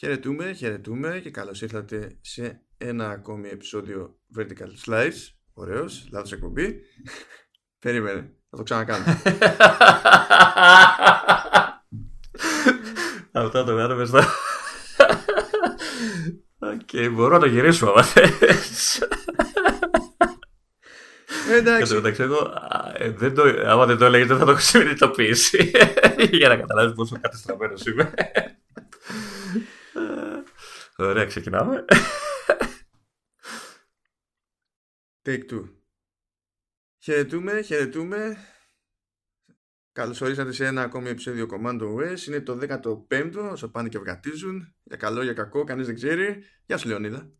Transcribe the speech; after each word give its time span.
Χαιρετούμε, 0.00 0.52
χαιρετούμε 0.52 1.20
και 1.22 1.30
καλώς 1.30 1.62
ήρθατε 1.62 2.18
σε 2.20 2.62
ένα 2.78 3.10
ακόμη 3.10 3.48
επεισόδιο 3.48 4.18
Vertical 4.36 4.68
Slice. 4.86 5.32
Ωραίος, 5.52 6.08
λάθος 6.12 6.32
εκπομπή. 6.32 6.80
Περίμενε, 7.84 8.32
θα 8.50 8.56
το 8.56 8.62
ξανακάνω. 8.62 9.04
Αυτό 13.32 13.64
το 13.64 13.76
κάνουμε 13.76 14.04
στο... 14.04 14.18
Οκ, 16.72 17.10
μπορώ 17.12 17.34
να 17.34 17.40
το 17.40 17.46
γυρίσουμε 17.46 17.90
άμα 17.90 18.02
θες. 18.02 19.02
Εντάξει, 21.50 21.94
Εντάξει, 21.94 22.22
εγώ 22.22 22.38
α, 22.38 22.92
ε, 22.94 23.10
δεν 23.10 23.34
το, 23.34 23.42
άμα 23.66 23.86
δεν 23.86 23.98
το 23.98 24.04
έλεγες 24.04 24.26
δεν 24.26 24.38
θα 24.38 24.44
το 24.44 24.50
έχω 24.50 24.60
συνειδητοποιήσει. 24.60 25.70
Για 26.30 26.48
να 26.48 26.56
καταλάβεις 26.56 26.94
πόσο 26.94 27.18
κατεστραμμένος 27.20 27.86
είμαι. 27.86 28.14
Ε, 31.00 31.04
Ωραία, 31.04 31.24
ξεκινάμε. 31.24 31.84
take 35.26 35.50
two. 35.50 35.68
Χαιρετούμε, 37.02 37.60
χαιρετούμε. 37.62 38.36
Καλώς 39.92 40.20
ορίσατε 40.20 40.52
σε 40.52 40.66
ένα 40.66 40.82
ακόμη 40.82 41.08
επεισόδιο 41.08 41.46
Commando 41.50 41.82
OS. 41.96 42.20
Είναι 42.26 42.40
το 42.40 42.58
15ο, 42.60 43.48
όσο 43.52 43.70
πάνε 43.70 43.88
και 43.88 43.98
βγατίζουν. 43.98 44.74
Για 44.82 44.96
καλό, 44.96 45.22
για 45.22 45.32
κακό, 45.32 45.64
κανείς 45.64 45.86
δεν 45.86 45.94
ξέρει. 45.94 46.42
Γεια 46.66 46.76
σου 46.78 46.88
Λεωνίδα. 46.88 47.30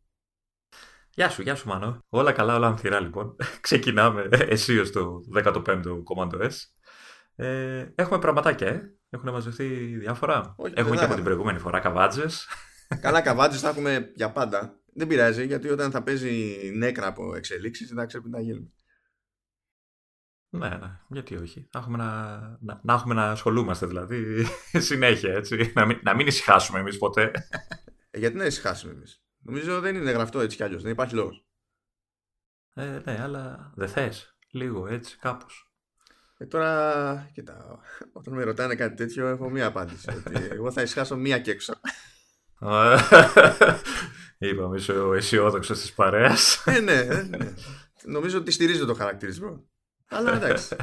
Γεια 1.11 1.31
σου, 1.31 1.43
γεια 1.43 1.55
σου 1.55 1.69
Μάνο. 1.69 2.05
Όλα 2.09 2.33
καλά, 2.33 2.55
όλα 2.55 2.67
ανθυρά 2.67 3.01
λοιπόν. 3.01 3.37
Ξεκινάμε 3.61 4.29
εσύ 4.31 4.79
ως 4.79 4.91
το 4.91 5.20
15ο 5.34 6.03
Commando 6.15 6.51
S. 6.51 6.55
Ε, 7.34 7.87
έχουμε 7.95 8.19
πραγματάκια, 8.19 8.67
ε. 8.69 8.93
Έχουν 9.11 9.31
μαζευτεί 9.31 9.67
διάφορα. 9.97 10.55
Όχι, 10.56 10.73
έχουμε 10.77 10.89
δεν 10.89 10.98
και 10.98 11.05
από 11.05 11.09
θα- 11.09 11.15
την 11.15 11.25
προηγούμενη 11.25 11.59
φορά 11.59 11.79
καβάτζες. 11.81 12.48
Καλά 13.01 13.20
καβάτζες 13.20 13.60
θα 13.60 13.69
έχουμε 13.69 14.12
για 14.15 14.33
πάντα. 14.33 14.80
Δεν 14.95 15.06
πειράζει, 15.06 15.47
γιατί 15.47 15.69
όταν 15.69 15.91
θα 15.91 16.02
παίζει 16.02 16.56
νέκρα 16.75 17.06
από 17.06 17.34
εξελίξεις, 17.34 17.89
δεν 17.89 17.97
θα 17.97 18.06
ξέρουμε 18.06 18.28
τι 18.28 18.36
να 18.36 18.42
γίνουμε. 18.42 18.70
ναι, 20.48 20.69
ναι, 20.69 21.00
γιατί 21.08 21.36
όχι. 21.36 21.69
Να 21.72 21.80
έχουμε 21.80 21.97
να, 21.97 22.39
να, 22.61 22.80
να 22.83 22.92
έχουμε 22.92 23.14
να 23.14 23.30
ασχολούμαστε 23.30 23.86
δηλαδή 23.86 24.47
συνέχεια, 24.89 25.33
έτσι. 25.33 25.72
Να 25.75 25.86
μην, 25.86 26.00
να 26.03 26.14
μην 26.14 26.27
ησυχάσουμε 26.27 26.78
εμείς 26.78 26.98
ποτέ. 26.98 27.33
Ε, 28.11 28.19
γιατί 28.19 28.36
να 28.36 28.45
ησυχάσουμε 28.45 28.92
εμείς; 28.92 29.23
Νομίζω 29.39 29.80
δεν 29.80 29.97
είναι 29.97 30.11
γραφτό 30.11 30.41
έτσι 30.41 30.56
κι 30.56 30.62
αλλιώς, 30.62 30.83
δεν 30.83 30.92
υπάρχει 30.92 31.14
λόγος. 31.14 31.47
Ε, 32.75 33.00
ναι, 33.05 33.20
αλλά 33.20 33.73
δεν 33.77 33.89
θες. 33.89 34.36
Λίγο 34.50 34.86
έτσι, 34.86 35.19
κάπως. 35.19 35.73
Ε, 36.39 36.47
τώρα, 36.47 37.30
κοίτα, 37.33 37.80
όταν 38.12 38.34
με 38.34 38.42
ρωτάνε 38.42 38.75
κάτι 38.75 38.95
τέτοιο, 38.97 39.27
έχω 39.27 39.50
μία 39.50 39.67
απάντηση. 39.67 40.11
ότι 40.11 40.48
εγώ 40.50 40.70
θα 40.70 40.83
ησυχάσω 40.83 41.17
μία 41.17 41.39
και 41.39 41.50
έξω. 41.50 41.80
Είπαμε, 44.39 44.77
είσαι 44.77 44.92
ο 44.92 45.14
αισιόδοξος 45.14 45.81
της 45.81 45.92
παρέας. 45.92 46.64
ε, 46.67 46.81
ναι, 46.81 46.92
ε, 46.92 47.23
ναι. 47.23 47.55
Νομίζω 48.05 48.39
ότι 48.39 48.51
στηρίζω 48.51 48.87
το 48.87 48.95
χαρακτηρισμό. 48.95 49.69
Αλλά 50.09 50.34
εντάξει. 50.34 50.77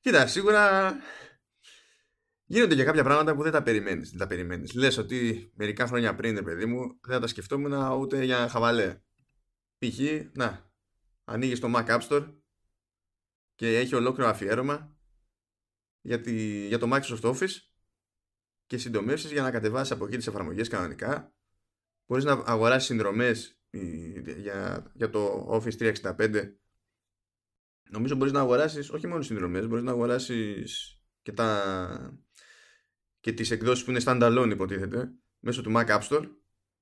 Κοίτα, 0.00 0.26
σίγουρα 0.26 0.94
γίνονται 2.44 2.74
και 2.74 2.84
κάποια 2.84 3.04
πράγματα 3.04 3.34
που 3.34 3.42
δεν 3.42 3.52
τα 3.52 3.62
περιμένεις. 3.62 4.10
Δεν 4.10 4.18
τα 4.18 4.26
περιμένεις. 4.26 4.74
Λες 4.74 4.98
ότι 4.98 5.50
μερικά 5.54 5.86
χρόνια 5.86 6.14
πριν, 6.14 6.34
ρε 6.34 6.42
παιδί 6.42 6.66
μου, 6.66 6.98
δεν 7.00 7.14
θα 7.14 7.20
τα 7.20 7.26
σκεφτόμουν 7.26 7.72
ούτε 7.72 8.24
για 8.24 8.48
χαβαλέ. 8.48 9.00
Π.χ. 9.78 9.98
να, 10.32 10.70
ανοίγεις 11.24 11.60
το 11.60 11.72
Mac 11.74 11.86
App 11.86 12.00
Store 12.08 12.34
και 13.54 13.78
έχει 13.78 13.94
ολόκληρο 13.94 14.28
αφιέρωμα 14.28 14.96
για, 16.00 16.20
τη, 16.20 16.66
για 16.66 16.78
το 16.78 16.88
Microsoft 16.92 17.20
Office 17.20 17.54
και 18.66 18.78
συντομεύσεις 18.78 19.32
για 19.32 19.42
να 19.42 19.50
κατεβάσεις 19.50 19.92
από 19.92 20.06
εκεί 20.06 20.16
τις 20.16 20.26
εφαρμογές 20.26 20.68
κανονικά. 20.68 21.34
Μπορείς 22.06 22.24
να 22.24 22.32
αγοράσεις 22.32 22.86
συνδρομές 22.86 23.60
ε, 23.70 23.78
για, 24.36 24.90
για 24.94 25.10
το 25.10 25.48
Office 25.50 25.94
365 25.94 26.56
Νομίζω 27.90 28.14
μπορείς 28.14 28.32
να 28.32 28.40
αγοράσεις 28.40 28.90
όχι 28.90 29.06
μόνο 29.06 29.22
συνδρομές, 29.22 29.66
μπορείς 29.66 29.84
να 29.84 29.90
αγοράσεις 29.90 31.00
και, 31.22 31.32
τα... 31.32 32.20
και 33.20 33.32
τις 33.32 33.50
εκδόσεις 33.50 33.84
που 33.84 33.90
είναι 33.90 34.00
standalone 34.04 34.48
υποτίθεται 34.50 35.12
μέσω 35.38 35.62
του 35.62 35.72
Mac 35.74 35.86
App 35.86 36.00
Store. 36.00 36.28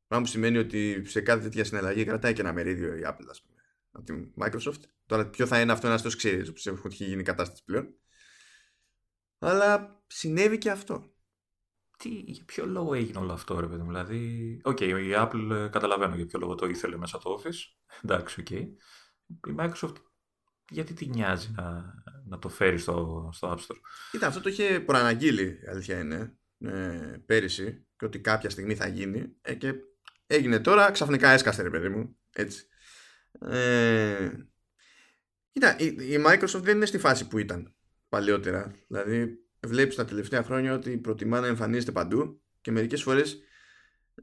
Πράγμα 0.07 0.27
που 0.27 0.27
σημαίνει 0.27 0.59
ότι 0.59 1.03
σε 1.05 1.21
κάθε 1.21 1.43
τέτοια 1.43 1.65
συναλλαγή 1.65 2.05
κρατάει 2.05 2.33
και 2.33 2.41
ένα 2.41 2.53
μερίδιο 2.53 2.97
η 2.97 3.01
Apple 3.05 3.27
ας 3.31 3.43
πούμε 3.43 3.63
από 3.91 4.05
τη 4.05 4.13
Microsoft. 4.39 4.81
Τώρα 5.07 5.29
ποιο 5.29 5.47
θα 5.47 5.61
είναι 5.61 5.73
αυτό 5.73 5.87
ένας 5.87 6.03
το 6.03 6.17
ξέρεις 6.17 6.49
όπως 6.49 6.67
έχει 6.67 7.05
γίνει 7.05 7.21
η 7.21 7.25
κατάσταση 7.25 7.65
πλέον. 7.65 7.95
Αλλά 9.39 10.03
συνέβη 10.07 10.59
και 10.59 10.71
αυτό 10.71 11.14
Τι, 11.99 12.09
για 12.09 12.45
ποιο 12.45 12.67
λόγο 12.67 12.95
έγινε 12.95 13.19
όλο 13.19 13.33
αυτό, 13.33 13.61
ρε 13.61 13.67
παιδί 13.67 13.83
μου. 13.83 13.89
Δηλαδή, 13.89 14.61
οκ, 14.65 14.81
η 14.81 14.93
Apple 15.15 15.51
ε, 15.51 15.69
καταλαβαίνω 15.69 16.15
για 16.15 16.27
ποιο 16.27 16.39
λόγο 16.39 16.55
το 16.55 16.67
ήθελε 16.67 16.97
μέσα 16.97 17.19
το 17.19 17.41
Office. 17.41 17.75
Εντάξει, 18.03 18.41
οκ. 18.41 18.51
Η 18.51 18.77
Microsoft 19.59 19.95
γιατί 20.71 20.95
τη 20.95 21.07
νοιάζει 21.07 21.53
να, 21.57 21.95
να 22.27 22.39
το 22.39 22.49
φέρει 22.49 22.79
στο, 22.79 23.29
στο 23.33 23.53
App 23.53 23.57
Store; 23.59 23.79
Κοίτα, 24.11 24.27
αυτό 24.27 24.41
το 24.41 24.49
είχε 24.49 24.81
προαναγγείλει, 24.81 25.45
η 25.45 25.67
αλήθεια 25.71 25.99
είναι, 25.99 26.39
ε, 26.59 27.17
πέρυσι, 27.27 27.87
και 27.97 28.05
ότι 28.05 28.21
κάποια 28.21 28.51
στιγμή 28.51 28.75
θα 28.75 28.87
γίνει. 28.87 29.37
Ε, 29.43 29.55
και 29.55 29.75
έγινε 30.27 30.61
τώρα, 30.61 30.91
ξαφνικά 30.91 31.31
έσκασε, 31.31 31.63
ρε 31.63 31.71
παιδί 31.71 31.89
μου. 31.89 32.17
Έτσι. 32.33 32.67
Ε, 33.41 34.31
κοίτα, 35.53 35.79
η, 35.79 35.87
η 35.87 36.25
Microsoft 36.27 36.63
δεν 36.63 36.77
είναι 36.77 36.87
στη 36.87 36.99
φάση 36.99 37.29
που 37.29 37.39
ήταν 37.39 37.75
παλαιότερα. 38.09 38.75
Δηλαδή, 38.89 39.44
βλέπεις 39.67 39.95
τα 39.95 40.05
τελευταία 40.05 40.43
χρόνια 40.43 40.75
ότι 40.75 40.99
προτιμά 40.99 41.41
να 41.41 41.47
εμφανίζεται 41.47 41.93
παντού 41.93 42.43
και 42.61 42.71
μερικές 42.71 43.03
φορές 43.03 43.39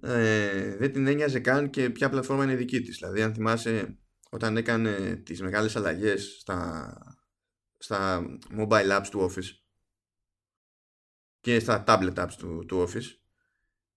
ε, 0.01 0.75
δεν 0.75 0.91
την 0.91 1.07
ένοιαζε 1.07 1.39
καν 1.39 1.69
και 1.69 1.89
ποια 1.89 2.09
πλατφόρμα 2.09 2.43
είναι 2.43 2.55
δική 2.55 2.81
της. 2.81 2.97
Δηλαδή, 2.97 3.21
αν 3.21 3.33
θυμάσαι 3.33 3.97
όταν 4.29 4.57
έκανε 4.57 5.15
τις 5.15 5.41
μεγάλες 5.41 5.75
αλλαγές 5.75 6.37
στα, 6.39 6.93
στα 7.77 8.25
mobile 8.57 8.97
apps 8.99 9.07
του 9.11 9.31
Office 9.31 9.49
και 11.39 11.59
στα 11.59 11.83
tablet 11.87 12.13
apps 12.13 12.33
του, 12.37 12.65
του 12.67 12.87
Office 12.87 13.17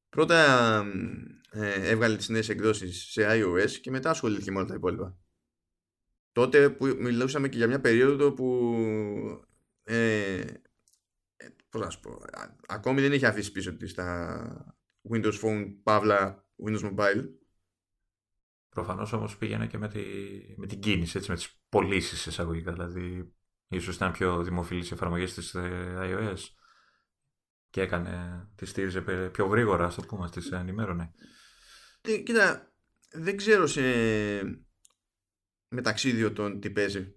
πρώτα 0.08 0.84
ε, 1.50 1.90
έβγαλε 1.90 2.16
τις 2.16 2.28
νέες 2.28 2.48
εκδόσεις 2.48 3.08
σε 3.10 3.26
iOS 3.28 3.70
και 3.70 3.90
μετά 3.90 4.10
ασχολήθηκε 4.10 4.50
με 4.50 4.58
όλα 4.58 4.66
τα 4.66 4.74
υπόλοιπα 4.74 5.18
τότε 6.32 6.70
που 6.70 6.86
μιλούσαμε 6.86 7.48
και 7.48 7.56
για 7.56 7.66
μια 7.66 7.80
περίοδο 7.80 8.32
που 8.32 8.74
ε, 9.84 10.38
ε, 10.38 10.44
πώς 11.74 11.82
να 11.84 11.90
σου 11.90 12.00
πω 12.00 12.10
α- 12.10 12.56
ακόμη 12.66 13.00
δεν 13.00 13.12
είχε 13.12 13.26
αφήσει 13.26 13.52
πίσω 13.52 13.76
της 13.76 13.94
τα 13.94 14.76
Windows 15.10 15.40
Phone, 15.40 15.64
Pavla, 15.84 16.34
Windows 16.66 16.94
Mobile 16.94 17.24
Προφανώς 18.68 19.12
όμως 19.12 19.36
πήγαινε 19.36 19.66
και 19.66 19.78
με, 19.78 19.88
τη, 19.88 20.00
με 20.56 20.66
την 20.66 20.80
κίνηση, 20.80 21.16
έτσι, 21.16 21.30
με 21.30 21.36
τις 21.36 21.60
πωλήσεις 21.68 22.26
εισαγωγικά. 22.26 22.72
Δηλαδή, 22.72 23.34
ίσως 23.68 23.96
ήταν 23.96 24.12
πιο 24.12 24.42
δημοφιλής 24.42 24.90
οι 24.90 24.94
εφαρμογές 24.94 25.34
της 25.34 25.54
ε, 25.54 25.94
iOS 25.98 26.38
και 27.70 27.80
έκανε, 27.80 28.44
τη 28.54 28.66
στήριζε 28.66 29.00
πε- 29.00 29.30
πιο 29.30 29.46
γρήγορα, 29.46 29.84
ας 29.86 29.94
το 29.94 30.02
πούμε, 30.02 30.30
τις 30.30 30.50
ενημέρωνε. 30.50 31.12
Ε, 32.00 32.18
Κοίτα, 32.18 32.72
δεν 33.10 33.36
ξέρω 33.36 33.66
σε 33.66 33.82
μεταξύ 35.68 36.08
ιδιωτών 36.08 36.60
τι 36.60 36.70
παίζει. 36.70 37.14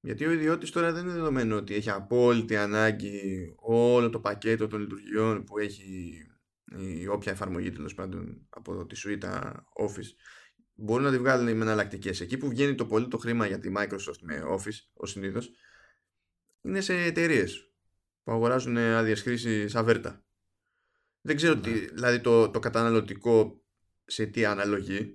Γιατί 0.00 0.26
ο 0.26 0.30
ιδιώτης 0.32 0.70
τώρα 0.70 0.92
δεν 0.92 1.04
είναι 1.04 1.12
δεδομένο 1.12 1.56
ότι 1.56 1.74
έχει 1.74 1.90
απόλυτη 1.90 2.56
ανάγκη 2.56 3.52
όλο 3.56 4.10
το 4.10 4.20
πακέτο 4.20 4.66
των 4.66 4.80
λειτουργιών 4.80 5.44
που 5.44 5.58
έχει 5.58 6.22
η 6.76 7.06
όποια 7.06 7.32
εφαρμογή 7.32 7.70
τέλος 7.70 7.94
πάντων 7.94 8.46
από 8.50 8.86
τη 8.86 9.00
suite 9.04 9.24
Office. 9.86 10.10
Μπορούν 10.74 11.04
να 11.04 11.10
τη 11.10 11.18
βγάλουν 11.18 11.44
με 11.56 11.64
εναλλακτικές. 11.64 12.20
Εκεί 12.20 12.36
που 12.36 12.48
βγαίνει 12.48 12.74
το 12.74 12.86
πολύ 12.86 13.08
το 13.08 13.18
χρήμα 13.18 13.46
για 13.46 13.58
τη 13.58 13.72
Microsoft 13.76 14.18
με 14.20 14.42
Office, 14.48 14.78
ω 14.92 15.06
συνήθως, 15.06 15.50
είναι 16.62 16.80
σε 16.80 16.94
εταιρείες 16.94 17.72
που 18.22 18.32
αγοράζουν 18.32 18.76
άδειες 18.76 19.22
χρήσης 19.22 19.74
αβέρτα. 19.74 20.24
Δεν 21.20 21.36
ξέρω 21.36 21.54
Ναι. 21.54 21.60
τι, 21.60 21.70
δηλαδή 21.70 22.20
το, 22.20 22.50
το 22.50 22.58
καταναλωτικό 22.58 23.62
σε 24.04 24.26
τι 24.26 24.44
αναλογεί, 24.44 25.14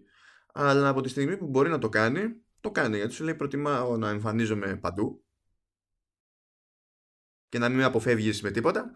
αλλά 0.54 0.88
από 0.88 1.02
τη 1.02 1.10
στιγμή 1.10 1.38
που 1.38 1.48
μπορεί 1.48 1.70
να 1.70 1.80
το 1.80 1.90
κάνει, 1.90 2.22
το 2.64 2.72
κάνει. 2.72 2.98
Γιατί 2.98 3.14
σου 3.14 3.24
λέει 3.24 3.36
προτιμάω 3.36 3.98
να 3.98 4.10
εμφανίζομαι 4.10 4.78
παντού 4.78 5.26
και 7.50 7.60
να 7.60 7.70
μην 7.70 7.78
με 7.78 7.84
αποφεύγεις 7.84 8.42
με 8.42 8.52
τίποτα. 8.52 8.92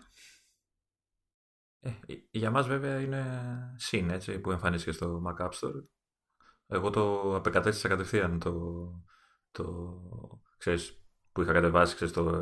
Ε, 1.80 1.92
για 2.32 2.52
μας 2.52 2.68
βέβαια 2.68 3.00
είναι 3.00 3.24
συν, 3.78 4.10
έτσι, 4.10 4.40
που 4.40 4.52
εμφανίστηκες 4.52 4.96
στο 4.96 5.22
Mac 5.28 5.46
App 5.46 5.50
Store. 5.50 5.84
Εγώ 6.68 6.90
το 6.90 7.36
απεκατέστησα 7.36 7.88
κατευθείαν 7.88 8.40
το, 8.40 8.54
το 9.52 9.94
ξέρεις, 10.58 11.04
που 11.32 11.42
είχα 11.42 11.54
κατεβάσει, 11.54 11.96
ξέρεις, 11.96 12.14
το, 12.14 12.42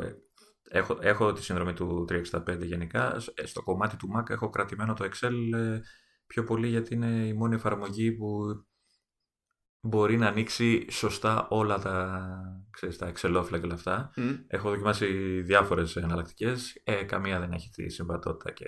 έχω, 0.62 0.98
έχω 1.00 1.32
τη 1.32 1.42
συνδρομή 1.42 1.72
του 1.72 2.04
365 2.08 2.62
γενικά. 2.62 3.22
Ε, 3.34 3.46
Στο 3.46 3.62
κομμάτι 3.62 3.96
του 3.96 4.08
Mac 4.16 4.30
έχω 4.30 4.50
κρατημένο 4.50 4.94
το 4.94 5.04
Excel 5.04 5.54
ε, 5.54 5.80
πιο 6.26 6.44
πολύ 6.44 6.68
γιατί 6.68 6.94
είναι 6.94 7.26
η 7.26 7.32
μόνη 7.32 7.54
εφαρμογή 7.54 8.12
που 8.12 8.46
μπορεί 9.86 10.16
να 10.16 10.26
ανοίξει 10.26 10.86
σωστά 10.90 11.46
όλα 11.48 11.78
τα, 11.78 12.28
ξέρεις, 12.70 12.98
τα 12.98 13.06
εξελόφυλλα 13.06 13.58
και 13.58 13.64
όλα 13.64 13.74
αυτά. 13.74 14.10
Μμ. 14.16 14.30
Έχω 14.46 14.70
δοκιμάσει 14.70 15.40
διάφορες 15.40 15.96
εναλλακτικές. 15.96 16.80
Ε, 16.84 17.02
καμία 17.02 17.40
δεν 17.40 17.52
έχει 17.52 17.70
τη 17.70 17.88
συμβατότητα 17.88 18.52
και 18.52 18.66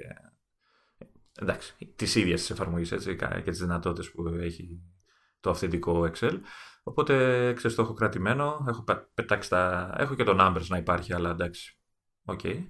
εντάξει, 1.41 1.93
της 1.97 2.15
ίδιας 2.15 2.41
της 2.41 2.51
εφαρμογής 2.51 2.93
έτσι, 2.93 3.17
και 3.17 3.51
τις 3.51 3.59
δυνατότητες 3.59 4.11
που 4.11 4.29
έχει 4.29 4.83
το 5.41 5.51
αυθεντικό 5.51 6.11
Excel. 6.13 6.41
Οπότε, 6.83 7.53
ξέρεις, 7.53 7.77
το 7.77 7.83
έχω 7.83 7.93
κρατημένο, 7.93 8.65
έχω 8.69 8.85
πετάξει 9.15 9.49
τα... 9.49 9.95
Έχω 9.99 10.15
και 10.15 10.25
το 10.25 10.37
Numbers 10.41 10.67
να 10.69 10.77
υπάρχει, 10.77 11.15
αλλά 11.15 11.31
εντάξει, 11.31 11.79
ok. 12.25 12.41
Okay. 12.43 12.67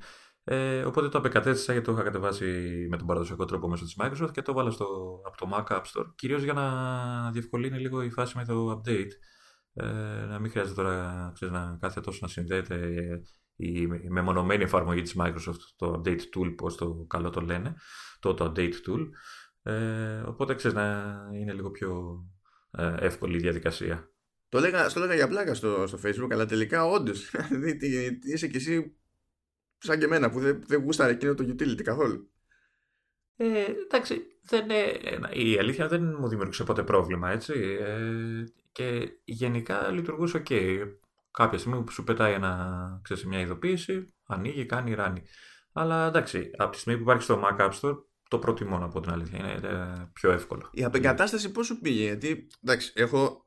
Ε, 0.50 0.84
οπότε 0.84 1.08
το 1.08 1.18
απεγκατέστησα 1.18 1.72
γιατί 1.72 1.86
το 1.86 1.92
είχα 1.92 2.02
κατεβάσει 2.02 2.46
με 2.90 2.96
τον 2.96 3.06
παραδοσιακό 3.06 3.44
τρόπο 3.44 3.68
μέσω 3.68 3.84
της 3.84 3.96
Microsoft 4.00 4.30
και 4.32 4.42
το 4.42 4.52
'βαλα 4.52 4.70
στο, 4.70 4.86
από 5.26 5.36
το 5.36 5.48
Mac 5.52 5.76
App 5.76 5.82
Store, 5.82 6.06
κυρίως 6.14 6.42
για 6.42 6.52
να 6.52 7.30
διευκολύνει 7.30 7.78
λίγο 7.78 8.02
η 8.02 8.10
φάση 8.10 8.36
με 8.36 8.44
το 8.44 8.70
update. 8.70 9.10
Ε, 9.72 9.84
να 10.28 10.38
μην 10.38 10.50
χρειάζεται 10.50 10.74
τώρα 10.74 11.30
ξέρεις, 11.34 11.54
να 11.54 11.78
κάθε 11.80 12.00
τόσο 12.00 12.18
να 12.22 12.28
συνδέεται 12.28 13.00
η 13.56 13.86
μεμονωμένη 13.86 14.62
εφαρμογή 14.62 15.02
της 15.02 15.14
Microsoft, 15.18 15.60
το 15.76 16.00
Update 16.04 16.20
Tool, 16.36 16.54
πώς 16.56 16.76
το 16.76 17.04
καλό 17.08 17.30
το 17.30 17.40
λένε, 17.40 17.74
το, 18.20 18.34
το 18.34 18.52
Update 18.56 18.74
Tool. 18.86 19.08
Ε, 19.62 20.22
οπότε 20.26 20.54
ξέρεις 20.54 20.76
να 20.76 21.16
είναι 21.34 21.52
λίγο 21.52 21.70
πιο 21.70 22.20
ε, 22.70 22.94
εύκολη 22.98 23.36
η 23.36 23.40
διαδικασία. 23.40 24.10
Το 24.48 24.58
λέγα, 24.58 24.88
στο 24.88 25.00
λέγα 25.00 25.14
για 25.14 25.28
πλάκα 25.28 25.54
στο, 25.54 25.86
στο 25.86 25.98
facebook, 26.04 26.28
αλλά 26.30 26.46
τελικά 26.46 26.84
όντως. 26.84 27.30
Δηλαδή 27.50 27.78
είσαι 28.22 28.48
κι 28.48 28.56
εσύ 28.56 28.98
σαν 29.78 29.98
και 29.98 30.04
εμένα 30.04 30.30
που 30.30 30.40
δεν, 30.40 30.62
δεν 30.66 30.82
γούσταρε 30.82 31.12
εκείνο 31.12 31.34
το 31.34 31.44
utility 31.48 31.82
καθόλου. 31.82 32.30
Ε, 33.36 33.64
εντάξει, 33.86 34.22
δεν, 34.42 34.66
η 35.32 35.58
αλήθεια 35.58 35.88
δεν 35.88 36.16
μου 36.18 36.28
δημιούργησε 36.28 36.64
ποτέ 36.64 36.82
πρόβλημα, 36.82 37.30
έτσι. 37.30 37.78
Ε, 37.80 38.44
και 38.72 39.18
γενικά 39.24 39.90
λειτουργούσε 39.90 40.42
ok. 40.44 40.78
Κάποια 41.30 41.58
στιγμή 41.58 41.82
που 41.82 41.92
σου 41.92 42.04
πετάει 42.04 42.32
ένα, 42.32 43.00
ξέρεις, 43.02 43.24
μια 43.24 43.40
ειδοποίηση, 43.40 44.14
ανοίγει, 44.26 44.66
κάνει, 44.66 44.94
ράνει. 44.94 45.22
Αλλά 45.72 46.06
εντάξει, 46.06 46.50
από 46.56 46.72
τη 46.72 46.78
στιγμή 46.78 46.98
που 46.98 47.04
υπάρχει 47.04 47.22
στο 47.22 47.42
Mac 47.44 47.60
App 47.60 47.72
Store, 47.80 47.96
το 48.28 48.38
προτιμώ 48.38 48.78
να 48.78 48.88
πω 48.88 49.00
την 49.00 49.12
αλήθεια. 49.12 49.38
Είναι 49.38 50.10
πιο 50.12 50.30
εύκολο. 50.30 50.68
Η 50.72 50.84
απεγκατάσταση 50.84 51.50
πώς 51.50 51.66
σου 51.66 51.78
πήγε, 51.78 52.02
Γιατί 52.02 52.46
εντάξει, 52.64 52.92
έχω, 52.94 53.46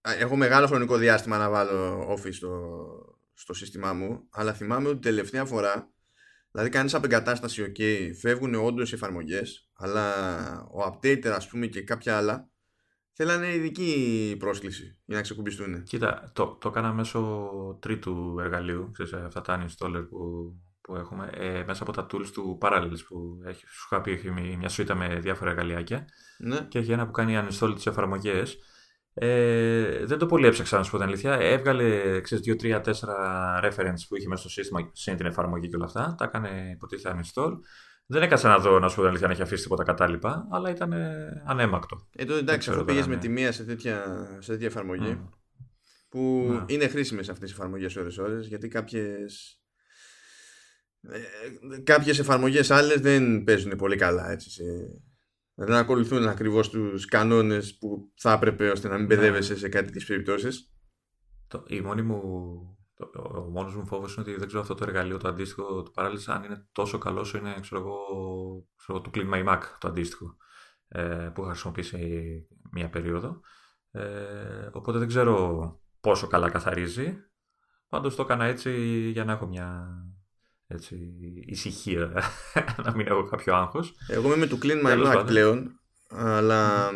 έχω 0.00 0.36
μεγάλο 0.36 0.66
χρονικό 0.66 0.96
διάστημα 0.96 1.38
να 1.38 1.50
βάλω 1.50 2.08
Office 2.12 2.32
στο, 2.32 2.50
στο 3.40 3.54
σύστημά 3.54 3.92
μου, 3.92 4.26
αλλά 4.30 4.52
θυμάμαι 4.52 4.88
ότι 4.88 4.98
τελευταία 4.98 5.44
φορά, 5.44 5.90
δηλαδή 6.50 6.70
κάνεις 6.70 6.94
απεγκατάσταση, 6.94 7.64
OK, 7.68 8.10
φεύγουν 8.20 8.54
όντως 8.54 8.92
οι 8.92 8.94
εφαρμογές, 8.94 9.70
αλλά 9.72 10.04
ο 10.62 10.78
updater, 10.86 11.26
ας 11.26 11.48
πούμε, 11.48 11.66
και 11.66 11.82
κάποια 11.82 12.16
άλλα 12.16 12.50
θέλανε 13.12 13.54
ειδική 13.54 14.36
πρόσκληση 14.38 14.98
για 15.04 15.16
να 15.16 15.22
ξεκουμπιστούν. 15.22 15.82
Κοίτα, 15.82 16.30
το, 16.34 16.46
το 16.60 16.68
έκανα 16.68 16.92
μέσω 16.92 17.48
τρίτου 17.80 18.36
εργαλείου, 18.40 18.90
ξέρεις, 18.92 19.12
αυτά 19.12 19.40
τα 19.40 19.64
uninstaller 19.64 20.06
που, 20.08 20.52
που 20.80 20.96
έχουμε, 20.96 21.30
ε, 21.34 21.64
μέσα 21.66 21.82
από 21.82 21.92
τα 21.92 22.06
tools 22.12 22.26
του 22.32 22.58
Parallels 22.60 22.98
που 23.08 23.42
έχει, 23.44 23.64
σου 23.68 23.88
είχα 23.90 24.00
πει 24.00 24.10
έχει 24.10 24.30
μια 24.30 24.68
σουίτα 24.68 24.94
με 24.94 25.18
διάφορα 25.20 25.50
εργαλειάκια 25.50 26.04
ναι. 26.38 26.66
και 26.68 26.78
έχει 26.78 26.92
ένα 26.92 27.06
που 27.06 27.12
κάνει 27.12 27.38
uninstall 27.38 27.72
τις 27.74 27.86
εφαρμογές. 27.86 28.58
Ε, 29.14 30.04
δεν 30.04 30.18
το 30.18 30.26
πολύ 30.26 30.46
έψαξα 30.46 30.76
να 30.76 30.82
σου 30.82 30.90
πω 30.90 30.96
την 30.96 31.06
αλήθεια. 31.06 31.32
Έβγαλε 31.32 32.20
2-3-4 32.44 32.80
reference 33.62 34.02
που 34.08 34.16
είχε 34.16 34.28
μέσα 34.28 34.40
στο 34.40 34.48
σύστημα 34.48 34.90
σε 34.92 35.14
την 35.14 35.26
εφαρμογή 35.26 35.68
και 35.68 35.76
όλα 35.76 35.84
αυτά. 35.84 36.14
Τα 36.18 36.24
έκανε 36.24 36.70
υποτίθεται 36.72 37.18
uninstall. 37.18 37.52
Δεν 38.06 38.22
έκανα 38.22 38.48
να 38.48 38.58
δω 38.58 38.78
να 38.78 38.88
σου 38.88 38.94
πω 38.94 39.00
την 39.00 39.10
αλήθεια 39.10 39.26
αν 39.26 39.32
έχει 39.32 39.42
αφήσει 39.42 39.62
τίποτα 39.62 39.84
κατάλοιπα, 39.84 40.46
αλλά 40.50 40.70
ήταν 40.70 40.92
ανέμακτο. 41.44 42.08
Ε, 42.16 42.24
τότε 42.24 42.38
εντάξει, 42.38 42.70
αφού 42.70 42.84
πήγες 42.84 43.06
με 43.06 43.16
τη 43.16 43.28
μία 43.28 43.52
σε 43.52 43.64
τέτοια, 43.64 44.26
σε 44.38 44.52
τέτοια 44.52 44.66
εφαρμογή. 44.66 45.18
Mm. 45.20 45.28
Που 46.08 46.48
mm. 46.52 46.70
είναι 46.70 46.88
χρήσιμες 46.88 47.28
αυτές 47.28 47.50
οι 47.50 47.52
εφαρμογές 47.52 47.96
ώρε-ώρε, 47.96 48.40
γιατί 48.40 48.68
κάποιες. 48.68 49.60
Ε, 51.02 51.78
κάποιες 51.82 52.18
εφαρμογές 52.18 52.70
άλλες 52.70 53.00
δεν 53.00 53.44
παίζουν 53.44 53.76
πολύ 53.76 53.96
καλά 53.96 54.30
έτσι, 54.30 54.50
σε, 54.50 54.62
δεν 55.64 55.76
ακολουθούν 55.76 56.28
ακριβώς 56.28 56.70
τους 56.70 57.04
κανόνες 57.04 57.78
που 57.78 58.12
θα 58.16 58.32
έπρεπε 58.32 58.70
ώστε 58.70 58.88
να 58.88 58.94
μην 58.94 59.06
ναι. 59.06 59.14
παιδεύεσαι 59.14 59.56
σε 59.56 59.68
κάτι 59.68 59.92
τις 59.92 60.06
περιπτώσεις. 60.06 60.74
Το, 61.48 61.64
η 61.66 61.80
μόνη 61.80 62.02
μου, 62.02 62.20
το, 62.94 63.10
ο 63.36 63.50
μόνος 63.50 63.76
μου 63.76 63.86
φόβος 63.86 64.14
είναι 64.14 64.22
ότι 64.22 64.38
δεν 64.38 64.46
ξέρω 64.46 64.62
αυτό 64.62 64.74
το 64.74 64.84
εργαλείο 64.84 65.16
το 65.16 65.28
αντίστοιχο 65.28 65.82
του 65.82 65.90
παράλληλα 65.90 66.22
αν 66.26 66.44
είναι 66.44 66.68
τόσο 66.72 66.98
καλό 66.98 67.20
όσο 67.20 67.38
είναι 67.38 67.54
ξέρω 67.60 67.80
εγώ, 67.80 67.98
ξέρω, 68.76 69.00
το 69.00 69.10
Clean 69.14 69.34
My 69.34 69.48
Mac 69.48 69.60
το 69.78 69.88
αντίστοιχο 69.88 70.36
ε, 70.88 71.30
που 71.34 71.40
είχα 71.40 71.50
χρησιμοποιήσει 71.50 72.46
μία 72.70 72.90
περίοδο. 72.90 73.40
Ε, 73.90 74.68
οπότε 74.72 74.98
δεν 74.98 75.08
ξέρω 75.08 75.80
πόσο 76.00 76.26
καλά 76.26 76.50
καθαρίζει. 76.50 77.16
Πάντως 77.88 78.14
το 78.14 78.22
έκανα 78.22 78.44
έτσι 78.44 78.72
για 79.12 79.24
να 79.24 79.32
έχω 79.32 79.46
μια 79.46 79.88
έτσι, 80.72 81.14
ησυχία, 81.46 82.12
να 82.84 82.96
μην 82.96 83.06
έχω 83.06 83.24
κάποιο 83.24 83.54
άγχος. 83.54 83.94
Εγώ 84.08 84.26
είμαι 84.26 84.36
με 84.36 84.46
το 84.46 84.58
Clean 84.62 84.86
My 84.86 85.06
Mac 85.06 85.24
πλέον, 85.26 85.80
αλλά 86.08 86.90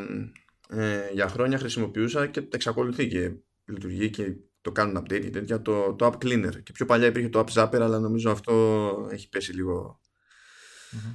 ε, 0.69 1.09
για 1.13 1.29
χρόνια 1.29 1.59
χρησιμοποιούσα 1.59 2.27
και 2.27 2.49
εξακολουθεί 2.53 3.09
και 3.09 3.33
λειτουργεί 3.65 4.11
και 4.11 4.37
το 4.61 4.73
κάνουν 4.73 4.99
update 4.99 5.21
και 5.21 5.31
τέτοια, 5.31 5.63
το, 5.63 5.95
το 5.95 6.07
App 6.07 6.25
Cleaner. 6.25 6.63
Και 6.63 6.73
πιο 6.73 6.87
παλιά 6.87 7.07
υπήρχε 7.07 7.29
το 7.29 7.45
App 7.47 7.53
Zapper, 7.53 7.81
αλλά 7.81 7.99
νομίζω 7.99 8.31
αυτό 8.31 9.09
έχει 9.11 9.29
πέσει 9.29 9.53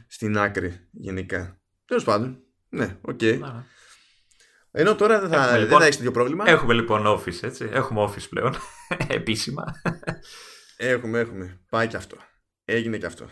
στην 0.07 0.38
άκρη 0.38 0.88
γενικά. 0.91 1.59
Τέλος 1.85 2.03
πάντων, 2.03 2.39
ναι, 2.69 2.97
ok. 3.01 3.19
Okay. 3.21 3.39
Ενώ 4.71 4.95
τώρα 4.95 5.19
δεν 5.19 5.29
θα, 5.29 5.57
λοιπόν, 5.57 5.81
έχεις 5.81 5.95
τέτοιο 5.95 6.11
πρόβλημα. 6.11 6.50
Έχουμε 6.50 6.73
λοιπόν 6.73 7.03
office, 7.07 7.44
έτσι. 7.44 7.69
Έχουμε 7.71 8.03
office 8.03 8.29
πλέον, 8.29 8.56
επίσημα. 9.07 9.63
Έχουμε, 10.77 11.19
έχουμε. 11.19 11.59
Πάει 11.69 11.88
και 11.88 11.97
αυτό. 11.97 12.17
Έγινε 12.69 12.98
και 12.98 13.06
αυτό. 13.06 13.30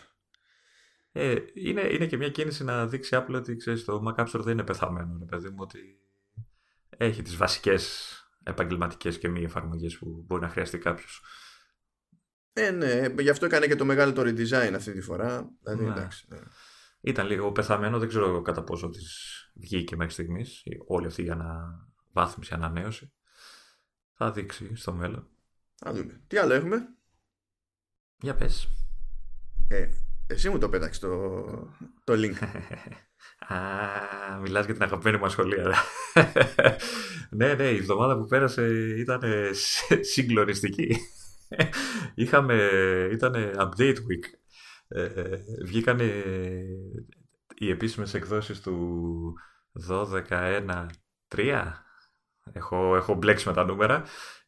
Ε, 1.12 1.36
είναι, 1.54 1.82
είναι 1.82 2.06
και 2.06 2.18
μια 2.18 2.30
κίνηση 2.30 2.64
να 2.64 2.88
δείξει 2.88 3.14
η 3.14 3.18
Apple 3.20 3.36
ότι 3.36 3.56
ξέρεις, 3.56 3.84
το 3.84 4.04
Mac 4.08 4.20
App 4.20 4.28
Store 4.28 4.42
δεν 4.44 4.54
είναι 4.54 4.64
πεθαμένο, 4.64 5.26
παιδί 5.26 5.50
μου, 5.50 5.58
ότι 5.60 5.80
έχει 6.90 7.22
τις 7.22 7.36
βασικές 7.36 8.12
επαγγελματικές 8.44 9.18
και 9.18 9.28
μη 9.28 9.44
εφαρμογές 9.44 9.98
που 9.98 10.24
μπορεί 10.28 10.42
να 10.42 10.50
χρειαστεί 10.50 10.78
κάποιος. 10.78 11.22
Ε, 12.54 12.72
ναι, 12.72 13.08
γι' 13.20 13.30
αυτό 13.30 13.46
έκανε 13.46 13.68
και 13.68 13.76
το 13.76 13.86
μεγάλο 13.86 14.14
το 14.14 14.22
redesign 14.22 14.72
αυτή 14.76 14.92
τη 14.92 15.02
φορά. 15.02 15.50
Δηλαδή, 15.64 15.84
ναι. 15.84 15.92
εντάξει, 15.92 16.26
ναι. 16.30 16.40
Ήταν 17.02 17.28
λίγο 17.28 17.52
πεθαμένο, 17.52 18.00
δεν 18.00 18.08
ξέρω 18.08 18.42
κατά 18.42 18.64
πόσο 18.64 18.90
της 18.90 19.34
βγήκε 19.54 19.96
μέχρι 19.96 20.14
στιγμής 20.14 20.64
όλη 20.88 21.06
αυτή 21.06 21.26
η 21.26 21.30
αναβάθμιση, 21.30 22.54
ανανέωση. 22.54 23.12
Θα 24.14 24.32
δείξει 24.32 24.76
στο 24.76 24.94
μέλλον. 24.94 25.28
Θα 25.76 25.94
δούμε. 25.94 26.22
Τι 26.28 26.38
άλλο 26.38 26.54
έχουμε; 26.54 26.96
Για 28.22 28.36
πες. 28.36 28.70
Ε, 29.68 29.88
εσύ 30.28 30.50
μου 30.50 30.58
το 30.58 30.70
πέταξες 30.70 31.00
το, 31.00 31.44
το 32.04 32.14
link. 32.14 32.36
Α, 33.54 33.58
μιλάς 34.42 34.66
για 34.66 34.74
την 34.74 34.84
αγαπημένη 34.84 35.18
μου 35.18 35.30
σχολεία. 35.30 35.74
ναι, 37.38 37.54
ναι, 37.54 37.64
η 37.64 37.78
εβδομάδα 37.78 38.18
που 38.18 38.26
πέρασε 38.26 38.68
ήταν 38.98 39.22
συγκλονιστική. 40.14 40.98
Είχαμε, 42.16 42.70
ήταν 43.12 43.34
update 43.58 43.96
week. 43.96 44.24
Ε, 44.88 45.36
βγήκαν 45.64 46.00
οι 47.58 47.70
επίσημες 47.70 48.14
εκδόσεις 48.14 48.62
του 48.62 49.34
12.1.3 49.90 51.72
έχω, 52.54 52.96
έχω 52.96 53.14
μπλέξει 53.14 53.48
με 53.48 53.54
τα 53.54 53.66
νούμερα 53.66 54.04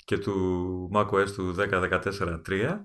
και 0.06 0.18
του 0.18 0.90
macOS 0.94 1.32
του 1.36 1.56
10.14.3 1.58 2.80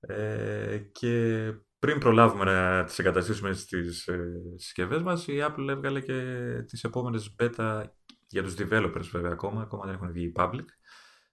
ε, 0.00 0.78
και 0.92 1.44
πριν 1.86 1.98
προλάβουμε 1.98 2.44
να 2.44 2.84
τις 2.84 2.98
εγκαταστήσουμε 2.98 3.52
στις 3.52 4.06
ε, 4.06 4.18
συσκευές 4.56 5.02
μας, 5.02 5.26
η 5.26 5.44
Apple 5.48 5.68
έβγαλε 5.68 6.00
και 6.00 6.22
τις 6.66 6.84
επόμενες 6.84 7.34
beta 7.40 7.82
για 8.26 8.42
τους 8.42 8.54
developers 8.58 9.08
βέβαια 9.12 9.30
ακόμα, 9.32 9.62
ακόμα 9.62 9.84
δεν 9.84 9.94
έχουν 9.94 10.12
βγει 10.12 10.32
public, 10.36 10.64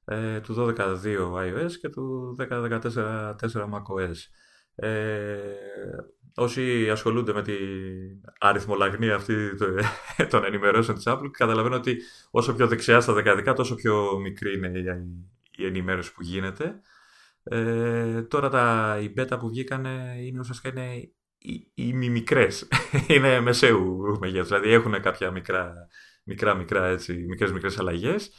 ε, 0.05 0.39
του 0.39 0.53
12.2 0.53 0.97
iOS 1.33 1.71
και 1.81 1.89
του 1.89 2.35
10.14 2.39 3.69
macOS. 3.69 4.15
Ε, 4.75 5.37
όσοι 6.35 6.89
ασχολούνται 6.89 7.33
με 7.33 7.41
την 7.41 7.57
αριθμολαγνία 8.39 9.15
αυτή 9.15 9.35
των 10.29 10.43
ενημερώσεων 10.45 10.97
της 10.97 11.05
Apple 11.07 11.29
καταλαβαίνω 11.31 11.75
ότι 11.75 11.97
όσο 12.31 12.53
πιο 12.55 12.67
δεξιά 12.67 12.99
στα 12.99 13.13
δεκαδικά 13.13 13.53
τόσο 13.53 13.75
πιο 13.75 14.19
μικρή 14.19 14.57
είναι 14.57 14.71
η 15.51 15.65
ενημέρωση 15.65 16.13
που 16.13 16.21
γίνεται. 16.21 16.81
Ε, 17.43 18.21
τώρα 18.21 18.49
τα, 18.49 18.97
οι 19.01 19.13
beta 19.17 19.37
που 19.39 19.47
βγήκαν 19.47 19.85
είναι 20.17 20.39
ουσιαστικά 20.39 20.69
είναι 20.69 21.13
οι, 21.37 21.71
οι 21.73 21.93
μικρές. 21.93 22.67
είναι 23.07 23.39
μεσαίου 23.39 24.17
μεγέθους. 24.19 24.47
Δηλαδή 24.47 24.69
έχουν 24.69 25.01
κάποια 25.01 25.31
μικρά, 25.31 25.87
μικρά, 26.23 26.55
μικρά 26.55 26.85
έτσι, 26.85 27.13
μικρές, 27.13 27.51
μικρές 27.51 27.79
αλλαγές. 27.79 28.31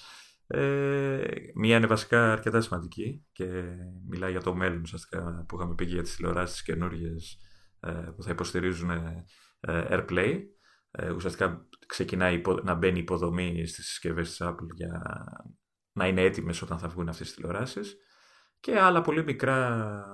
Ε, 0.47 1.25
μία 1.55 1.77
είναι 1.77 1.87
βασικά 1.87 2.33
αρκετά 2.33 2.61
σημαντική 2.61 3.27
και 3.33 3.63
μιλάει 4.09 4.31
για 4.31 4.41
το 4.41 4.55
μέλλον 4.55 4.81
ουσιαστικά 4.81 5.45
που 5.49 5.57
είχαμε 5.57 5.75
πει 5.75 5.85
για 5.85 6.03
τις 6.03 6.17
τηλεοράσεις 6.17 6.63
καινούργιες 6.63 7.39
ε, 7.81 7.91
που 7.91 8.23
θα 8.23 8.31
υποστηρίζουν 8.31 8.91
ε, 8.91 9.25
AirPlay. 9.61 10.41
Ε, 10.91 11.11
ουσιαστικά 11.11 11.69
ξεκινάει 11.87 12.43
να 12.63 12.75
μπαίνει 12.75 12.99
υποδομή 12.99 13.67
στις 13.67 13.87
συσκευές 13.87 14.29
της 14.29 14.41
Apple 14.43 14.75
για 14.75 15.03
να 15.93 16.07
είναι 16.07 16.23
έτοιμες 16.23 16.63
όταν 16.63 16.79
θα 16.79 16.89
βγουν 16.89 17.09
αυτές 17.09 17.27
τις 17.27 17.37
τηλεοράσεις 17.37 17.97
και 18.64 18.78
άλλα 18.78 19.00
πολύ 19.00 19.25
μικρά 19.25 20.04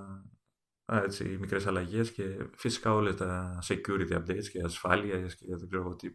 έτσι, 0.86 1.24
μικρές 1.24 1.66
αλλαγές 1.66 2.12
και 2.12 2.36
φυσικά 2.56 2.94
όλα 2.94 3.14
τα 3.14 3.58
security 3.68 4.12
updates 4.12 4.48
και 4.52 4.62
ασφάλεια 4.64 5.20
και 5.20 5.56
δεν 5.56 5.68
ξέρω 5.68 5.96
τι 5.96 6.10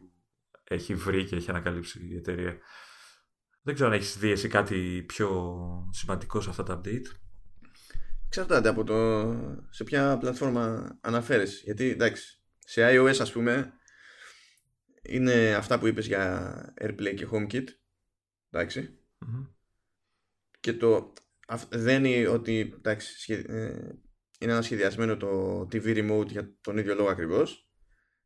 έχει 0.63 0.95
βρει 0.95 1.25
και 1.25 1.35
έχει 1.35 1.49
ανακαλύψει 1.49 2.07
η 2.07 2.15
εταιρεία. 2.15 2.57
Δεν 3.61 3.73
ξέρω 3.73 3.89
αν 3.89 3.95
έχεις 3.95 4.17
δει 4.17 4.31
εσύ 4.31 4.47
κάτι 4.47 5.03
πιο 5.07 5.89
σημαντικό 5.91 6.41
σε 6.41 6.49
αυτά 6.49 6.63
τα 6.63 6.81
update. 6.81 7.05
Εξαρτάται 8.25 8.69
από 8.69 8.83
το 8.83 9.29
σε 9.69 9.83
ποια 9.83 10.17
πλατφόρμα 10.17 10.97
αναφέρεις. 11.01 11.61
Γιατί 11.63 11.89
εντάξει, 11.89 12.41
σε 12.59 12.81
iOS 12.91 13.17
ας 13.19 13.31
πούμε 13.31 13.73
είναι 15.01 15.53
αυτά 15.53 15.79
που 15.79 15.87
είπες 15.87 16.07
για 16.07 16.73
AirPlay 16.81 17.13
και 17.15 17.27
HomeKit. 17.31 17.65
ενταξει 18.49 18.99
Και 20.59 20.73
το 20.73 21.13
δεν 21.69 22.05
είναι 22.05 22.27
ότι 22.27 22.73
εντάξει, 22.75 23.33
ε, 23.33 23.67
είναι 24.39 24.51
ένα 24.51 24.61
σχεδιασμένο 24.61 25.17
το 25.17 25.59
TV 25.61 25.83
Remote 25.83 26.27
για 26.27 26.55
τον 26.61 26.77
ίδιο 26.77 26.95
λόγο 26.95 27.09
ακριβώς. 27.09 27.69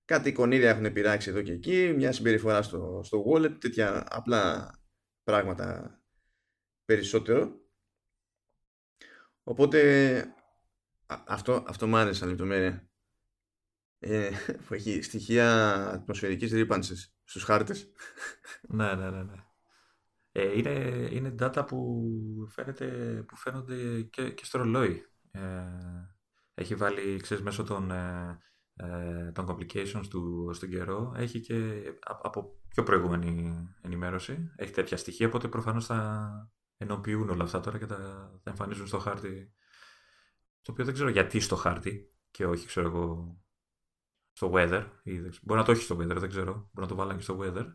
Κάτι 0.05 0.29
εικονίδια 0.29 0.69
έχουν 0.69 0.93
πειράξει 0.93 1.29
εδώ 1.29 1.41
και 1.41 1.51
εκεί, 1.51 1.93
μια 1.95 2.11
συμπεριφορά 2.11 2.61
στο, 2.61 3.01
στο 3.03 3.23
wallet, 3.27 3.59
τέτοια 3.59 4.05
απλά 4.09 4.73
πράγματα 5.23 5.99
περισσότερο. 6.85 7.61
Οπότε 9.43 10.25
αυτό, 11.05 11.63
αυτό 11.67 11.87
μου 11.87 11.97
άρεσε 11.97 12.25
λεπτομέρεια. 12.25 12.89
Ε, 13.99 14.29
που 14.67 14.73
έχει 14.73 15.01
στοιχεία 15.01 15.75
ατμοσφαιρικής 15.89 16.51
ρήπανσης 16.51 17.15
στους 17.23 17.43
χάρτες. 17.43 17.91
ναι, 18.61 18.93
ναι, 18.95 19.09
ναι. 19.09 19.23
ναι. 19.23 19.48
Ε, 20.39 20.57
είναι, 20.57 21.07
είναι 21.11 21.35
data 21.39 21.63
που, 21.67 22.01
φαίνεται, 22.49 22.85
που 23.27 23.35
φαίνονται 23.35 24.01
και, 24.01 24.31
και 24.31 24.45
στο 24.45 24.57
ρολόι. 24.57 25.05
Ε, 25.31 25.63
έχει 26.53 26.75
βάλει, 26.75 27.19
ξέρεις, 27.21 27.43
μέσω 27.43 27.63
των, 27.63 27.91
ε, 27.91 28.39
ε, 28.73 29.31
των 29.31 29.45
complications 29.49 30.05
του 30.09 30.49
στον 30.53 30.69
καιρό, 30.69 31.13
έχει 31.15 31.39
και 31.39 31.81
από 32.23 32.59
πιο 32.69 32.83
προηγούμενη 32.83 33.53
ενημέρωση, 33.81 34.51
έχει 34.55 34.71
τέτοια 34.71 34.97
στοιχεία, 34.97 35.27
οπότε 35.27 35.47
προφανώς 35.47 35.85
θα 35.85 36.29
ενοποιούν 36.77 37.29
όλα 37.29 37.43
αυτά 37.43 37.59
τώρα 37.59 37.77
και 37.77 37.85
τα, 37.85 37.97
θα 38.43 38.49
εμφανίζουν 38.49 38.87
στο 38.87 38.99
χάρτη, 38.99 39.53
το 40.61 40.71
οποίο 40.71 40.85
δεν 40.85 40.93
ξέρω 40.93 41.09
γιατί 41.09 41.39
στο 41.39 41.55
χάρτη 41.55 42.13
και 42.31 42.45
όχι, 42.45 42.65
ξέρω 42.65 42.87
εγώ, 42.87 43.37
στο 44.31 44.51
weather, 44.53 44.85
ή, 45.03 45.19
μπορεί 45.19 45.59
να 45.59 45.63
το 45.63 45.71
έχει 45.71 45.83
στο 45.83 45.95
weather, 45.95 46.17
δεν 46.17 46.29
ξέρω, 46.29 46.53
μπορεί 46.53 46.69
να 46.73 46.87
το 46.87 46.95
βάλουν 46.95 47.15
και 47.15 47.23
στο 47.23 47.39
weather, 47.41 47.65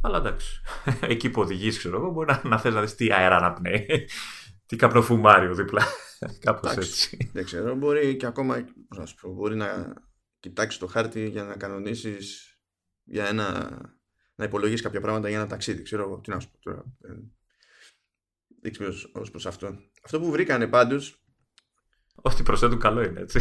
αλλά 0.00 0.16
εντάξει, 0.18 0.60
εκεί 1.00 1.30
που 1.30 1.40
οδηγείς, 1.40 1.78
ξέρω 1.78 1.96
εγώ, 1.96 2.10
μπορεί 2.10 2.32
να, 2.32 2.40
να 2.44 2.58
θες 2.58 2.74
να 2.74 2.80
δεις 2.80 2.94
τι 2.94 3.12
αέρα 3.12 3.36
αναπνέει, 3.36 4.08
τι 4.66 4.76
καπνοφουμάριο 4.76 5.54
δίπλα, 5.54 5.82
κάπως 6.44 6.76
έτσι. 6.76 7.30
Δεν 7.32 7.44
ξέρω, 7.44 7.74
μπορεί 7.74 8.16
και 8.16 8.26
ακόμα, 8.26 8.64
μπορεί 9.34 9.56
να 9.56 9.94
κοιτάξεις 10.40 10.80
το 10.80 10.86
χάρτη 10.86 11.28
για 11.28 11.44
να 11.44 11.56
κανονίσεις 11.56 12.54
για 13.04 13.26
ένα 13.26 13.78
να 14.40 14.46
υπολογίσεις 14.46 14.82
κάποια 14.82 15.00
πράγματα 15.00 15.28
για 15.28 15.38
ένα 15.38 15.46
ταξίδι. 15.46 15.82
Ξέρω 15.82 16.02
εγώ, 16.02 16.20
τι 16.20 16.30
να 16.30 16.40
σου 16.40 16.50
πω 16.50 16.58
τώρα. 16.60 16.84
Δείξει 18.62 18.84
ως 19.12 19.30
προς 19.30 19.46
αυτό. 19.46 19.78
Αυτό 20.04 20.20
που 20.20 20.30
βρήκανε 20.30 20.66
πάντω. 20.66 21.00
Ό,τι 22.14 22.42
προσθέτουν 22.42 22.78
καλό 22.78 23.02
είναι, 23.02 23.20
έτσι. 23.20 23.40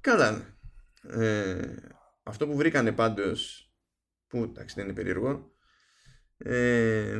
Καλά. 0.00 0.58
Ε, 1.02 1.74
αυτό 2.22 2.46
που 2.46 2.56
βρήκανε 2.56 2.92
πάντω. 2.92 3.32
Που 4.28 4.42
εντάξει 4.42 4.74
δεν 4.74 4.84
είναι 4.84 4.94
περίεργο. 4.94 5.54
Ε, 6.36 7.18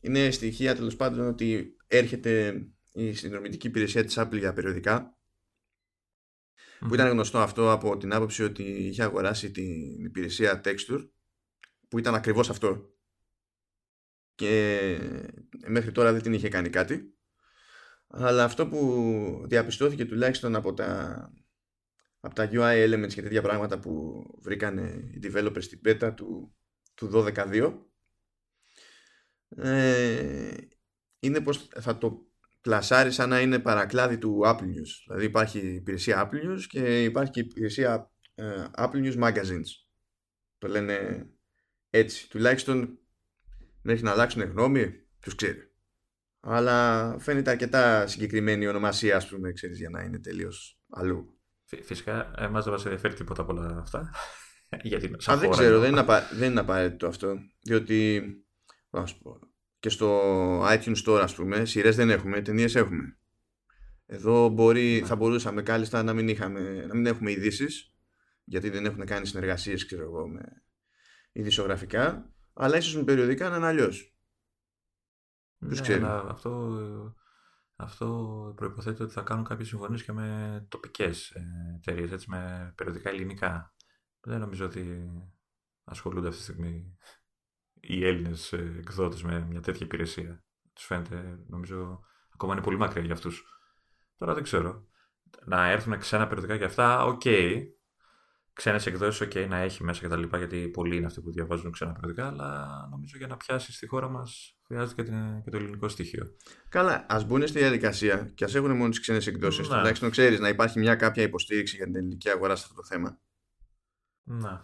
είναι 0.00 0.30
στοιχεία 0.30 0.74
τέλος 0.74 0.96
πάντων 0.96 1.26
ότι 1.26 1.76
έρχεται 1.86 2.62
η 2.92 3.12
συνδρομητική 3.12 3.66
υπηρεσία 3.66 4.04
της 4.04 4.18
Apple 4.18 4.38
για 4.38 4.52
περιοδικά 4.52 5.18
που 6.78 6.94
ήταν 6.94 7.08
γνωστό 7.08 7.38
αυτό 7.38 7.70
από 7.70 7.96
την 7.96 8.12
άποψη 8.12 8.42
ότι 8.42 8.62
είχε 8.62 9.02
αγοράσει 9.02 9.50
την 9.50 10.04
υπηρεσία 10.04 10.60
Texture 10.64 11.08
που 11.88 11.98
ήταν 11.98 12.14
ακριβώς 12.14 12.50
αυτό. 12.50 12.92
Και 14.34 14.98
μέχρι 15.66 15.92
τώρα 15.92 16.12
δεν 16.12 16.22
την 16.22 16.32
είχε 16.32 16.48
κάνει 16.48 16.70
κάτι. 16.70 17.14
Αλλά 18.08 18.44
αυτό 18.44 18.66
που 18.68 19.44
διαπιστώθηκε 19.46 20.04
τουλάχιστον 20.04 20.54
από 20.54 20.74
τα 20.74 21.30
από 22.24 22.34
τα 22.34 22.48
UI 22.52 22.88
elements 22.88 23.12
και 23.14 23.22
τέτοια 23.22 23.42
πράγματα 23.42 23.78
που 23.78 24.24
βρήκαν 24.42 24.78
οι 24.78 25.18
developers 25.22 25.62
στην 25.62 25.80
beta 25.84 26.12
του, 26.16 26.56
του 26.94 27.10
12.2 27.12 27.74
ε, 29.56 30.54
είναι 31.18 31.40
πως 31.40 31.68
θα 31.80 31.98
το 31.98 32.26
πλασάρει 32.60 33.12
σαν 33.12 33.28
να 33.28 33.40
είναι 33.40 33.58
παρακλάδι 33.58 34.18
του 34.18 34.40
Apple 34.44 34.62
News. 34.62 35.02
Δηλαδή 35.06 35.24
υπάρχει 35.24 35.58
η 35.58 35.74
υπηρεσία 35.74 36.28
Apple 36.30 36.50
News 36.50 36.60
και 36.68 37.04
υπάρχει 37.04 37.30
και 37.30 37.40
η 37.40 37.46
υπηρεσία 37.50 38.12
ε, 38.34 38.64
Apple 38.76 39.12
News 39.12 39.18
Magazines. 39.18 39.68
Το 40.58 40.68
λένε 40.68 41.26
έτσι. 41.90 42.30
Τουλάχιστον 42.30 42.98
μέχρι 43.82 44.02
να 44.02 44.10
αλλάξουν 44.10 44.42
γνώμη, 44.42 44.90
ποιο 45.20 45.34
ξέρει. 45.36 45.72
Αλλά 46.40 47.16
φαίνεται 47.18 47.50
αρκετά 47.50 48.06
συγκεκριμένη 48.06 48.64
η 48.64 48.68
ονομασία, 48.68 49.16
ας 49.16 49.28
πούμε, 49.28 49.52
ξέρεις, 49.52 49.78
για 49.78 49.90
να 49.90 50.02
είναι 50.02 50.18
τελείως 50.18 50.80
αλλού. 50.90 51.33
Φυσικά, 51.82 52.32
εμάς 52.38 52.64
δεν 52.64 52.72
μας 52.72 52.84
ενδιαφέρει 52.84 53.14
τίποτα 53.14 53.42
από 53.42 53.52
όλα 53.52 53.78
αυτά. 53.78 54.10
Γιατί 54.82 55.16
Α, 55.30 55.36
δεν 55.36 55.50
ξέρω, 55.50 55.78
δεν 55.78 55.90
είναι, 55.90 56.00
απα... 56.00 56.28
δεν 56.34 56.50
είναι 56.50 56.60
απαραίτητο 56.60 57.06
αυτό. 57.06 57.36
Διότι, 57.62 58.22
να 58.90 59.06
σου 59.06 59.18
πω, 59.18 59.38
και 59.78 59.88
στο 59.88 60.20
iTunes 60.66 60.96
Store 61.06 61.20
ας 61.22 61.34
πούμε 61.34 61.64
σειρές 61.64 61.96
δεν 61.96 62.10
έχουμε, 62.10 62.42
ταινίες 62.42 62.74
έχουμε 62.74 63.16
εδώ 64.06 64.48
μπορεί, 64.48 64.98
ναι. 65.00 65.06
θα 65.06 65.16
μπορούσαμε 65.16 65.62
κάλλιστα 65.62 66.02
να 66.02 66.12
μην, 66.12 66.28
είχαμε, 66.28 66.86
να 66.86 66.94
μην 66.94 67.06
έχουμε 67.06 67.30
ειδήσεις, 67.30 67.94
γιατί 68.44 68.70
δεν 68.70 68.84
έχουν 68.84 69.04
κάνει 69.04 69.26
συνεργασίες 69.26 69.86
ξέρω 69.86 70.02
εγώ 70.02 70.28
με 70.28 70.42
ειδησιογραφικά 71.32 72.34
αλλά 72.54 72.76
ίσως 72.76 72.96
με 72.96 73.02
περιοδικά 73.04 73.48
να 73.48 73.56
είναι 73.56 73.66
αλλιώς. 73.66 74.16
Ναι, 75.58 75.80
ξέρει. 75.80 76.02
αυτό, 76.04 76.78
αυτό 77.76 78.52
προϋποθέτει 78.56 79.02
ότι 79.02 79.12
θα 79.12 79.22
κάνουν 79.22 79.44
κάποιες 79.44 79.68
συμφωνίες 79.68 80.02
και 80.02 80.12
με 80.12 80.66
τοπικές 80.68 81.30
ε, 81.30 81.42
εταιρείες, 81.76 82.10
έτσι, 82.10 82.30
με 82.30 82.72
περιοδικά 82.76 83.10
ελληνικά. 83.10 83.74
Δεν 84.20 84.40
νομίζω 84.40 84.64
ότι 84.64 85.10
ασχολούνται 85.84 86.28
αυτή 86.28 86.38
τη 86.38 86.44
στιγμή 86.44 86.96
οι 87.80 88.06
Έλληνες 88.06 88.52
εκδότες 88.52 89.22
με 89.22 89.40
μια 89.40 89.60
τέτοια 89.60 89.86
υπηρεσία. 89.86 90.44
Τους 90.72 90.84
φαίνεται, 90.84 91.44
νομίζω, 91.46 92.00
ακόμα 92.34 92.52
είναι 92.52 92.62
πολύ 92.62 92.76
μακριά 92.76 93.02
για 93.02 93.14
αυτούς. 93.14 93.44
Τώρα 94.16 94.34
δεν 94.34 94.42
ξέρω. 94.42 94.86
Να 95.44 95.70
έρθουν 95.70 95.98
ξένα 95.98 96.26
περιοδικά 96.26 96.54
για 96.54 96.66
αυτά, 96.66 97.04
ok. 97.04 97.20
Okay. 97.24 97.62
Ξένες 98.52 98.86
εκδόσεις, 98.86 99.20
ok, 99.20 99.30
okay, 99.34 99.46
να 99.48 99.56
έχει 99.56 99.84
μέσα 99.84 100.06
κτλ. 100.08 100.36
Γιατί 100.36 100.68
πολλοί 100.68 100.96
είναι 100.96 101.06
αυτοί 101.06 101.20
που 101.20 101.30
διαβάζουν 101.30 101.72
ξένα 101.72 101.92
περιοδικά, 101.92 102.26
αλλά 102.26 102.86
νομίζω 102.90 103.16
για 103.18 103.26
να 103.26 103.36
πιάσεις 103.36 103.76
στη 103.76 103.86
χώρα 103.86 104.08
μας 104.08 104.53
χρειάζεται 104.66 105.02
και, 105.02 105.10
και, 105.44 105.50
το 105.50 105.56
ελληνικό 105.56 105.88
στοιχείο. 105.88 106.36
Καλά, 106.68 107.06
ας 107.08 107.24
μπουν 107.24 107.46
στη 107.46 107.58
διαδικασία 107.58 108.30
και 108.34 108.44
ας 108.44 108.54
έχουν 108.54 108.76
μόνο 108.76 108.88
τις 108.88 109.00
ξένες 109.00 109.26
εκδόσεις. 109.26 109.68
Ναι. 109.68 109.76
Τουλάχιστον 109.76 110.10
ξέρεις 110.10 110.40
να 110.40 110.48
υπάρχει 110.48 110.78
μια 110.78 110.94
κάποια 110.94 111.22
υποστήριξη 111.22 111.76
για 111.76 111.84
την 111.84 111.96
ελληνική 111.96 112.30
αγορά 112.30 112.56
σε 112.56 112.62
αυτό 112.62 112.74
το 112.74 112.86
θέμα. 112.86 113.20
Να 114.24 114.60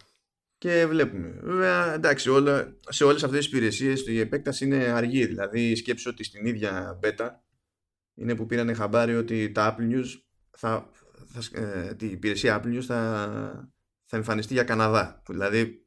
και 0.61 0.87
βλέπουμε. 0.87 1.38
Βέβαια, 1.42 1.95
εντάξει, 1.95 2.30
όλα, 2.30 2.76
σε 2.88 3.04
όλες 3.04 3.25
αυτές 3.25 3.38
τις 3.38 3.47
υπηρεσίες 3.47 4.07
η 4.07 4.21
επέκταση 4.21 4.64
είναι 4.64 4.76
αργή. 4.76 5.26
Δηλαδή, 5.26 5.75
σκέψου 5.75 6.11
ότι 6.12 6.25
στην 6.25 6.47
ίδια 6.47 6.99
beta 7.02 7.28
είναι 8.14 8.35
που 8.35 8.47
πήραν 8.47 8.75
χαμπάρι 8.75 9.16
ότι 9.16 9.52
τα 9.52 9.76
Apple 9.76 9.95
News 9.95 10.07
θα, 10.50 10.90
θα, 11.26 11.61
ε, 11.61 11.97
η 12.00 12.11
υπηρεσία 12.11 12.61
Apple 12.61 12.76
News 12.76 12.83
θα, 12.83 13.71
θα 14.04 14.16
εμφανιστεί 14.16 14.52
για 14.52 14.64
Καναδά. 14.64 15.23
Που 15.25 15.33
δηλαδή 15.33 15.87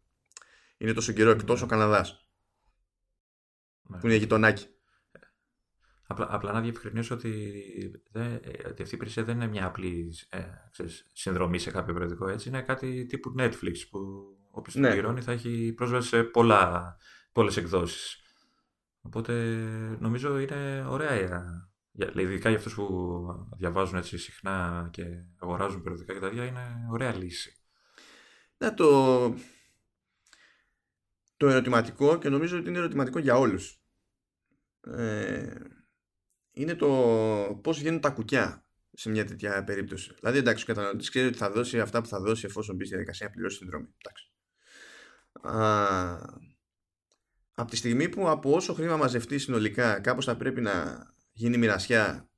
είναι 0.77 0.93
τόσο 0.93 1.11
καιρό 1.11 1.29
εκτός 1.29 1.61
ο 1.61 1.65
Καναδάς. 1.65 2.22
Ναι. 3.83 3.97
Που 3.97 4.07
είναι 4.07 4.15
γειτονάκι. 4.15 4.65
Απλά, 6.07 6.27
απλά 6.29 6.51
να 6.51 6.61
διευκρινίσω 6.61 7.15
ότι, 7.15 7.53
δεν, 8.11 8.35
ότι 8.67 8.81
αυτή 8.81 8.93
η 8.93 8.97
υπηρεσία 8.97 9.23
δεν 9.23 9.35
είναι 9.35 9.47
μια 9.47 9.65
απλή 9.65 10.13
ε, 10.29 10.43
ξέρεις, 10.71 11.09
συνδρομή 11.13 11.59
σε 11.59 11.71
κάποιο 11.71 11.93
περιοδικό 11.93 12.27
έτσι. 12.27 12.49
Είναι 12.49 12.61
κάτι 12.61 13.05
τύπου 13.05 13.33
Netflix 13.37 13.75
που 13.89 13.99
Όποιος 14.55 14.75
ναι. 14.75 14.91
πληρώνει 14.91 15.21
θα 15.21 15.31
έχει 15.31 15.73
πρόσβαση 15.75 16.07
σε 16.07 16.23
πολλά, 16.23 16.97
πολλές 17.31 17.57
εκδόσεις. 17.57 18.21
Οπότε 19.01 19.33
νομίζω 19.99 20.39
είναι 20.39 20.85
ωραία 20.89 21.15
για, 21.15 21.69
ειδικά 22.15 22.49
για 22.49 22.57
αυτούς 22.57 22.73
που 22.75 23.25
διαβάζουν 23.57 23.97
έτσι 23.97 24.17
συχνά 24.17 24.87
και 24.91 25.03
αγοράζουν 25.39 25.81
περιοδικά 25.81 26.13
και 26.13 26.19
τα 26.19 26.27
ίδια 26.27 26.45
είναι 26.45 26.87
ωραία 26.91 27.15
λύση. 27.15 27.57
Ναι, 28.57 28.71
το, 28.71 29.23
το 31.43 31.49
ερωτηματικό 31.49 32.17
και 32.17 32.29
νομίζω 32.29 32.57
ότι 32.57 32.69
είναι 32.69 32.77
ερωτηματικό 32.77 33.19
για 33.19 33.35
όλους 33.35 33.81
ε, 34.81 35.55
είναι 36.51 36.75
το 36.75 36.89
πώς 37.63 37.79
βγαίνουν 37.79 37.99
τα 37.99 38.09
κουκιά 38.09 38.65
σε 38.91 39.09
μια 39.09 39.25
τέτοια 39.25 39.63
περίπτωση. 39.63 40.13
Δηλαδή 40.19 40.37
εντάξει 40.37 40.63
ο 40.63 40.67
καταναλωτής 40.67 41.09
ξέρει 41.09 41.27
ότι 41.27 41.37
θα 41.37 41.51
δώσει 41.51 41.79
αυτά 41.79 42.01
που 42.01 42.07
θα 42.07 42.19
δώσει 42.19 42.45
εφόσον 42.45 42.75
μπει 42.75 42.85
στη 42.85 42.93
διαδικασία 42.93 43.25
να 43.25 43.31
πληρώσει 43.31 43.57
συνδρομή. 43.57 43.87
Εντάξει 43.97 44.31
από 47.55 47.69
τη 47.69 47.75
στιγμή 47.75 48.09
που 48.09 48.29
από 48.29 48.51
όσο 48.51 48.73
χρήμα 48.73 48.97
μαζευτεί 48.97 49.39
συνολικά 49.39 49.99
κάπως 49.99 50.25
θα 50.25 50.37
πρέπει 50.37 50.61
να 50.61 51.05
γίνει 51.31 51.57
μοιρασιά 51.57 52.29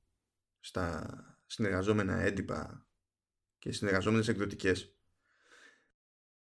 στα, 0.60 1.06
συνεργαζόμενα 1.46 2.20
έντυπα 2.20 2.86
και 3.58 3.72
συνεργαζόμενες 3.72 4.28
εκδοτικές 4.28 4.95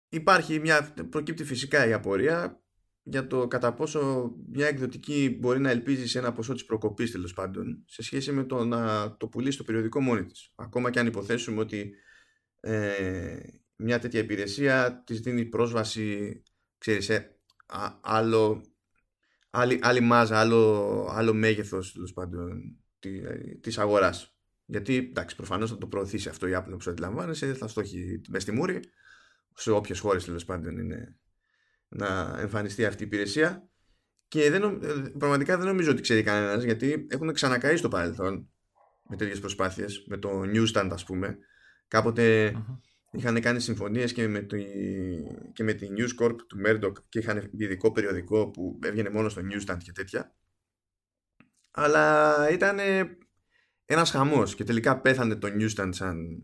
υπάρχει 0.09 0.61
μια, 0.61 0.95
προκύπτει 1.11 1.45
φυσικά 1.45 1.87
η 1.87 1.93
απορία 1.93 2.61
για 3.03 3.27
το 3.27 3.49
κατά 3.49 3.75
πόσο 3.75 4.33
μια 4.53 4.67
εκδοτική 4.67 5.37
μπορεί 5.41 5.61
να 5.61 5.71
ελπίζει 5.71 6.09
σε 6.09 6.19
ένα 6.19 6.33
ποσό 6.33 6.53
της 6.53 6.65
προκοπής 6.65 7.11
τέλος 7.11 7.33
πάντων 7.33 7.85
σε 7.87 8.03
σχέση 8.03 8.33
με 8.33 8.45
το 8.45 8.65
να 8.65 9.17
το 9.17 9.29
πουλήσει 9.29 9.53
στο 9.53 9.65
περιοδικό 9.65 10.01
μόνη 10.01 10.25
της. 10.25 10.53
Ακόμα 10.55 10.91
και 10.91 10.99
αν 10.99 11.07
υποθέσουμε 11.07 11.61
ότι 11.61 11.95
ε, 12.61 13.39
μια 13.77 13.99
τέτοια 13.99 14.21
υπηρεσία 14.21 15.03
της 15.07 15.21
δίνει 15.21 15.45
πρόσβαση 15.45 16.43
ξέρεις, 16.79 17.05
σε 17.05 17.41
άλλο, 18.01 18.65
άλλη, 19.51 19.79
άλλη 19.83 20.01
μάζα, 20.01 20.39
άλλο, 20.39 21.07
άλλο 21.11 21.35
μέγεθος 21.35 21.93
τέλος 21.93 22.13
πάντων 22.13 22.77
της 23.61 23.79
αγοράς. 23.79 24.37
Γιατί 24.65 24.97
εντάξει, 24.97 25.37
προφανώς 25.37 25.71
θα 25.71 25.79
το 25.79 25.87
προωθήσει 25.87 26.29
αυτό 26.29 26.47
η 26.47 26.53
Apple 26.55 26.73
όπως 26.73 26.87
αντιλαμβάνεσαι, 26.87 27.55
θα 27.55 27.69
στο 27.69 27.81
έχει 27.81 28.21
μέσα 28.29 28.41
στη 28.41 28.53
μούρη 28.53 28.81
σε 29.57 29.71
όποιες 29.71 30.01
χώρες 30.01 30.25
τέλος 30.25 30.45
πάντων 30.45 30.79
είναι 30.79 31.17
να 31.89 32.37
εμφανιστεί 32.39 32.85
αυτή 32.85 33.03
η 33.03 33.07
υπηρεσία. 33.07 33.69
Και 34.29 34.51
δεν, 34.51 34.81
πραγματικά 35.19 35.57
δεν 35.57 35.67
νομίζω 35.67 35.91
ότι 35.91 36.03
ξέρει 36.03 36.23
κανένας 36.23 36.63
γιατί 36.63 37.07
έχουν 37.11 37.33
ξανακαεί 37.33 37.77
στο 37.77 37.89
παρελθόν 37.89 38.49
με 39.09 39.17
τέτοιες 39.17 39.41
προσπάθειες 39.41 40.05
με 40.09 40.17
το 40.17 40.41
Newstand 40.41 40.89
ας 40.93 41.05
πούμε. 41.05 41.39
Κάποτε 41.89 42.55
είχαν 43.11 43.41
κάνει 43.41 43.61
συμφωνίες 43.61 44.13
και 44.13 44.29
με, 44.29 44.41
τη, 44.41 44.65
και 45.53 45.63
με 45.63 45.73
τη 45.73 45.89
News 45.97 46.25
Corp 46.25 46.37
του 46.49 46.61
Murdoch 46.67 46.93
και 47.09 47.19
είχαν 47.19 47.51
ειδικό 47.59 47.93
περιοδικό 47.93 48.51
που 48.51 48.79
έβγαινε 48.83 49.11
μόνο 49.11 49.29
στο 49.29 49.43
Newstand 49.51 49.79
και 49.83 49.93
τέτοια. 49.93 50.35
Αλλά 51.71 52.51
ήταν 52.51 52.79
ένας 53.85 54.11
χαμός 54.11 54.55
και 54.55 54.65
τελικά 54.65 55.01
πέθανε 55.01 55.37
το 55.37 55.49
Newstand 55.49 55.89
σαν, 55.91 56.43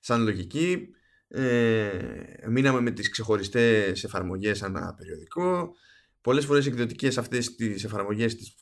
σαν 0.00 0.22
λογική 0.22 0.88
ε, 1.28 2.46
μείναμε 2.48 2.80
με 2.80 2.90
τις 2.90 3.10
ξεχωριστές 3.10 4.04
εφαρμογές 4.04 4.62
ανά 4.62 4.94
περιοδικό. 4.94 5.74
Πολλές 6.20 6.44
φορές 6.44 6.66
οι 6.66 6.68
εκδοτικές 6.68 7.18
αυτές 7.18 7.54
τις 7.54 7.84
εφαρμογές 7.84 8.34
τις 8.36 8.54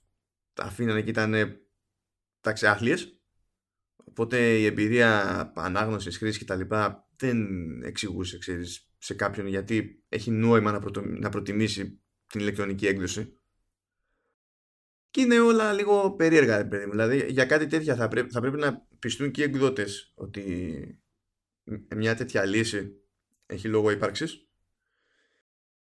αφήνανε 0.56 1.02
και 1.02 1.10
ήταν 1.10 1.34
τα 2.40 2.52
ξεάθλιες 2.52 3.18
οπότε 4.04 4.58
η 4.58 4.64
εμπειρία 4.64 5.52
ανάγνωσης, 5.54 6.18
χρήσης 6.18 6.38
και 6.38 6.44
τα 6.44 6.56
λοιπά 6.56 7.08
δεν 7.16 7.46
εξηγούσε 7.82 8.38
ξέρεις, 8.38 8.90
σε 8.98 9.14
κάποιον 9.14 9.46
γιατί 9.46 10.04
έχει 10.08 10.30
νόημα 10.30 10.72
να, 10.72 10.80
να 11.04 11.28
προτιμήσει 11.28 12.00
την 12.26 12.40
ηλεκτρονική 12.40 12.86
έκδοση. 12.86 13.38
Και 15.10 15.20
είναι 15.20 15.40
όλα 15.40 15.72
λίγο 15.72 16.14
περίεργα 16.14 16.68
παιδί 16.68 16.90
δηλαδή 16.90 17.26
για 17.30 17.44
κάτι 17.44 17.66
τέτοια 17.66 17.96
θα, 17.96 18.08
πρέπει, 18.08 18.30
θα 18.30 18.40
πρέπει 18.40 18.56
να 18.56 18.86
πιστούν 18.98 19.30
και 19.30 19.40
οι 19.40 19.44
εκδότες 19.44 20.12
ότι 20.14 21.03
μια 21.96 22.14
τέτοια 22.14 22.44
λύση 22.44 23.02
έχει 23.46 23.68
λόγο 23.68 23.90
ύπαρξης 23.90 24.48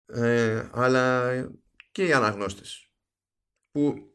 ε, 0.06 0.68
αλλά 0.72 1.32
και 1.92 2.06
οι 2.06 2.12
αναγνώστες 2.12 2.92
που 3.70 4.12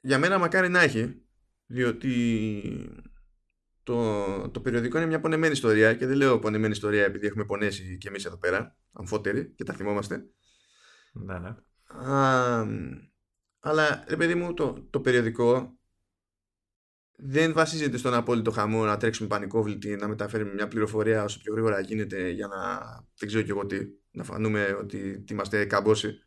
για 0.00 0.18
μένα 0.18 0.38
μακάρι 0.38 0.68
να 0.68 0.80
έχει 0.80 1.22
διότι 1.66 2.62
το, 3.82 4.50
το 4.50 4.60
περιοδικό 4.60 4.96
είναι 4.96 5.06
μια 5.06 5.20
πονεμένη 5.20 5.52
ιστορία 5.52 5.94
και 5.94 6.06
δεν 6.06 6.16
λέω 6.16 6.38
πονεμένη 6.38 6.72
ιστορία 6.72 7.04
επειδή 7.04 7.26
έχουμε 7.26 7.44
πονέσει 7.44 7.98
και 7.98 8.08
εμείς 8.08 8.24
εδώ 8.24 8.38
πέρα 8.38 8.76
αμφότεροι 8.92 9.54
και 9.54 9.64
τα 9.64 9.72
θυμόμαστε 9.72 10.24
ναι, 11.12 11.38
ναι. 11.38 11.54
Α, 11.86 12.66
αλλά 13.60 14.04
ρε 14.08 14.16
παιδί 14.16 14.34
μου 14.34 14.54
το, 14.54 14.86
το 14.90 15.00
περιοδικό 15.00 15.79
δεν 17.22 17.52
βασίζεται 17.52 17.96
στον 17.96 18.14
απόλυτο 18.14 18.50
χαμό 18.50 18.84
να 18.84 18.96
τρέξουμε 18.96 19.28
πανικόβλητη, 19.28 19.96
να 19.96 20.08
μεταφέρουμε 20.08 20.52
μια 20.52 20.68
πληροφορία 20.68 21.24
όσο 21.24 21.38
πιο 21.42 21.52
γρήγορα 21.52 21.80
γίνεται 21.80 22.28
για 22.28 22.46
να 22.46 22.78
δεν 23.18 23.28
ξέρω 23.28 23.42
και 23.42 23.50
εγώ 23.50 23.66
τι, 23.66 23.78
να 24.10 24.24
φανούμε 24.24 24.76
ότι 24.80 25.24
είμαστε 25.30 25.64
καμπόσοι. 25.64 26.24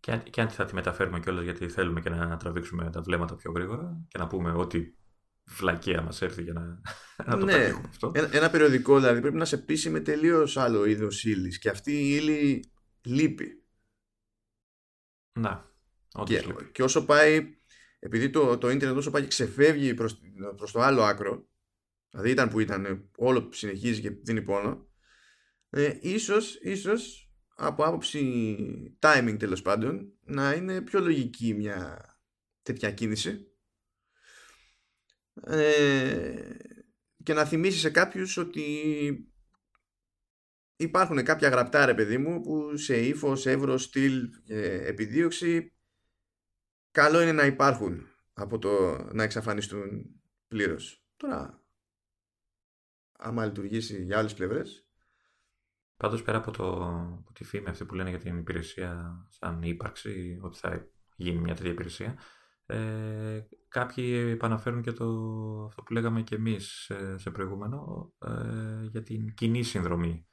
Και 0.00 0.12
αν, 0.12 0.22
και 0.22 0.40
αν 0.40 0.48
θα 0.48 0.64
τη 0.64 0.74
μεταφέρουμε 0.74 1.20
κιόλας 1.20 1.44
γιατί 1.44 1.68
θέλουμε 1.68 2.00
και 2.00 2.10
να 2.10 2.36
τραβήξουμε 2.36 2.90
τα 2.90 3.02
βλέμματα 3.02 3.36
πιο 3.36 3.52
γρήγορα 3.52 4.04
και 4.08 4.18
να 4.18 4.26
πούμε 4.26 4.52
ότι 4.52 4.96
βλακεία 5.44 6.02
μας 6.02 6.22
έρθει 6.22 6.42
για 6.42 6.52
να, 6.52 6.80
να 7.26 7.38
το 7.38 7.44
ναι, 7.44 7.72
αυτό. 7.88 8.12
Ένα, 8.14 8.28
ένα 8.32 8.50
περιοδικό 8.50 8.96
δηλαδή 8.98 9.20
πρέπει 9.20 9.36
να 9.36 9.44
σε 9.44 9.58
πείσει 9.58 9.90
με 9.90 10.00
τελείως 10.00 10.56
άλλο 10.56 10.84
είδος 10.84 11.24
ύλης 11.24 11.58
και 11.58 11.68
αυτή 11.68 11.92
η 11.92 12.14
ύλη 12.14 12.72
λείπει. 13.02 13.64
Να, 15.40 15.70
και, 16.24 16.44
και 16.72 16.82
όσο 16.82 17.04
πάει 17.04 17.56
επειδή 18.04 18.30
το, 18.30 18.58
το 18.58 18.70
ίντερνετ 18.70 18.98
όσο 18.98 19.10
πάει 19.10 19.22
και 19.22 19.28
ξεφεύγει 19.28 19.94
προς, 19.94 20.20
προς 20.56 20.72
το 20.72 20.80
άλλο 20.80 21.02
άκρο 21.02 21.48
δηλαδή 22.10 22.30
ήταν 22.30 22.48
που 22.48 22.60
ήταν 22.60 23.10
όλο 23.16 23.48
συνεχίζει 23.52 24.00
και 24.00 24.10
δίνει 24.10 24.42
πόνο 24.42 24.86
ε, 25.70 25.98
ίσως, 26.00 26.58
ίσως 26.62 27.32
από 27.54 27.84
άποψη 27.84 28.98
timing 28.98 29.36
τέλος 29.38 29.62
πάντων 29.62 30.12
να 30.20 30.52
είναι 30.52 30.80
πιο 30.80 31.00
λογική 31.00 31.54
μια 31.54 32.06
τέτοια 32.62 32.90
κίνηση. 32.90 33.46
Ε, 35.46 36.56
και 37.22 37.32
να 37.32 37.44
θυμίσει 37.44 37.78
σε 37.78 37.90
κάποιους 37.90 38.36
ότι 38.36 38.64
υπάρχουν 40.76 41.24
κάποια 41.24 41.48
γραπτά 41.48 41.86
ρε 41.86 41.94
παιδί 41.94 42.18
μου 42.18 42.40
που 42.40 42.76
σε 42.76 43.06
ύφος, 43.06 43.46
εύρος, 43.46 43.82
στυλ, 43.82 44.28
επιδίωξη 44.86 45.72
καλό 46.92 47.20
είναι 47.20 47.32
να 47.32 47.46
υπάρχουν 47.46 48.06
από 48.32 48.58
το 48.58 48.98
να 49.12 49.22
εξαφανιστούν 49.22 50.20
πλήρως. 50.48 51.06
Τώρα, 51.16 51.62
άμα 53.18 53.44
λειτουργήσει 53.44 54.02
για 54.02 54.18
άλλες 54.18 54.34
πλευρές. 54.34 54.86
Πάντως 55.96 56.22
πέρα 56.22 56.38
από, 56.38 56.50
το, 56.50 56.72
από 57.18 57.32
τη 57.32 57.44
φήμη 57.44 57.68
αυτή 57.68 57.84
που 57.84 57.94
λένε 57.94 58.10
για 58.10 58.18
την 58.18 58.38
υπηρεσία 58.38 59.24
σαν 59.28 59.62
ύπαρξη, 59.62 60.38
ότι 60.42 60.58
θα 60.58 60.88
γίνει 61.16 61.38
μια 61.38 61.54
τέτοια 61.54 61.70
υπηρεσία, 61.70 62.18
ε, 62.66 63.46
κάποιοι 63.68 64.28
επαναφέρουν 64.32 64.82
και 64.82 64.92
το, 64.92 65.04
αυτό 65.64 65.82
που 65.82 65.92
λέγαμε 65.92 66.22
και 66.22 66.34
εμείς 66.34 66.68
σε, 66.68 67.18
σε 67.18 67.30
προηγούμενο 67.30 68.12
ε, 68.18 68.86
για 68.90 69.02
την 69.02 69.34
κοινή 69.34 69.62
συνδρομή 69.62 70.26
ε, 70.26 70.31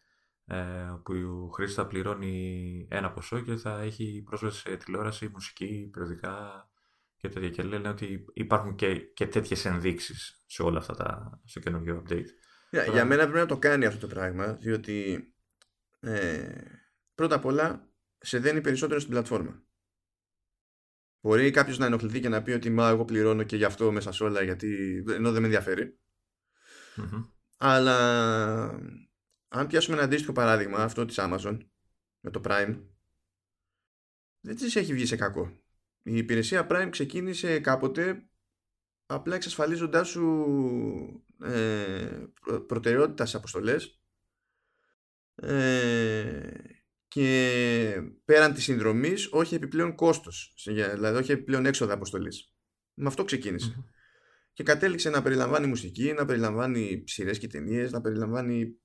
που 1.03 1.13
ο 1.43 1.47
χρήστης 1.47 1.75
θα 1.75 1.88
πληρώνει 1.88 2.88
ένα 2.89 3.12
ποσό 3.12 3.39
και 3.39 3.55
θα 3.55 3.79
έχει 3.81 4.23
πρόσβαση 4.25 4.59
σε 4.59 4.77
τηλεόραση, 4.77 5.27
μουσική, 5.27 5.89
περιοδικά 5.93 6.69
και 7.17 7.29
τέτοια. 7.29 7.49
Και 7.49 7.63
λένε 7.63 7.89
ότι 7.89 8.25
υπάρχουν 8.33 8.75
και, 8.75 8.95
και 8.95 9.27
τέτοιες 9.27 9.65
ενδείξεις 9.65 10.43
σε 10.45 10.63
όλα 10.63 10.77
αυτά 10.77 10.95
τα 10.95 11.39
στο 11.45 11.59
καινούργιο 11.59 12.03
update. 12.05 12.27
Για, 12.69 12.85
για 12.85 13.05
μένα 13.05 13.21
πρέπει 13.21 13.39
να 13.39 13.45
το 13.45 13.57
κάνει 13.57 13.85
αυτό 13.85 13.99
το 13.99 14.07
πράγμα, 14.07 14.53
διότι 14.53 15.27
ε, 15.99 16.51
πρώτα 17.15 17.35
απ' 17.35 17.45
όλα 17.45 17.89
σε 18.17 18.39
δένει 18.39 18.62
περισσότερο 18.62 18.99
στην 18.99 19.12
πλατφόρμα. 19.12 19.63
Μπορεί 21.21 21.51
κάποιος 21.51 21.77
να 21.77 21.85
ενοχληθεί 21.85 22.19
και 22.19 22.29
να 22.29 22.41
πει 22.41 22.51
ότι 22.51 22.69
μα 22.69 22.89
εγώ 22.89 23.05
πληρώνω 23.05 23.43
και 23.43 23.55
γι' 23.55 23.63
αυτό 23.63 23.91
μέσα 23.91 24.12
σε 24.12 24.23
όλα 24.23 24.41
γιατί 24.41 24.97
ενώ 25.09 25.31
δεν 25.31 25.41
με 25.41 25.47
ενδιαφερει 25.47 25.99
Αλλά 27.57 28.79
αν 29.49 29.67
πιάσουμε 29.67 29.95
ένα 29.95 30.05
αντίστοιχο 30.05 30.31
παράδειγμα, 30.31 30.77
αυτό 30.77 31.05
της 31.05 31.15
Amazon, 31.19 31.57
με 32.19 32.29
το 32.31 32.41
Prime, 32.43 32.81
δεν 34.41 34.55
της 34.55 34.75
έχει 34.75 34.93
βγει 34.93 35.05
σε 35.05 35.15
κακό. 35.15 35.59
Η 36.03 36.17
υπηρεσία 36.17 36.67
Prime 36.69 36.88
ξεκίνησε 36.89 37.59
κάποτε 37.59 38.29
απλά 39.05 39.35
εξασφαλίζοντάς 39.35 40.07
σου 40.07 41.25
ε, 41.43 42.25
προτεραιότητα 42.67 43.25
σε 43.25 43.38
αποστολές 43.38 44.01
ε, 45.35 46.51
και 47.07 48.01
πέραν 48.25 48.53
της 48.53 48.63
συνδρομής 48.63 49.29
όχι 49.31 49.55
επιπλέον 49.55 49.95
κόστος, 49.95 50.53
δηλαδή 50.65 51.17
όχι 51.17 51.31
επιπλέον 51.31 51.65
έξοδα 51.65 51.93
αποστολής. 51.93 52.53
Με 52.93 53.07
αυτό 53.07 53.25
Και 54.53 54.63
κατέληξε 54.63 55.09
να 55.09 55.21
περιλαμβάνει 55.21 55.67
μουσική, 55.67 56.13
να 56.13 56.25
περιλαμβάνει 56.25 57.03
σειρές 57.07 57.39
και 57.39 57.47
ταινίες, 57.47 57.91
να 57.91 58.01
περιλαμβάνει 58.01 58.79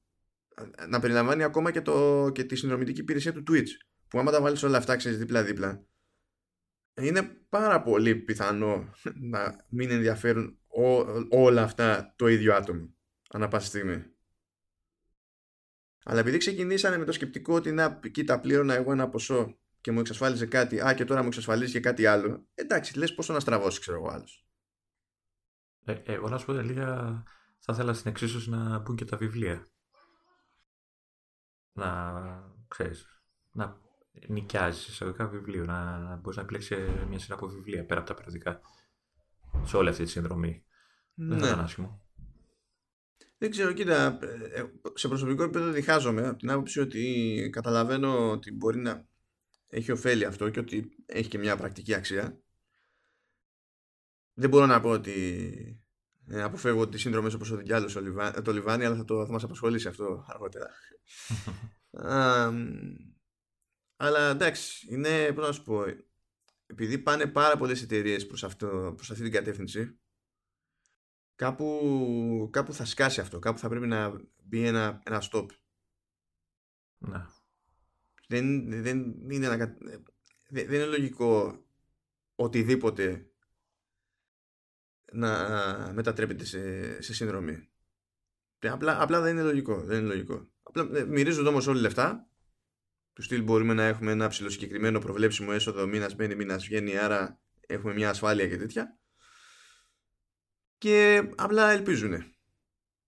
να 0.89 1.01
περιλαμβάνει 1.01 1.43
ακόμα 1.43 1.71
και, 1.71 1.81
το, 1.81 2.31
και 2.35 2.45
τη 2.45 2.57
συνδρομητική 2.57 3.01
υπηρεσία 3.01 3.33
του 3.33 3.43
Twitch 3.49 3.69
που 4.09 4.19
άμα 4.19 4.31
τα 4.31 4.41
βάλεις 4.41 4.63
όλα 4.63 4.77
αυτά 4.77 4.97
ξέρεις 4.97 5.19
δίπλα-δίπλα 5.19 5.87
είναι 6.95 7.23
πάρα 7.49 7.83
πολύ 7.83 8.17
πιθανό 8.17 8.91
να 9.33 9.65
μην 9.69 9.91
ενδιαφέρουν 9.91 10.59
όλα 11.31 11.63
αυτά 11.63 12.15
το 12.17 12.27
ίδιο 12.27 12.55
άτομο 12.55 12.95
ανά 13.31 13.49
πάση 13.49 13.67
στιγμή. 13.67 14.05
Αλλά 16.05 16.21
επειδή 16.21 16.39
ξεκινήσανε 16.39 16.99
με 16.99 17.05
το 17.05 17.13
σκεπτικό 17.13 17.55
ότι 17.55 17.73
να 17.73 18.01
κοίτα 18.13 18.41
πλήρωνα 18.41 18.75
εγώ 18.75 18.93
ένα 18.93 19.09
ποσό 19.09 19.59
και 19.81 19.91
μου 19.91 20.01
εξασφάλιζε 20.01 20.47
κάτι, 20.47 20.81
α 20.87 20.95
και 20.95 21.05
τώρα 21.05 21.21
μου 21.21 21.27
εξασφαλίζει 21.27 21.73
και 21.73 21.81
κάτι 21.81 22.07
άλλο, 22.07 22.47
εντάξει 22.55 22.99
λες 22.99 23.15
πόσο 23.15 23.33
να 23.33 23.41
στραβώσει 23.41 23.81
ξέρω 23.81 23.97
εγώ 23.97 24.09
άλλος. 24.09 24.47
Ε, 25.85 26.03
εγώ 26.05 26.29
να 26.29 26.39
σου 26.39 26.47
πω 26.47 26.53
λίγα 26.53 27.23
θα 27.59 27.73
ήθελα 27.73 27.93
στην 27.93 28.11
εξίσωση 28.11 28.51
να 28.51 28.79
μπουν 28.79 28.97
και 28.97 29.05
τα 29.05 29.17
βιβλία 29.17 29.69
να 31.75 32.13
ξέρεις, 32.69 33.23
να 33.53 33.77
νοικιάζεις 34.29 34.89
εισαγωγικά 34.89 35.27
βιβλίο, 35.29 35.65
να, 35.65 35.99
να 35.99 36.17
μπορείς 36.17 36.37
να 36.37 36.43
επιλέξεις 36.43 36.77
μια 37.09 37.19
σειρά 37.19 37.35
από 37.35 37.47
βιβλία 37.47 37.85
πέρα 37.85 38.01
από 38.01 38.09
τα 38.09 38.15
περιοδικά 38.15 38.61
σε 39.65 39.77
όλη 39.77 39.89
αυτή 39.89 40.05
τη 40.05 40.11
συνδρομή. 40.11 40.65
Δεν 41.15 41.39
θα 41.39 41.47
ήταν 41.47 41.61
άσχημο. 41.61 42.03
Δεν 43.39 43.51
ξέρω, 43.51 43.73
κοίτα, 43.73 44.19
ε, 44.53 44.65
σε 44.95 45.09
προσωπικό 45.09 45.43
επίπεδο 45.43 45.71
διχάζομαι 45.71 46.27
από 46.27 46.39
την 46.39 46.51
άποψη 46.51 46.81
ότι 46.81 47.49
καταλαβαίνω 47.53 48.31
ότι 48.31 48.53
μπορεί 48.53 48.79
να 48.79 49.07
έχει 49.69 49.93
ωφέλη 49.93 50.25
αυτό 50.25 50.51
και 50.51 50.61
ότι 50.61 50.91
έχει 51.07 51.29
και 51.29 51.39
μια 51.39 51.57
πρακτική 51.57 51.95
αξία. 51.95 52.41
Δεν 54.35 54.49
μπορώ 54.49 54.67
να 54.67 54.81
πω 54.81 54.91
ότι 54.91 55.84
ε, 56.29 56.43
αποφεύγω 56.43 56.89
τις 56.89 57.01
σύνδρομε 57.01 57.31
όπως 57.35 57.51
ο 57.51 57.57
Δικιάλο 57.57 57.93
το 58.43 58.53
Λιβάνι, 58.53 58.85
αλλά 58.85 58.97
θα, 58.97 59.05
το, 59.05 59.27
θα 59.27 59.33
μας 59.33 59.45
απασχολήσει 59.45 59.89
αυτό 59.89 60.25
αργότερα. 60.29 60.71
αλλά 63.97 64.31
εντάξει, 64.31 64.87
είναι, 64.91 65.33
πώς 65.33 65.47
να 65.47 65.53
σου 65.53 65.63
πω, 65.63 65.85
επειδή 66.67 66.99
πάνε 66.99 67.27
πάρα 67.27 67.57
πολλές 67.57 67.83
εταιρείες 67.83 68.27
προς, 68.27 68.57
προς 68.95 69.11
αυτή 69.11 69.23
την 69.23 69.33
κατεύθυνση, 69.33 69.99
κάπου, 71.35 72.49
κάπου 72.53 72.73
θα 72.73 72.85
σκάσει 72.85 73.21
αυτό, 73.21 73.39
κάπου 73.39 73.59
θα 73.59 73.69
πρέπει 73.69 73.87
να 73.87 74.13
μπει 74.43 74.67
ένα, 74.67 75.01
ένα 75.05 75.23
stop. 75.31 75.47
Ναι. 76.99 77.27
Δεν, 78.29 78.71
δεν, 78.83 79.15
είναι 79.31 79.47
ένα, 79.47 79.77
δεν, 80.49 80.73
είναι 80.73 80.85
λογικό 80.85 81.63
οτιδήποτε 82.35 83.34
να 85.15 85.91
μετατρέπεται 85.95 86.45
σε, 86.45 87.03
σε 87.03 87.15
συνδρομή. 87.15 87.69
Απλά, 88.61 89.03
απλά 89.03 89.21
δεν 89.21 89.33
είναι 89.33 89.43
λογικό. 89.43 89.83
Δεν 89.83 89.99
είναι 89.99 90.09
λογικό. 90.09 90.49
Απλά, 90.63 90.89
ε, 90.93 91.05
μυρίζονται 91.05 91.49
όμως 91.49 91.67
όλοι 91.67 91.81
λεφτά. 91.81 92.29
Του 93.13 93.23
στυλ 93.23 93.43
μπορούμε 93.43 93.75
να 93.75 93.85
έχουμε 93.85 94.11
ένα 94.11 94.29
ψηλό 94.29 94.49
συγκεκριμένο 94.49 94.99
προβλέψιμο 94.99 95.51
έσοδο 95.53 95.87
μήνας 95.87 96.15
μπαίνει, 96.15 96.35
μήνας 96.35 96.65
βγαίνει, 96.65 96.99
άρα 96.99 97.41
έχουμε 97.61 97.95
μια 97.95 98.11
ασφάλεια 98.11 98.49
και 98.49 98.57
τέτοια 98.57 98.99
και 100.85 101.29
απλά 101.37 101.71
ελπίζουν. 101.71 102.25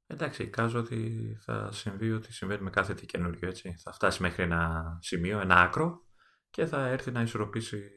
Εντάξει, 0.06 0.42
εικάζω 0.42 0.78
ότι 0.78 1.30
θα 1.40 1.72
συμβεί 1.72 2.12
ότι 2.12 2.32
συμβαίνει 2.32 2.62
με 2.62 2.70
κάθε 2.70 2.94
τι 2.94 3.06
καινούριο 3.06 3.48
έτσι. 3.48 3.74
Θα 3.78 3.92
φτάσει 3.92 4.22
μέχρι 4.22 4.42
ένα 4.42 4.98
σημείο, 5.00 5.40
ένα 5.40 5.54
άκρο 5.54 6.06
και 6.50 6.66
θα 6.66 6.86
έρθει 6.86 7.10
να 7.10 7.20
ισορροπήσει 7.20 7.90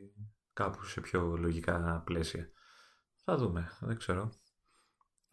κάπου 0.53 0.85
σε 0.85 1.01
πιο 1.01 1.35
λογικά 1.37 2.01
πλαίσια. 2.05 2.51
Θα 3.29 3.37
δούμε, 3.37 3.71
δεν 3.79 3.97
ξέρω. 3.97 4.33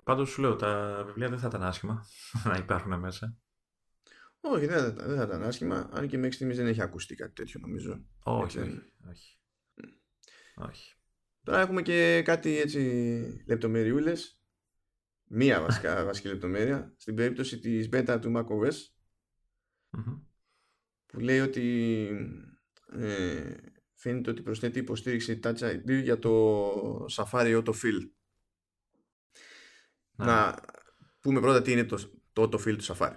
Πάντως 0.05 0.29
σου 0.29 0.41
λέω, 0.41 0.57
τα 0.57 1.03
βιβλία 1.07 1.29
δεν 1.29 1.39
θα 1.39 1.47
ήταν 1.47 1.63
άσχημα 1.63 2.07
να 2.49 2.57
υπάρχουν 2.57 2.99
μέσα. 2.99 3.37
Όχι, 4.41 4.67
δεν, 4.67 4.95
δεν 4.95 5.17
θα 5.17 5.23
ήταν 5.23 5.43
άσχημα, 5.43 5.89
αν 5.93 6.09
και 6.09 6.17
μέχρι 6.17 6.35
στιγμής 6.35 6.57
δεν 6.57 6.67
έχει 6.67 6.83
ακουστεί 6.83 7.15
κάτι 7.15 7.33
τέτοιο 7.33 7.61
νομίζω. 7.61 8.05
Όχι, 8.23 8.59
όχι. 8.59 8.93
όχι. 9.11 9.39
όχι. 10.55 10.95
Τώρα 11.43 11.61
έχουμε 11.61 11.83
και 11.83 12.23
κάτι 12.25 12.59
έτσι 12.59 13.45
λεπτομεριούλες 13.47 14.41
μία 15.25 15.61
βασικά 15.61 16.05
βασική 16.11 16.29
λεπτομέρεια 16.29 16.95
στην 16.97 17.15
περίπτωση 17.15 17.59
της 17.59 17.89
beta 17.93 18.19
του 18.21 18.33
macOS 18.37 18.75
που 21.07 21.21
λέει 21.21 21.41
ότι 21.41 22.09
ε, 22.93 23.55
φαίνεται 24.07 24.31
ότι 24.31 24.43
προσθέτει 24.43 24.79
υποστήριξη 24.79 25.41
Touch 25.43 25.59
ID 25.59 26.03
για 26.03 26.19
το 26.19 27.05
Safari 27.05 27.63
Autofill. 27.63 28.11
Να. 30.17 30.27
να 30.27 30.61
πούμε 31.21 31.41
πρώτα 31.41 31.63
τι 31.63 31.73
είναι 31.73 31.85
το, 31.85 32.11
το 32.33 32.43
Autofill 32.43 32.77
του 32.77 32.85
Safari. 32.85 33.17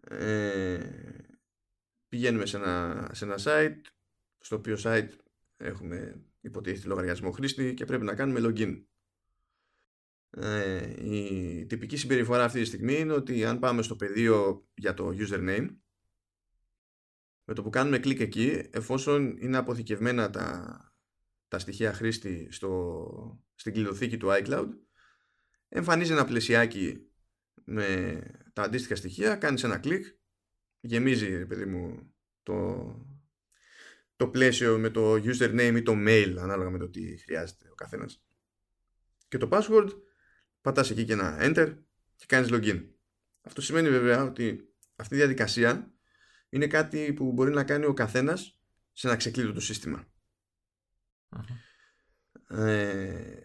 Ε, 0.00 0.80
πηγαίνουμε 2.08 2.46
σε 2.46 2.56
ένα, 2.56 3.08
σε 3.12 3.24
ένα 3.24 3.34
site 3.38 3.80
στο 4.38 4.56
οποίο 4.56 4.76
site 4.82 5.10
έχουμε 5.56 6.24
υποτίθεται 6.40 6.88
λογαριασμό 6.88 7.30
χρήστη 7.30 7.74
και 7.74 7.84
πρέπει 7.84 8.04
να 8.04 8.14
κάνουμε 8.14 8.40
login. 8.42 8.84
Ε, 10.30 11.04
η 11.14 11.66
τυπική 11.66 11.96
συμπεριφορά 11.96 12.44
αυτή 12.44 12.60
τη 12.60 12.66
στιγμή 12.66 12.94
είναι 12.94 13.12
ότι 13.12 13.44
αν 13.44 13.58
πάμε 13.58 13.82
στο 13.82 13.96
πεδίο 13.96 14.68
για 14.74 14.94
το 14.94 15.14
username 15.18 15.76
με 17.48 17.54
το 17.54 17.62
που 17.62 17.70
κάνουμε 17.70 17.98
κλικ 17.98 18.20
εκεί 18.20 18.68
εφόσον 18.70 19.36
είναι 19.40 19.56
αποθηκευμένα 19.56 20.30
τα, 20.30 20.78
τα 21.48 21.58
στοιχεία 21.58 21.92
χρήστη 21.92 22.48
στο, 22.50 23.44
στην 23.54 23.72
κλειδοθήκη 23.72 24.16
του 24.16 24.28
iCloud 24.30 24.68
εμφανίζει 25.68 26.12
ένα 26.12 26.24
πλαισιάκι 26.24 27.10
με 27.64 28.20
τα 28.52 28.62
αντίστοιχα 28.62 28.96
στοιχεία 28.96 29.36
κάνεις 29.36 29.64
ένα 29.64 29.78
κλικ 29.78 30.06
γεμίζει 30.80 31.46
παιδί 31.46 31.64
μου 31.64 32.14
το, 32.42 32.84
το 34.16 34.28
πλαίσιο 34.28 34.78
με 34.78 34.90
το 34.90 35.12
username 35.12 35.74
ή 35.76 35.82
το 35.82 35.92
mail 35.96 36.34
ανάλογα 36.38 36.70
με 36.70 36.78
το 36.78 36.88
τι 36.88 37.16
χρειάζεται 37.16 37.68
ο 37.70 37.74
καθένας 37.74 38.20
και 39.28 39.38
το 39.38 39.48
password 39.52 39.88
πατάς 40.60 40.90
εκεί 40.90 41.04
και 41.04 41.12
ένα 41.12 41.38
enter 41.40 41.76
και 42.16 42.24
κάνεις 42.28 42.48
login. 42.52 42.88
Αυτό 43.40 43.60
σημαίνει 43.60 43.88
βέβαια 43.90 44.24
ότι 44.24 44.74
αυτή 44.96 45.14
η 45.14 45.18
διαδικασία 45.18 45.95
είναι 46.56 46.66
κάτι 46.66 47.12
που 47.12 47.32
μπορεί 47.32 47.50
να 47.50 47.64
κάνει 47.64 47.84
ο 47.84 47.94
καθένας 47.94 48.60
σε 48.92 49.06
ένα 49.06 49.16
ξεκλείδωτο 49.16 49.60
σύστημα. 49.60 50.08
Ε, 52.48 53.40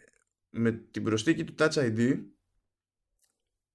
με 0.50 0.72
την 0.72 1.04
προσθήκη 1.04 1.44
του 1.44 1.56
Touch 1.58 1.74
ID 1.74 2.24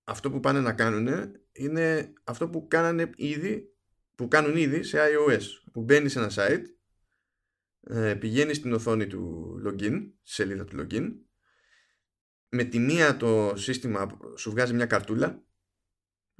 αυτό 0.04 0.30
που 0.30 0.40
πάνε 0.40 0.60
να 0.60 0.72
κάνουν 0.72 1.34
είναι 1.52 2.12
αυτό 2.24 2.48
που 2.48 2.68
κάνανε 2.68 3.10
ήδη 3.16 3.74
που 4.14 4.28
κάνουν 4.28 4.56
ήδη 4.56 4.82
σε 4.82 4.98
iOS 5.00 5.42
που 5.72 5.82
μπαίνει 5.82 6.08
σε 6.08 6.18
ένα 6.18 6.30
site 6.30 6.64
ε, 7.80 8.14
πηγαίνει 8.14 8.54
στην 8.54 8.72
οθόνη 8.72 9.06
του 9.06 9.54
login 9.66 10.10
σελίδα 10.22 10.64
του 10.64 10.76
login 10.80 11.12
με 12.48 12.64
τη 12.64 12.78
μία 12.78 13.16
το 13.16 13.52
σύστημα 13.56 14.18
σου 14.36 14.50
βγάζει 14.50 14.74
μια 14.74 14.86
καρτούλα 14.86 15.44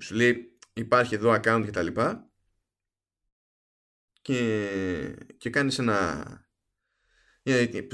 σου 0.03 0.15
λέει 0.15 0.59
υπάρχει 0.73 1.15
εδώ 1.15 1.35
account 1.35 1.63
και 1.65 1.71
τα 1.71 1.83
λοιπά 1.83 2.31
και, 4.27 5.17
και 5.37 5.51
κάνεις 5.51 5.79
ένα 5.79 6.25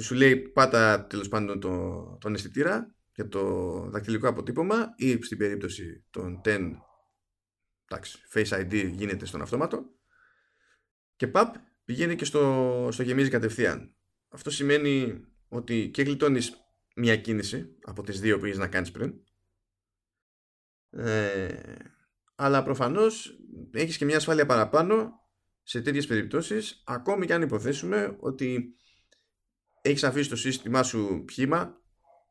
σου 0.01 0.15
λέει 0.15 0.37
πάτα 0.37 1.07
τέλος 1.07 1.29
πάντων 1.29 1.61
το, 1.61 2.17
τον 2.21 2.35
αισθητήρα 2.35 2.95
για 3.15 3.29
το 3.29 3.41
δακτυλικό 3.91 4.29
αποτύπωμα 4.29 4.93
ή 4.97 5.23
στην 5.23 5.39
περίπτωση 5.39 6.05
των 6.11 6.41
10 6.45 6.71
εντάξει, 7.85 8.19
Face 8.35 8.49
ID 8.49 8.91
γίνεται 8.93 9.25
στον 9.25 9.43
αυτόματο 9.43 9.85
και 11.17 11.27
παπ 11.27 11.55
πηγαίνει 11.85 12.17
και 12.17 12.25
στο, 12.25 12.89
στο 12.93 13.03
γεμίζει 13.03 13.31
κατευθείαν. 13.31 13.95
Αυτό 14.29 14.51
σημαίνει 14.51 15.25
ότι 15.49 15.91
και 15.91 16.03
γλιτώνεις 16.03 16.53
μια 16.97 17.17
κίνηση 17.17 17.77
από 17.83 18.03
τις 18.03 18.21
δύο 18.21 18.39
που 18.39 18.45
έχεις 18.45 18.59
να 18.59 18.69
κάνεις 18.69 18.91
πριν 18.91 19.15
ε, 20.91 21.55
αλλά 22.35 22.63
προφανώς 22.63 23.39
έχεις 23.73 23.97
και 23.97 24.05
μια 24.05 24.17
ασφάλεια 24.17 24.47
παραπάνω 24.47 25.22
σε 25.63 25.83
τέτοιες 25.83 26.07
περιπτώσεις 26.07 26.83
ακόμη 26.87 27.27
και 27.27 27.35
αν 27.35 27.43
υποθέσουμε 27.43 28.17
ότι 28.21 28.77
έχεις 29.83 30.05
αφήσει 30.05 30.29
το 30.29 30.37
σύστημά 30.37 30.83
σου 30.83 31.23
πχήμα 31.27 31.81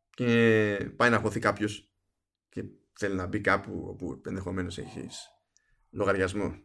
και 0.09 0.91
πάει 0.95 1.09
να 1.09 1.19
χωθεί 1.19 1.39
κάποιος 1.39 1.91
και 2.49 2.63
θέλει 2.93 3.15
να 3.15 3.25
μπει 3.25 3.41
κάπου 3.41 3.85
όπου 3.87 4.21
ενδεχομένως 4.25 4.77
έχεις 4.77 5.29
λογαριασμό. 5.89 6.55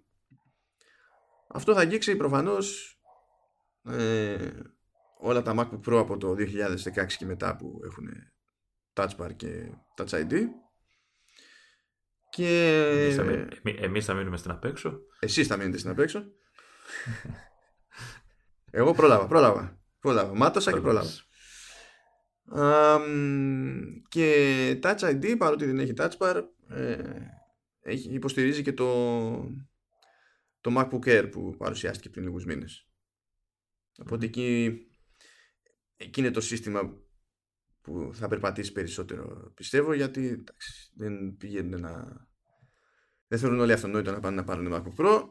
Αυτό 1.49 1.75
θα 1.75 1.81
αγγίξει 1.81 2.17
προφανώς 2.17 2.99
ε, 3.83 4.51
όλα 5.19 5.43
τα 5.43 5.55
MacBook 5.59 5.89
Pro 5.89 5.99
από 5.99 6.17
το 6.17 6.35
2016 6.39 7.07
και 7.19 7.25
μετά 7.25 7.57
που 7.57 7.81
έχουν 7.85 8.09
Touch 8.93 9.17
Bar 9.17 9.37
και 9.37 9.71
Touch 9.97 10.09
ID 10.09 10.33
και... 12.31 12.79
Εμείς 12.91 13.15
θα, 13.15 13.49
εμείς 13.85 14.05
θα 14.05 14.15
μείνουμε 14.15 14.37
στην 14.37 14.51
απέξω 14.51 15.01
Εσείς 15.21 15.47
θα 15.47 15.57
μείνετε 15.57 15.79
στην 15.79 15.91
απέξω 15.91 16.25
Εγώ 18.71 18.93
πρόλαβα, 18.93 19.27
πρόλαβα, 19.27 19.83
πρόλαβα. 20.01 20.35
Μάτωσα 20.35 20.73
και 20.73 20.81
πρόλαβα. 20.81 21.11
Και 24.09 24.79
Touch 24.83 24.99
ID 24.99 25.35
παρότι 25.39 25.65
δεν 25.65 25.79
έχει 25.79 25.93
Touch 25.97 26.17
Bar 26.19 26.43
ε, 26.69 26.97
έχει, 27.81 28.13
υποστηρίζει 28.13 28.63
και 28.63 28.73
το 28.73 28.87
το 30.61 30.75
MacBook 30.77 31.07
Air 31.07 31.29
που 31.31 31.57
παρουσιάστηκε 31.57 32.11
πριν 32.11 32.25
λίγους 32.25 32.45
μήνες. 32.45 32.89
Οπότε 33.99 34.25
εκεί 34.25 34.81
εκεί 35.97 36.21
είναι 36.21 36.31
το 36.31 36.41
σύστημα 36.41 37.05
που 37.81 38.11
θα 38.13 38.29
περπατήσει 38.29 38.73
περισσότερο 38.73 39.53
πιστεύω 39.55 39.93
γιατί 39.93 40.27
εντάξει, 40.27 40.91
δεν 40.95 41.37
πηγαίνουν 41.37 41.81
να 41.81 42.27
δεν 43.27 43.39
θέλουν 43.39 43.61
όλοι 43.61 43.73
αυτονόητο 43.73 44.13
να 44.13 44.21
πάνε 44.21 44.37
να 44.37 44.45
πάρουν 44.45 44.73
MacBook 44.75 45.05
Pro 45.05 45.29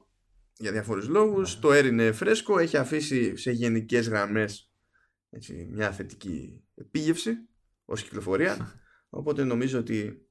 για 0.57 0.71
διάφορους 0.71 1.07
λόγους 1.07 1.59
το 1.59 1.69
Air 1.71 1.85
είναι 1.85 2.11
φρέσκο 2.11 2.57
έχει 2.59 2.77
αφήσει 2.77 3.35
σε 3.35 3.51
γενικές 3.51 4.07
γραμμές 4.07 4.71
έτσι, 5.29 5.67
μια 5.71 5.91
θετική 5.91 6.63
επίγευση 6.75 7.49
ως 7.85 8.03
κυκλοφορία 8.03 8.81
οπότε 9.19 9.43
νομίζω 9.43 9.79
ότι 9.79 10.29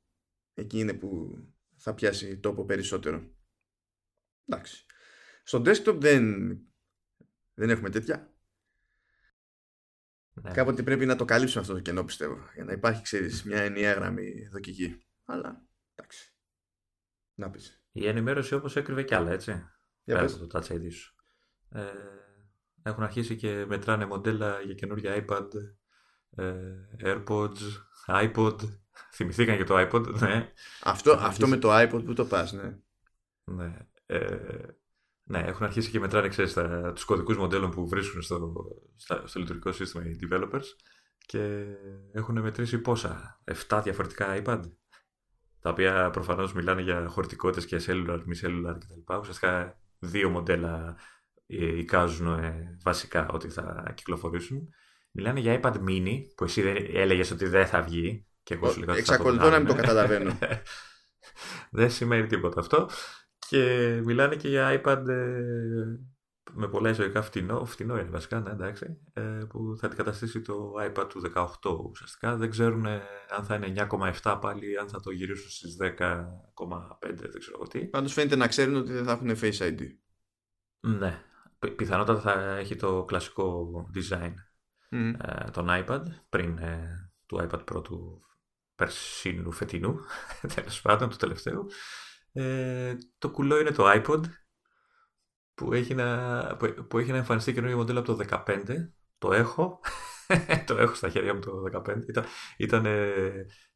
εκεί 0.54 0.78
είναι 0.78 0.94
που 0.94 1.38
θα 1.76 1.94
πιάσει 1.94 2.38
τόπο 2.38 2.64
περισσότερο 2.64 3.34
εντάξει 4.46 4.86
στο 5.42 5.62
desktop 5.66 5.96
δεν, 6.00 6.56
δεν 7.54 7.70
έχουμε 7.70 7.90
τέτοια 7.90 8.34
Ναι. 10.42 10.50
Κάποτε 10.50 10.82
πρέπει 10.82 11.06
να 11.06 11.16
το 11.16 11.24
καλύψουμε 11.24 11.62
αυτό 11.62 11.74
το 11.74 11.80
κενό, 11.80 12.04
πιστεύω. 12.04 12.38
Για 12.54 12.64
να 12.64 12.72
υπάρχει, 12.72 13.02
ξέρεις, 13.02 13.42
μια 13.42 13.62
ενιαία 13.62 13.92
γραμμή 13.92 14.42
εδώ 14.46 14.58
και 14.58 14.70
εκεί. 14.70 15.02
Αλλά, 15.24 15.66
εντάξει. 15.94 16.34
Να 17.34 17.50
πεις. 17.50 17.84
Η 17.92 18.06
ενημέρωση 18.06 18.54
όπως 18.54 18.76
έκρυβε 18.76 19.02
κι 19.02 19.14
άλλα, 19.14 19.30
έτσι. 19.30 19.68
Για 20.04 20.18
πες. 20.18 20.38
το 20.38 20.46
Touch 20.52 20.72
ID 20.72 20.92
σου. 20.92 21.14
Ε, 21.68 21.82
έχουν 22.82 23.02
αρχίσει 23.02 23.36
και 23.36 23.64
μετράνε 23.68 24.06
μοντέλα 24.06 24.60
για 24.60 24.74
καινούργια 24.74 25.24
iPad, 25.24 25.48
ε, 26.36 26.54
AirPods, 27.00 27.58
iPod. 28.06 28.56
Θυμηθήκαν 29.14 29.56
και 29.56 29.64
το 29.64 29.74
iPod, 29.78 30.14
ναι. 30.20 30.52
Αυτό, 30.82 31.12
αυτό 31.12 31.48
με 31.48 31.56
το 31.56 31.68
iPod 31.72 32.02
που 32.04 32.12
το 32.12 32.24
πας, 32.24 32.52
ναι. 32.52 32.78
Ναι. 33.44 33.76
Ε, 34.06 34.36
ναι, 35.24 35.38
έχουν 35.38 35.66
αρχίσει 35.66 35.90
και 35.90 36.00
μετράνε, 36.00 36.28
ξέρεις, 36.28 36.52
τα, 36.52 36.92
τους 36.92 37.04
κωδικούς 37.04 37.36
μοντέλων 37.36 37.70
που 37.70 37.88
βρίσκουν 37.88 38.22
στο, 38.22 38.52
στο 39.24 39.40
λειτουργικό 39.40 39.72
σύστημα 39.72 40.04
οι 40.04 40.16
developers 40.22 40.64
και 41.26 41.64
έχουν 42.12 42.40
μετρήσει 42.40 42.78
πόσα, 42.78 43.40
7 43.68 43.80
διαφορετικά 43.82 44.42
iPad 44.44 44.60
τα 45.64 45.70
οποία 45.70 46.10
προφανώς 46.10 46.52
μιλάνε 46.52 46.82
για 46.82 47.06
χωρητικότητες 47.08 47.66
και 47.66 47.80
cellular, 47.86 48.22
μη 48.24 48.38
cellular 48.42 48.76
κτλ. 48.78 49.14
Ουσιαστικά 49.18 49.78
δύο 49.98 50.28
μοντέλα 50.28 50.96
ε, 51.46 51.78
εικάζουν 51.78 52.38
ε, 52.38 52.78
βασικά 52.82 53.28
ότι 53.28 53.48
θα 53.48 53.92
κυκλοφορήσουν. 53.96 54.68
Μιλάνε 55.10 55.40
για 55.40 55.60
iPad 55.62 55.74
mini 55.88 56.18
που 56.36 56.44
εσύ 56.44 56.62
έλεγες 56.92 57.30
ότι 57.30 57.46
δεν 57.46 57.66
θα 57.66 57.82
βγει 57.82 58.26
και 58.42 58.54
εγώ 58.54 58.70
σου 58.70 58.80
λέγα 58.80 58.96
Εξακολουθώ 58.96 59.50
να 59.50 59.58
μην 59.58 59.66
το 59.68 59.74
καταλαβαίνω. 59.74 60.38
δεν 61.70 61.90
σημαίνει 61.90 62.26
τίποτα 62.26 62.60
αυτό. 62.60 62.88
Και 63.48 64.00
μιλάνε 64.04 64.36
και 64.36 64.48
για 64.48 64.82
iPad 64.82 65.08
ε, 65.08 65.34
με 66.54 66.68
πολλά 66.68 66.90
εισαγωγικά 66.90 67.22
φτηνό, 67.22 67.64
φτηνό 67.64 67.98
είναι 67.98 68.10
βασικά, 68.10 68.40
ναι, 68.40 68.50
εντάξει, 68.50 68.98
ε, 69.12 69.20
που 69.48 69.76
θα 69.78 69.86
αντικαταστήσει 69.86 70.40
το 70.40 70.72
iPad 70.80 71.06
του 71.08 71.32
18 71.34 71.78
ουσιαστικά. 71.90 72.36
Δεν 72.36 72.50
ξέρουν 72.50 72.86
αν 73.28 73.44
θα 73.44 73.54
είναι 73.54 73.86
9,7 74.22 74.38
πάλι, 74.40 74.78
αν 74.78 74.88
θα 74.88 75.00
το 75.00 75.10
γυρίσουν 75.10 75.50
στις 75.50 75.76
10,5, 75.80 75.88
δεν 77.00 77.38
ξέρω 77.38 77.66
τι. 77.70 77.86
Πάντως 77.86 78.12
φαίνεται 78.12 78.36
να 78.36 78.46
ξέρουν 78.46 78.74
ότι 78.74 78.92
δεν 78.92 79.04
θα 79.04 79.12
έχουν 79.12 79.30
Face 79.40 79.58
ID. 79.58 79.80
Ναι, 80.80 81.22
πιθανότατα 81.76 82.20
θα 82.20 82.56
έχει 82.56 82.76
το 82.76 83.04
κλασικό 83.04 83.70
design 83.94 84.34
mm. 84.90 85.14
ε, 85.18 85.50
τον 85.50 85.66
iPad 85.70 86.02
πριν 86.28 86.58
ε, 86.58 87.10
του 87.26 87.48
iPad 87.48 87.64
Pro 87.64 87.84
του 87.84 88.22
περσίνου 88.74 89.52
φετινού, 89.52 90.00
τέλος 90.54 90.80
πάντων 90.80 91.08
του 91.08 91.16
τελευταίου. 91.16 91.66
Ε, 92.32 92.94
το 93.18 93.30
κουλό 93.30 93.60
είναι 93.60 93.70
το 93.70 93.84
iPod 93.86 94.20
που 95.54 95.72
έχει 95.72 95.94
να, 95.94 96.46
που, 96.56 96.86
που 96.88 96.98
έχει 96.98 97.10
να 97.10 97.16
εμφανιστεί 97.16 97.52
καινούργιο 97.52 97.76
μοντέλο 97.78 97.98
από 97.98 98.14
το 98.14 98.24
15. 98.46 98.58
Το 99.18 99.32
έχω. 99.32 99.80
το 100.66 100.76
έχω 100.76 100.94
στα 100.94 101.08
χέρια 101.08 101.34
μου 101.34 101.40
το 101.40 101.52
15. 101.72 101.82
Ήταν, 102.08 102.24
ήταν 102.56 102.86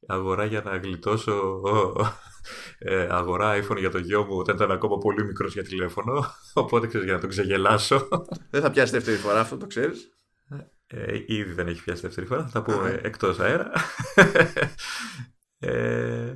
αγορά 0.06 0.44
για 0.44 0.60
να 0.60 0.76
γλιτώσω 0.76 1.62
ε, 2.78 3.06
αγορά 3.10 3.54
iPhone 3.62 3.78
για 3.78 3.90
το 3.90 3.98
γιο 3.98 4.24
μου 4.24 4.36
όταν 4.36 4.56
ήταν 4.56 4.70
ακόμα 4.70 4.98
πολύ 4.98 5.24
μικρός 5.24 5.52
για 5.52 5.62
τηλέφωνο. 5.62 6.24
Οπότε 6.54 6.86
ξέρεις 6.86 7.06
για 7.06 7.14
να 7.14 7.20
τον 7.20 7.28
ξεγελάσω. 7.28 8.08
Δεν 8.50 8.62
θα 8.62 8.70
πιάσει 8.70 8.92
δεύτερη 8.92 9.16
φορά 9.16 9.40
αυτό, 9.40 9.56
το 9.56 9.66
ξέρεις; 9.66 10.08
Ε, 10.86 11.18
ήδη 11.26 11.52
δεν 11.52 11.68
έχει 11.68 11.82
πιάσει 11.84 12.00
δεύτερη 12.00 12.26
φορά. 12.26 12.46
Θα 12.46 12.50
τα 12.50 12.62
πούμε 12.62 13.00
εκτός 13.02 13.38
αέρα. 13.38 13.70
ε, 15.58 16.34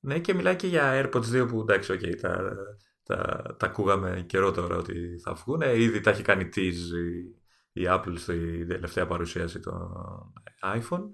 ναι, 0.00 0.18
και 0.18 0.34
μιλάει 0.34 0.56
και 0.56 0.66
για 0.66 1.02
AirPods 1.02 1.42
2 1.42 1.48
που 1.48 1.60
εντάξει, 1.60 1.98
okay, 2.00 2.16
τα, 2.20 2.54
τα, 3.10 3.56
τα 3.58 3.66
ακούγαμε 3.66 4.24
καιρό 4.26 4.50
τώρα 4.50 4.76
ότι 4.76 5.18
θα 5.24 5.34
βγουν. 5.34 5.60
Ήδη 5.60 6.00
τα 6.00 6.10
έχει 6.10 6.22
κάνει 6.22 6.48
tease 6.56 6.90
η, 7.72 7.82
η 7.82 7.86
Apple 7.88 8.14
στην 8.16 8.68
τελευταία 8.68 9.06
παρουσίαση 9.06 9.60
των 9.60 9.92
iPhone. 10.76 11.04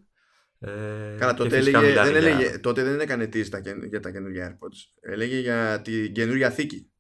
Ε, 0.59 1.17
Καλά, 1.19 1.35
τότε, 1.35 1.57
έλεγε, 1.57 1.79
δεν 1.79 1.93
για... 1.93 2.03
έλεγε, 2.03 2.59
τότε 2.59 2.83
δεν 2.83 3.01
έκανε 3.01 3.25
tease 3.25 3.49
τα, 3.49 3.61
για 3.89 4.01
τα 4.01 4.11
καινούργια 4.11 4.51
AirPods. 4.51 5.11
Έλεγε 5.13 5.39
για 5.39 5.81
την 5.83 6.13
καινούργια 6.13 6.51
θήκη. 6.51 6.91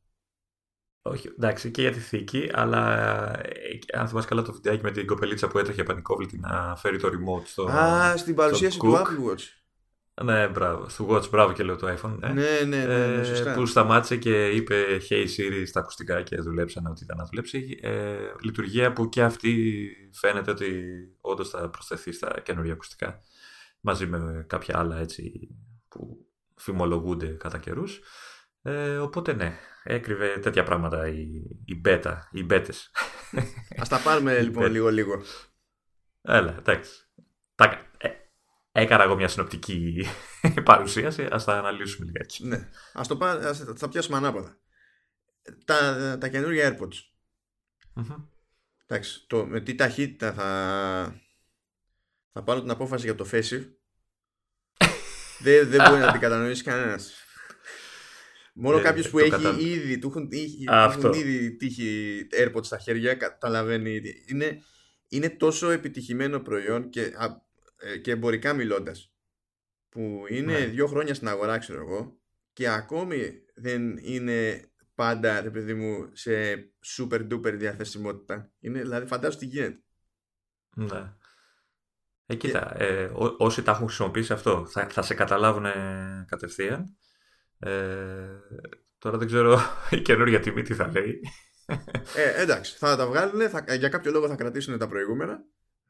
Όχι, 1.02 1.28
εντάξει, 1.28 1.70
και 1.70 1.80
για 1.80 1.92
τη 1.92 1.98
θήκη, 1.98 2.50
αλλά 2.52 3.12
ε, 3.40 3.78
αν 3.92 4.08
θυμάσαι 4.08 4.28
καλά 4.28 4.42
το 4.42 4.52
βιντεάκι 4.52 4.82
με 4.82 4.90
την 4.90 5.06
κοπελίτσα 5.06 5.48
που 5.48 5.58
έτρεχε 5.58 5.82
πανικόβλητη 5.82 6.38
να 6.38 6.76
φέρει 6.76 6.98
το 6.98 7.08
remote 7.08 7.44
στο. 7.44 7.62
Α, 7.64 8.16
στην 8.16 8.34
παρουσίαση 8.34 8.78
του 8.78 8.94
Apple 8.96 9.30
Watch. 9.30 9.42
Ναι, 10.24 10.48
μπράβο. 10.48 10.88
Στο 10.88 11.08
Watch, 11.10 11.30
μπράβο 11.30 11.52
και 11.52 11.62
λέω 11.62 11.76
το 11.76 11.88
iPhone. 11.88 12.18
Ναι, 12.18 12.28
ναι, 12.28 12.60
ναι, 12.66 12.84
ναι, 12.84 13.06
ναι 13.06 13.24
σωστά. 13.24 13.54
που 13.54 13.66
σταμάτησε 13.66 14.16
και 14.16 14.48
είπε 14.48 14.84
Hey 15.08 15.24
Siri 15.24 15.62
στα 15.66 15.80
ακουστικά 15.80 16.22
και 16.22 16.36
δουλέψαν 16.36 16.86
ό,τι 16.86 17.04
ήταν 17.04 17.16
να 17.16 17.24
δουλέψει. 17.24 17.78
Ε, 17.82 18.16
λειτουργία 18.42 18.92
που 18.92 19.08
και 19.08 19.22
αυτή 19.22 19.88
φαίνεται 20.12 20.50
ότι 20.50 20.84
όντως 21.20 21.50
θα 21.50 21.70
προσθεθεί 21.70 22.12
στα 22.12 22.40
καινούργια 22.42 22.72
ακουστικά. 22.72 23.20
Μαζί 23.80 24.06
με 24.06 24.44
κάποια 24.48 24.78
άλλα 24.78 24.98
έτσι 24.98 25.48
που 25.88 26.26
φημολογούνται 26.54 27.26
κατά 27.26 27.58
καιρούς. 27.58 28.00
Ε, 28.62 28.96
οπότε 28.96 29.32
ναι, 29.32 29.58
έκρυβε 29.82 30.38
τέτοια 30.38 30.62
πράγματα 30.62 31.08
η, 31.08 31.22
η 31.64 31.80
beta, 31.84 32.14
οι 32.30 32.44
μπέτες. 32.44 32.90
Ας 33.78 33.88
τα 33.88 33.98
πάρουμε 33.98 34.38
λοιπόν 34.42 34.70
λίγο-λίγο. 34.70 35.22
Έλα, 36.22 36.56
εντάξει. 36.58 36.92
Τα, 37.54 37.86
Έκανα 38.78 39.02
εγώ 39.02 39.16
μια 39.16 39.28
συνοπτική 39.28 40.06
παρουσίαση, 40.64 41.28
ας 41.30 41.44
τα 41.44 41.58
αναλύσουμε 41.58 42.06
λιγάκι. 42.06 42.46
Ναι, 42.46 42.68
ας, 42.92 43.08
το, 43.08 43.24
ας 43.24 43.64
τα 43.78 43.88
πιάσουμε 43.88 44.16
ανάποδα. 44.16 44.58
Τα, 45.64 46.18
τα 46.20 46.28
καινούργια 46.28 46.76
AirPods. 46.78 46.94
mm 47.94 48.24
Εντάξει, 48.86 49.26
το, 49.26 49.46
με 49.46 49.60
τι 49.60 49.74
ταχύτητα 49.74 50.32
θα, 50.32 51.20
θα 52.32 52.42
πάρω 52.42 52.60
την 52.60 52.70
απόφαση 52.70 53.04
για 53.04 53.14
το 53.14 53.28
Face 53.32 53.64
δεν, 55.42 55.68
δεν 55.68 55.88
μπορεί 55.88 56.00
να 56.00 56.12
την 56.12 56.20
κατανοήσει 56.20 56.62
κανένας. 56.62 57.14
Μόνο 58.54 58.78
ε, 58.78 58.82
κάποιος 58.82 59.10
που 59.10 59.18
έχει 59.18 59.64
ήδη, 59.64 59.98
του 59.98 60.08
έχουν, 60.08 60.28
έχουν 60.66 61.12
ήδη 61.12 61.56
τύχει 61.56 62.20
AirPods 62.38 62.64
στα 62.64 62.78
χέρια, 62.78 63.14
καταλαβαίνει. 63.14 64.00
Είναι, 64.26 64.62
είναι 65.08 65.30
τόσο 65.30 65.70
επιτυχημένο 65.70 66.40
προϊόν 66.40 66.90
και 66.90 67.02
ε, 67.02 67.14
και 68.02 68.10
εμπορικά 68.10 68.52
μιλώντας. 68.52 69.12
Που 69.88 70.24
είναι 70.28 70.58
ναι. 70.58 70.66
δύο 70.66 70.86
χρόνια 70.86 71.14
στην 71.14 71.28
αγορά, 71.28 71.58
ξέρω 71.58 71.80
εγώ, 71.80 72.20
και 72.52 72.68
ακόμη 72.68 73.32
δεν 73.54 73.96
είναι 73.96 74.70
πάντα, 74.94 75.40
ρε 75.40 75.50
παιδί 75.50 75.74
μου, 75.74 76.10
σε 76.12 76.32
super 76.96 77.32
duper 77.32 77.52
διαθεσιμότητα. 77.56 78.52
Είναι, 78.58 78.80
δηλαδή, 78.80 79.06
φαντάζομαι 79.06 79.40
τι 79.40 79.46
γίνεται. 79.46 79.80
Ναι. 80.76 81.12
Ε, 82.26 82.34
κοίτα, 82.34 82.82
ε, 82.82 83.10
όσοι 83.38 83.62
τα 83.62 83.70
έχουν 83.70 83.86
χρησιμοποιήσει 83.86 84.32
αυτό 84.32 84.66
θα, 84.66 84.88
θα 84.88 85.02
σε 85.02 85.14
καταλάβουν 85.14 85.66
κατευθείαν. 86.26 86.96
Ε, 87.58 88.26
τώρα 88.98 89.18
δεν 89.18 89.26
ξέρω 89.26 89.60
η 89.90 90.00
καινούργια 90.00 90.40
τιμή 90.40 90.62
τι 90.62 90.74
θα 90.74 90.90
λέει. 90.90 91.20
Ε, 92.16 92.42
εντάξει, 92.42 92.76
θα 92.76 92.96
τα 92.96 93.06
βγάλουν, 93.06 93.48
θα, 93.48 93.74
για 93.74 93.88
κάποιο 93.88 94.10
λόγο 94.10 94.28
θα 94.28 94.34
κρατήσουν 94.34 94.78
τα 94.78 94.88
προηγούμενα 94.88 95.44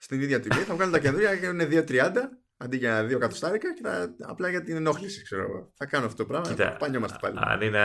στην 0.07 0.21
ίδια 0.21 0.41
τιμή. 0.41 0.63
θα 0.63 0.75
βγάλουν 0.75 0.93
τα 0.93 0.99
καινούργια 0.99 1.37
και 1.37 1.47
είναι 1.47 1.69
2,30 1.71 2.13
αντί 2.57 2.77
για 2.77 3.07
2 3.07 3.11
εκατοστάρικα 3.11 3.75
και 3.75 3.81
θα, 3.83 4.17
απλά 4.21 4.49
για 4.49 4.63
την 4.63 4.77
ενόχληση, 4.77 5.23
ξέρω 5.23 5.43
εγώ. 5.43 5.73
Θα 5.77 5.87
κάνω 5.87 6.07
αυτό 6.07 6.17
το 6.17 6.29
πράγμα. 6.29 6.49
Κοίτα, 6.49 6.77
Πανιόμαστε 6.77 7.19
πάλι. 7.21 7.37
Αν 7.41 7.61
είναι, 7.61 7.79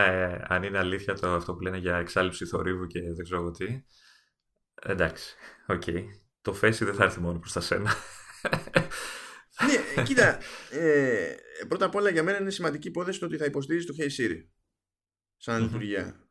αν 0.48 0.64
είναι 0.64 0.78
αλήθεια 0.78 1.14
το, 1.14 1.30
αυτό 1.30 1.54
που 1.54 1.62
λένε 1.62 1.78
για 1.78 1.98
εξάλειψη 1.98 2.46
θορύβου 2.46 2.88
και 2.88 3.00
δεν 3.02 3.24
ξέρω 3.24 3.42
εγώ 3.42 3.52
τι. 3.52 3.84
Εντάξει, 4.82 5.36
ok. 5.68 5.82
Okay. 5.86 6.04
Το 6.42 6.60
Face 6.62 6.78
δεν 6.80 6.94
θα 6.94 7.04
έρθει 7.04 7.20
μόνο 7.20 7.40
προς 7.40 7.54
τα 7.54 7.62
σένα. 7.62 7.94
ναι, 9.96 10.04
κοίτα. 10.04 10.38
Ε, 10.72 11.36
πρώτα 11.68 11.86
απ' 11.86 11.96
όλα 11.96 12.10
για 12.10 12.24
μένα 12.24 12.40
είναι 12.40 12.50
σημαντική 12.50 12.88
υπόθεση 12.88 13.20
το 13.20 13.26
ότι 13.26 13.38
θα 13.38 13.46
υποστηρίζει 13.46 13.86
το 13.86 13.94
Hey 13.98 14.22
Siri 14.22 14.48
σαν 15.38 15.62
λειτουργία. 15.62 16.30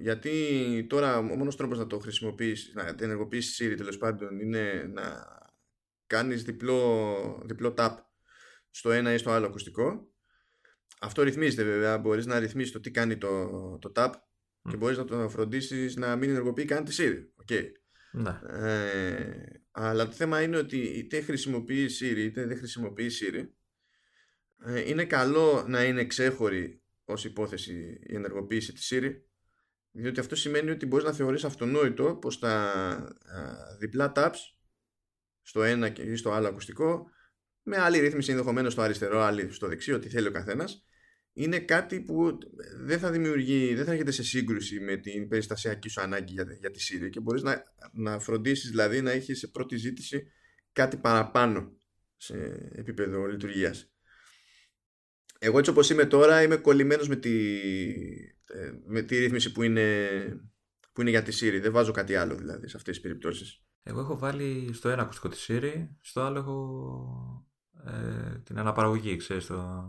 Γιατί 0.00 0.86
τώρα 0.88 1.18
ο 1.18 1.22
μόνος 1.22 1.56
τρόπος 1.56 1.78
να 1.78 1.86
το 1.86 1.98
χρησιμοποιήσεις, 1.98 2.74
να 2.74 2.94
ενεργοποιήσεις 3.00 3.62
Siri 3.62 3.74
τέλος 3.76 3.98
πάντων 3.98 4.40
είναι 4.40 4.90
να 4.92 5.26
κάνεις 6.06 6.42
διπλό, 6.42 7.42
διπλό 7.46 7.74
tap 7.76 7.96
στο 8.70 8.90
ένα 8.90 9.12
ή 9.12 9.18
στο 9.18 9.30
άλλο 9.30 9.46
ακουστικό. 9.46 10.10
Αυτό 11.00 11.22
ρυθμίζεται 11.22 11.62
βέβαια. 11.62 11.98
Μπορείς 11.98 12.26
να 12.26 12.38
ρυθμίσεις 12.38 12.72
το 12.72 12.80
τι 12.80 12.90
κάνει 12.90 13.16
το, 13.16 13.48
το 13.80 13.92
tap 13.94 14.12
και 14.70 14.76
μπορείς 14.76 14.98
να 14.98 15.04
το 15.04 15.28
φροντίσεις 15.28 15.96
να 15.96 16.16
μην 16.16 16.30
ενεργοποιεί 16.30 16.64
καν 16.64 16.84
τη 16.84 16.96
Siri. 16.98 17.44
Okay. 17.44 17.64
Ναι. 18.12 18.40
Ε, 18.48 19.62
αλλά 19.70 20.06
το 20.06 20.12
θέμα 20.12 20.42
είναι 20.42 20.56
ότι 20.56 20.78
είτε 20.78 21.20
χρησιμοποιείς 21.20 22.02
Siri 22.02 22.16
είτε 22.16 22.46
δεν 22.46 22.56
χρησιμοποιείς 22.56 23.22
Siri 23.22 23.48
ε, 24.64 24.88
είναι 24.88 25.04
καλό 25.04 25.64
να 25.68 25.84
είναι 25.84 26.06
ξέχωρη 26.06 26.82
ως 27.04 27.24
υπόθεση 27.24 28.00
η 28.02 28.14
ενεργοποίηση 28.14 28.72
της 28.72 28.92
Siri 28.94 29.10
διότι 29.96 30.20
αυτό 30.20 30.36
σημαίνει 30.36 30.70
ότι 30.70 30.86
μπορείς 30.86 31.04
να 31.04 31.12
θεωρείς 31.12 31.44
αυτονόητο 31.44 32.14
πως 32.14 32.38
τα 32.38 33.16
διπλά 33.78 34.12
taps 34.16 34.36
στο 35.42 35.62
ένα 35.62 35.92
ή 35.96 36.16
στο 36.16 36.30
άλλο 36.30 36.48
ακουστικό 36.48 37.10
με 37.62 37.76
άλλη 37.76 37.98
ρύθμιση 37.98 38.30
ενδεχομένως 38.30 38.72
στο 38.72 38.82
αριστερό, 38.82 39.20
άλλη 39.20 39.52
στο 39.52 39.68
δεξί, 39.68 39.92
ό,τι 39.92 40.08
θέλει 40.08 40.26
ο 40.26 40.32
καθένας 40.32 40.86
είναι 41.32 41.58
κάτι 41.58 42.00
που 42.00 42.38
δεν 42.78 42.98
θα 42.98 43.10
δημιουργεί, 43.10 43.74
δεν 43.74 43.84
θα 43.84 43.90
έρχεται 43.92 44.10
σε 44.10 44.22
σύγκρουση 44.22 44.80
με 44.80 44.96
την 44.96 45.28
περιστασιακή 45.28 45.88
σου 45.88 46.00
ανάγκη 46.00 46.32
για, 46.32 46.46
για 46.60 46.70
τη 46.70 46.80
Siri 46.88 47.10
και 47.10 47.20
μπορείς 47.20 47.42
να, 47.42 47.64
να 47.92 48.18
φροντίσεις 48.18 48.70
δηλαδή 48.70 49.00
να 49.00 49.10
έχεις 49.10 49.38
σε 49.38 49.46
πρώτη 49.46 49.76
ζήτηση 49.76 50.26
κάτι 50.72 50.96
παραπάνω 50.96 51.76
σε 52.16 52.34
επίπεδο 52.72 53.26
λειτουργίας. 53.26 53.90
Εγώ 55.38 55.58
έτσι 55.58 55.70
όπως 55.70 55.90
είμαι 55.90 56.04
τώρα 56.04 56.42
είμαι 56.42 56.56
κολλημένος 56.56 57.08
με 57.08 57.16
τη, 57.16 57.60
ε, 57.60 58.35
με 58.86 59.02
τη 59.02 59.18
ρύθμιση 59.18 59.52
που 59.52 59.62
είναι, 59.62 60.08
που 60.92 61.00
είναι 61.00 61.10
για 61.10 61.22
τη 61.22 61.38
Siri. 61.40 61.58
Δεν 61.62 61.72
βάζω 61.72 61.92
κάτι 61.92 62.14
άλλο 62.14 62.34
δηλαδή 62.34 62.68
σε 62.68 62.76
αυτές 62.76 62.94
τις 62.94 63.02
περιπτώσεις. 63.02 63.60
Εγώ 63.82 64.00
έχω 64.00 64.18
βάλει 64.18 64.72
στο 64.72 64.88
ένα 64.88 65.02
ακουστικό 65.02 65.28
της 65.28 65.46
Siri, 65.48 65.88
στο 66.00 66.20
άλλο 66.20 66.38
έχω 66.38 67.46
ε, 67.84 68.38
την 68.38 68.58
αναπαραγωγή, 68.58 69.16
ξέρεις, 69.16 69.46
το 69.46 69.88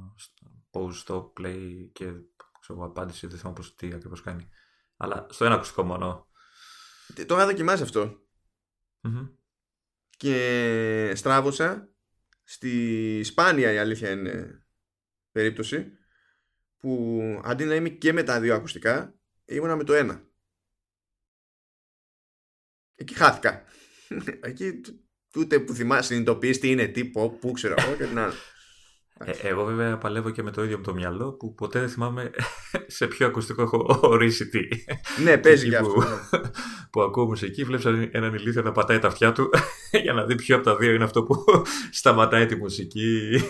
pause, 0.72 1.04
stop, 1.06 1.24
play 1.40 1.90
και 1.92 2.14
ξέρω, 2.60 2.84
απάντηση, 2.84 3.28
δεν 3.28 3.38
θυμάμαι 3.38 3.56
πώς 3.56 3.76
τι 3.76 3.94
ακριβώς 3.94 4.22
κάνει. 4.22 4.50
Αλλά 4.98 5.28
στο 5.30 5.46
ένα 5.46 5.56
ακουστικό 5.56 5.84
μόνο. 5.84 6.28
Το 7.28 7.36
είχα 7.36 7.46
δοκιμάσει 7.46 7.84
Και 10.18 11.12
στράβωσα 11.16 11.90
στη 12.44 13.22
σπάνια 13.24 13.72
η 13.72 13.78
αλήθεια 13.78 14.12
είναι 14.12 14.66
περίπτωση 15.32 15.97
που 16.78 17.22
αντί 17.44 17.66
να 17.66 17.76
είμαι 17.76 17.90
και 17.90 18.14
με 18.14 18.24
τα 18.24 18.40
δύο 18.40 18.56
ακουστικά 18.56 19.20
ήμουνα 19.46 19.76
με 19.76 19.84
το 19.84 19.94
ένα. 19.94 20.26
Εκεί 22.96 23.14
χάθηκα. 23.14 23.64
Εκεί 24.42 24.82
ούτε 25.36 25.60
που 25.60 25.74
θυμάσαι 25.74 26.08
συνειδητοποιείς 26.08 26.60
τι 26.60 26.72
είναι, 26.72 26.88
τι, 26.88 27.06
πω, 27.06 27.30
πού 27.30 27.52
ξέρω 27.52 27.76
εγώ 27.78 27.96
και 27.96 28.06
την 28.06 28.20
άλλη. 28.20 28.34
Ε, 29.26 29.48
εγώ 29.48 29.64
βέβαια 29.64 29.98
παλεύω 29.98 30.30
και 30.30 30.44
με 30.44 30.52
το 30.52 30.64
ίδιο 30.64 30.78
με 30.78 30.84
το 30.84 30.94
μυαλό 30.94 31.34
που 31.34 31.54
ποτέ 31.54 31.80
δεν 31.80 31.90
θυμάμαι 31.90 32.32
σε 32.98 33.08
ποιο 33.08 33.28
ακουστικό 33.28 33.62
έχω 33.62 34.00
ορίσει 34.02 34.48
τι. 34.48 34.60
Ναι, 35.24 35.38
παίζει 35.44 35.68
για 35.68 35.80
αυτό. 35.80 35.94
Που, 35.94 36.02
ναι. 36.02 36.40
που 36.92 37.02
ακούω 37.02 37.26
μουσική, 37.26 37.64
βλέπεις 37.64 37.86
έναν 38.12 38.34
ηλίθιο 38.34 38.62
να 38.62 38.72
πατάει 38.72 39.00
τα 39.00 39.08
αυτιά 39.08 39.32
του 39.32 39.50
για 40.04 40.14
να 40.14 40.26
δει 40.26 40.36
ποιο 40.36 40.56
από 40.56 40.66
τα 40.66 40.76
δύο 40.76 40.94
είναι 40.94 41.04
αυτό 41.04 41.24
που 41.24 41.46
σταματάει 41.92 42.46
τη 42.46 42.56
μουσική 42.56 43.42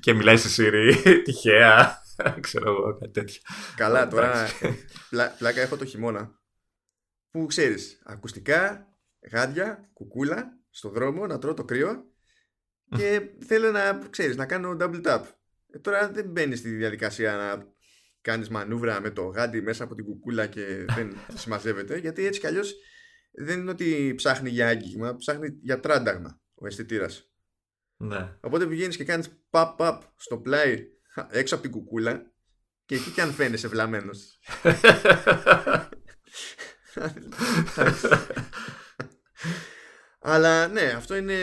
και 0.00 0.14
μιλάει 0.14 0.36
στη 0.36 0.62
Siri 0.62 1.20
τυχαία. 1.24 2.02
Ξέρω 2.40 2.70
εγώ 2.70 2.96
κάτι 2.98 3.12
τέτοιο. 3.12 3.40
Καλά, 3.76 4.08
τώρα 4.08 4.46
πλάκα 5.38 5.60
έχω 5.60 5.76
το 5.76 5.84
χειμώνα. 5.84 6.36
Που 7.30 7.46
ξέρεις, 7.46 8.02
ακουστικά, 8.04 8.86
γάντια, 9.32 9.90
κουκούλα, 9.92 10.58
στο 10.70 10.88
δρόμο 10.88 11.26
να 11.26 11.38
τρώω 11.38 11.54
το 11.54 11.64
κρύο 11.64 12.04
και 12.96 13.28
θέλω 13.46 13.70
να, 13.70 13.98
ξέρεις, 14.10 14.36
να 14.36 14.46
κάνω 14.46 14.76
double 14.80 15.06
tap. 15.06 15.22
Ε, 15.70 15.78
τώρα 15.78 16.10
δεν 16.10 16.26
μπαίνει 16.30 16.56
στη 16.56 16.68
διαδικασία 16.68 17.36
να 17.36 17.66
κάνεις 18.20 18.48
μανούβρα 18.48 19.00
με 19.00 19.10
το 19.10 19.22
γάντι 19.22 19.62
μέσα 19.62 19.84
από 19.84 19.94
την 19.94 20.04
κουκούλα 20.04 20.46
και 20.46 20.84
δεν 20.94 21.16
συμμαζεύεται, 21.40 21.98
γιατί 21.98 22.26
έτσι 22.26 22.40
κι 22.40 22.46
αλλιώς 22.46 22.74
δεν 23.32 23.60
είναι 23.60 23.70
ότι 23.70 24.12
ψάχνει 24.16 24.50
για 24.50 24.68
άγγιγμα, 24.68 25.16
ψάχνει 25.16 25.48
για 25.62 25.80
τράνταγμα 25.80 26.40
ο 26.54 26.66
αισθητήρας. 26.66 27.30
Ναι. 27.96 28.36
Οπότε 28.40 28.66
πηγαίνεις 28.66 28.96
και 28.96 29.04
κάνεις 29.04 29.28
pop-up 29.50 29.98
στο 30.16 30.38
πλάι 30.38 30.86
έξω 31.30 31.54
από 31.54 31.62
την 31.62 31.72
κουκούλα 31.72 32.32
και 32.84 32.94
εκεί 32.94 33.10
κι 33.10 33.20
αν 33.20 33.32
φαίνεσαι 33.32 33.68
βλαμμένος. 33.68 34.38
Αλλά 40.18 40.68
ναι, 40.68 40.82
αυτό 40.82 41.16
είναι, 41.16 41.34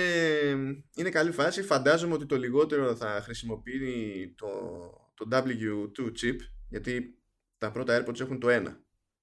είναι 0.96 1.10
καλή 1.10 1.32
φάση. 1.32 1.64
Φαντάζομαι 1.64 2.14
ότι 2.14 2.26
το 2.26 2.38
λιγότερο 2.38 2.96
θα 2.96 3.22
χρησιμοποιεί 3.24 4.34
το, 4.38 4.50
το 5.14 5.28
W2 5.32 6.00
chip, 6.00 6.38
γιατί 6.70 7.20
τα 7.58 7.72
πρώτα 7.72 8.06
AirPods 8.06 8.20
έχουν 8.20 8.40
το 8.40 8.48
1. 8.52 8.76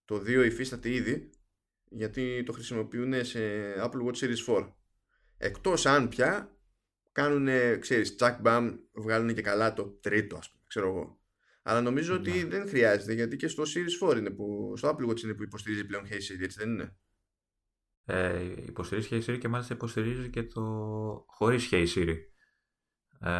Το 0.04 0.16
2 0.16 0.44
υφίσταται 0.46 0.90
ήδη, 0.90 1.30
γιατί 1.88 2.42
το 2.42 2.52
χρησιμοποιούν 2.52 3.24
σε 3.24 3.40
Apple 3.78 4.06
Watch 4.06 4.16
Series 4.16 4.56
4. 4.56 4.72
Εκτός 5.36 5.86
αν 5.86 6.08
πια 6.08 6.56
κάνουν, 7.12 7.48
ξέρεις, 7.80 8.16
τσακ 8.16 8.40
μπαμ, 8.40 8.76
βγάλουν 8.92 9.34
και 9.34 9.42
καλά 9.42 9.72
το 9.72 9.84
τρίτο, 9.84 10.36
ας 10.36 10.50
πούμε, 10.50 10.64
ξέρω 10.66 10.88
εγώ. 10.88 11.20
Αλλά 11.62 11.80
νομίζω 11.80 12.14
ότι 12.14 12.30
ναι. 12.30 12.44
δεν 12.44 12.68
χρειάζεται, 12.68 13.12
γιατί 13.12 13.36
και 13.36 13.48
στο 13.48 13.62
Series 13.62 14.10
4 14.10 14.16
είναι 14.16 14.30
που, 14.30 14.74
στο 14.76 14.88
Apple 14.88 15.10
Watch 15.10 15.22
είναι 15.22 15.34
που 15.34 15.42
υποστηρίζει 15.42 15.84
πλέον 15.84 16.04
Hey 16.10 16.14
Siri, 16.14 16.42
έτσι 16.42 16.58
δεν 16.58 16.68
είναι; 16.70 16.96
Ε, 18.04 18.42
υποστηρίζει 18.66 19.08
Hey 19.10 19.30
Siri 19.30 19.38
και 19.38 19.48
μάλιστα 19.48 19.74
υποστηρίζει 19.74 20.30
και 20.30 20.42
το 20.42 20.62
χωρίς 21.26 21.68
Hey 21.72 21.86
Siri. 21.94 22.16
Ε, 23.20 23.30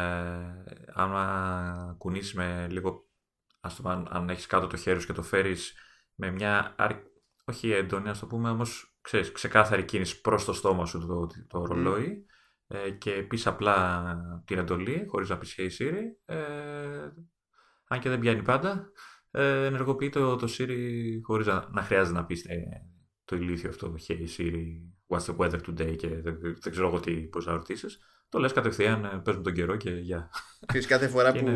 αν 0.93 1.97
κουνήσεις 1.97 2.33
με 2.33 2.67
λίγο, 2.69 3.09
ας 3.59 3.75
το 3.75 3.89
αν, 3.89 4.07
αν 4.09 4.29
έχεις 4.29 4.45
κάτω 4.45 4.67
το 4.67 4.77
χέρι 4.77 4.99
σου 4.99 5.07
και 5.07 5.13
το 5.13 5.23
φέρεις 5.23 5.73
με 6.15 6.31
μια, 6.31 6.75
όχι 7.45 7.71
έντονη, 7.71 8.09
ας 8.09 8.19
το 8.19 8.27
πούμε, 8.27 8.49
όμως 8.49 8.97
ξέρεις, 9.01 9.31
ξεκάθαρη 9.31 9.85
κίνηση 9.85 10.21
προς 10.21 10.45
το 10.45 10.53
στόμα 10.53 10.85
σου 10.85 11.07
το, 11.07 11.27
το 11.47 11.65
ρολόι 11.65 12.25
ε, 12.67 12.89
και 12.89 13.11
πεις 13.11 13.47
απλά 13.47 14.15
την 14.45 14.57
εντολή, 14.57 15.05
χωρίς 15.07 15.29
να 15.29 15.37
πεις 15.37 15.55
Hey 15.57 15.69
Siri, 15.79 16.01
ε, 16.25 17.09
αν 17.87 17.99
και 17.99 18.09
δεν 18.09 18.19
πιάνει 18.19 18.41
πάντα, 18.41 18.91
ε, 19.31 19.65
ενεργοποιεί 19.65 20.09
το, 20.09 20.35
το 20.35 20.47
Siri 20.57 21.19
χωρίς 21.23 21.47
να, 21.47 21.69
να 21.71 21.81
χρειάζεται 21.81 22.17
να 22.17 22.25
πεις 22.25 22.45
ε, 22.45 22.92
το 23.33 23.43
ηλίθιο 23.43 23.69
αυτό, 23.69 23.95
Hey 24.07 24.27
Siri, 24.37 24.65
what's 25.07 25.25
the 25.25 25.35
weather 25.37 25.59
today 25.67 25.95
και 25.95 26.07
δεν, 26.07 26.39
δεν 26.39 26.71
ξέρω 26.71 26.87
εγώ 26.87 26.99
τι 26.99 27.11
πώς 27.11 27.45
να 27.45 27.53
ρωτήσεις. 27.53 27.99
Το 28.29 28.39
λες 28.39 28.53
κατευθείαν, 28.53 29.05
ε, 29.05 29.21
πες 29.23 29.35
με 29.35 29.41
τον 29.41 29.53
καιρό 29.53 29.75
και 29.75 29.89
γεια. 29.89 30.29
Yeah. 30.73 30.81
κάθε 30.87 31.07
φορά 31.07 31.31
που 31.31 31.47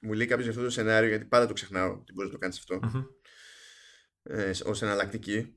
μου 0.00 0.12
λέει 0.12 0.26
κάποιος 0.26 0.48
αυτό 0.48 0.62
το 0.62 0.70
σενάριο, 0.70 1.08
γιατί 1.08 1.24
πάντα 1.24 1.46
το 1.46 1.52
ξεχνάω 1.52 1.92
ότι 1.92 2.12
μπορείς 2.12 2.30
να 2.30 2.38
το 2.38 2.38
κάνεις 2.38 2.58
αυτό, 2.58 2.80
mm-hmm. 2.82 3.06
ε, 4.22 4.50
ως 4.64 4.82
εναλλακτική, 4.82 5.56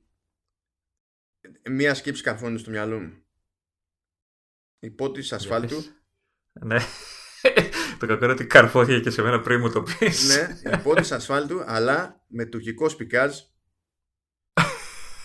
μία 1.70 1.94
σκέψη 1.94 2.22
καρφώνει 2.22 2.58
στο 2.58 2.70
μυαλό 2.70 3.00
μου. 3.00 3.24
Υπότιτλοι 4.78 5.34
ασφάλτου. 5.34 5.82
Ναι. 6.52 6.78
το 7.98 8.06
κακό 8.06 8.24
είναι 8.24 8.32
ότι 8.32 8.46
καρφώθηκε 8.46 9.00
και 9.00 9.10
σε 9.10 9.22
μένα 9.22 9.40
πριν 9.40 9.60
μου 9.60 9.70
το 9.70 9.82
πεις. 9.82 10.28
ναι, 10.28 10.70
υπότιτλοι 10.72 11.14
ασφάλτου, 11.14 11.62
αλλά 11.66 12.24
με 12.26 12.44
τουρκικό 12.44 12.88
σπικάζ 12.88 13.38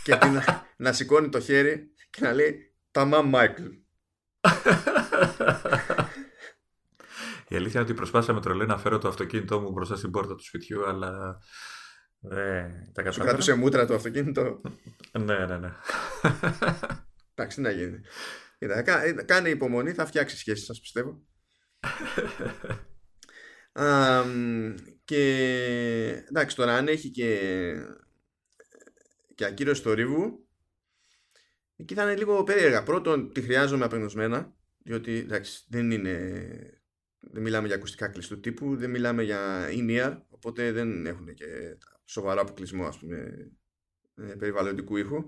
και 0.07 0.25
να, 0.25 0.65
να 0.77 0.93
σηκώνει 0.93 1.29
το 1.29 1.39
χέρι 1.39 1.91
και 2.09 2.21
να 2.21 2.33
λέει 2.33 2.75
«Ταμά 2.91 3.21
Μάικλ». 3.21 3.65
Η 7.49 7.55
αλήθεια 7.55 7.79
είναι 7.79 7.89
ότι 7.89 7.93
προσπάθησα 7.93 8.33
με 8.33 8.41
τρολέ 8.41 8.65
να 8.65 8.77
φέρω 8.77 8.97
το 8.97 9.07
αυτοκίνητό 9.07 9.59
μου 9.59 9.71
μπροστά 9.71 9.95
στην 9.95 10.11
πόρτα 10.11 10.35
του 10.35 10.43
σπιτιού, 10.43 10.85
αλλά 10.85 11.39
ε, 12.29 12.67
τα 12.93 13.11
Σου 13.11 13.19
κρατούσε 13.19 13.53
μούτρα 13.53 13.85
το 13.85 13.93
αυτοκίνητο. 13.93 14.61
ναι, 15.19 15.45
ναι, 15.45 15.57
ναι. 15.57 15.71
Εντάξει, 17.35 17.61
να 17.61 17.71
γίνει. 17.71 17.99
Κοίτα, 18.57 18.81
κάνε 19.25 19.49
υπομονή, 19.49 19.91
θα 19.91 20.05
φτιάξει 20.05 20.37
σχέση, 20.37 20.65
σας 20.65 20.79
πιστεύω. 20.79 21.21
και 25.05 25.23
εντάξει, 26.29 26.55
τώρα 26.55 26.75
αν 26.75 26.87
έχει 26.87 27.11
και 27.11 27.39
και 29.37 29.45
ακύρωση 29.45 29.83
το 29.83 29.93
ρίβου, 29.93 30.47
εκεί 31.75 31.93
θα 31.93 32.03
είναι 32.03 32.15
λίγο 32.15 32.43
περίεργα. 32.43 32.83
Πρώτον, 32.83 33.33
τη 33.33 33.41
χρειάζομαι 33.41 33.85
απεγνωσμένα, 33.85 34.53
διότι 34.83 35.17
εντάξει, 35.17 35.65
δεν 35.69 35.91
είναι. 35.91 36.41
Δεν 37.19 37.41
μιλάμε 37.41 37.67
για 37.67 37.75
ακουστικά 37.75 38.07
κλειστού 38.07 38.39
τύπου, 38.39 38.75
δεν 38.75 38.89
μιλάμε 38.89 39.23
για 39.23 39.67
in-ear, 39.69 40.17
οπότε 40.29 40.71
δεν 40.71 41.05
έχουν 41.05 41.33
και 41.33 41.45
σοβαρό 42.05 42.41
αποκλεισμό 42.41 42.85
ας 42.85 42.99
πούμε, 42.99 43.51
ε, 44.15 44.23
περιβαλλοντικού 44.23 44.97
ήχου, 44.97 45.25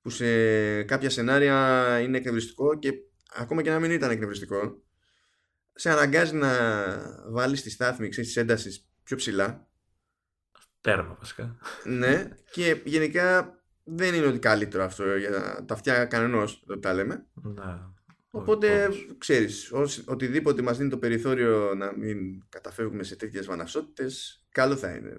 που 0.00 0.10
σε 0.10 0.82
κάποια 0.82 1.10
σενάρια 1.10 1.98
είναι 2.00 2.16
εκνευριστικό 2.16 2.78
και 2.78 2.92
ακόμα 3.34 3.62
και 3.62 3.70
να 3.70 3.80
μην 3.80 3.90
ήταν 3.90 4.10
εκνευριστικό, 4.10 4.82
σε 5.74 5.90
αναγκάζει 5.90 6.34
να 6.34 6.52
βάλεις 7.30 7.62
τη 7.62 7.70
στάθμη 7.70 8.08
της 8.08 8.36
έντασης 8.36 8.88
πιο 9.02 9.16
ψηλά 9.16 9.68
Τέρμα 10.84 11.16
βασικά. 11.18 11.56
ναι, 11.84 12.28
και 12.50 12.80
γενικά 12.84 13.58
δεν 13.84 14.14
είναι 14.14 14.26
ότι 14.26 14.38
καλύτερο 14.38 14.84
αυτό 14.84 15.16
για 15.16 15.30
τα 15.66 15.74
αυτιά 15.74 16.04
κανενός, 16.04 16.62
δεν 16.66 16.80
τα 16.80 16.94
λέμε. 16.94 17.26
Ναι. 17.34 17.78
Οπότε 18.30 18.88
ξέρεις, 19.18 19.72
οτιδήποτε 20.06 20.62
μας 20.62 20.78
δίνει 20.78 20.90
το 20.90 20.98
περιθώριο 20.98 21.74
να 21.74 21.96
μην 21.96 22.48
καταφεύγουμε 22.48 23.02
σε 23.02 23.16
τέτοιες 23.16 23.46
βαναυσότητες, 23.46 24.44
καλό 24.48 24.76
θα 24.76 24.94
είναι. 24.94 25.16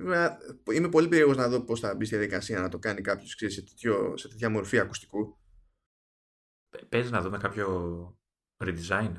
Είμαι 0.72 0.90
πολύ 0.90 1.08
περίεργος 1.08 1.38
να 1.38 1.48
δω 1.48 1.62
πώς 1.62 1.80
θα 1.80 1.96
μπει 1.96 2.06
στη 2.06 2.16
διαδικασία 2.16 2.60
να 2.60 2.70
το 2.70 2.80
κάνει 2.80 3.02
κάποιος 3.02 3.36
σε, 3.38 3.50
σε 4.14 4.28
τέτοια 4.28 4.50
μορφή 4.50 4.80
ακουστικού. 4.80 5.38
Παίζει 6.90 7.12
να 7.12 7.22
δούμε 7.22 7.38
κάποιο 7.38 8.20
redesign. 8.58 9.12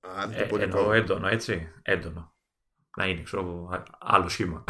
Α, 0.00 0.22
ε, 0.32 0.48
εννοώ 0.58 0.92
έντονο, 0.92 1.26
έτσι. 1.26 1.72
Έντονο. 1.82 2.34
Να 2.96 3.06
είναι, 3.06 3.22
ξέρω, 3.22 3.70
άλλο 3.98 4.28
σχήμα. 4.28 4.64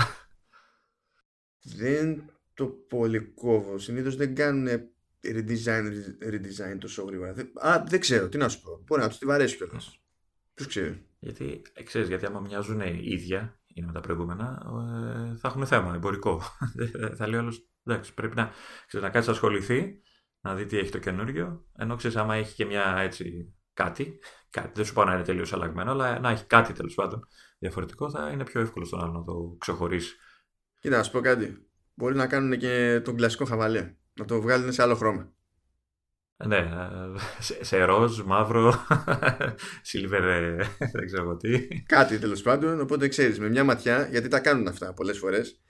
Δεν 1.62 2.30
το 2.54 2.66
πολύ 2.66 3.20
κόβω. 3.20 3.78
Συνήθως 3.78 4.16
δεν 4.16 4.34
κάνουν 4.34 4.68
redesign, 5.24 5.84
redesign 6.22 6.78
τόσο 6.80 7.02
γρήγορα. 7.02 7.34
Α, 7.60 7.84
δεν 7.88 8.00
ξέρω, 8.00 8.28
τι 8.28 8.38
να 8.38 8.48
σου 8.48 8.60
πω. 8.60 8.82
Μπορεί 8.86 9.02
να 9.02 9.08
τους 9.08 9.18
τη 9.18 9.26
βαρέσει 9.26 9.56
κιόλας. 9.56 10.00
Ποιο 10.54 10.66
ξέρει. 10.66 11.04
Γιατί, 11.18 11.62
ξέρεις, 11.84 12.08
γιατί 12.08 12.26
άμα 12.26 12.40
μοιάζουν 12.40 12.80
ίδια, 13.00 13.60
είναι 13.74 13.86
με 13.86 13.92
τα 13.92 14.00
προηγούμενα, 14.00 14.62
ε, 15.32 15.36
θα 15.36 15.48
έχουν 15.48 15.66
θέμα 15.66 15.94
εμπορικό. 15.94 16.42
θα 17.16 17.28
λέει 17.28 17.40
άλλο, 17.40 17.54
εντάξει, 17.84 18.14
πρέπει 18.14 18.36
να, 18.36 18.50
ξέρεις, 18.86 19.06
να 19.06 19.12
κάτσεις 19.12 19.26
να 19.26 19.32
ασχοληθεί 19.32 20.00
να 20.40 20.54
δει 20.54 20.66
τι 20.66 20.78
έχει 20.78 20.90
το 20.90 20.98
καινούριο. 20.98 21.64
Ενώ 21.76 21.96
ξέρεις, 21.96 22.16
άμα 22.16 22.34
έχει 22.34 22.54
και 22.54 22.64
μια 22.64 22.96
έτσι 22.98 23.54
κάτι, 23.72 24.18
κάτι 24.50 24.70
δεν 24.74 24.84
σου 24.84 24.92
πάω 24.92 25.04
να 25.04 25.14
είναι 25.14 25.22
τελείως 25.22 25.52
αλλαγμένο, 25.52 25.90
αλλά 25.90 26.18
να 26.18 26.30
έχει 26.30 26.44
κάτι 26.44 26.72
τέλος 26.72 26.94
πάντων 26.94 27.26
διαφορετικό, 27.58 28.10
θα 28.10 28.30
είναι 28.30 28.44
πιο 28.44 28.60
εύκολο 28.60 28.84
στον 28.84 29.00
άλλο 29.00 29.12
να 29.12 29.24
το 29.24 29.56
ξεχωρίσει. 29.58 30.16
Κοίτα, 30.80 30.96
να 30.96 31.02
σου 31.02 31.10
πω 31.10 31.20
κάτι. 31.20 31.66
Μπορεί 31.94 32.14
να 32.14 32.26
κάνουν 32.26 32.58
και 32.58 33.00
τον 33.04 33.16
κλασικό 33.16 33.44
χαβαλέ. 33.44 33.94
Να 34.14 34.24
το 34.24 34.40
βγάλουν 34.40 34.72
σε 34.72 34.82
άλλο 34.82 34.94
χρώμα. 34.94 35.32
Ναι, 36.46 36.68
σε, 37.38 37.64
σε 37.64 37.84
ροζ, 37.84 38.20
μαύρο, 38.20 38.86
σίλβερ, 39.82 40.54
δεν 40.92 41.06
ξέρω 41.06 41.36
τι. 41.36 41.68
Κάτι 41.82 42.18
τέλος 42.18 42.42
πάντων, 42.42 42.80
οπότε 42.80 43.08
ξέρεις 43.08 43.38
με 43.38 43.48
μια 43.48 43.64
ματιά, 43.64 44.08
γιατί 44.10 44.28
τα 44.28 44.40
κάνουν 44.40 44.68
αυτά 44.68 44.94
πολλές 44.94 45.18
φορές, 45.18 45.60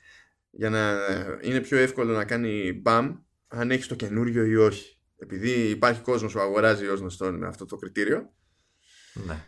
για 0.50 0.70
να 0.70 0.98
είναι 1.40 1.60
πιο 1.60 1.78
εύκολο 1.78 2.12
να 2.12 2.24
κάνει 2.24 2.80
μπαμ 2.82 3.16
αν 3.48 3.70
έχεις 3.70 3.86
το 3.86 3.94
καινούριο 3.94 4.44
ή 4.44 4.56
όχι. 4.56 4.98
Επειδή 5.16 5.50
υπάρχει 5.50 6.00
κόσμος 6.00 6.32
που 6.32 6.40
αγοράζει 6.40 6.86
ω 6.86 6.94
γνωστό 6.94 7.32
με 7.32 7.46
αυτό 7.46 7.64
το 7.64 7.76
κριτήριο. 7.76 8.32
Ναι. 9.26 9.44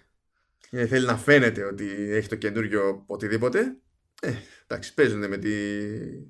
Και 0.70 0.86
θέλει 0.86 1.06
να 1.06 1.16
φαίνεται 1.16 1.64
ότι 1.64 1.86
έχει 2.10 2.28
το 2.28 2.36
καινούριο 2.36 3.04
οτιδήποτε. 3.06 3.76
Ε, 4.24 4.34
εντάξει, 4.66 4.94
παίζουν 4.94 5.28
με, 5.28 5.36
τη, 5.36 5.50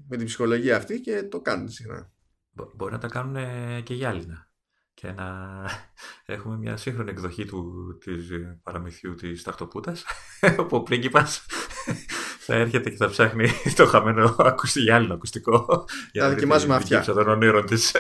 με 0.08 0.16
την 0.16 0.26
ψυχολογία 0.26 0.76
αυτή 0.76 1.00
και 1.00 1.22
το 1.22 1.40
κάνουν 1.40 1.68
συχνά. 1.68 2.12
Μπορεί 2.50 2.92
να 2.92 2.98
τα 2.98 3.08
κάνουν 3.08 3.36
και 3.82 3.94
γυάλινα 3.94 4.50
και 4.94 5.12
να 5.12 5.48
έχουμε 6.34 6.56
μια 6.56 6.76
σύγχρονη 6.76 7.10
εκδοχή 7.10 7.44
του, 7.44 7.72
της 8.04 8.28
παραμυθιού 8.62 9.14
της 9.14 9.42
Ταχτοπούτας 9.42 10.04
όπου 10.60 10.76
ο 10.76 10.82
πρίγκιπας 10.82 11.46
θα 12.46 12.54
έρχεται 12.54 12.90
και 12.90 12.96
θα 12.96 13.08
ψάχνει 13.08 13.48
το 13.76 13.86
χαμένο 13.86 14.36
γυάλινο 14.74 15.14
ακουστικό 15.14 15.84
για 16.12 16.22
να 16.22 16.28
δοκιμάζουμε 16.28 16.74
αυτιά 16.74 17.02
των 17.02 17.28
ονείρων 17.28 17.66
της 17.66 17.96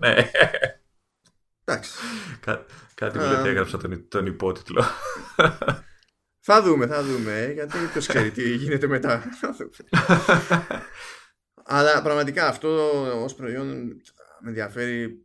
ναι. 0.00 0.30
Εντάξει. 1.64 1.92
Κά, 2.40 2.64
κάτι 2.94 3.18
μου 3.18 3.24
λέει 3.24 3.50
έγραψα 3.50 3.78
τον, 3.78 4.08
τον 4.08 4.26
υπότιτλο 4.26 4.84
θα 6.46 6.62
δούμε, 6.62 6.86
θα 6.86 7.02
δούμε 7.02 7.50
γιατί 7.54 7.78
ποιος 7.92 8.06
ξέρει 8.06 8.30
τι 8.30 8.54
γίνεται 8.54 8.86
μετά 8.86 9.22
αλλά 11.64 12.02
πραγματικά 12.02 12.48
αυτό 12.48 12.68
ως 13.22 13.34
προϊόν 13.34 13.86
με 14.40 14.48
ενδιαφέρει 14.48 15.24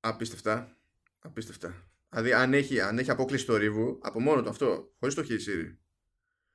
Απίστευτα. 0.00 0.76
Απίστευτα. 1.18 1.74
Δηλαδή, 2.08 2.32
αν 2.32 2.54
έχει, 2.54 2.80
αν 2.80 2.98
έχει 2.98 3.10
απόκληση 3.10 3.46
το 3.46 3.56
ρίβου, 3.56 3.98
από 4.02 4.20
μόνο 4.20 4.42
το 4.42 4.50
αυτό, 4.50 4.94
χωρίς 4.98 5.14
το 5.14 5.26
Hey 5.28 5.32
Siri. 5.32 5.76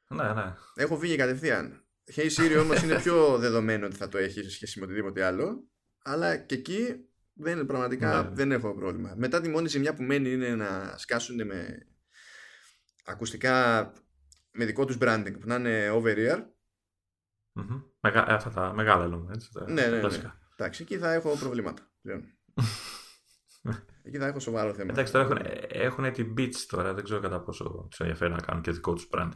Ναι, 0.07 0.33
ναι. 0.33 0.55
Έχω 0.75 0.97
φύγει 0.97 1.15
κατευθείαν. 1.15 1.85
Hey 2.15 2.29
Siri 2.29 2.57
όμως 2.61 2.81
είναι 2.81 2.95
πιο 2.95 3.37
δεδομένο 3.37 3.85
ότι 3.85 3.95
θα 3.95 4.07
το 4.07 4.17
έχει 4.17 4.43
σε 4.43 4.49
σχέση 4.49 4.79
με 4.79 4.85
οτιδήποτε 4.85 5.23
άλλο. 5.23 5.67
Αλλά 6.03 6.37
και 6.37 6.55
εκεί 6.55 6.95
δεν, 7.33 7.65
πραγματικά 7.65 8.23
ναι. 8.23 8.29
δεν 8.35 8.51
έχω 8.51 8.73
πρόβλημα. 8.73 9.13
Μετά 9.17 9.41
τη 9.41 9.49
μόνη 9.49 9.67
ζημιά 9.67 9.93
που 9.93 10.03
μένει 10.03 10.31
είναι 10.31 10.55
να 10.55 10.97
σκάσουν 10.97 11.45
με 11.45 11.87
ακουστικά 13.03 13.91
με 14.51 14.65
δικό 14.65 14.85
τους 14.85 14.97
branding 14.99 15.35
που 15.39 15.47
να 15.47 15.55
είναι 15.55 15.89
over 15.89 16.15
ear. 16.15 16.37
Mm-hmm. 17.59 17.83
Μεγα, 17.99 18.25
αυτά 18.27 18.49
τα 18.49 18.73
μεγάλα 18.73 19.07
λέμε 19.07 19.31
έτσι. 19.33 19.49
Τα 19.53 19.71
ναι, 19.71 19.87
ναι, 19.87 19.99
ναι. 19.99 20.33
Εντάξει, 20.57 20.81
εκεί 20.81 20.97
θα 20.97 21.13
έχω 21.13 21.37
προβλήματα 21.37 21.91
πλέον. 22.01 22.23
Εκεί 24.05 24.17
θα 24.17 24.25
έχω 24.25 24.39
σοβαρό 24.39 24.73
θέμα. 24.73 24.91
Εντάξει, 24.91 25.11
τώρα 25.11 25.25
έχουν, 25.25 25.37
έχουν 25.67 26.11
την 26.11 26.33
Beats 26.37 26.55
τώρα. 26.67 26.93
Δεν 26.93 27.03
ξέρω 27.03 27.19
κατά 27.19 27.41
πόσο 27.41 27.87
τους 27.89 27.99
ενδιαφέρει 27.99 28.31
να 28.31 28.39
κάνουν 28.39 28.61
και 28.61 28.71
δικό 28.71 28.93
τους 28.93 29.07
brand. 29.11 29.31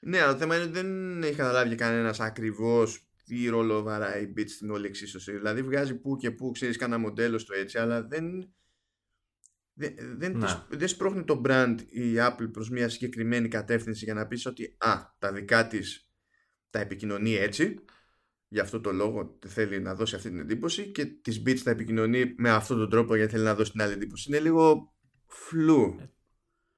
Ναι, 0.00 0.20
αλλά 0.20 0.32
το 0.32 0.38
θέμα 0.38 0.54
είναι 0.54 0.64
ότι 0.64 0.72
δεν 0.72 1.22
έχει 1.22 1.34
καταλάβει 1.34 1.74
κανένας 1.74 2.20
ακριβώς 2.20 3.10
τι 3.24 3.48
ρόλο 3.48 3.82
βαράει 3.82 4.22
η 4.22 4.32
Beats 4.36 4.48
στην 4.48 4.70
όλη 4.70 4.86
εξίσωση. 4.86 5.32
Δηλαδή 5.32 5.62
βγάζει 5.62 5.94
που 5.94 6.16
και 6.16 6.30
που 6.30 6.50
ξέρεις 6.50 6.76
κανένα 6.76 7.00
μοντέλο 7.00 7.38
στο 7.38 7.54
έτσι, 7.54 7.78
αλλά 7.78 8.02
δεν. 8.02 8.54
Δεν, 9.80 9.94
δεν, 10.18 10.36
ναι. 10.36 10.46
δεν 10.68 10.88
σπρώχνει 10.88 11.24
το 11.24 11.40
brand 11.44 11.76
η 11.88 12.14
Apple 12.16 12.52
προς 12.52 12.70
μια 12.70 12.88
συγκεκριμένη 12.88 13.48
κατεύθυνση 13.48 14.04
για 14.04 14.14
να 14.14 14.26
πεις 14.26 14.46
ότι 14.46 14.76
α, 14.78 15.16
τα 15.18 15.32
δικά 15.32 15.66
της 15.66 16.10
τα 16.70 16.78
επικοινωνεί 16.78 17.34
έτσι 17.34 17.74
για 18.48 18.62
αυτό 18.62 18.80
το 18.80 18.92
λόγο 18.92 19.38
θέλει 19.46 19.80
να 19.80 19.94
δώσει 19.94 20.14
αυτή 20.14 20.28
την 20.28 20.38
εντύπωση 20.38 20.90
και 20.90 21.04
τις 21.04 21.42
Beats 21.46 21.56
θα 21.56 21.70
επικοινωνεί 21.70 22.34
με 22.36 22.50
αυτόν 22.50 22.78
τον 22.78 22.90
τρόπο 22.90 23.14
γιατί 23.16 23.32
θέλει 23.32 23.44
να 23.44 23.54
δώσει 23.54 23.70
την 23.70 23.82
άλλη 23.82 23.92
εντύπωση. 23.92 24.28
Είναι 24.28 24.40
λίγο 24.40 24.94
φλού. 25.26 25.96
Ε, 26.00 26.10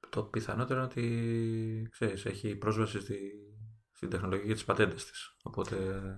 το 0.09 0.23
πιθανότερο 0.23 0.79
είναι 0.79 0.87
ότι 0.87 1.87
ξέρεις, 1.91 2.25
έχει 2.25 2.55
πρόσβαση 2.55 2.99
στη, 2.99 3.17
στην 3.91 4.09
τεχνολογία 4.09 4.45
και 4.45 4.53
τις 4.53 4.63
πατέντες 4.63 5.05
της. 5.05 5.35
Οπότε... 5.43 5.75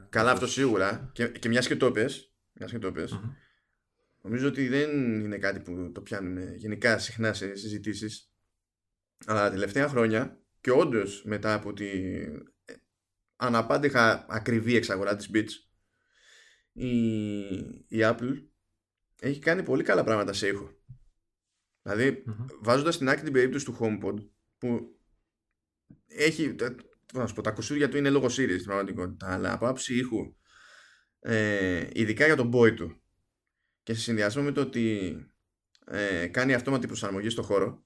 Καλά 0.10 0.32
αυτό 0.32 0.48
σίγουρα 0.48 1.12
και, 1.14 1.28
και 1.28 1.50
μιας 1.50 1.68
και 1.68 1.76
το 1.76 1.92
πες, 1.92 2.36
μιας 2.54 2.72
και 2.72 2.80
το 2.80 2.92
πες 2.92 3.20
νομίζω 4.26 4.48
ότι 4.48 4.68
δεν 4.68 4.90
είναι 5.24 5.38
κάτι 5.38 5.60
που 5.60 5.92
το 5.94 6.02
πιάνουμε 6.02 6.54
γενικά 6.56 7.00
συχνά 7.00 7.34
σε 7.34 7.56
συζητήσεις 7.56 8.32
αλλά 9.26 9.42
τα 9.42 9.50
τελευταία 9.50 9.88
χρόνια 9.88 10.40
και 10.62 10.72
όντως 10.72 11.24
μετά 11.26 11.54
από 11.54 11.74
τη 11.74 11.90
αναπάντηχα 13.36 14.26
ακριβή 14.30 14.76
εξαγορά 14.76 15.16
της 15.16 15.30
Beats 15.34 15.52
η, 16.72 17.08
η 17.88 18.00
Apple 18.02 18.44
έχει 19.20 19.40
κάνει 19.40 19.64
πολύ 19.64 19.84
καλά 19.84 20.04
πράγματα 20.04 20.34
σε 20.34 20.48
ήχο. 20.48 20.72
Δηλαδή 21.82 22.24
mm-hmm. 22.28 22.46
βάζοντας 22.62 22.96
στην 22.96 23.10
άκρη 23.10 23.24
την 23.24 23.34
περίπτωση 23.34 23.66
του 23.66 23.78
HomePod 23.80 24.16
που 24.58 25.00
έχει 26.08 26.56
να 27.14 27.28
σου 27.28 27.34
πω, 27.34 27.42
τα 27.42 27.52
κουσούρια 27.52 27.90
του 27.90 27.98
είναι 27.98 28.10
λόγω 28.10 28.26
Siri 28.26 28.54
στην 28.54 28.64
πραγματικότητα 28.64 29.34
αλλά 29.34 29.54
από 29.54 29.68
άψη 29.68 29.98
ήχου 29.98 30.36
ε, 31.20 31.88
ειδικά 31.94 32.26
για 32.26 32.36
τον 32.36 32.52
boy 32.54 32.76
του 32.76 33.05
και 33.86 33.94
σε 33.94 34.02
συνδυασμό 34.02 34.44
με 34.44 34.52
το 34.52 34.62
ότι 34.62 35.16
ε, 35.86 36.28
κάνει 36.28 36.54
αυτόματη 36.54 36.88
προσαρμογή 36.88 37.30
στο 37.30 37.42
χώρο 37.42 37.86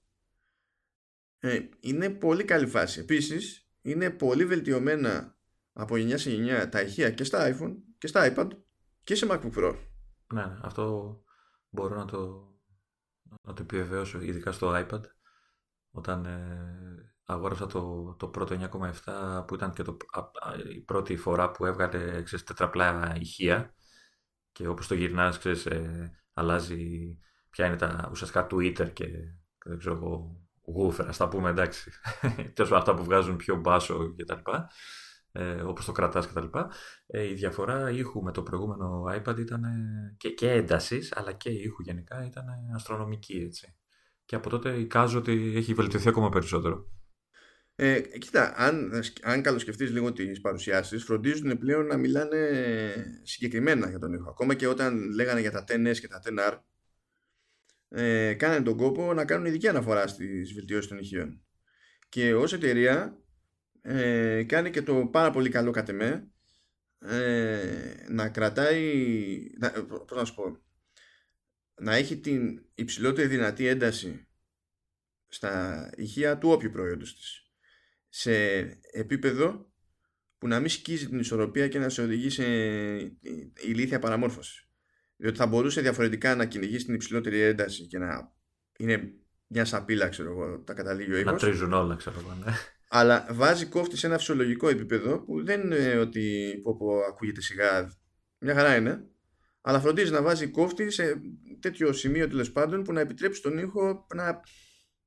ε, 1.40 1.60
είναι 1.80 2.10
πολύ 2.10 2.44
καλή 2.44 2.68
φάση. 2.68 3.00
Επίσης 3.00 3.70
είναι 3.82 4.10
πολύ 4.10 4.46
βελτιωμένα 4.46 5.38
από 5.74 5.98
γενιά 5.98 6.18
σε 6.18 6.30
γενιά 6.30 6.70
τα 6.70 6.82
ηχεία 6.82 7.12
και 7.12 7.24
στα 7.24 7.56
iPhone 7.56 7.76
και 7.98 8.08
στα 8.08 8.34
iPad 8.34 8.48
και 9.04 9.16
σε 9.16 9.28
MacBook 9.30 9.52
Pro. 9.58 9.76
Ναι, 10.34 10.46
ναι 10.46 10.58
αυτό 10.62 11.18
μπορώ 11.70 11.96
να 11.96 12.06
το, 12.06 12.48
να 13.42 13.54
το 13.54 13.62
επιβεβαιώσω, 13.62 14.22
ειδικά 14.22 14.52
στο 14.52 14.86
iPad. 14.88 15.02
Όταν 15.92 16.26
ε, 16.26 17.14
αγόρασα 17.24 17.68
το, 17.68 18.16
το 18.20 18.28
πρώτο 18.28 18.70
9,7 19.06 19.44
που 19.48 19.56
ήταν 19.56 19.74
και 19.74 19.84
το, 19.84 19.98
η 20.74 20.80
πρώτη 20.80 21.18
φορά 21.18 21.52
που 21.52 21.66
έβγαλε 21.66 22.24
ξέρεις, 22.24 22.46
τετραπλά 22.46 23.16
ηχεία 23.20 23.74
και 24.60 24.68
όπως 24.68 24.88
το 24.88 24.94
γυρνάς 24.94 25.38
ξέρεις, 25.38 25.66
ε, 25.66 26.12
αλλάζει 26.34 27.18
ποια 27.50 27.66
είναι 27.66 27.76
τα 27.76 28.08
ουσιαστικά 28.12 28.48
Twitter 28.52 28.94
και 28.94 29.06
δεν 29.66 29.78
ξέρω 29.78 29.96
εγώ 29.96 30.42
woofer, 30.78 31.06
ας 31.08 31.18
τα 31.18 31.28
πούμε 31.28 31.50
εντάξει, 31.50 31.92
τόσο 32.56 32.76
αυτά 32.76 32.94
που 32.94 33.04
βγάζουν 33.04 33.36
πιο 33.36 33.56
μπάσο 33.56 34.14
και 34.16 34.24
τα 34.24 34.36
λοιπά 34.36 34.70
ε, 35.32 35.62
όπως 35.62 35.86
το 35.86 35.92
κρατάς 35.92 36.28
κτλ. 36.28 36.46
Ε, 37.08 37.30
η 37.30 37.34
διαφορά 37.34 37.92
ήχου 37.92 38.24
με 38.24 38.32
το 38.32 38.44
προηγούμενο 38.44 39.04
iPad 39.04 39.40
ήταν 39.40 39.64
και, 40.18 40.30
και 40.30 40.52
έντασης, 40.52 41.14
αλλά 41.16 41.32
και 41.32 41.50
ήχου 41.50 41.82
γενικά 41.82 42.26
ήταν 42.26 42.46
αστρονομική 42.76 43.38
έτσι. 43.38 43.76
Και 44.26 44.36
από 44.36 44.50
τότε 44.50 44.80
εικάζω 44.80 45.18
ότι 45.18 45.54
έχει 45.56 45.74
βελτιωθεί 45.74 46.10
ακόμα 46.10 46.30
περισσότερο. 46.30 46.92
Ε, 47.82 48.02
κοίτα, 48.02 48.54
αν, 48.58 49.04
αν 49.22 49.42
καλοσκεφτείς 49.42 49.92
λίγο 49.92 50.14
τις 50.14 50.42
παρουσιάσεις, 50.42 51.04
φροντίζουν 51.04 51.58
πλέον 51.58 51.86
να 51.86 51.98
μιλάνε 51.98 53.22
συγκεκριμένα 53.24 53.90
για 53.90 54.00
τον 54.00 54.14
ήχο. 54.14 54.30
Ακόμα 54.30 54.54
και 54.56 54.68
όταν 54.68 55.12
λέγανε 55.14 55.40
για 55.40 55.52
τα 55.52 55.64
10S 55.68 55.98
και 56.00 56.08
τα 56.08 56.22
10R, 56.26 56.60
ε, 57.90 58.34
κάνανε 58.34 58.64
τον 58.64 58.78
κόπο 58.78 59.14
να 59.14 59.26
κάνουν 59.26 59.46
ειδική 59.46 59.68
αναφορά 59.68 60.08
στις 60.08 60.54
βελτιώσεις 60.54 60.90
των 60.90 60.98
ηχείων. 60.98 61.42
Και 62.10 62.34
ως 62.34 62.54
εταιρεία 62.54 63.18
ε, 63.82 64.44
κάνει 64.44 64.70
και 64.70 64.82
το 64.82 65.06
πάρα 65.12 65.32
πολύ 65.32 65.50
καλό 65.50 65.72
κατ' 65.72 65.90
εμέ 65.90 66.32
ε, 67.00 67.94
να 68.10 68.30
κρατάει 68.30 69.04
να, 69.60 69.72
πώς 69.86 70.18
να 70.18 70.26
σου 70.26 70.36
πω 70.36 70.62
να 71.82 71.96
έχει 71.96 72.18
την 72.18 72.66
υψηλότερη 72.74 73.28
δυνατή 73.28 73.68
ένταση 73.68 74.28
στα 75.28 75.90
ηχεία 75.96 76.38
του 76.38 76.50
όποιου 76.50 76.72
προϊόντος 76.72 77.16
της 77.16 77.39
σε 78.10 78.34
επίπεδο 78.92 79.72
που 80.38 80.48
να 80.48 80.60
μην 80.60 80.70
σκίζει 80.70 81.08
την 81.08 81.20
ισορροπία 81.20 81.68
και 81.68 81.80
να 81.80 81.90
σε 81.90 82.02
οδηγεί 82.02 82.30
σε 82.30 82.44
ηλίθια 83.68 84.00
παραμόρφωση. 84.00 84.68
Διότι 85.16 85.38
θα 85.38 85.48
μπορούσε 85.48 85.82
διαφορετικά 85.82 86.36
να 86.36 86.46
κυνηγήσει 86.46 86.86
την 86.86 86.94
υψηλότερη 86.94 87.40
ένταση 87.40 87.88
και 87.88 87.98
να 87.98 88.32
είναι 88.78 89.14
μια 89.48 89.66
σαπίλα 89.66 90.10
ξέρω 90.10 90.32
εγώ 90.32 90.60
τα 90.60 90.74
καταλήγει 90.74 91.14
ο 91.14 91.18
ήχος. 91.18 91.32
να 91.32 91.38
τρίζουν 91.38 91.74
όλα 91.74 91.96
ξέρω 91.96 92.20
εγώ 92.20 92.34
ναι. 92.44 92.52
Αλλά 92.90 93.28
βάζει 93.32 93.66
κόφτη 93.66 93.98
σε 93.98 94.08
ένα 94.08 94.18
φυσιολογικό 94.18 94.70
επίπεδο 94.70 95.20
που 95.20 95.44
δεν 95.44 95.62
είναι 95.62 95.98
ότι 95.98 96.54
πω, 96.64 96.78
πω, 96.78 97.00
ακούγεται 97.00 97.42
σιγά, 97.42 97.94
μια 98.40 98.54
χαρά 98.54 98.76
είναι, 98.76 99.06
αλλά 99.62 99.80
φροντίζει 99.80 100.12
να 100.12 100.22
βάζει 100.22 100.48
κόφτη 100.48 100.90
σε 100.90 101.22
τέτοιο 101.60 101.94
σημείο 101.94 102.28
τέλος 102.28 102.52
πάντων 102.52 102.84
που 102.84 102.94
να 102.94 103.00
επιτρέψει 103.00 103.42
τον 103.42 103.58
ήχο 103.58 104.08
να 104.16 104.42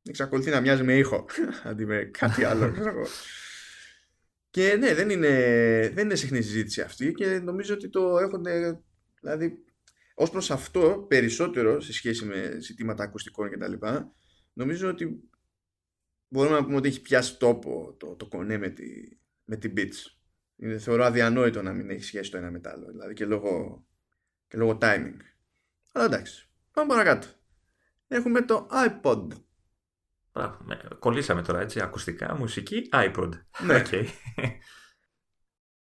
εξακολουθεί 0.03 0.51
να 0.51 0.61
μοιάζει 0.61 0.83
με 0.83 0.97
ήχο 0.97 1.27
αντί 1.65 1.87
με 1.87 2.05
κάτι 2.05 2.45
άλλο. 2.45 2.75
και 4.51 4.77
ναι, 4.79 4.95
δεν 4.95 5.11
είναι, 5.11 5.29
δεν 5.95 6.05
είναι 6.05 6.15
συχνή 6.15 6.43
συζήτηση 6.43 6.81
αυτή 6.81 7.13
και 7.13 7.39
νομίζω 7.39 7.75
ότι 7.75 7.89
το 7.89 8.19
έχουν. 8.19 8.45
Δηλαδή, 9.21 9.59
ως 10.15 10.31
προς 10.31 10.51
αυτό 10.51 11.05
περισσότερο 11.09 11.81
σε 11.81 11.93
σχέση 11.93 12.25
με 12.25 12.57
ζητήματα 12.61 13.03
ακουστικών 13.03 13.51
και 13.51 13.57
τα 13.57 13.69
λοιπά 13.69 14.13
νομίζω 14.53 14.89
ότι 14.89 15.31
μπορούμε 16.29 16.57
να 16.57 16.65
πούμε 16.65 16.77
ότι 16.77 16.89
έχει 16.89 17.01
πιάσει 17.01 17.39
τόπο 17.39 17.95
το, 17.99 18.17
το 18.17 18.27
κονέ 18.27 18.59
με, 18.59 18.69
τη, 18.69 18.85
με 19.45 19.57
την 19.57 19.73
Beats. 19.77 20.17
Είναι, 20.57 20.79
θεωρώ 20.79 21.05
αδιανόητο 21.05 21.63
να 21.63 21.73
μην 21.73 21.91
έχει 21.91 22.05
σχέση 22.05 22.31
το 22.31 22.37
ένα 22.37 22.51
με 22.51 22.61
το 22.61 22.71
άλλο. 22.71 22.87
Δηλαδή 22.91 23.15
και 23.15 23.25
λόγω, 23.25 23.85
και 24.49 24.57
λόγω 24.57 24.79
timing. 24.81 25.17
Αλλά 25.93 26.05
εντάξει. 26.05 26.49
Πάμε 26.73 26.89
παρακάτω. 26.89 27.27
Έχουμε 28.09 28.43
το 28.43 28.69
iPod. 28.71 29.27
Κολλήσαμε 30.99 31.43
τώρα 31.43 31.61
έτσι. 31.61 31.81
Ακουστικά, 31.81 32.35
μουσική, 32.35 32.89
iPod. 32.93 33.31
Ναι. 33.67 33.83
Okay. 33.87 34.07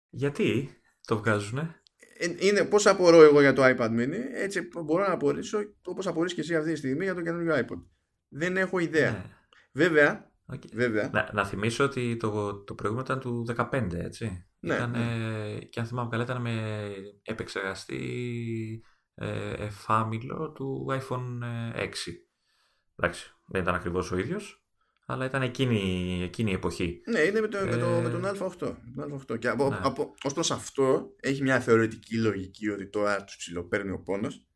Γιατί 0.10 0.70
το 1.06 1.18
βγάζουνε; 1.18 1.82
Ε, 2.18 2.36
είναι 2.39 2.66
πώς 2.66 2.86
απορώ 2.86 3.22
εγώ 3.22 3.42
για 3.42 3.54
το 3.54 3.64
iPad 3.66 3.89
mini, 3.89 4.20
έτσι 4.34 4.68
μπορώ 4.86 5.08
να 5.08 5.14
απορρίσω 5.14 5.60
όπως 5.84 6.08
απορρείς 6.08 6.34
και 6.34 6.42
εσύ 6.42 6.56
αυτή 6.56 6.72
τη 6.72 6.78
στιγμή 6.78 7.04
για 7.04 7.16
το 7.16 7.22
καινούργιο 7.22 7.56
iPod. 7.56 7.84
Δεν 8.28 8.58
έχω 8.58 8.80
ιδέα. 8.80 9.12
Ναι. 9.12 9.24
Βέβαια, 9.72 10.32
okay. 10.54 10.72
βέβαια. 10.74 11.10
Να, 11.14 11.30
να, 11.34 11.46
θυμίσω 11.46 11.84
ότι 11.84 12.18
το, 12.18 12.64
το 12.64 12.76
προηγούμενο 12.76 13.08
ήταν 13.10 13.20
του 13.20 13.46
15, 13.58 13.94
έτσι. 13.94 14.46
Ναι, 14.60 14.76
ήταν, 14.76 14.92
ναι. 14.92 15.60
και 15.60 15.80
αν 15.80 15.86
θυμάμαι 15.86 16.10
καλά 16.10 16.24
ήταν 16.24 16.42
με 16.42 16.88
επεξεργαστή 17.24 18.84
ε, 19.16 19.54
εφάμιλο 19.54 20.52
του 20.52 20.88
iPhone 20.89 21.44
6. 21.76 21.89
Εντάξει, 22.96 23.36
δεν 23.52 23.62
ήταν 23.62 23.76
ακριβώς 23.76 24.12
ο 24.12 24.18
ίδιος, 24.18 24.66
αλλά 25.06 25.26
ήταν 25.26 25.41
εκείνη, 25.41 26.20
εκείνη 26.24 26.52
η 26.52 26.54
εποχή. 26.54 27.02
Ναι, 27.06 27.20
είναι 27.20 27.41
με, 27.41 27.47
το, 27.47 27.66
με, 27.66 27.78
το, 27.78 27.88
με 27.88 28.10
τον 28.10 28.26
Α8. 28.26 28.76
Τον 28.95 29.26
Α8. 29.30 29.39
Και 29.39 29.47
από, 29.47 29.70
ναι. 29.70 29.80
από, 29.84 30.14
ως 30.24 30.34
προς 30.34 30.52
αυτό 30.52 31.16
έχει 31.20 31.41
μια 31.41 31.60
θεωρητική 31.60 32.18
λογική 32.18 32.70
ότι 32.70 32.89
τώρα 32.89 33.24
τους 33.24 33.36
ψηλοπαίρνει 33.36 33.91
ο 33.91 33.99
πόνος. 33.99 34.47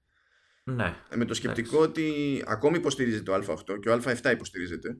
Ναι. 0.64 0.96
Ε, 1.10 1.16
με 1.16 1.26
το 1.26 1.34
σκεπτικό 1.34 1.80
ότι 1.80 2.44
ακόμη 2.48 2.78
υποστηρίζεται 2.78 3.24
το 3.24 3.34
Α8 3.34 3.80
και 3.82 3.90
ο 3.90 3.94
Α7 3.94 4.32
υποστηρίζεται. 4.32 4.98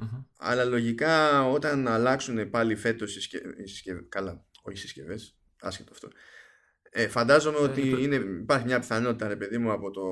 Mm-hmm. 0.00 0.24
Αλλά 0.38 0.64
λογικά 0.64 1.44
όταν 1.48 1.88
αλλάξουν 1.88 2.50
πάλι 2.50 2.76
φέτος 2.76 3.16
οι 3.16 3.20
συσκευές, 3.64 4.06
καλά, 4.08 4.46
όχι 4.62 4.78
συσκευές, 4.78 5.38
άσχετο 5.60 5.92
αυτό. 5.92 6.08
Ε, 6.96 7.08
φαντάζομαι 7.08 7.58
ε, 7.58 7.60
ότι 7.60 7.90
το... 7.90 7.96
είναι, 7.96 8.14
υπάρχει 8.14 8.66
μια 8.66 8.78
πιθανότητα, 8.78 9.28
ρε 9.28 9.36
παιδί 9.36 9.58
μου, 9.58 9.72
από 9.72 9.90
το 9.90 10.02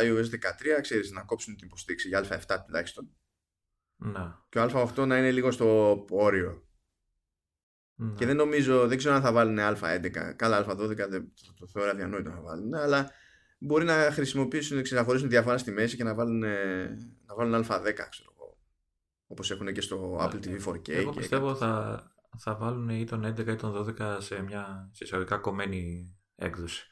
iOS 0.00 0.24
13, 0.24 0.80
ξέρεις, 0.80 1.10
να 1.10 1.22
κόψουν 1.22 1.56
την 1.56 1.66
υποστήριξη 1.66 2.08
για 2.08 2.24
Α7 2.24 2.56
τουλάχιστον. 2.66 3.10
Να. 3.96 4.46
Και 4.48 4.58
ο 4.58 4.62
Α8 4.62 5.06
να 5.06 5.18
είναι 5.18 5.30
λίγο 5.30 5.50
στο 5.50 6.04
όριο. 6.10 6.68
Να. 7.94 8.14
Και 8.14 8.26
δεν 8.26 8.36
νομίζω, 8.36 8.86
δεν 8.86 8.98
ξέρω 8.98 9.14
αν 9.14 9.22
θα 9.22 9.32
βάλουν 9.32 9.58
Α11. 9.60 10.34
Καλά, 10.36 10.66
Α12 10.68 10.96
δεν 11.08 11.32
το 11.54 11.66
θεωρώ 11.66 11.90
αδιανόητο 11.90 12.30
να 12.30 12.40
βάλουν, 12.40 12.74
αλλά 12.74 13.10
μπορεί 13.58 13.84
να 13.84 13.94
χρησιμοποιήσουν, 13.94 14.82
να 14.90 15.04
χωρίσουν 15.04 15.28
διαφορά 15.28 15.58
στη 15.58 15.70
μέση 15.70 15.96
και 15.96 16.04
να 16.04 16.14
βάλουν, 16.14 16.38
να 17.26 17.34
βάλουν 17.36 17.64
Α10, 17.68 17.94
ξέρω 18.10 18.34
εγώ. 18.36 18.58
Όπως 19.26 19.50
έχουν 19.50 19.72
και 19.72 19.80
στο 19.80 20.18
Apple 20.20 20.46
TV 20.46 20.64
4K. 20.64 20.88
Εγώ 20.88 21.12
πιστεύω 21.12 21.54
θα, 21.54 22.02
θα 22.38 22.56
βάλουν 22.56 22.88
ή 22.88 23.04
τον 23.04 23.24
11 23.24 23.46
ή 23.46 23.56
τον 23.56 23.96
12 23.98 24.16
σε 24.20 24.42
μια 24.42 24.90
συσσαγωγικά 24.92 25.36
κομμένη 25.36 26.14
έκδοση. 26.34 26.86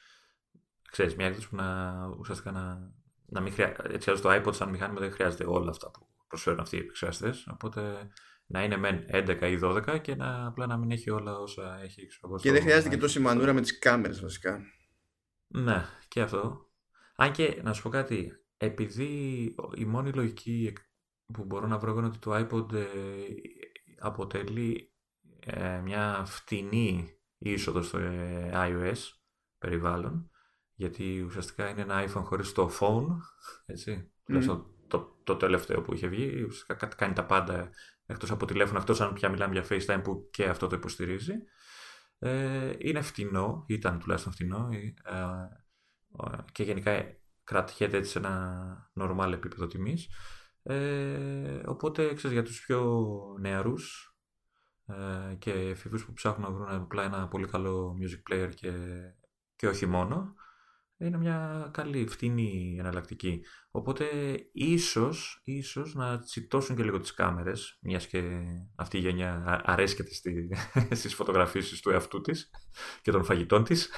Ξέρεις, 0.90 1.16
μια 1.16 1.26
έκδοση 1.26 1.48
που 1.48 1.56
να 1.56 1.94
ουσιαστικά 2.18 2.50
να, 2.50 2.92
να 3.26 3.40
μην 3.40 3.52
χρειάζεται. 3.52 3.94
Έτσι, 3.94 4.12
το 4.12 4.30
iPod 4.32 4.54
σαν 4.54 4.68
μηχάνημα 4.68 5.00
δεν 5.00 5.12
χρειάζεται 5.12 5.44
όλα 5.46 5.70
αυτά 5.70 5.90
που 5.90 6.06
προσφέρουν 6.28 6.60
αυτοί 6.60 6.76
οι 6.76 6.80
επεξεργαστές. 6.80 7.48
Οπότε 7.52 8.10
να 8.46 8.64
είναι 8.64 8.76
μεν 8.76 9.06
11 9.12 9.42
ή 9.42 9.58
12 9.62 10.00
και 10.00 10.14
να, 10.14 10.46
απλά 10.46 10.66
να 10.66 10.76
μην 10.76 10.90
έχει 10.90 11.10
όλα 11.10 11.38
όσα 11.38 11.80
έχει. 11.82 12.06
Ξέρω, 12.06 12.36
και 12.36 12.52
δεν 12.52 12.62
χρειάζεται 12.62 12.88
και 12.88 13.00
τόση 13.00 13.20
μανούρα 13.20 13.52
με 13.52 13.60
τις 13.60 13.78
κάμερες 13.78 14.20
βασικά. 14.20 14.60
Ναι, 15.46 15.84
και 16.08 16.20
αυτό. 16.20 16.70
Αν 17.16 17.32
και 17.32 17.60
να 17.62 17.72
σου 17.72 17.82
πω 17.82 17.88
κάτι, 17.88 18.32
επειδή 18.56 19.44
η 19.74 19.84
μόνη 19.84 20.12
λογική 20.12 20.72
που 21.32 21.44
μπορώ 21.44 21.66
να 21.66 21.78
βρω 21.78 21.96
είναι 21.96 22.06
ότι 22.06 22.18
το 22.18 22.34
iPod 22.34 22.72
ε, 22.72 22.86
αποτελεί 23.98 24.92
ε, 25.50 25.80
μια 25.80 26.22
φτηνή 26.26 27.18
είσοδος 27.38 27.86
στο 27.86 27.98
ε, 27.98 28.50
iOS 28.54 28.98
περιβάλλον 29.58 30.30
γιατί 30.74 31.22
ουσιαστικά 31.26 31.68
είναι 31.68 31.80
ένα 31.80 32.04
iPhone 32.04 32.24
χωρίς 32.24 32.52
το 32.52 32.70
phone 32.80 33.06
έτσι, 33.66 34.12
mm. 34.28 34.64
το, 34.88 35.20
το 35.24 35.36
τελευταίο 35.36 35.80
που 35.80 35.94
είχε 35.94 36.06
βγει. 36.06 36.42
Ουσιαστικά 36.42 36.86
κάνει 36.86 37.12
τα 37.12 37.24
πάντα 37.24 37.70
εκτός 38.06 38.30
από 38.30 38.46
τηλέφωνο. 38.46 38.78
Εκτός 38.78 39.00
αν 39.00 39.12
πια 39.12 39.28
μιλάμε 39.28 39.60
για 39.60 39.64
FaceTime 39.68 40.00
που 40.02 40.28
και 40.30 40.48
αυτό 40.48 40.66
το 40.66 40.76
υποστηρίζει. 40.76 41.34
Ε, 42.18 42.72
είναι 42.78 43.00
φτηνό, 43.00 43.64
ήταν 43.66 43.98
τουλάχιστον 43.98 44.32
φτηνό. 44.32 44.68
Ε, 44.72 45.48
και 46.52 46.62
γενικά 46.62 47.04
κρατιέται 47.44 47.96
έτσι 47.96 48.10
σε 48.10 48.18
ένα 48.18 48.90
normal 49.00 49.30
επίπεδο 49.32 49.66
τιμής. 49.66 50.08
Ε, 50.62 51.60
οπότε 51.66 52.14
ξέρεις 52.14 52.32
για 52.32 52.42
τους 52.42 52.64
πιο 52.66 53.06
νεαρούς 53.40 54.07
ε, 54.88 55.34
και 55.34 55.50
εφήβους 55.50 56.04
που 56.04 56.12
ψάχνουν 56.12 56.50
να 56.50 56.56
βρουν 56.56 56.68
απλά 56.68 57.04
ένα 57.04 57.28
πολύ 57.28 57.46
καλό 57.46 57.96
music 58.00 58.32
player 58.32 58.50
και, 58.54 58.72
και 59.56 59.66
όχι 59.68 59.86
μόνο 59.86 60.34
είναι 60.96 61.18
μια 61.18 61.70
καλή, 61.72 62.06
φτηνή 62.06 62.76
εναλλακτική. 62.78 63.44
Οπότε 63.70 64.04
ίσως, 64.52 65.40
ίσως 65.44 65.94
να 65.94 66.18
τσιτώσουν 66.18 66.76
και 66.76 66.82
λίγο 66.82 66.98
τις 66.98 67.14
κάμερες, 67.14 67.78
μιας 67.80 68.06
και 68.06 68.38
αυτή 68.76 68.96
η 68.96 69.00
γενιά 69.00 69.62
αρέσκεται 69.64 70.14
στη, 70.14 70.48
στις 70.98 71.14
φωτογραφίσεις 71.14 71.80
του 71.80 71.90
εαυτού 71.90 72.20
της 72.20 72.50
και 73.02 73.10
των 73.10 73.24
φαγητών 73.24 73.64
της. 73.64 73.90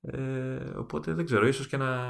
Ε, 0.00 0.70
οπότε 0.76 1.14
δεν 1.14 1.24
ξέρω, 1.24 1.46
ίσως 1.46 1.66
και 1.66 1.76
να, 1.76 2.06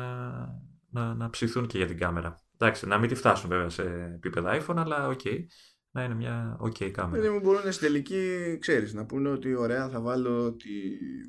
να, 0.90 1.14
να 1.14 1.30
ψηθούν 1.30 1.66
και 1.66 1.78
για 1.78 1.86
την 1.86 1.98
κάμερα. 1.98 2.42
Εντάξει, 2.59 2.86
να 2.86 2.98
μην 2.98 3.09
τη 3.09 3.14
φτάσουν 3.14 3.48
βέβαια 3.48 3.68
σε 3.68 4.12
επίπεδα 4.14 4.61
iPhone, 4.61 4.76
αλλά 4.76 5.09
ok. 5.08 5.20
Okay 5.24 5.38
να 5.91 6.05
είναι 6.05 6.14
μια 6.14 6.59
ok 6.61 6.91
κάμερα. 6.91 7.22
Δεν 7.22 7.32
μου 7.32 7.41
μπορούν 7.41 7.72
στην 7.72 7.86
τελική, 7.86 8.57
ξέρεις, 8.61 8.95
να 8.95 9.07
πούνε 9.07 9.28
ότι 9.28 9.55
ωραία 9.55 9.88
θα 9.88 10.01
βάλω 10.01 10.53
τη 10.53 10.68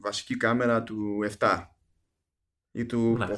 βασική 0.01 0.37
κάμερα 0.37 0.83
του 0.83 1.19
7 1.39 1.65
ή 2.71 2.85
του 2.85 3.17
8. 3.17 3.17
Ναι. 3.17 3.33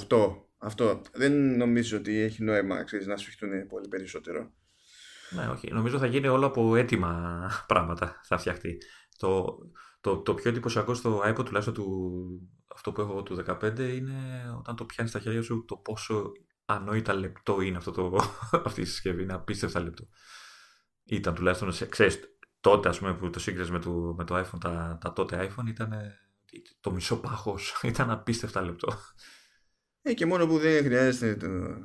Αυτό. 0.57 1.01
Δεν 1.13 1.57
νομίζω 1.57 1.97
ότι 1.97 2.17
έχει 2.17 2.43
νόημα, 2.43 2.83
ξέρεις, 2.83 3.07
να 3.07 3.17
σφιχτούν 3.17 3.67
πολύ 3.67 3.87
περισσότερο. 3.87 4.53
Ναι, 5.29 5.47
όχι. 5.47 5.71
Νομίζω 5.71 5.97
θα 5.97 6.05
γίνει 6.05 6.27
όλο 6.27 6.45
από 6.45 6.75
έτοιμα 6.75 7.41
πράγματα 7.67 8.19
θα 8.23 8.37
φτιαχτεί. 8.37 8.77
Το, 9.17 9.57
το, 10.01 10.17
το 10.17 10.33
πιο 10.33 10.49
εντυπωσιακό 10.49 10.93
στο 10.93 11.21
iPod 11.25 11.45
τουλάχιστον 11.45 11.73
του, 11.73 12.15
αυτό 12.75 12.91
που 12.91 13.01
έχω 13.01 13.23
του 13.23 13.43
15 13.47 13.79
είναι 13.79 14.45
όταν 14.57 14.75
το 14.75 14.85
πιάνεις 14.85 15.11
στα 15.11 15.19
χέρια 15.19 15.41
σου 15.41 15.65
το 15.67 15.75
πόσο 15.75 16.31
ανόητα 16.65 17.13
λεπτό 17.13 17.61
είναι 17.61 17.77
αυτό 17.77 17.91
το, 17.91 18.19
αυτή 18.65 18.81
η 18.81 18.85
συσκευή. 18.85 19.23
Είναι 19.23 19.33
απίστευτα 19.33 19.79
λεπτό 19.79 20.07
ήταν 21.03 21.33
τουλάχιστον, 21.33 21.71
σε, 21.71 21.85
ξέρεις, 21.85 22.19
τότε 22.59 22.89
ας 22.89 22.99
πούμε 22.99 23.13
που 23.13 23.29
το 23.29 23.39
σύγκρισε 23.39 23.71
με 23.71 23.79
το, 23.79 23.91
με 24.17 24.23
το 24.23 24.39
iPhone, 24.39 24.59
τα, 24.59 24.97
τα 25.01 25.13
τότε 25.13 25.51
iPhone 25.51 25.67
ήταν 25.67 25.93
το 26.81 26.91
μισό 26.91 27.19
πάχος, 27.19 27.79
ήταν 27.83 28.09
απίστευτα 28.11 28.61
λεπτό. 28.61 28.97
Ε, 30.01 30.13
και 30.13 30.25
μόνο 30.25 30.47
που 30.47 30.57
δεν 30.57 30.83
χρειάζεται 30.83 31.47
το, 31.47 31.77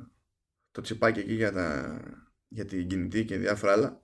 το 0.71 0.81
τσιπάκι 0.81 1.19
εκεί 1.19 1.33
για, 1.33 1.51
τα, 1.51 1.99
για 2.47 2.65
την 2.65 2.87
κινητή 2.87 3.25
και 3.25 3.37
διάφορα 3.37 3.71
άλλα. 3.71 4.01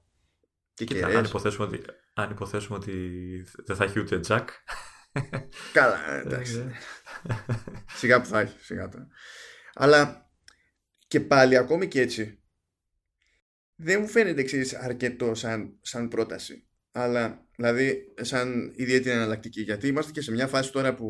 Και 0.73 0.85
Κοίτα, 0.85 1.07
αν, 1.07 1.25
υποθέσουμε 1.25 1.65
ότι, 1.65 1.81
αν 2.13 2.31
υποθέσουμε 2.31 2.77
ότι 2.77 2.93
δεν 3.65 3.75
θα 3.75 3.83
έχει 3.83 3.99
ούτε 3.99 4.19
jack. 4.27 4.45
Καλά, 5.73 6.13
εντάξει. 6.13 6.71
σιγά 7.95 8.21
που 8.21 8.27
θα 8.27 8.39
έχει, 8.39 8.63
σιγά 8.63 8.89
το. 8.89 8.97
Αλλά 9.73 10.29
και 11.07 11.19
πάλι 11.19 11.57
ακόμη 11.57 11.87
και 11.87 12.01
έτσι 12.01 12.44
δεν 13.75 14.01
μου 14.01 14.07
φαίνεται 14.07 14.43
ξέρεις, 14.43 14.73
αρκετό 14.73 15.35
σαν, 15.35 15.77
σαν 15.81 16.07
πρόταση. 16.07 16.67
Αλλά 16.91 17.47
δηλαδή 17.55 18.13
σαν 18.21 18.73
ιδιαίτερη 18.75 19.15
εναλλακτική. 19.15 19.61
Γιατί 19.61 19.87
είμαστε 19.87 20.11
και 20.11 20.21
σε 20.21 20.31
μια 20.31 20.47
φάση 20.47 20.71
τώρα 20.71 20.95
που 20.95 21.07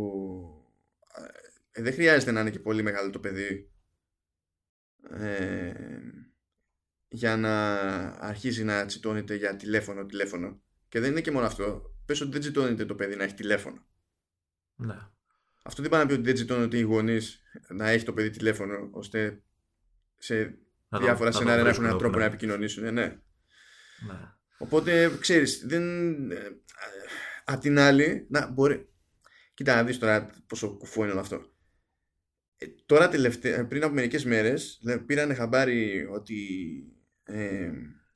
ε, 1.72 1.82
δεν 1.82 1.94
χρειάζεται 1.94 2.32
να 2.32 2.42
είναι 2.42 2.50
και 2.50 2.60
πολύ 2.60 2.82
μεγάλο 2.82 3.10
το 3.10 3.20
παιδί 3.20 3.72
ε, 5.10 5.74
για 7.08 7.38
να 7.38 7.76
αρχίζει 8.08 8.64
να 8.64 8.86
τσιτώνεται 8.86 9.36
για 9.36 9.56
τηλέφωνο, 9.56 10.06
τηλέφωνο. 10.06 10.62
Και 10.90 11.00
δεν 11.00 11.12
είναι 11.12 11.22
και 11.22 11.32
μόνο 11.32 11.46
αυτό. 11.46 11.96
Πες 12.06 12.22
ότι 12.22 12.32
δεν 12.32 12.40
τσιτώνεται 12.40 12.86
το 12.86 12.96
παιδί 12.96 13.16
να 13.16 13.24
έχει 13.24 13.34
τηλέφωνο. 13.34 13.86
Ναι. 14.76 14.98
Αυτό 15.64 15.82
δεν 15.82 15.92
πάει 15.92 16.02
να 16.02 16.08
πει 16.08 16.14
ότι 16.14 16.24
δεν 16.24 16.34
τσιτώνεται 16.34 16.78
οι 16.78 16.82
γονείς 16.82 17.42
να 17.68 17.90
έχει 17.90 18.06
το 18.06 18.14
παιδί 18.14 18.30
τηλέφωνο 18.30 18.90
ώστε 18.92 19.44
σε 20.18 20.58
να 20.90 21.00
διάφορα 21.00 21.32
το, 21.32 21.38
σενάρια 21.38 21.64
να 21.64 21.70
έχουν 21.70 21.86
έναν 21.86 21.98
τρόπο 21.98 22.18
να 22.18 22.26
επικοινωνήσουν. 22.26 22.84
Ναι. 22.84 22.92
ναι. 22.92 23.18
Οπότε 24.58 25.18
ξέρεις, 25.20 25.66
δεν... 25.66 26.32
Ε, 26.32 26.38
απ' 27.46 27.62
την 27.62 27.80
άλλη, 27.80 28.28
να 28.30 28.52
μπορεί. 28.52 28.90
Κοίτα 29.54 29.76
να 29.76 29.84
δεις 29.84 29.98
τώρα 29.98 30.30
πόσο 30.48 30.78
κουφό 30.78 31.04
είναι 31.04 31.12
όλο 31.12 31.20
αυτό. 31.20 31.54
Ε, 32.58 32.66
τώρα 32.86 33.10
τελευταία, 33.10 33.68
πριν 33.68 33.84
από 33.84 33.94
μερικές 33.94 34.26
μέρες 34.26 34.82
πήραν 35.06 35.36
χαμπάρι 35.36 36.06
ότι 36.06 36.48
ε, 37.24 37.72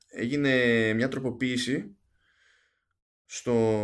έγινε 0.08 0.52
μια 0.92 1.08
τροποποίηση 1.08 1.96
στο 3.26 3.80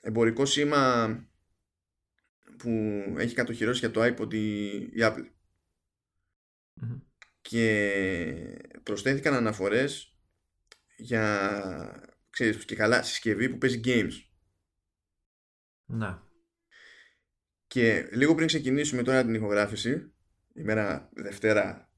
εμπορικό 0.00 0.44
σήμα 0.44 1.08
που 2.56 2.70
έχει 3.18 3.34
κατοχυρώσει 3.34 3.78
για 3.78 3.90
το 3.90 4.02
iPod 4.04 4.34
η, 4.34 4.66
η 4.74 4.98
Apple. 4.98 5.26
Και 7.48 8.60
προσθέθηκαν 8.82 9.34
αναφορές 9.34 10.16
για, 10.96 12.02
ξέρεις, 12.30 12.64
και 12.64 12.74
καλά, 12.74 13.02
συσκευή 13.02 13.48
που 13.48 13.58
παίζει 13.58 13.80
games. 13.84 14.12
Ναι. 15.84 16.18
Και 17.66 18.08
λίγο 18.12 18.34
πριν 18.34 18.46
ξεκινήσουμε 18.46 19.02
τώρα 19.02 19.24
την 19.24 19.34
ηχογράφηση, 19.34 20.12
ημέρα 20.54 21.10
Δευτέρα 21.12 21.90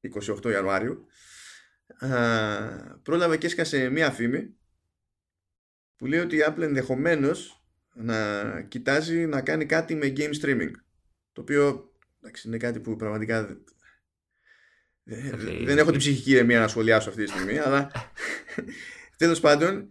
28 0.00 0.50
Ιανουάριου, 0.50 1.06
α, 1.98 2.98
πρόλαβε 3.02 3.36
και 3.36 3.46
έσκασε 3.46 3.88
μία 3.88 4.10
φήμη 4.10 4.56
που 5.96 6.06
λέει 6.06 6.20
ότι 6.20 6.36
η 6.36 6.44
Apple 6.46 6.62
ενδεχομένως 6.62 7.64
να 7.94 8.62
κοιτάζει 8.62 9.26
να 9.26 9.42
κάνει 9.42 9.66
κάτι 9.66 9.94
με 9.94 10.12
game 10.16 10.34
streaming. 10.40 10.70
Το 11.32 11.40
οποίο 11.40 11.92
εντάξει, 12.18 12.48
είναι 12.48 12.56
κάτι 12.56 12.80
που 12.80 12.96
πραγματικά 12.96 13.64
δεν 15.64 15.78
έχω 15.78 15.90
την 15.90 15.98
ψυχική 15.98 16.30
ηρεμία 16.30 16.60
να 16.60 16.68
σχολιάσω 16.68 17.08
αυτή 17.08 17.24
τη 17.24 17.30
στιγμή, 17.30 17.58
αλλά 17.58 17.90
τέλος 19.16 19.40
πάντων. 19.40 19.90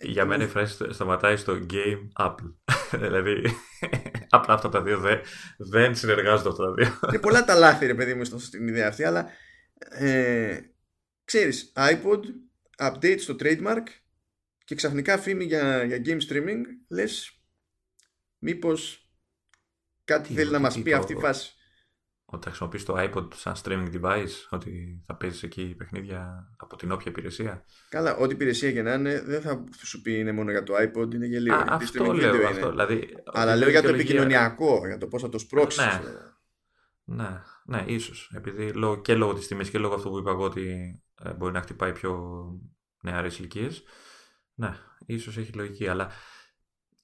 Για 0.00 0.24
μένα 0.24 0.44
η 0.44 0.46
φράση 0.46 0.92
σταματάει 0.92 1.36
στο 1.36 1.66
game 1.70 2.26
Apple. 2.26 2.54
δηλαδή, 3.02 3.42
απλά 4.28 4.54
αυτά 4.54 4.68
τα 4.68 4.82
δύο 4.82 4.98
δεν, 4.98 5.20
δεν 5.58 5.94
συνεργάζονται 5.94 6.48
αυτά 6.48 6.64
τα 6.64 6.72
δύο. 6.72 6.98
Είναι 7.08 7.18
πολλά 7.18 7.44
τα 7.44 7.54
λάθη, 7.54 7.86
ρε 7.86 7.94
παιδί 7.94 8.14
μου, 8.14 8.24
στην 8.24 8.68
ιδέα 8.68 8.88
αυτή, 8.88 9.04
αλλά 9.04 9.30
ε, 9.78 10.58
ξέρεις, 11.24 11.72
iPod, 11.76 12.20
update 12.78 13.18
στο 13.18 13.36
trademark 13.40 13.84
και 14.64 14.74
ξαφνικά 14.74 15.18
φήμη 15.18 15.44
για, 15.44 15.84
για 15.84 16.02
game 16.04 16.32
streaming, 16.32 16.62
λες 16.88 17.40
μήπως 18.38 19.10
κάτι 20.04 20.32
θέλει 20.32 20.50
να 20.50 20.58
μας 20.58 20.82
πει 20.82 20.92
αυτή 20.92 21.12
η 21.12 21.16
φάση. 21.16 21.55
Ότι 22.28 22.44
θα 22.44 22.48
χρησιμοποιείς 22.48 22.84
το 22.84 22.94
iPod 22.98 23.34
σαν 23.34 23.54
streaming 23.62 24.00
device, 24.00 24.46
ότι 24.50 25.02
θα 25.06 25.14
παίζεις 25.14 25.42
εκεί 25.42 25.74
παιχνίδια 25.78 26.48
από 26.56 26.76
την 26.76 26.92
όποια 26.92 27.10
υπηρεσία. 27.10 27.64
Καλά, 27.88 28.16
ό,τι 28.16 28.34
υπηρεσία 28.34 28.72
και 28.72 28.82
να 28.82 28.94
είναι, 28.94 29.22
δεν 29.22 29.40
θα 29.40 29.64
σου 29.82 30.02
πει 30.02 30.18
είναι 30.18 30.32
μόνο 30.32 30.50
για 30.50 30.62
το 30.62 30.74
iPod, 30.74 31.14
είναι 31.14 31.26
γελίο. 31.26 31.54
Α, 31.54 31.64
αυτό 31.68 32.12
λέω. 32.12 32.46
Αυτό, 32.48 32.70
δηλαδή, 32.70 33.08
Αλλά 33.32 33.56
λέω 33.56 33.70
για 33.70 33.82
το 33.82 33.88
επικοινωνιακό, 33.88 34.86
για 34.86 34.98
το 34.98 35.06
πώς 35.06 35.22
θα 35.22 35.28
το 35.28 35.38
σπρώξεις. 35.38 35.84
Ναι, 35.84 36.00
ναι, 37.04 37.42
ναι, 37.64 37.84
ίσως. 37.86 38.32
Επειδή 38.34 38.72
και 39.02 39.14
λόγω 39.14 39.34
της 39.34 39.46
τιμής 39.46 39.70
και 39.70 39.78
λόγω 39.78 39.94
αυτού 39.94 40.10
που 40.10 40.18
είπα 40.18 40.30
εγώ 40.30 40.44
ότι 40.44 40.96
ε, 41.22 41.32
μπορεί 41.32 41.52
να 41.52 41.60
χτυπάει 41.60 41.92
πιο 41.92 42.44
νεαρές 43.02 43.38
ηλικίες. 43.38 43.82
Ναι, 44.54 44.76
ίσως 45.06 45.36
έχει 45.36 45.52
λογική. 45.52 45.88
Αλλά 45.88 46.10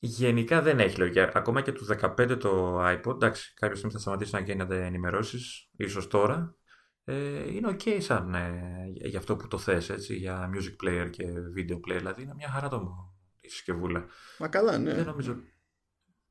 Γενικά 0.04 0.62
δεν 0.62 0.80
έχει 0.80 0.98
λογική. 0.98 1.20
Ακόμα 1.20 1.60
και 1.60 1.72
τους 1.72 1.88
15 2.00 2.38
το 2.40 2.80
iPod, 2.84 3.14
εντάξει, 3.14 3.54
κάποια 3.54 3.76
στιγμή 3.76 3.92
θα 3.92 4.00
σταματήσει 4.00 4.34
να 4.34 4.40
γίνεται 4.40 4.84
ενημερώσεις, 4.84 5.68
ίσως 5.76 6.08
τώρα. 6.08 6.56
Ε, 7.04 7.52
είναι 7.52 7.76
ok 7.78 8.00
σαν 8.00 8.34
ε, 8.34 8.84
για 8.86 9.18
αυτό 9.18 9.36
που 9.36 9.48
το 9.48 9.58
θες, 9.58 9.90
έτσι, 9.90 10.14
για 10.14 10.50
music 10.54 10.86
player 10.86 11.10
και 11.10 11.24
video 11.56 11.74
player, 11.74 11.98
δηλαδή 11.98 12.22
είναι 12.22 12.34
μια 12.34 12.48
χαρά 12.48 12.68
το 12.68 13.12
η 13.40 13.48
συσκευούλα. 13.48 14.06
Μα 14.38 14.48
καλά, 14.48 14.78
ναι. 14.78 14.94
Δεν 14.94 15.04
νομίζω... 15.04 15.36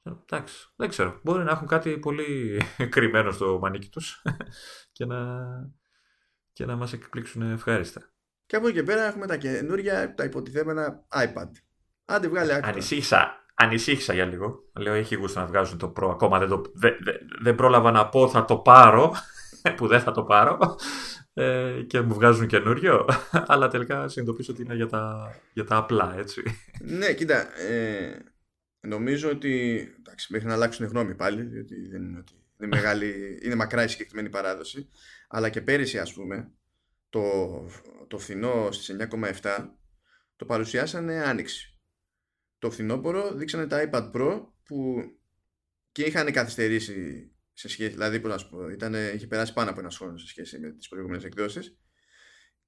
Εντάξει, 0.03 0.73
δεν 0.75 0.89
ξέρω. 0.89 1.19
Μπορεί 1.23 1.43
να 1.43 1.51
έχουν 1.51 1.67
κάτι 1.67 1.99
πολύ 1.99 2.61
κρυμμένο 2.93 3.31
στο 3.31 3.59
μανίκι 3.59 3.89
τους 3.89 4.21
και 4.95 5.05
να, 5.05 5.37
και 6.53 6.65
να 6.65 6.75
μας 6.75 6.93
εκπλήξουν 6.93 7.41
ευχάριστα. 7.41 8.11
Και 8.45 8.55
από 8.55 8.67
εκεί 8.67 8.77
και 8.77 8.83
πέρα 8.83 9.03
έχουμε 9.03 9.27
τα 9.27 9.37
καινούργια, 9.37 10.13
τα 10.13 10.23
υποτιθέμενα 10.23 11.05
iPad. 11.09 11.49
Άντε 12.05 12.27
βγάλε 12.27 12.53
άκρη. 12.53 12.69
Ανησύχησα, 12.69 13.40
ανησύχησα 13.61 14.13
για 14.13 14.25
λίγο. 14.25 14.69
Λέω, 14.79 14.93
έχει 14.93 15.15
γούστο 15.15 15.39
να 15.39 15.45
βγάζουν 15.45 15.77
το 15.77 15.93
Pro. 15.97 16.09
Ακόμα 16.09 16.39
δεν, 16.39 16.49
το, 16.49 16.61
δεν, 16.73 16.93
δεν 17.41 17.55
πρόλαβα 17.55 17.91
να 17.91 18.09
πω 18.09 18.29
θα 18.29 18.45
το 18.45 18.57
πάρω, 18.57 19.13
που 19.77 19.87
δεν 19.87 20.01
θα 20.01 20.11
το 20.11 20.23
πάρω. 20.23 20.75
Ε, 21.33 21.81
και 21.87 22.01
μου 22.01 22.13
βγάζουν 22.13 22.47
καινούριο. 22.47 23.05
Αλλά 23.51 23.67
τελικά 23.67 24.07
συνειδητοποιήσω 24.07 24.51
ότι 24.51 24.61
είναι 24.61 24.75
για 24.75 24.87
τα, 24.87 25.35
για 25.53 25.63
τα 25.63 25.75
απλά, 25.75 26.15
έτσι. 26.17 26.43
Ναι, 26.81 27.13
κοίτα. 27.13 27.59
Ε, 27.59 28.19
νομίζω 28.79 29.29
ότι. 29.29 29.79
Εντάξει, 29.99 30.27
μέχρι 30.31 30.47
να 30.47 30.53
αλλάξουν 30.53 30.85
γνώμη 30.85 31.15
πάλι, 31.15 31.41
διότι 31.41 31.87
δεν 31.87 32.03
είναι 32.03 32.17
ότι. 32.19 32.33
Είναι, 32.57 32.75
μεγάλη, 32.75 33.39
είναι 33.43 33.55
μακρά 33.55 33.83
η 33.83 33.87
συγκεκριμένη 33.87 34.29
παράδοση. 34.29 34.89
Αλλά 35.27 35.49
και 35.49 35.61
πέρυσι, 35.61 35.99
ας 35.99 36.13
πούμε, 36.13 36.51
το, 37.09 37.21
το 38.07 38.17
φθηνό 38.17 38.71
στις 38.71 38.95
9,7 38.99 39.67
το 40.35 40.45
παρουσιάσανε 40.45 41.23
άνοιξη 41.23 41.70
το 42.61 42.71
φθινόπωρο 42.71 43.33
δείξανε 43.33 43.67
τα 43.67 43.89
iPad 43.89 44.11
Pro 44.11 44.45
που 44.63 44.95
και 45.91 46.03
είχαν 46.03 46.31
καθυστερήσει 46.31 47.31
σε 47.53 47.69
σχέση, 47.69 47.89
δηλαδή 47.89 48.19
πώς 48.19 48.31
να 48.31 48.37
σου 48.37 48.49
πω, 48.49 48.69
ήταν, 48.69 48.93
είχε 48.93 49.27
περάσει 49.27 49.53
πάνω 49.53 49.69
από 49.69 49.79
ένα 49.79 49.89
χρόνο 49.89 50.17
σε 50.17 50.27
σχέση 50.27 50.59
με 50.59 50.71
τις 50.71 50.87
προηγούμενες 50.87 51.23
εκδόσεις 51.23 51.77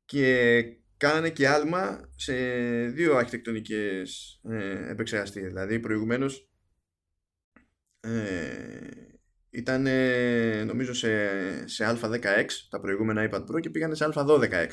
και 0.06 0.64
κάνανε 0.98 1.30
και 1.30 1.48
άλμα 1.48 2.12
σε 2.16 2.34
δύο 2.88 3.16
αρχιτεκτονικές 3.16 4.40
ε, 4.50 4.90
επεξεργαστήρια. 4.90 5.48
Δηλαδή 5.48 5.80
προηγουμένως 5.80 6.50
ε, 8.00 8.88
ήταν 9.50 9.88
νομίζω 10.66 10.94
σε, 10.94 11.68
σε 11.68 11.98
α16 12.02 12.46
τα 12.70 12.80
προηγούμενα 12.80 13.30
iPad 13.32 13.46
Pro 13.46 13.60
και 13.60 13.70
πήγανε 13.70 13.96
σε 13.96 14.10
α12x. 14.14 14.70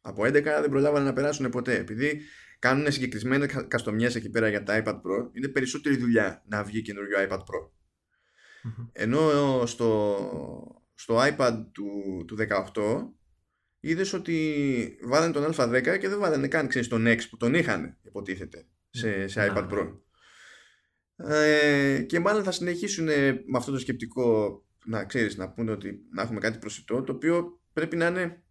Από 0.00 0.22
11 0.22 0.32
δεν 0.42 0.70
προλάβανε 0.70 1.04
να 1.04 1.12
περάσουν 1.12 1.50
ποτέ 1.50 1.76
επειδή 1.76 2.22
κάνουν 2.58 2.92
συγκεκριμένες 2.92 3.66
καστομιές 3.68 4.14
εκεί 4.14 4.30
πέρα 4.30 4.48
για 4.48 4.62
τα 4.62 4.82
iPad 4.84 4.94
Pro, 4.94 5.28
είναι 5.32 5.48
περισσότερη 5.48 5.96
δουλειά 5.96 6.42
να 6.48 6.64
βγει 6.64 6.82
καινούριο 6.82 7.18
iPad 7.28 7.38
Pro. 7.38 7.70
Ενώ 8.92 9.20
στο, 9.66 10.16
στο 10.94 11.18
iPad 11.18 11.64
του, 11.72 12.24
του 12.26 12.36
18 12.74 13.08
είδες 13.80 14.12
ότι 14.12 14.98
βάλανε 15.02 15.32
τον 15.32 15.52
Α10 15.56 15.98
και 16.00 16.08
δεν 16.08 16.18
βάλανε 16.18 16.48
καν 16.48 16.68
ξέρεις, 16.68 16.88
τον 16.88 17.06
X 17.06 17.18
που 17.30 17.36
τον 17.36 17.54
είχαν 17.54 17.96
υποτίθεται 18.02 18.66
σε, 18.90 19.26
σε 19.26 19.52
iPad 19.52 19.68
Pro. 19.70 19.98
Ε, 21.16 22.02
και 22.02 22.20
μάλλον 22.20 22.44
θα 22.44 22.52
συνεχίσουν 22.52 23.04
με 23.04 23.56
αυτό 23.56 23.72
το 23.72 23.78
σκεπτικό 23.78 24.60
να 24.84 25.04
ξέρεις 25.04 25.36
να 25.36 25.50
πούνε 25.50 25.70
ότι 25.70 25.98
να 26.12 26.22
έχουμε 26.22 26.40
κάτι 26.40 26.58
προσιτό 26.58 27.02
το 27.02 27.12
οποίο 27.12 27.60
πρέπει 27.72 27.96
να 27.96 28.06
είναι 28.06 28.44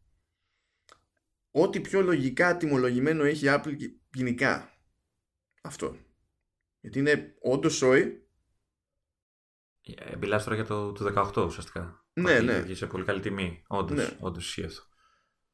ό,τι 1.58 1.82
πιο 1.82 2.02
λογικά 2.02 2.58
τιμολογημένο 2.58 3.24
έχει 3.24 3.46
η 3.46 3.50
Apple 3.52 3.76
γενικά. 4.14 4.80
Αυτό. 5.62 5.98
Γιατί 6.80 7.00
είναι 7.00 7.36
όντως 7.40 7.76
σόι. 7.76 8.30
Ε, 9.82 10.16
μιλάς 10.16 10.44
τώρα 10.44 10.56
για 10.56 10.66
το, 10.66 10.92
το 10.92 11.32
18 11.36 11.46
ουσιαστικά. 11.46 12.06
Ναι, 12.14 12.40
ναι. 12.40 12.74
σε 12.74 12.88
πολύ 12.88 13.06
καλή 13.06 13.20
τιμή. 13.20 13.64
Όντως, 13.68 13.98
ναι. 13.98 14.18
όντως 14.20 14.46
ισχύει 14.48 14.64
αυτό. 14.64 14.84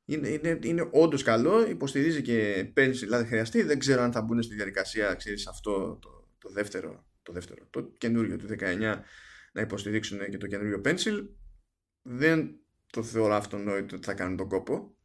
Είναι, 0.05 0.27
είναι, 0.27 0.59
είναι 0.63 0.89
όντως 0.91 1.23
καλό, 1.23 1.67
υποστηρίζει 1.67 2.21
και 2.21 2.69
παίρνεις 2.73 2.99
δηλαδή 2.99 3.27
χρειαστεί. 3.27 3.63
Δεν 3.63 3.79
ξέρω 3.79 4.01
αν 4.01 4.11
θα 4.11 4.21
μπουν 4.21 4.41
στη 4.41 4.55
διαδικασία, 4.55 5.13
ξέρεις, 5.15 5.47
αυτό 5.47 5.97
το, 6.01 6.27
το 6.37 6.49
δεύτερο, 6.49 7.05
το 7.21 7.33
δεύτερο, 7.33 7.67
το 7.69 7.81
καινούριο 7.81 8.37
του 8.37 8.47
19 8.59 8.99
να 9.53 9.61
υποστηρίξουν 9.61 10.29
και 10.29 10.37
το 10.37 10.47
καινούριο 10.47 10.81
Pencil. 10.85 11.27
Δεν 12.01 12.59
το 12.91 13.03
θεωρώ 13.03 13.33
αυτονόητο 13.33 13.95
ότι 13.95 14.05
θα 14.05 14.13
κάνουν 14.13 14.37
τον 14.37 14.47
κόπο. 14.47 14.95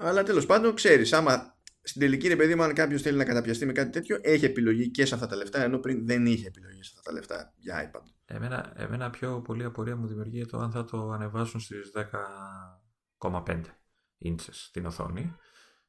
Αλλά 0.00 0.22
τέλος 0.22 0.46
πάντων, 0.46 0.74
ξέρεις, 0.74 1.12
άμα 1.12 1.56
στην 1.82 2.00
τελική 2.00 2.28
ρε 2.28 2.36
παιδί 2.36 2.54
μου, 2.54 2.62
αν 2.62 2.74
κάποιος 2.74 3.02
θέλει 3.02 3.16
να 3.16 3.24
καταπιαστεί 3.24 3.66
με 3.66 3.72
κάτι 3.72 3.90
τέτοιο, 3.90 4.18
έχει 4.20 4.44
επιλογή 4.44 4.90
και 4.90 5.06
σε 5.06 5.14
αυτά 5.14 5.26
τα 5.26 5.36
λεφτά, 5.36 5.62
ενώ 5.62 5.78
πριν 5.78 6.06
δεν 6.06 6.26
είχε 6.26 6.46
επιλογή 6.46 6.82
σε 6.82 6.92
αυτά 6.96 7.10
τα 7.10 7.16
λεφτά 7.16 7.52
για 7.56 7.90
iPad. 7.90 8.02
Εμένα, 8.24 8.72
εμένα 8.76 9.10
πιο 9.10 9.40
πολύ 9.40 9.64
απορία 9.64 9.96
μου 9.96 10.06
δημιουργεί 10.06 10.46
το 10.46 10.58
αν 10.58 10.70
θα 10.70 10.84
το 10.84 11.10
ανεβάσουν 11.10 11.60
στις 11.60 11.92
10,5 13.20 13.62
inches 14.24 14.48
στην 14.50 14.86
οθόνη 14.86 15.36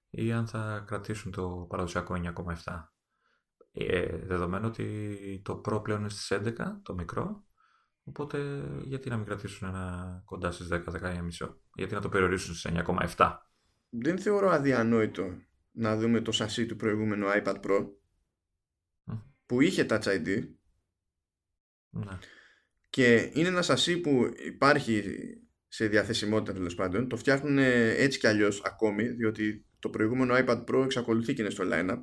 ή 0.10 0.32
αν 0.32 0.48
θα 0.48 0.84
κρατήσουν 0.88 1.32
το 1.32 1.66
παραδοσιακό 1.70 2.16
9,7. 2.66 2.90
Ε, 3.72 4.18
δεδομένου 4.18 4.68
ότι 4.68 5.42
το 5.44 5.62
Pro 5.66 5.84
πλέον 5.84 6.00
είναι 6.00 6.10
στις 6.10 6.32
11, 6.32 6.54
το 6.84 6.94
μικρό, 6.94 7.44
οπότε 8.04 8.64
γιατί 8.84 9.10
να 9.10 9.18
μην 9.18 9.26
κρατήσουν 9.26 9.68
ένα 9.68 10.22
κοντά 10.26 10.52
στις 10.52 10.68
10-10,5, 10.72 11.56
γιατί 11.74 11.94
να 11.94 12.02
το 12.02 12.10
περιορίσουν 12.10 12.56
στις 12.56 12.72
9,7 13.18 13.49
δεν 13.90 14.20
θεωρώ 14.20 14.50
αδιανόητο 14.50 15.42
να 15.72 15.98
δούμε 15.98 16.22
το 16.22 16.32
σασί 16.32 16.66
του 16.66 16.76
προηγούμενου 16.76 17.28
iPad 17.28 17.60
Pro 17.62 17.90
που 19.46 19.62
είχε 19.62 19.86
Touch 19.90 20.04
ID 20.04 20.48
ναι. 21.90 22.18
και 22.90 23.32
είναι 23.34 23.48
ένα 23.48 23.62
σασί 23.62 23.98
που 24.00 24.34
υπάρχει 24.46 25.04
σε 25.68 25.88
διαθεσιμότητα 25.88 26.54
τέλος 26.54 26.76
πάντων. 26.76 27.08
Το 27.10 27.18
φτιάχνουν 27.18 27.58
έτσι 27.58 28.20
κι 28.20 28.28
αλλιώς 28.28 28.62
ακόμη 28.64 29.08
διότι 29.08 29.66
το 29.80 29.90
προηγούμενο 29.90 30.36
iPad 30.38 30.64
Pro 30.66 30.84
εξακολουθεί 30.84 31.34
και 31.34 31.42
είναι 31.42 31.52
στο 31.52 31.64
lineup. 31.68 32.00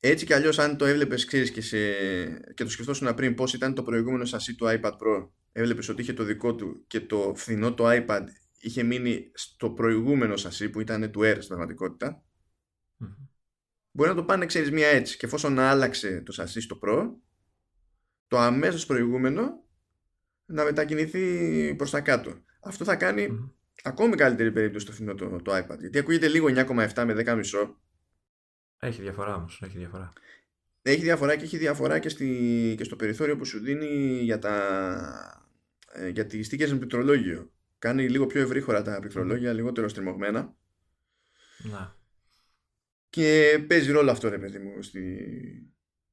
Έτσι 0.00 0.26
κι 0.26 0.32
αλλιώς 0.32 0.58
αν 0.58 0.76
το 0.76 0.84
έβλεπες 0.84 1.24
ξέρεις 1.24 1.50
και, 1.50 1.60
σε... 1.60 1.78
και 2.54 2.64
το 2.64 2.70
σκεφτόσουν 2.70 3.14
πριν 3.14 3.34
πώς 3.34 3.54
ήταν 3.54 3.74
το 3.74 3.82
προηγούμενο 3.82 4.24
σασί 4.24 4.54
του 4.54 4.66
iPad 4.68 4.92
Pro 4.92 5.30
έβλεπες 5.52 5.88
ότι 5.88 6.02
είχε 6.02 6.12
το 6.12 6.24
δικό 6.24 6.54
του 6.54 6.84
και 6.86 7.00
το 7.00 7.34
φθηνό 7.36 7.74
το 7.74 7.84
iPad 7.86 8.24
είχε 8.60 8.82
μείνει 8.82 9.30
στο 9.34 9.70
προηγούμενο 9.70 10.36
σασί 10.36 10.70
που 10.70 10.80
ήταν 10.80 11.10
του 11.10 11.20
Air 11.20 11.34
στην 11.36 11.48
πραγματικότητα. 11.48 12.24
μπορεί 13.90 14.08
να 14.08 14.14
το 14.14 14.24
πάνε, 14.24 14.46
ξέρεις, 14.46 14.70
μία 14.70 14.88
έτσι. 14.88 15.16
Και 15.16 15.26
εφόσον 15.26 15.58
άλλαξε 15.58 16.20
το 16.20 16.32
σασί 16.32 16.60
στο 16.60 16.78
Pro, 16.82 17.10
το 18.26 18.38
αμέσως 18.38 18.86
προηγούμενο 18.86 19.64
να 20.44 20.64
μετακινηθεί 20.64 21.74
προς 21.74 21.90
τα 21.90 22.00
κάτω. 22.00 22.44
Αυτό 22.60 22.84
θα 22.84 22.96
κάνει 22.96 23.28
mm. 23.30 23.50
ακόμη 23.82 24.16
καλύτερη 24.16 24.52
περίπτωση 24.52 24.84
στο 24.84 24.94
φθηνό 24.94 25.14
το, 25.14 25.42
το 25.42 25.56
iPad. 25.56 25.78
Γιατί 25.78 25.98
ακούγεται 25.98 26.28
λίγο 26.28 26.46
9,7 26.48 27.04
με 27.04 27.24
10,5. 27.26 27.74
Έχει 28.78 29.02
διαφορά 29.02 29.34
όμως. 29.34 29.62
Έχει 29.64 29.78
διαφορά. 29.78 30.12
Έχει 30.82 31.02
διαφορά 31.02 31.36
και 31.36 31.44
έχει 31.44 31.58
διαφορά 31.58 31.98
και, 31.98 32.08
στη, 32.08 32.74
και 32.76 32.84
στο 32.84 32.96
περιθώριο 32.96 33.36
που 33.36 33.44
σου 33.44 33.60
δίνει 33.60 34.20
για, 34.22 34.38
τα, 34.38 35.40
ε, 35.92 36.08
για 36.08 36.26
τις 36.26 36.46
στίκες 36.46 36.72
με 36.72 36.78
πληκτρολόγιο. 36.78 37.50
Κάνει 37.80 38.08
λίγο 38.08 38.26
πιο 38.26 38.40
ευρύχωρα 38.40 38.82
τα 38.82 38.98
πληκτρολόγια, 39.00 39.52
λιγότερο 39.52 39.88
στριμωγμένα. 39.88 40.54
Να. 41.58 41.96
Και 43.10 43.58
παίζει 43.68 43.92
ρόλο 43.92 44.10
αυτό, 44.10 44.28
ρε 44.28 44.38
παιδί 44.38 44.58
μου, 44.58 44.82
στη, 44.82 45.18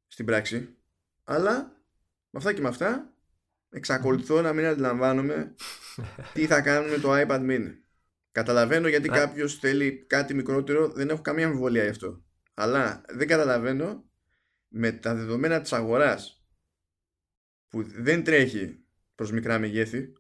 στην 0.08 0.26
πράξη. 0.26 0.76
Αλλά 1.24 1.82
με 2.30 2.40
αυτά 2.40 2.54
και 2.54 2.62
με 2.62 2.68
αυτά 2.68 3.14
εξακολουθώ 3.70 4.42
να 4.42 4.54
μην 4.54 4.66
αντιλαμβάνομαι 4.66 5.56
τι 6.34 6.46
θα 6.46 6.62
κάνουμε 6.62 6.98
το 6.98 7.10
iPad 7.14 7.50
mini. 7.50 7.74
Καταλαβαίνω 8.32 8.88
γιατί 8.88 9.10
κάποιος 9.10 9.56
θέλει 9.60 10.06
κάτι 10.08 10.34
μικρότερο, 10.34 10.88
δεν 10.88 11.10
έχω 11.10 11.22
καμία 11.22 11.46
αμφιβολία 11.46 11.84
γι' 11.84 11.90
αυτό. 11.90 12.24
Αλλά 12.54 13.02
δεν 13.08 13.28
καταλαβαίνω 13.28 14.10
με 14.68 14.92
τα 14.92 15.16
δεδομένα 15.16 15.62
της 15.62 15.74
αγοράς 15.74 16.46
που 17.68 17.84
δεν 17.84 18.24
τρέχει 18.24 18.84
προς 19.16 19.32
μικρά 19.32 19.60
μεγέθη 19.60 20.14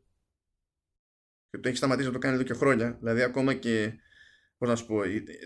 και 1.49 1.57
το 1.57 1.67
έχει 1.67 1.77
σταματήσει 1.77 2.07
να 2.07 2.13
το 2.13 2.19
κάνει 2.19 2.35
εδώ 2.35 2.43
και 2.43 2.53
χρόνια 2.53 2.97
δηλαδή 2.99 3.21
ακόμα 3.21 3.53
και 3.53 3.93
πώς 4.57 4.69
να 4.69 4.75
σου 4.75 4.85
πω, 4.85 5.01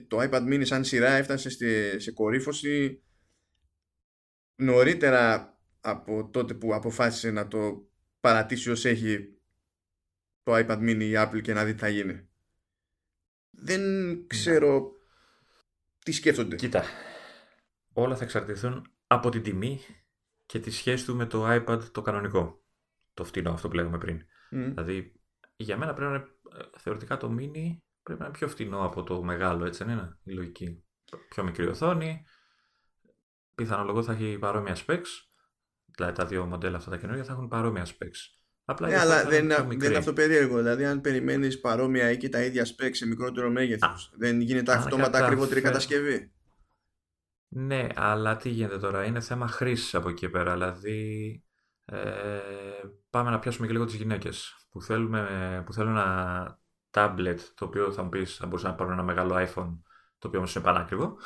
το 0.08 0.18
iPad 0.22 0.42
mini 0.42 0.66
σαν 0.66 0.84
σειρά 0.84 1.12
έφτασε 1.12 1.50
στη, 1.50 2.00
σε 2.00 2.12
κορύφωση 2.12 3.04
νωρίτερα 4.56 5.56
από 5.82 6.30
τότε 6.30 6.54
που 6.54 6.74
αποφάσισε 6.74 7.32
να 7.32 7.48
το 7.48 7.90
παρατήσει 8.20 8.70
ως 8.70 8.86
έχει 8.86 9.42
το 10.44 10.56
iPad 10.56 10.78
mini 10.78 11.02
η 11.02 11.14
Apple 11.16 11.42
και 11.42 11.54
να 11.54 11.66
δει 11.66 11.74
τι 11.74 11.80
θα 11.80 11.88
γίνει. 11.88 12.30
Δεν 13.50 13.82
ξέρω 14.28 14.92
τι 16.04 16.12
σκέφτονται. 16.12 16.56
Κοίτα, 16.56 16.84
όλα 17.94 18.16
θα 18.16 18.24
εξαρτηθούν 18.24 18.92
από 19.08 19.30
την 19.30 19.44
τιμή 19.44 19.80
και 20.46 20.60
τη 20.60 20.72
σχέση 20.72 21.06
του 21.06 21.16
με 21.16 21.26
το 21.26 21.46
iPad 21.48 21.82
το 21.92 22.02
κανονικό. 22.02 22.64
Το 23.14 23.24
φτηνό 23.24 23.52
αυτό 23.52 23.68
που 23.68 23.76
λέγαμε 23.76 23.98
πριν. 23.98 24.22
Δηλαδή, 24.50 25.21
για 25.62 25.78
μένα 25.78 25.94
πρέπει 25.94 26.12
να 26.12 26.16
είναι 26.16 26.28
θεωρητικά 26.78 27.18
το 27.18 27.36
mini 27.40 27.78
πρέπει 28.04 28.20
να 28.20 28.26
είναι 28.26 28.38
πιο 28.38 28.48
φτηνό 28.48 28.86
από 28.86 29.04
το 29.04 29.24
μεγάλο, 29.24 29.66
έτσι 29.66 29.84
δεν 29.84 29.94
είναι 29.94 30.18
η 30.24 30.32
λογική. 30.32 30.84
Πιο 31.30 31.44
μικρή 31.44 31.68
οθόνη, 31.68 32.26
πιθανολογώ 33.56 34.04
θα 34.04 34.14
έχει 34.14 34.38
παρόμοια 34.40 34.76
specs, 34.76 35.08
δηλαδή 35.96 36.16
τα 36.16 36.26
δύο 36.26 36.46
μοντέλα 36.46 36.78
αυτά 36.78 36.90
τα 36.90 36.98
καινούργια 36.98 37.24
θα 37.24 37.32
έχουν 37.32 37.48
παρόμοια 37.48 37.86
specs. 37.86 38.40
Απλά 38.66 38.88
ναι, 38.88 38.98
αλλά 38.98 39.26
δεν 39.26 39.44
είναι, 39.44 39.56
δεν 39.56 39.90
είναι 39.90 39.98
αυτό 39.98 40.14
περίεργο. 40.14 40.58
Δηλαδή, 40.58 40.86
αν 40.86 41.02
περιμένεις 41.02 41.60
παρόμοια 41.60 42.12
ή 42.12 42.18
και 42.18 42.30
τα 42.30 42.44
ίδια 42.44 42.66
specs 42.66 42.92
σε 42.92 43.08
μικρότερο 43.08 43.50
μέγεθος, 43.50 44.14
δεν 44.18 44.42
γίνεται 44.42 44.74
αυτόματα 44.74 45.26
ακριβότερη 45.26 45.62
κατασκευή. 45.62 46.32
Ναι, 47.48 47.88
αλλά 47.96 48.38
τι 48.38 48.50
γίνεται 48.50 48.78
τώρα, 48.78 49.06
είναι 49.06 49.20
θέμα 49.20 49.48
χρήσης 49.48 49.96
από 49.96 50.10
εκεί 50.10 50.30
πέρα. 50.30 50.54
Δηλαδή, 50.54 51.44
ε, 51.92 52.40
πάμε 53.10 53.30
να 53.30 53.40
πιάσουμε 53.40 53.68
και 53.68 53.74
λίγο 53.74 53.86
τις 53.86 53.96
γυναίκες 53.96 54.68
που, 54.70 54.82
θέλουμε, 54.82 55.64
που 55.66 55.74
θέλουν 55.74 55.98
ένα 55.98 56.60
tablet 56.92 57.38
το 57.56 57.66
οποίο 57.66 57.92
θα 57.92 58.04
μου 58.04 58.10
πεις 58.10 58.36
θα 58.36 58.46
μπορούσαν 58.46 58.70
να 58.70 58.76
πάρουν 58.76 58.94
ένα 58.94 59.04
μεγάλο 59.04 59.36
iPhone 59.36 59.78
το 60.20 60.28
οποίο 60.28 60.40
όμως 60.40 60.56
είναι 60.56 60.64
πανάκριβο 60.64 61.18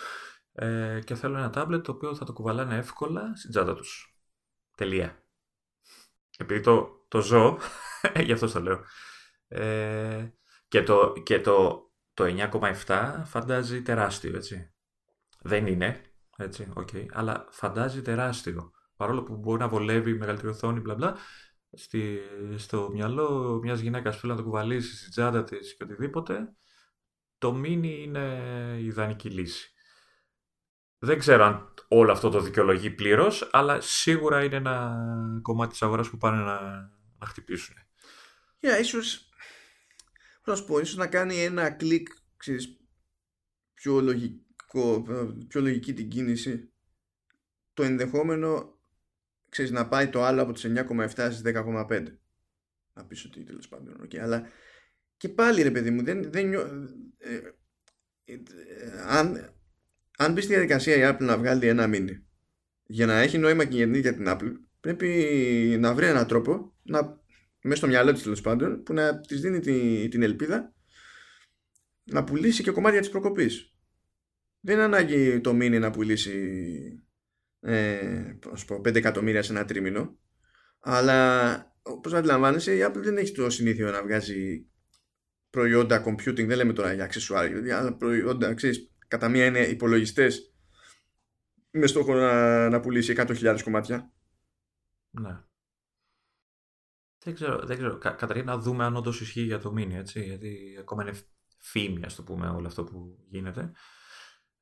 ε, 0.51 0.99
και 1.03 1.15
θέλουν 1.15 1.37
ένα 1.37 1.51
tablet 1.55 1.83
το 1.83 1.91
οποίο 1.91 2.15
θα 2.15 2.25
το 2.25 2.33
κουβαλάνε 2.33 2.77
εύκολα 2.77 3.35
στην 3.35 3.49
τσάντα 3.49 3.75
τους. 3.75 4.19
Τελεία. 4.77 5.23
Επειδή 6.37 6.59
το, 6.59 7.05
το 7.07 7.21
ζω, 7.21 7.57
γι' 8.25 8.31
αυτό 8.31 8.51
το 8.51 8.61
λέω. 8.61 8.83
Ε, 9.47 10.29
και 10.67 10.83
το, 10.83 11.13
και 11.23 11.41
το, 11.41 11.89
το 12.13 12.49
9,7 12.85 13.21
φαντάζει 13.25 13.81
τεράστιο, 13.81 14.35
έτσι. 14.35 14.73
Δεν 15.41 15.67
είναι, 15.67 16.01
έτσι, 16.37 16.73
okay. 16.75 17.05
Αλλά 17.11 17.47
φαντάζει 17.49 18.01
τεράστιο. 18.01 18.71
Παρόλο 18.95 19.23
που 19.23 19.35
μπορεί 19.35 19.59
να 19.59 19.67
βολεύει 19.67 20.13
μεγαλύτερη 20.13 20.49
οθόνη, 20.49 20.79
μπλα 20.79 20.95
μπλα, 20.95 21.17
στη, 21.71 22.19
στο 22.55 22.89
μυαλό 22.93 23.59
μιας 23.63 23.79
γυναίκας 23.79 24.15
που 24.15 24.21
θέλει 24.21 24.31
να 24.31 24.37
το 24.37 24.45
κουβαλήσεις 24.45 24.99
στην 24.99 25.11
τσάντα 25.11 25.43
της 25.43 25.75
και 25.77 25.83
οτιδήποτε, 25.83 26.55
το 27.37 27.53
μίνι 27.53 28.03
είναι 28.03 28.77
η 28.79 28.85
ιδανική 28.85 29.29
λύση. 29.29 29.69
Δεν 30.97 31.19
ξέρω 31.19 31.43
αν 31.43 31.73
όλο 31.87 32.11
αυτό 32.11 32.29
το 32.29 32.39
δικαιολογεί 32.39 32.89
πλήρως, 32.89 33.49
αλλά 33.51 33.81
σίγουρα 33.81 34.43
είναι 34.43 34.55
ένα 34.55 35.05
κομμάτι 35.41 35.71
της 35.71 35.81
αγοράς 35.81 36.09
που 36.09 36.17
πάνε 36.17 36.43
να, 36.43 36.61
να 37.19 37.25
χτυπήσουν. 37.25 37.75
Yeah, 38.59 38.79
ίσως, 38.79 39.29
να 40.45 40.55
σου 40.55 40.65
πω, 40.65 40.79
ίσως 40.79 40.95
να 40.95 41.07
κάνει 41.07 41.43
ένα 41.43 41.69
κλικ, 41.69 42.07
ξέρεις, 42.37 42.77
πιο 43.73 44.01
λογικό 44.01 44.43
πιο 45.47 45.61
λογική 45.61 45.93
την 45.93 46.09
κίνηση 46.09 46.73
το 47.73 47.83
ενδεχόμενο 47.83 48.74
ξέρεις, 49.55 49.71
να 49.71 49.87
πάει 49.87 50.07
το 50.07 50.23
άλλο 50.23 50.41
από 50.41 50.51
τις 50.51 50.65
9,7 50.75 51.07
στις 51.07 51.41
10,5 51.45 52.03
να 52.93 53.05
πεις 53.05 53.25
ότι 53.25 53.43
τέλος 53.43 53.67
πάντων 53.67 54.01
okay. 54.03 54.17
αλλά 54.17 54.47
και 55.17 55.29
πάλι 55.29 55.61
ρε 55.61 55.71
παιδί 55.71 55.91
μου 55.91 56.03
δεν, 56.03 56.31
δεν 56.31 56.53
ε, 56.53 56.57
ε, 57.17 57.35
ε, 58.25 58.41
αν, 59.07 59.53
αν 60.17 60.33
μπει 60.33 60.41
στη 60.41 60.53
διαδικασία 60.53 60.95
η 60.95 61.13
Apple 61.13 61.23
να 61.23 61.37
βγάλει 61.37 61.67
ένα 61.67 61.87
μήνυ 61.87 62.25
για 62.83 63.05
να 63.05 63.19
έχει 63.19 63.37
νόημα 63.37 63.65
και 63.65 63.83
για 63.83 64.13
την 64.13 64.25
Apple 64.27 64.51
πρέπει 64.79 65.07
να 65.79 65.93
βρει 65.93 66.05
έναν 66.05 66.27
τρόπο 66.27 66.75
να, 66.83 67.21
μέσα 67.61 67.77
στο 67.77 67.87
μυαλό 67.87 68.11
της 68.13 68.23
τέλος 68.23 68.41
πάντων 68.41 68.83
που 68.83 68.93
να 68.93 69.19
της 69.19 69.41
δίνει 69.41 69.59
την, 69.59 70.09
την 70.09 70.23
ελπίδα 70.23 70.73
να 72.03 72.23
πουλήσει 72.23 72.63
και 72.63 72.71
κομμάτια 72.71 72.99
της 72.99 73.09
προκοπής 73.09 73.73
δεν 74.59 74.75
είναι 74.75 74.83
ανάγκη 74.83 75.39
το 75.39 75.53
μήνυ 75.53 75.79
να 75.79 75.91
πουλήσει 75.91 77.04
ε, 77.65 78.37
5 78.67 78.95
εκατομμύρια 78.95 79.43
σε 79.43 79.51
ένα 79.51 79.65
τρίμηνο. 79.65 80.17
Αλλά 80.79 81.75
όπως 81.81 82.13
αντιλαμβάνεσαι 82.13 82.75
η 82.75 82.79
Apple 82.87 83.01
δεν 83.01 83.17
έχει 83.17 83.31
το 83.31 83.49
συνήθειο 83.49 83.91
να 83.91 84.03
βγάζει 84.03 84.67
προϊόντα 85.49 86.03
computing, 86.05 86.45
δεν 86.47 86.57
λέμε 86.57 86.73
τώρα 86.73 86.93
για 86.93 87.03
αξεσουάρια, 87.03 87.79
αλλά 87.79 87.95
προϊόντα, 87.95 88.53
ξέρεις, 88.53 88.91
κατά 89.07 89.29
μία 89.29 89.45
είναι 89.45 89.59
υπολογιστές 89.59 90.53
με 91.71 91.87
στόχο 91.87 92.13
να, 92.13 92.69
να 92.69 92.79
πουλήσει 92.79 93.13
100.000 93.17 93.59
κομμάτια. 93.63 94.11
Ναι. 95.09 95.39
Δεν 97.23 97.33
ξέρω, 97.33 97.65
δεν 97.65 97.77
ξέρω. 97.77 97.97
Κα, 97.97 98.09
καταρχήν 98.11 98.45
να 98.45 98.57
δούμε 98.57 98.83
αν 98.83 98.95
όντως 98.95 99.21
ισχύει 99.21 99.41
για 99.41 99.59
το 99.59 99.71
μήνυ, 99.71 99.95
έτσι, 99.95 100.23
γιατί 100.23 100.77
ακόμα 100.79 101.03
είναι 101.03 101.17
φήμη, 101.57 102.05
ας 102.05 102.15
το 102.15 102.23
πούμε, 102.23 102.47
όλο 102.47 102.67
αυτό 102.67 102.83
που 102.83 103.17
γίνεται. 103.29 103.71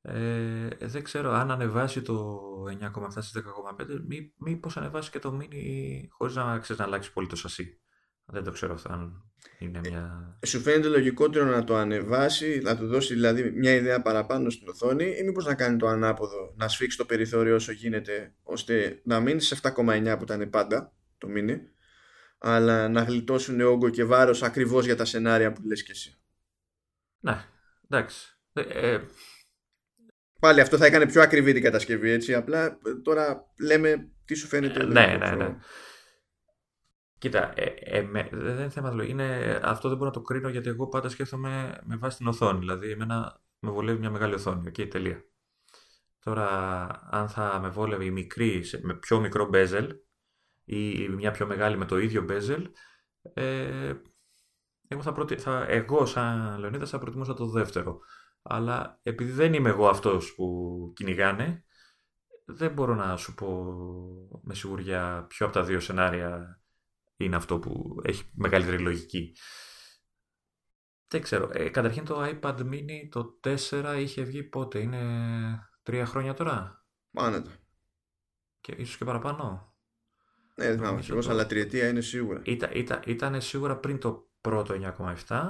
Ε, 0.06 0.68
δεν 0.80 1.02
ξέρω 1.02 1.30
αν 1.32 1.50
ανεβάσει 1.50 2.02
το 2.02 2.40
9,7 2.80 3.08
στις 3.10 3.32
10,5 3.32 4.00
μή, 4.06 4.32
μήπως 4.36 4.76
ανεβάσει 4.76 5.10
και 5.10 5.18
το 5.18 5.32
μίνι 5.32 6.08
χωρίς 6.10 6.34
να, 6.34 6.58
ξέρεις, 6.58 6.80
να 6.80 6.86
αλλάξει 6.88 7.12
πολύ 7.12 7.26
το 7.26 7.36
σασί. 7.36 7.80
Δεν 8.26 8.44
το 8.44 8.50
ξέρω 8.50 8.74
αυτό 8.74 8.92
αν 8.92 9.32
είναι 9.58 9.80
μια... 9.80 10.36
Ε, 10.40 10.46
σου 10.46 10.60
φαίνεται 10.60 10.88
λογικότερο 10.88 11.44
να 11.44 11.64
το 11.64 11.76
ανεβάσει, 11.76 12.60
να 12.62 12.76
του 12.76 12.86
δώσει 12.86 13.14
δηλαδή 13.14 13.50
μια 13.50 13.74
ιδέα 13.74 14.02
παραπάνω 14.02 14.50
στην 14.50 14.68
οθόνη 14.68 15.04
ή 15.04 15.22
μήπως 15.22 15.44
να 15.44 15.54
κάνει 15.54 15.76
το 15.76 15.86
ανάποδο, 15.86 16.54
να 16.56 16.68
σφίξει 16.68 16.96
το 16.96 17.04
περιθώριο 17.04 17.54
όσο 17.54 17.72
γίνεται 17.72 18.34
ώστε 18.42 19.00
να 19.04 19.20
μείνει 19.20 19.40
σε 19.40 19.60
7,9 19.62 20.14
που 20.18 20.22
ήταν 20.22 20.50
πάντα 20.50 20.92
το 21.18 21.28
μίνι 21.28 21.60
αλλά 22.38 22.88
να 22.88 23.02
γλιτώσουν 23.02 23.60
όγκο 23.60 23.88
και 23.88 24.04
βάρος 24.04 24.42
ακριβώς 24.42 24.84
για 24.84 24.96
τα 24.96 25.04
σενάρια 25.04 25.52
που 25.52 25.62
λες 25.64 25.82
και 25.82 25.92
εσύ. 25.92 26.18
Ναι, 27.20 27.44
εντάξει. 27.88 28.38
Ε, 28.52 28.60
ε 28.60 29.00
Πάλι 30.44 30.60
αυτό 30.60 30.76
θα 30.76 30.86
έκανε 30.86 31.06
πιο 31.06 31.22
ακριβή 31.22 31.52
την 31.52 31.62
κατασκευή, 31.62 32.10
έτσι. 32.10 32.34
Απλά 32.34 32.64
ε, 32.64 32.94
τώρα 33.02 33.52
λέμε 33.60 34.10
τι 34.24 34.34
σου 34.34 34.46
φαίνεται. 34.46 34.80
Ε, 34.80 34.84
ναι, 34.84 35.16
ναι, 35.18 35.30
ναι. 35.30 35.56
Κοίτα, 37.18 37.52
ε, 37.56 37.64
ε, 37.78 38.02
με, 38.02 38.28
δεν 38.32 38.54
είναι 38.54 38.68
θέμα 38.68 39.04
είναι, 39.04 39.60
Αυτό 39.62 39.88
δεν 39.88 39.96
μπορώ 39.96 40.10
να 40.10 40.16
το 40.16 40.22
κρίνω 40.22 40.48
γιατί 40.48 40.68
εγώ 40.68 40.88
πάντα 40.88 41.08
σκέφτομαι 41.08 41.80
με 41.84 41.96
βάση 41.96 42.16
την 42.16 42.26
οθόνη. 42.26 42.58
Δηλαδή, 42.58 42.90
εμένα 42.90 43.40
με 43.58 43.70
βολεύει 43.70 43.98
μια 43.98 44.10
μεγάλη 44.10 44.34
οθόνη. 44.34 44.68
Οκ, 44.68 44.88
τελεία. 44.88 45.24
Τώρα, 46.24 46.48
αν 47.10 47.28
θα 47.28 47.58
με 47.62 47.68
βόλευε 47.68 48.04
η 48.04 48.10
μικρή 48.10 48.64
με 48.82 48.94
πιο 48.94 49.20
μικρό 49.20 49.50
bezel 49.52 49.88
ή 50.64 51.08
μια 51.08 51.30
πιο 51.30 51.46
μεγάλη 51.46 51.76
με 51.76 51.84
το 51.84 51.98
ίδιο 51.98 52.26
bezel, 52.28 52.62
ε, 53.34 53.92
εγώ, 54.88 55.02
θα 55.02 55.12
προτι... 55.12 55.36
θα, 55.36 55.64
εγώ 55.68 56.06
σαν 56.06 56.58
Λεωνίδας 56.58 56.90
θα 56.90 56.98
προτιμούσα 56.98 57.34
το 57.34 57.46
δεύτερο 57.46 58.00
αλλά 58.46 59.00
επειδή 59.02 59.30
δεν 59.30 59.54
είμαι 59.54 59.68
εγώ 59.68 59.88
αυτός 59.88 60.34
που 60.34 60.92
κυνηγάνε, 60.96 61.64
δεν 62.44 62.72
μπορώ 62.72 62.94
να 62.94 63.16
σου 63.16 63.34
πω 63.34 63.74
με 64.42 64.54
σιγουριά 64.54 65.26
ποιο 65.28 65.46
από 65.46 65.54
τα 65.54 65.62
δύο 65.62 65.80
σενάρια 65.80 66.60
είναι 67.16 67.36
αυτό 67.36 67.58
που 67.58 68.00
έχει 68.02 68.30
μεγαλύτερη 68.34 68.78
λογική. 68.78 69.36
Δεν 71.08 71.22
ξέρω. 71.22 71.50
Ε, 71.52 71.68
καταρχήν 71.68 72.04
το 72.04 72.22
iPad 72.24 72.58
mini 72.58 73.08
το 73.10 73.40
4 73.70 73.96
είχε 73.98 74.22
βγει 74.22 74.42
πότε, 74.42 74.78
είναι 74.78 75.02
τρία 75.82 76.06
χρόνια 76.06 76.34
τώρα; 76.34 76.86
Άνετα. 77.12 77.50
Και 78.60 78.74
ίσως 78.76 78.96
και 78.96 79.04
παραπάνω. 79.04 79.74
Ναι, 80.54 80.66
δεν 80.66 80.76
θυμάμαι 80.76 80.98
ακριβώς, 80.98 81.28
αλλά 81.28 81.46
τριετία 81.46 81.88
είναι 81.88 82.00
σίγουρα. 82.00 82.40
Ήταν, 82.44 82.70
ήταν, 82.74 83.02
ήταν 83.06 83.40
σίγουρα 83.40 83.76
πριν 83.76 83.98
το 83.98 84.30
πρώτο 84.40 84.94
9,7 85.28 85.40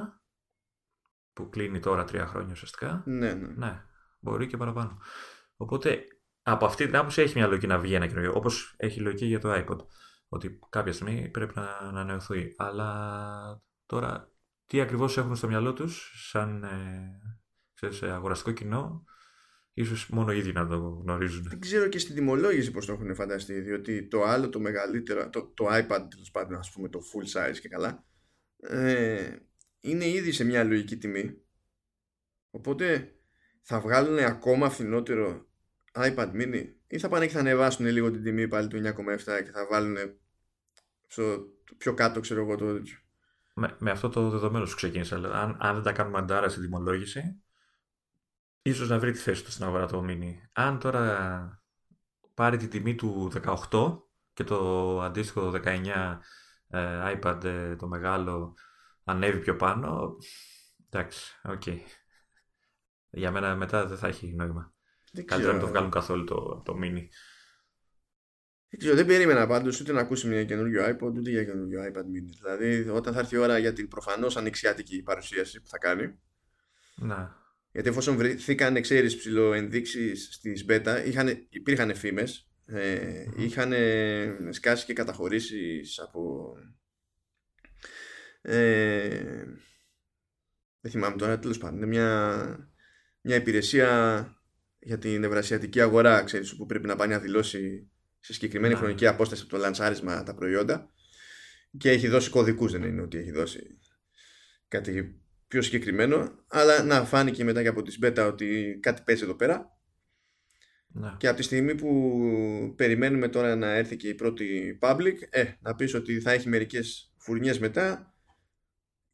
που 1.35 1.49
κλείνει 1.49 1.81
τώρα 1.81 2.05
τρία 2.05 2.27
χρόνια 2.27 2.53
ουσιαστικά. 2.53 3.03
Ναι, 3.07 3.33
ναι. 3.33 3.47
Ναι, 3.57 3.83
μπορεί 4.21 4.47
και 4.47 4.57
παραπάνω. 4.57 4.99
Οπότε 5.57 6.05
από 6.43 6.65
αυτή 6.67 6.87
την 6.87 6.97
άποψη 6.97 7.23
έχει 7.23 7.39
μια 7.39 7.47
λογική 7.47 7.67
να 7.67 7.79
βγει 7.79 7.95
ένα 7.95 8.07
καινούριο. 8.07 8.33
Όπως 8.35 8.75
έχει 8.77 9.01
λογική 9.01 9.27
για 9.27 9.39
το 9.39 9.53
iPod. 9.53 9.79
Ότι 10.29 10.59
κάποια 10.71 10.93
στιγμή 10.93 11.29
πρέπει 11.29 11.53
να 11.57 11.67
ανανεωθεί. 11.89 12.55
Αλλά 12.57 13.63
τώρα 13.87 14.33
τι 14.67 14.81
ακριβώς 14.81 15.19
έχουν 15.19 15.37
στο 15.37 15.47
μυαλό 15.47 15.73
τους, 15.73 16.13
σαν 16.31 16.63
ε, 16.63 17.21
ξέρεις, 17.75 18.03
αγοραστικό 18.03 18.51
κοινό, 18.51 19.05
ίσως 19.73 20.09
μόνο 20.09 20.33
οι 20.33 20.39
ίδιοι 20.39 20.53
να 20.53 20.67
το 20.67 20.77
γνωρίζουν. 20.77 21.47
Δεν 21.49 21.61
ξέρω 21.61 21.89
και 21.89 21.99
στην 21.99 22.15
τιμολόγηση 22.15 22.71
πώς 22.71 22.87
το 22.87 22.93
έχουν 22.93 23.15
φανταστεί, 23.15 23.61
διότι 23.61 24.09
το 24.09 24.23
άλλο 24.23 24.49
το 24.49 24.61
μεγαλύτερο, 24.61 25.31
το, 25.31 25.53
το 25.55 25.67
iPad 25.69 26.07
τέλος 26.11 26.31
πάντων, 26.33 26.59
ας 26.59 26.71
πούμε 26.71 26.89
το 26.89 27.01
full 27.01 27.39
size 27.39 27.59
και 27.61 27.69
καλά, 27.69 28.05
ε, 28.57 29.37
είναι 29.85 30.09
ήδη 30.09 30.33
σε 30.33 30.45
μια 30.45 30.65
λογική 30.65 30.97
τιμή. 30.97 31.37
Οπότε 32.51 33.15
θα 33.63 33.81
βγάλουν 33.81 34.19
ακόμα 34.19 34.71
φθηνότερο 34.71 35.47
iPad 35.93 36.31
mini 36.33 36.73
ή 36.87 36.99
θα 36.99 37.09
πάνε 37.09 37.27
και 37.27 37.33
θα 37.33 37.39
ανεβάσουν 37.39 37.87
λίγο 37.87 38.11
την 38.11 38.23
τιμή 38.23 38.49
πάλι 38.49 38.69
του 38.69 38.77
9,7 38.77 38.95
και 39.45 39.51
θα 39.53 39.67
βάλουν 39.71 39.97
στο 41.07 41.45
πιο 41.77 41.95
κάτω 41.95 42.21
ξέρω 42.21 42.41
εγώ 42.41 42.57
το 42.57 42.83
με, 43.55 43.77
με 43.79 43.91
αυτό 43.91 44.09
το 44.09 44.31
δεδομένο 44.31 44.67
σου 44.67 44.77
ξεκίνησα. 44.77 45.17
Αν, 45.17 45.57
αν 45.61 45.75
δεν 45.75 45.83
τα 45.83 45.93
κάνουμε 45.93 46.19
αντάρα 46.19 46.49
στην 46.49 46.63
τιμολόγηση, 46.63 47.43
ίσως 48.63 48.89
να 48.89 48.99
βρει 48.99 49.13
τη 49.13 49.19
θέση 49.19 49.45
του 49.45 49.51
στην 49.51 49.65
αγορά 49.65 49.87
το 49.87 50.05
mini. 50.09 50.33
Αν 50.53 50.79
τώρα 50.79 51.63
πάρει 52.35 52.57
τη 52.57 52.69
τιμή 52.69 52.95
του 52.95 53.33
18 53.71 53.99
και 54.33 54.45
το 54.45 55.01
αντίστοιχο 55.01 55.53
19 55.65 56.19
ε, 56.69 57.17
iPad 57.17 57.45
ε, 57.45 57.77
το 57.77 57.89
μεγάλο 57.89 58.55
ανέβει 59.05 59.39
πιο 59.39 59.57
πάνω, 59.57 60.17
εντάξει, 60.91 61.41
OK. 61.43 61.63
Okay. 61.67 61.79
Για 63.11 63.31
μένα 63.31 63.57
μετά 63.57 63.87
δεν 63.87 63.99
θα 63.99 64.07
έχει 64.07 64.35
νόημα. 64.35 64.75
Καλύτερα 65.25 65.53
να 65.55 65.61
το 65.61 65.67
βγάλουν 65.67 65.91
καθόλου 65.91 66.25
το, 66.25 66.63
το 66.65 66.79
mini. 66.83 67.09
Δεν 68.69 68.79
ξέρω, 68.79 68.95
δεν 68.95 69.07
περίμενα 69.07 69.47
πάντως 69.47 69.81
ούτε 69.81 69.93
να 69.93 70.01
ακούσω 70.01 70.29
για 70.29 70.45
καινούργιο 70.45 70.85
iPod 70.85 71.13
ούτε 71.15 71.31
για 71.31 71.45
καινούργιο 71.45 71.81
iPad 71.83 72.01
mini. 72.01 72.37
Δηλαδή, 72.43 72.89
όταν 72.89 73.13
θα 73.13 73.19
έρθει 73.21 73.35
η 73.35 73.39
ώρα 73.39 73.59
για 73.59 73.73
την 73.73 73.89
προφανώς 73.89 74.37
ανοιξιάτικη 74.37 75.03
παρουσίαση 75.03 75.61
που 75.61 75.69
θα 75.69 75.79
κάνει. 75.79 76.19
Να. 76.97 77.43
Γιατί 77.73 77.89
εφόσον 77.89 78.17
βρεθήκαν, 78.17 78.81
ξέρεις, 78.81 79.17
ψηλοενδείξεις 79.17 80.29
στις 80.33 80.65
beta, 80.69 81.03
είχαν, 81.07 81.47
υπήρχαν 81.49 81.95
φήμες, 81.95 82.51
ε, 82.67 83.25
είχαν 83.37 83.73
σκάσει 84.51 84.85
και 84.85 84.93
καταχωρήσεις 84.93 85.99
από. 85.99 86.53
Ε, 88.47 89.45
δεν 90.81 90.91
θυμάμαι 90.91 91.17
τώρα, 91.17 91.39
τέλος 91.39 91.59
πάντων. 91.59 91.77
Είναι 91.77 91.87
μια, 91.87 92.71
μια 93.21 93.37
υπηρεσία 93.37 94.29
για 94.79 94.99
την 94.99 95.25
ευρασιατική 95.25 95.81
αγορά, 95.81 96.23
ξέρεις, 96.23 96.57
που 96.57 96.67
πρέπει 96.67 96.87
να 96.87 96.97
πάει 96.97 97.09
να 97.09 97.19
δηλώσει 97.19 97.91
σε 98.21 98.33
συγκεκριμένη 98.33 98.75
χρονική 98.75 99.07
απόσταση 99.07 99.43
από 99.43 99.51
το 99.51 99.57
λανσάρισμα 99.57 100.23
τα 100.23 100.35
προϊόντα 100.35 100.91
και 101.77 101.91
έχει 101.91 102.09
δώσει 102.09 102.31
κωδικούς, 102.31 102.73
δεν 102.73 102.83
είναι 102.83 103.03
ότι 103.03 103.19
έχει 103.19 103.31
δώσει 103.31 103.79
κάτι 104.69 105.21
πιο 105.49 105.63
συγκεκριμένο, 105.63 106.45
αλλά 106.47 106.83
να 106.83 107.05
φάνηκε 107.05 107.45
μετά 107.45 107.63
και 107.63 107.69
από 107.69 107.83
τις 107.83 107.99
beta 108.03 108.27
ότι 108.33 108.79
κάτι 108.83 109.03
παίζει 109.05 109.23
εδώ 109.23 109.35
πέρα 109.35 109.79
να. 110.87 111.17
και 111.19 111.29
από 111.29 111.37
τη 111.37 111.43
στιγμή 111.43 111.75
που 111.75 112.75
περιμένουμε 112.77 113.29
τώρα 113.29 113.57
να 113.57 113.75
έρθει 113.75 113.97
και 113.97 114.09
η 114.09 114.15
πρώτη 114.15 114.79
public, 114.81 115.15
ε, 115.31 115.45
να 115.61 115.75
πεις 115.75 115.95
ότι 115.95 116.21
θα 116.21 116.33
έχει 116.33 116.49
μερικές 116.49 117.13
φουρνιές 117.17 117.59
μετά 117.59 118.14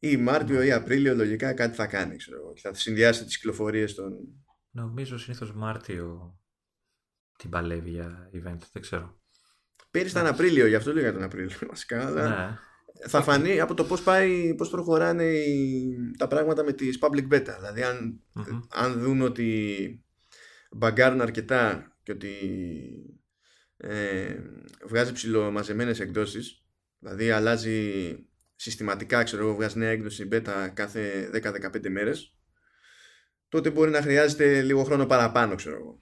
ή 0.03 0.17
Μάρτιο 0.17 0.61
ή 0.61 0.71
Απρίλιο 0.71 1.15
λογικά 1.15 1.53
κάτι 1.53 1.75
θα 1.75 1.87
κάνει, 1.87 2.15
ξέρω, 2.15 2.53
και 2.53 2.61
θα 2.63 2.73
συνδυάσει 2.73 3.25
τις 3.25 3.37
κυκλοφορίες 3.37 3.93
των... 3.95 4.13
Νομίζω 4.71 5.17
συνήθως 5.17 5.53
Μάρτιο 5.53 6.35
την 7.37 7.49
παλεύει 7.49 7.89
για 7.89 8.29
event, 8.33 8.59
δεν 8.71 8.81
ξέρω. 8.81 9.19
Πέρυσι 9.91 10.11
ήταν 10.11 10.27
Απρίλιο, 10.27 10.67
γι' 10.67 10.75
αυτό 10.75 10.93
λέγα 10.93 11.13
τον 11.13 11.23
Απρίλιο 11.23 11.57
βασικά, 11.69 12.05
αλλά 12.05 12.29
ναι. 12.29 12.57
θα 13.07 13.21
φανεί 13.21 13.59
από 13.59 13.73
το 13.73 13.83
πώς 13.83 14.03
πάει, 14.03 14.55
πώς 14.55 14.69
προχωράνε 14.69 15.23
οι, 15.23 15.95
τα 16.17 16.27
πράγματα 16.27 16.63
με 16.63 16.73
τις 16.73 16.99
public 17.01 17.33
beta. 17.33 17.55
Δηλαδή 17.57 17.83
αν, 17.83 18.21
mm-hmm. 18.35 18.59
αν 18.69 18.99
δουν 18.99 19.21
ότι 19.21 20.03
μπαγκάρουν 20.71 21.21
αρκετά 21.21 21.95
και 22.03 22.11
ότι 22.11 22.35
ε, 23.77 24.35
βγάζει 24.87 25.13
ψηλομαζεμένες 25.13 25.99
εκδόσεις, 25.99 26.65
δηλαδή 26.99 27.31
αλλάζει 27.31 28.15
συστηματικά, 28.61 29.23
ξέρω 29.23 29.43
εγώ, 29.43 29.55
βγάζει 29.55 29.77
νέα 29.77 29.89
έκδοση 29.89 30.27
beta 30.31 30.69
κάθε 30.73 31.29
10-15 31.33 31.89
μέρες, 31.89 32.35
τότε 33.49 33.69
μπορεί 33.69 33.91
να 33.91 34.01
χρειάζεται 34.01 34.61
λίγο 34.61 34.83
χρόνο 34.83 35.05
παραπάνω, 35.05 35.55
ξέρω 35.55 35.75
εγώ. 35.75 35.99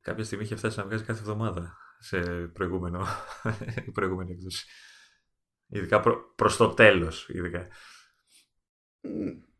Κάποια 0.00 0.24
στιγμή 0.24 0.44
είχε 0.44 0.56
φτάσει 0.56 0.78
να 0.78 0.84
βγάζει 0.84 1.04
κάθε 1.04 1.20
εβδομάδα 1.20 1.76
σε 1.98 2.20
προηγούμενο, 2.52 3.06
προηγούμενη 3.94 4.32
έκδοση. 4.32 4.66
Ειδικά 5.66 6.00
προ, 6.00 6.34
προς 6.36 6.56
το 6.56 6.68
τέλος, 6.68 7.28
ειδικά. 7.28 7.68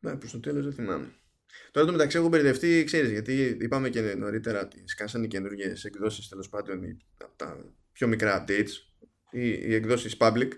Ναι, 0.00 0.16
προς 0.16 0.30
το 0.30 0.40
τέλος 0.40 0.64
δεν 0.64 0.72
θυμάμαι. 0.72 1.12
Τώρα 1.70 1.86
το 1.86 1.92
μεταξύ 1.92 2.16
έχω 2.16 2.28
μπερδευτεί, 2.28 2.84
ξέρεις, 2.84 3.10
γιατί 3.10 3.56
είπαμε 3.60 3.88
και 3.88 4.00
νωρίτερα 4.00 4.60
ότι 4.60 4.88
σκάσανε 4.88 5.24
οι 5.24 5.28
καινούργιες 5.28 5.84
εκδόσεις 5.84 6.28
τέλος 6.28 6.48
πάντων 6.48 6.80
από 7.16 7.36
τα 7.36 7.74
πιο 7.92 8.06
μικρά 8.06 8.44
updates, 8.44 8.70
οι, 9.30 9.48
οι 9.48 9.74
εκδόσεις 9.74 10.16
public, 10.20 10.50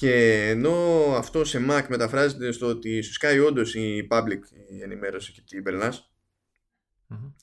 και 0.00 0.48
ενώ 0.48 1.04
αυτό 1.16 1.44
σε 1.44 1.66
Mac 1.68 1.86
μεταφράζεται 1.88 2.52
στο 2.52 2.66
ότι 2.66 3.00
σου 3.00 3.12
σκάει 3.12 3.38
όντως 3.38 3.74
η 3.74 4.06
public 4.10 4.38
η 4.70 4.82
ενημέρωση 4.82 5.32
και 5.32 5.42
την 5.46 5.62
περνάς, 5.62 6.12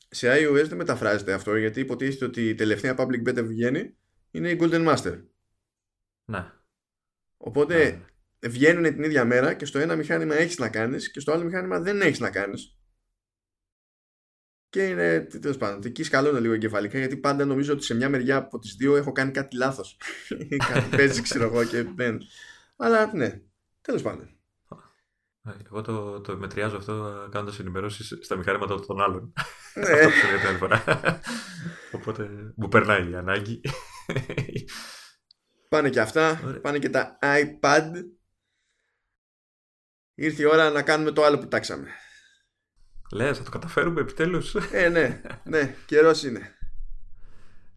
σε 0.10 0.28
iOS 0.34 0.66
δεν 0.68 0.78
μεταφράζεται 0.78 1.34
αυτό 1.34 1.56
γιατί 1.56 1.80
υποτίθεται 1.80 2.26
ότι 2.26 2.50
η 2.50 2.56
τελευταία 2.56 2.96
public 2.98 3.28
beta 3.28 3.36
που 3.36 3.48
βγαίνει 3.48 3.96
είναι 4.32 4.50
η 4.50 4.58
Golden 4.62 4.88
Master. 4.88 5.22
Ναι. 6.26 6.52
Οπότε 7.38 8.04
ναι. 8.40 8.50
βγαίνουν 8.50 8.84
την 8.84 9.04
ίδια 9.04 9.26
μέρα 9.26 9.54
και 9.54 9.66
στο 9.66 9.80
ένα 9.80 9.96
μηχάνημα 9.96 10.36
έχεις 10.36 10.58
να 10.58 10.70
κάνεις 10.70 11.12
και 11.12 11.20
στο 11.20 11.32
άλλο 11.32 11.44
μηχάνημα 11.44 11.80
δεν 11.80 12.02
έχεις 12.02 12.20
να 12.20 12.30
κάνεις. 12.30 12.78
Και 14.70 14.88
είναι 14.88 15.28
τέλος 15.42 15.58
πάντων. 15.58 15.82
Εκεί 15.86 16.04
σκαλώνω 16.04 16.40
λίγο 16.40 16.54
εγκεφαλικά 16.54 16.98
γιατί 16.98 17.18
πάντα 17.18 17.46
νομίζω 17.46 17.74
ότι 17.74 17.84
σε 17.84 17.94
μια 17.94 18.10
μεριά 18.10 18.36
από 18.36 18.60
τις 18.60 18.76
δύο 18.76 18.96
έχω 18.96 19.12
κάνει 19.12 19.32
κάτι 19.32 19.56
λάθος. 19.56 19.98
κάτι 20.74 20.96
παίζει, 20.96 21.22
ξέρω 21.22 21.44
εγώ 21.44 21.64
και 21.64 21.84
δεν. 21.96 22.18
Αλλά 22.76 23.16
ναι, 23.16 23.42
τέλος 23.82 24.02
πάντων. 24.02 24.32
Εγώ 25.66 25.82
το, 25.82 26.22
το 26.22 26.38
μετριάζω 26.38 26.78
αυτό 26.78 27.28
κάνοντας 27.32 27.60
ενημερώσεις 27.60 28.18
στα 28.22 28.36
μηχανήματα 28.36 28.86
των 28.86 29.02
άλλων. 29.02 29.34
Ναι. 29.74 29.90
αυτό 29.90 30.08
που 30.08 30.38
την 30.40 30.48
άλλη 30.48 30.58
φορά. 30.58 30.84
Οπότε 31.92 32.30
μου 32.56 32.68
περνάει 32.68 33.10
η 33.10 33.16
ανάγκη. 33.16 33.62
Πάνε 35.70 35.90
και 35.90 36.00
αυτά. 36.00 36.42
Ωραία. 36.46 36.62
Πάνε 36.62 36.80
και 36.80 36.90
τα 36.90 37.18
iPad. 37.22 37.92
Ήρθε 40.14 40.42
η 40.42 40.46
ώρα 40.46 40.70
να 40.70 40.82
κάνουμε 40.82 41.12
το 41.12 41.24
άλλο 41.24 41.38
που 41.38 41.48
τάξαμε. 41.48 41.90
Λες, 43.12 43.38
θα 43.38 43.44
το 43.44 43.50
καταφέρουμε 43.50 44.02
επιτέλους. 44.02 44.56
Ε, 44.72 44.90
ναι, 44.90 45.22
ναι, 45.44 45.76
καιρός 45.86 46.24
είναι. 46.24 46.56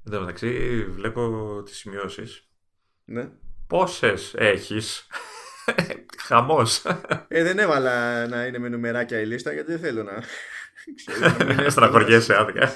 Εν 0.04 0.12
τω 0.12 0.20
μεταξύ, 0.20 0.84
βλέπω 0.84 1.62
τις 1.64 1.76
σημειώσεις. 1.76 2.48
Ναι. 3.04 3.30
Πόσες 3.66 4.34
έχεις; 4.36 5.06
Χαμός. 6.18 6.82
Ε, 7.28 7.42
δεν 7.42 7.58
έβαλα 7.58 8.26
να 8.26 8.46
είναι 8.46 8.58
με 8.58 8.68
νουμεράκια 8.68 9.20
η 9.20 9.26
λίστα 9.26 9.52
γιατί 9.52 9.70
δεν 9.70 9.80
θέλω 9.80 10.02
να. 10.02 10.22
Στεναχωριέσαι 11.70 12.36
άδικα. 12.36 12.74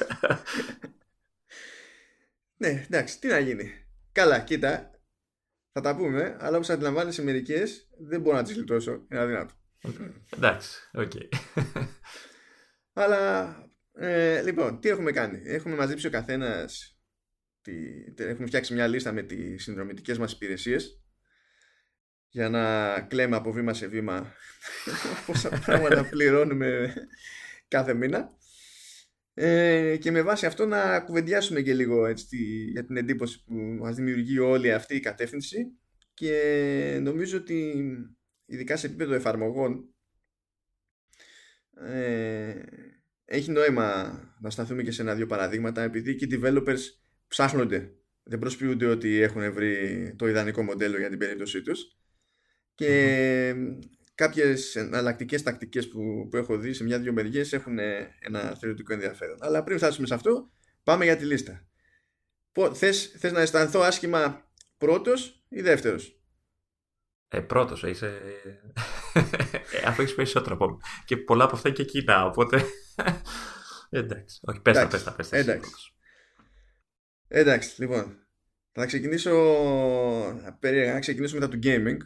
ναι, 2.56 2.84
εντάξει, 2.84 3.18
τι 3.18 3.28
να 3.28 3.38
γίνει. 3.38 3.72
Καλά, 4.12 4.40
κοίτα. 4.40 4.90
Θα 5.72 5.80
τα 5.80 5.96
πούμε, 5.96 6.36
αλλά 6.40 6.56
όπως 6.56 6.70
αντιλαμβάνεσαι 6.70 7.22
μερικές 7.22 7.88
δεν 7.98 8.20
μπορώ 8.20 8.36
να 8.36 8.42
τις 8.42 8.56
γλιτώσω. 8.56 9.06
Είναι 9.10 9.20
αδύνατο. 9.20 9.54
Εντάξει, 10.36 10.90
οκ. 10.92 11.12
Αλλά 12.94 13.56
ε, 13.92 14.42
λοιπόν, 14.42 14.80
τι 14.80 14.88
έχουμε 14.88 15.12
κάνει; 15.12 15.40
Έχουμε 15.44 15.74
μαζέψει 15.74 16.06
ο 16.06 16.10
καθένας. 16.10 16.98
Έχουμε 18.16 18.46
φτιάξει 18.46 18.74
μια 18.74 18.86
λίστα 18.86 19.12
με 19.12 19.22
τις 19.22 19.62
συνδρομητικές 19.62 20.18
μας 20.18 20.32
υπηρεσίες 20.32 21.04
για 22.28 22.48
να 22.48 23.00
κλαίμε 23.00 23.36
από 23.36 23.52
βήμα 23.52 23.74
σε 23.74 23.86
βήμα 23.86 24.32
πόσα 25.26 25.48
πράγματα 25.64 26.04
πληρώνουμε 26.10 26.94
κάθε 27.68 27.94
μήνα 27.94 28.30
ε, 29.34 29.96
και 29.96 30.10
με 30.10 30.22
βάση 30.22 30.46
αυτό 30.46 30.66
να 30.66 31.00
κουβεντιάσουμε 31.00 31.60
και 31.60 31.74
λίγο 31.74 32.06
έτσι, 32.06 32.36
για 32.70 32.84
την 32.84 32.96
εντύπωση 32.96 33.44
που 33.44 33.54
μας 33.54 33.94
δημιουργεί 33.94 34.38
όλη 34.38 34.72
αυτή 34.72 34.96
η 34.96 35.00
κατεύθυνση 35.00 35.58
και 36.14 36.98
νομίζω 37.02 37.38
ότι 37.38 37.74
ειδικά 38.46 38.76
σε 38.76 38.86
επίπεδο 38.86 39.14
εφαρμογών 39.14 39.93
ε, 41.80 42.54
έχει 43.24 43.50
νόημα 43.50 44.18
να 44.40 44.50
σταθούμε 44.50 44.82
και 44.82 44.90
σε 44.90 45.02
ένα-δύο 45.02 45.26
παραδείγματα 45.26 45.82
επειδή 45.82 46.14
και 46.14 46.24
οι 46.24 46.40
developers 46.42 46.80
ψάχνονται. 47.28 47.92
Δεν 48.22 48.38
προσποιούνται 48.38 48.86
ότι 48.86 49.20
έχουν 49.20 49.52
βρει 49.52 50.14
το 50.18 50.28
ιδανικό 50.28 50.62
μοντέλο 50.62 50.98
για 50.98 51.08
την 51.08 51.18
περίπτωσή 51.18 51.62
τους 51.62 51.96
και 52.74 53.54
κάποιες 54.14 54.76
εναλλακτικές 54.76 55.42
τακτικές 55.42 55.88
που, 55.88 56.28
που 56.30 56.36
έχω 56.36 56.58
δει 56.58 56.72
σε 56.72 56.84
μια-δυο 56.84 57.12
μεριές 57.12 57.52
έχουν 57.52 57.78
ένα 58.18 58.56
θεωρητικό 58.60 58.92
ενδιαφέρον. 58.92 59.36
Αλλά 59.40 59.64
πριν 59.64 59.76
φτάσουμε 59.78 60.06
σε 60.06 60.14
αυτό, 60.14 60.50
πάμε 60.82 61.04
για 61.04 61.16
τη 61.16 61.24
λίστα. 61.24 61.66
Θες, 62.72 63.14
θες 63.18 63.32
να 63.32 63.40
αισθανθώ 63.40 63.80
άσχημα 63.80 64.50
πρώτος 64.78 65.44
ή 65.48 65.60
δεύτερος; 65.60 66.20
Ε, 67.28 67.40
πρώτος, 67.40 67.84
ε, 67.84 67.90
είσαι... 67.90 68.20
ε, 69.74 69.82
αφού 69.86 70.02
έχεις 70.02 70.14
περισσότερο 70.14 70.54
από 70.54 70.80
Και 71.04 71.16
πολλά 71.16 71.44
από 71.44 71.56
αυτά 71.56 71.70
και 71.70 71.84
κοινά, 71.84 72.24
οπότε... 72.24 72.64
Εντάξει, 73.90 74.40
όχι, 74.42 74.60
πες 74.60 74.76
τα, 74.76 74.88
πες 74.88 75.02
τα, 75.02 75.12
πες 75.12 75.28
τα. 75.28 75.36
Εντάξει. 75.36 75.70
Εντάξει, 77.28 77.80
λοιπόν. 77.80 78.18
Θα 78.72 78.86
ξεκινήσω... 78.86 79.32
Να 80.92 80.98
ξεκινήσω 80.98 81.38
μετά 81.38 81.48
το 81.48 81.58
gaming. 81.62 81.96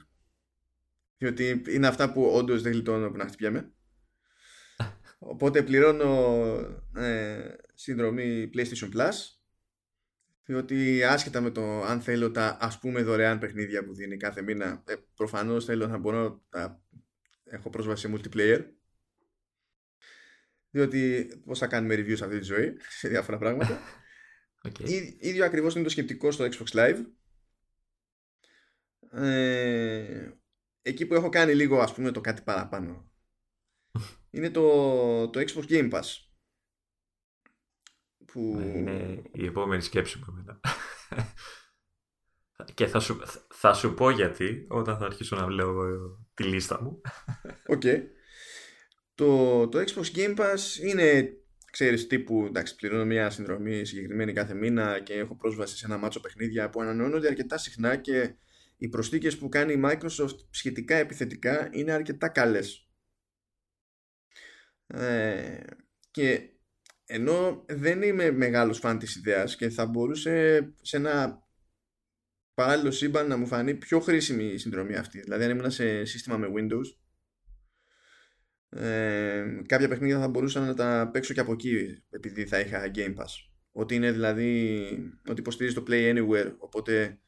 Διότι 1.16 1.62
είναι 1.68 1.86
αυτά 1.86 2.12
που 2.12 2.24
όντως 2.24 2.62
δεν 2.62 2.72
γλιτώνω 2.72 3.10
που 3.10 3.16
να 3.16 3.26
χτυπιέμαι. 3.26 3.72
Οπότε 5.32 5.62
πληρώνω 5.62 6.34
ε, 6.96 7.54
συνδρομή 7.74 8.50
PlayStation 8.54 8.94
Plus 8.94 9.38
διότι 10.48 11.04
άσχετα 11.04 11.40
με 11.40 11.50
το 11.50 11.82
αν 11.82 12.00
θέλω 12.00 12.30
τα 12.30 12.56
ας 12.60 12.78
πούμε 12.78 13.02
δωρεάν 13.02 13.38
παιχνίδια 13.38 13.84
που 13.84 13.94
δίνει 13.94 14.16
κάθε 14.16 14.42
μήνα 14.42 14.82
ε, 14.86 14.94
προφανώς 15.16 15.64
θέλω 15.64 15.86
να 15.86 15.98
μπορώ 15.98 16.42
να 16.50 16.80
έχω 17.50 17.70
πρόσβαση 17.70 18.08
σε 18.08 18.14
multiplayer. 18.14 18.64
Διότι 20.70 21.28
πώς 21.44 21.58
θα 21.58 21.66
κάνουμε 21.66 21.94
reviews 21.94 22.20
αυτή 22.22 22.38
τη 22.38 22.44
ζωή 22.44 22.76
σε 22.98 23.08
διάφορα 23.08 23.38
πράγματα. 23.38 23.80
Okay. 24.62 24.88
Ή, 24.88 25.16
ίδιο 25.20 25.44
ακριβώς 25.44 25.74
είναι 25.74 25.84
το 25.84 25.90
σκεπτικό 25.90 26.30
στο 26.30 26.44
Xbox 26.44 26.76
Live. 26.76 27.04
Ε, 29.10 30.30
εκεί 30.82 31.06
που 31.06 31.14
έχω 31.14 31.28
κάνει 31.28 31.54
λίγο 31.54 31.80
ας 31.80 31.94
πούμε 31.94 32.10
το 32.10 32.20
κάτι 32.20 32.42
παραπάνω. 32.42 33.10
Είναι 34.30 34.50
το, 34.50 35.28
το 35.28 35.40
Xbox 35.40 35.64
Game 35.68 35.90
Pass. 35.92 36.04
Που... 38.26 38.54
Ναι, 38.56 38.64
είναι 38.64 39.22
η 39.32 39.46
επόμενη 39.46 39.82
σκέψη 39.82 40.18
μου 40.18 40.24
εμένα. 40.28 40.60
Και 42.74 42.86
θα 42.86 43.00
σου, 43.00 43.20
θα 43.48 43.74
σου 43.74 43.94
πω 43.94 44.10
γιατί 44.10 44.66
όταν 44.68 44.98
θα 44.98 45.04
αρχίσω 45.04 45.36
να 45.36 45.50
λέω 45.50 46.27
τη 46.38 46.44
λίστα 46.44 46.82
μου. 46.82 47.00
OK. 47.66 47.82
Okay. 47.84 48.02
Το, 49.14 49.68
το 49.68 49.78
Xbox 49.78 50.16
Game 50.16 50.36
Pass 50.36 50.58
είναι, 50.82 51.32
ξέρεις, 51.70 52.06
τύπου, 52.06 52.44
εντάξει, 52.46 52.76
πληρώνω 52.76 53.04
μια 53.04 53.30
συνδρομή 53.30 53.84
συγκεκριμένη 53.84 54.32
κάθε 54.32 54.54
μήνα 54.54 55.00
και 55.00 55.14
έχω 55.14 55.36
πρόσβαση 55.36 55.76
σε 55.76 55.86
ένα 55.86 55.98
μάτσο 55.98 56.20
παιχνίδια 56.20 56.70
που 56.70 56.80
ανανεώνονται 56.80 57.28
αρκετά 57.28 57.58
συχνά 57.58 57.96
και 57.96 58.34
οι 58.76 58.88
προσθήκες 58.88 59.38
που 59.38 59.48
κάνει 59.48 59.72
η 59.72 59.80
Microsoft 59.84 60.36
σχετικά 60.50 60.96
επιθετικά 60.96 61.68
είναι 61.72 61.92
αρκετά 61.92 62.28
καλές. 62.28 62.88
Ε, 64.86 65.60
και 66.10 66.50
ενώ 67.06 67.64
δεν 67.68 68.02
είμαι 68.02 68.30
μεγάλος 68.30 68.78
φαν 68.78 68.98
της 68.98 69.16
ιδέας 69.16 69.56
και 69.56 69.68
θα 69.68 69.86
μπορούσε 69.86 70.68
σε 70.82 70.96
ένα 70.96 71.47
παράλληλο 72.58 72.90
σύμπαν 72.90 73.28
να 73.28 73.36
μου 73.36 73.46
φανεί 73.46 73.74
πιο 73.74 74.00
χρήσιμη 74.00 74.44
η 74.44 74.58
συνδρομή 74.58 74.94
αυτή. 74.94 75.20
Δηλαδή 75.20 75.44
αν 75.44 75.50
ήμουν 75.50 75.70
σε 75.70 76.04
σύστημα 76.04 76.36
με 76.36 76.46
Windows 76.56 76.96
ε, 78.68 79.44
κάποια 79.66 79.88
παιχνίδια 79.88 80.18
θα 80.20 80.28
μπορούσα 80.28 80.60
να 80.60 80.74
τα 80.74 81.10
παίξω 81.12 81.34
και 81.34 81.40
από 81.40 81.52
εκεί 81.52 82.02
επειδή 82.10 82.46
θα 82.46 82.60
είχα 82.60 82.90
Game 82.94 83.14
Pass. 83.14 83.32
Ότι 83.72 83.94
είναι 83.94 84.12
δηλαδή 84.12 84.82
ότι 85.28 85.40
υποστηρίζει 85.40 85.74
το 85.74 85.84
Play 85.88 86.14
Anywhere 86.14 86.52
οπότε 86.58 87.20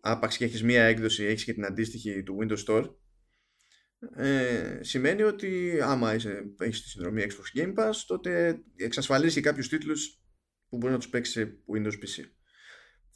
άπαξ 0.00 0.36
και 0.36 0.44
έχεις 0.44 0.62
μία 0.62 0.84
έκδοση 0.84 1.24
έχεις 1.24 1.44
και 1.44 1.52
την 1.52 1.64
αντίστοιχη 1.64 2.22
του 2.22 2.38
Windows 2.40 2.64
Store 2.66 2.94
ε, 4.16 4.78
σημαίνει 4.80 5.22
ότι 5.22 5.78
άμα 5.82 6.14
είσαι, 6.14 6.44
έχεις 6.58 6.82
τη 6.82 6.88
συνδρομή 6.88 7.26
Xbox 7.28 7.60
Game 7.60 7.74
Pass 7.74 7.94
τότε 8.06 8.62
εξασφαλίζει 8.76 9.40
κάποιους 9.40 9.68
τίτλους 9.68 10.22
που 10.68 10.76
μπορείς 10.76 10.94
να 10.94 11.00
τους 11.00 11.08
παίξεις 11.08 11.34
σε 11.34 11.58
Windows 11.74 11.92
PC. 11.92 12.24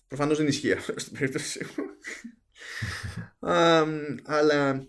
Προφανώς 0.08 0.38
δεν 0.38 0.46
ισχύει 0.46 0.72
αυτό 0.72 0.92
στην 0.96 1.18
περίπτωση 1.18 1.64
μου. 1.64 1.84
αλλά 4.24 4.86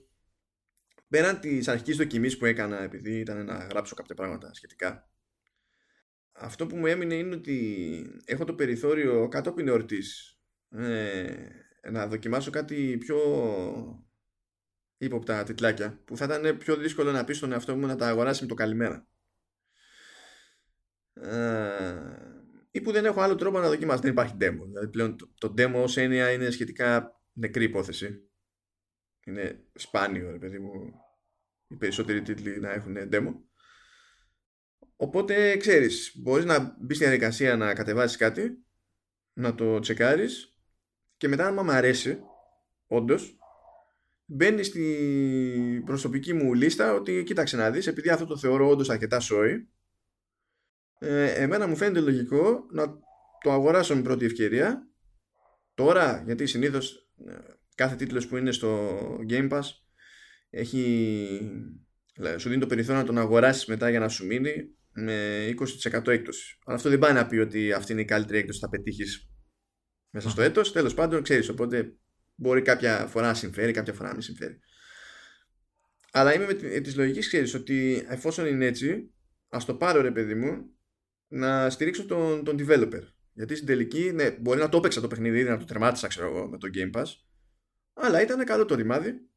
πέραν 1.08 1.40
της 1.40 1.68
αρχικής 1.68 1.98
δοκιμής 1.98 2.38
που 2.38 2.46
έκανα 2.46 2.82
επειδή 2.82 3.20
ήταν 3.20 3.46
να 3.46 3.58
γράψω 3.58 3.96
κάποια 3.96 4.16
πράγματα 4.16 4.54
σχετικά 4.54 5.10
αυτό 6.42 6.68
που 6.68 6.76
μου 6.76 6.86
έμεινε 6.86 7.16
είναι 7.16 7.36
ότι 7.36 8.22
έχω 8.26 8.44
το 8.44 8.54
περιθώριο 8.54 9.28
κατόπιν 9.28 9.68
εορτής 9.68 10.40
ε, 10.70 11.36
να 11.92 12.08
δοκιμάσω 12.08 12.52
κάτι 12.52 12.98
πιο 12.98 13.18
ύποπτα 14.98 15.44
τιτλάκια 15.44 16.02
που 16.06 16.18
θα 16.18 16.26
ήταν 16.26 16.58
πιο 16.58 16.76
δύσκολο 16.76 17.12
να 17.12 17.24
πεις 17.24 17.38
στον 17.38 17.52
εαυτό 17.52 17.76
μου 17.76 17.86
να 17.86 17.96
τα 17.96 18.08
αγοράσει 18.08 18.42
με 18.42 18.48
το 18.48 18.54
καλημέρα. 18.54 19.08
Ε, 21.14 22.29
ή 22.72 22.82
που 22.82 22.92
δεν 22.92 23.06
έχω 23.06 23.22
άλλο 23.22 23.36
τρόπο 23.36 23.60
να 23.60 23.68
δοκιμάσω. 23.68 24.02
Δεν 24.02 24.12
υπάρχει 24.12 24.36
demo. 24.40 24.64
Δηλαδή 24.66 24.88
πλέον 24.90 25.18
το, 25.18 25.34
το 25.38 25.54
demo 25.58 25.84
ως 25.84 25.98
έννοια 25.98 26.32
είναι 26.32 26.50
σχετικά 26.50 27.22
νεκρή 27.34 27.64
υπόθεση. 27.64 28.30
Είναι 29.26 29.68
σπάνιο, 29.74 30.32
ρε 30.32 30.38
παιδί 30.38 30.60
μου, 30.60 30.72
οι 31.68 31.76
περισσότεροι 31.76 32.22
τίτλοι 32.22 32.60
να 32.60 32.72
έχουν 32.72 32.96
demo. 33.12 33.34
Οπότε 34.96 35.58
ξέρεις, 35.58 36.14
μπορείς 36.22 36.46
να 36.46 36.76
μπεις 36.80 36.96
στη 36.98 37.06
διαδικασία 37.06 37.56
να 37.58 37.74
κατεβάσεις 37.74 38.18
κάτι, 38.18 38.66
να 39.34 39.56
το 39.56 39.80
τσεκάρεις 39.80 40.58
και 41.18 41.28
μετά 41.28 41.48
αν 41.48 41.54
μου 41.54 41.72
αρέσει, 41.72 42.20
όντως, 42.88 43.38
μπαίνεις 44.26 44.68
στη 44.68 45.84
προσωπική 45.86 46.34
μου 46.34 46.54
λίστα 46.54 46.94
ότι 46.94 47.24
κοίταξε 47.24 47.58
να 47.58 47.72
δεις 47.72 47.88
επειδή 47.88 48.10
αυτό 48.10 48.26
το 48.26 48.38
θεωρώ 48.38 48.70
όντως 48.70 48.90
αρκετά 48.90 49.20
σόι 49.20 49.70
ε, 51.00 51.32
εμένα 51.32 51.68
μου 51.68 51.76
φαίνεται 51.76 52.00
λογικό 52.00 52.66
να 52.72 53.00
το 53.44 53.52
αγοράσω 53.52 53.96
με 53.96 54.02
πρώτη 54.02 54.26
ευκαιρία. 54.26 54.90
Τώρα 55.74 56.24
γιατί 56.26 56.46
συνήθως 56.46 57.12
ε, 57.28 57.34
κάθε 57.76 57.96
τίτλος 57.96 58.28
που 58.28 58.38
είναι 58.38 58.52
στο 58.52 59.00
Game 59.30 59.50
Pass 59.50 59.62
έχει 60.50 61.74
σου 62.38 62.50
δίνει 62.50 62.62
το 62.62 62.68
περιθώριο 62.68 63.02
να 63.02 63.08
τον 63.08 63.18
αγοράσεις 63.18 63.66
μετά 63.66 63.90
για 63.90 64.00
να 64.00 64.08
σου 64.08 64.26
μείνει 64.26 64.54
με 64.92 65.48
20% 65.92 66.08
έκπτωση. 66.08 66.58
Αλλά 66.66 66.76
αυτό 66.76 66.90
δεν 66.90 67.00
πάει 67.00 67.14
να 67.14 67.28
πει 67.28 67.38
ότι 67.38 67.74
αυτή 67.74 67.92
είναι 67.92 68.02
η 68.02 68.06
καλύτερη 68.06 68.38
έκπτωση 68.38 68.60
που 68.60 68.66
θα 68.66 68.72
πετύχεις 68.72 69.30
μέσα 70.10 70.30
στο 70.30 70.42
έτος. 70.42 70.72
Τέλος 70.72 70.94
πάντων 70.94 71.24
ξέρεις 71.24 71.50
οπότε 71.50 71.94
Μπορεί 72.40 72.62
κάποια 72.62 73.08
φορά 73.08 73.28
να 73.28 73.34
συμφέρει, 73.34 73.72
κάποια 73.72 73.94
φορά 73.94 74.08
να 74.08 74.14
μην 74.14 74.24
συμφέρει. 74.24 74.60
Αλλά 76.12 76.34
είμαι 76.34 76.46
με 76.46 76.54
της 76.54 76.96
λογικής, 76.96 77.28
ξέρεις 77.28 77.54
ότι 77.54 78.06
εφόσον 78.10 78.46
είναι 78.46 78.66
έτσι, 78.66 79.14
ας 79.50 79.66
το 79.66 79.76
πάρω 79.76 80.02
ρε 80.02 80.12
παιδί 80.12 80.36
μου 80.36 80.79
να 81.30 81.70
στηρίξω 81.70 82.06
τον, 82.06 82.44
τον 82.44 82.58
developer. 82.60 83.02
Γιατί 83.34 83.56
στην 83.56 83.68
τελική, 83.68 84.12
ναι, 84.12 84.32
μπορεί 84.32 84.60
να 84.60 84.70
το 84.70 84.78
έπαιξα 84.78 85.02
το 85.02 85.08
παιχνίδι, 85.08 85.44
να 85.44 85.58
το 85.58 85.66
τερμάτισα, 85.66 86.08
ξέρω 86.08 86.28
εγώ, 86.28 86.48
με 86.48 86.58
το 86.58 86.70
Game 86.74 86.92
Pass. 86.92 87.06
Αλλά 87.94 88.22
ήταν 88.22 88.46
καλό 88.46 88.66
το 88.66 88.76
ρημάδι 88.76 89.30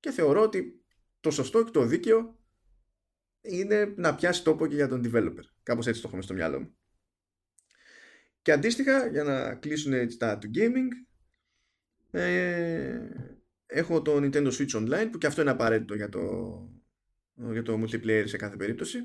και 0.00 0.10
θεωρώ 0.10 0.42
ότι 0.42 0.84
το 1.20 1.30
σωστό 1.30 1.64
και 1.64 1.70
το 1.70 1.84
δίκαιο 1.84 2.38
είναι 3.40 3.94
να 3.96 4.14
πιάσει 4.14 4.44
τόπο 4.44 4.66
και 4.66 4.74
για 4.74 4.88
τον 4.88 5.02
developer. 5.04 5.44
Κάπως 5.62 5.86
έτσι 5.86 6.00
το 6.00 6.06
έχουμε 6.08 6.22
στο 6.22 6.34
μυαλό 6.34 6.60
μου. 6.60 6.76
Και 8.42 8.52
αντίστοιχα, 8.52 9.06
για 9.06 9.24
να 9.24 9.54
κλείσουν 9.54 10.16
τα 10.18 10.38
του 10.38 10.50
gaming, 10.54 10.88
ε, 12.10 13.08
έχω 13.66 14.02
το 14.02 14.16
Nintendo 14.16 14.52
Switch 14.52 14.70
Online 14.70 15.08
που 15.12 15.18
και 15.18 15.26
αυτό 15.26 15.40
είναι 15.40 15.50
απαραίτητο 15.50 15.94
για 15.94 16.08
το, 16.08 16.20
για 17.34 17.62
το 17.62 17.82
multiplayer 17.82 18.24
σε 18.26 18.36
κάθε 18.36 18.56
περίπτωση 18.56 18.98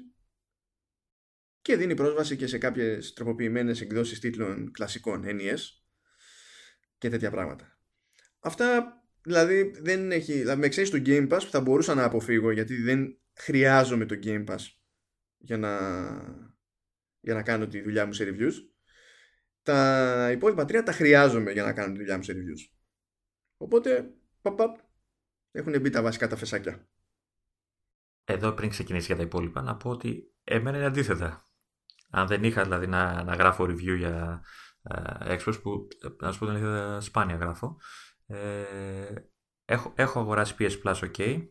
και 1.64 1.76
δίνει 1.76 1.96
πρόσβαση 1.96 2.36
και 2.36 2.48
σε 2.48 2.58
κάποιες 2.58 3.14
τροποποιημένες 3.14 3.82
εκδόσεις 3.82 4.20
τίτλων 4.20 4.72
κλασικών 4.72 5.24
NES 5.26 5.60
και 6.98 7.10
τέτοια 7.10 7.32
πράγματα. 7.32 7.78
Αυτά 8.40 8.98
δηλαδή 9.22 9.74
δεν 9.82 10.12
έχει, 10.12 10.34
δηλαδή 10.34 10.60
με 10.60 10.66
εξαίρεση 10.66 10.92
το 10.92 11.02
Game 11.06 11.34
Pass 11.34 11.42
που 11.44 11.52
θα 11.52 11.62
μπορούσα 11.62 11.94
να 11.94 12.04
αποφύγω 12.04 12.52
γιατί 12.52 12.76
δεν 12.82 13.18
χρειάζομαι 13.34 14.06
το 14.06 14.20
Game 14.24 14.46
Pass 14.46 14.62
για 15.38 15.58
να, 15.58 15.70
για 17.20 17.34
να 17.34 17.44
κάνω 17.44 17.68
τη 17.68 17.82
δουλειά 17.82 18.06
μου 18.06 18.14
σε 18.14 18.24
reviews 18.30 18.54
τα 19.64 20.32
υπόλοιπα 20.32 20.66
τρία 20.66 20.84
τα 20.84 20.92
χρειάζομαι 20.92 21.52
για 21.52 21.64
να 21.64 21.74
κάνω 21.74 21.92
τη 21.94 22.00
δουλειά 22.00 22.18
μου 22.18 22.24
σε 22.24 22.34
reviews. 22.34 22.76
Οπότε, 23.58 24.14
παπ, 24.42 24.58
παπ, 24.58 24.78
έχουν 25.52 25.80
μπει 25.82 25.90
τα 25.90 26.02
βασικά 26.02 26.28
τα 26.28 26.36
φεσάκια. 26.36 26.88
Εδώ 28.24 28.52
πριν 28.52 28.70
ξεκινήσει 28.70 29.06
για 29.06 29.16
τα 29.16 29.22
υπόλοιπα, 29.22 29.62
να 29.62 29.78
πω 29.78 29.90
ότι 29.90 30.34
εμένα 30.44 30.78
είναι 30.78 30.86
αντίθετα. 30.86 31.50
Αν 32.16 32.28
δεν 32.28 32.44
είχα 32.44 32.64
δηλαδή 32.64 32.88
να, 32.88 33.24
να 33.24 33.36
γράφω 33.36 33.64
review 33.64 33.98
για 33.98 34.44
uh, 34.90 35.38
Xbox, 35.38 35.62
που 35.62 35.88
να 36.20 36.32
σου 36.32 36.40
πω 36.40 36.46
την 36.46 36.56
αλήθεια 36.56 37.02
σπάνια 37.02 37.36
γράφω, 37.36 37.78
ε, 38.26 38.64
έχω, 39.66 39.94
έχω 39.96 40.20
αγοράσει 40.20 40.56
PS 40.60 40.82
Plus 40.84 40.96
OK, 40.96 41.42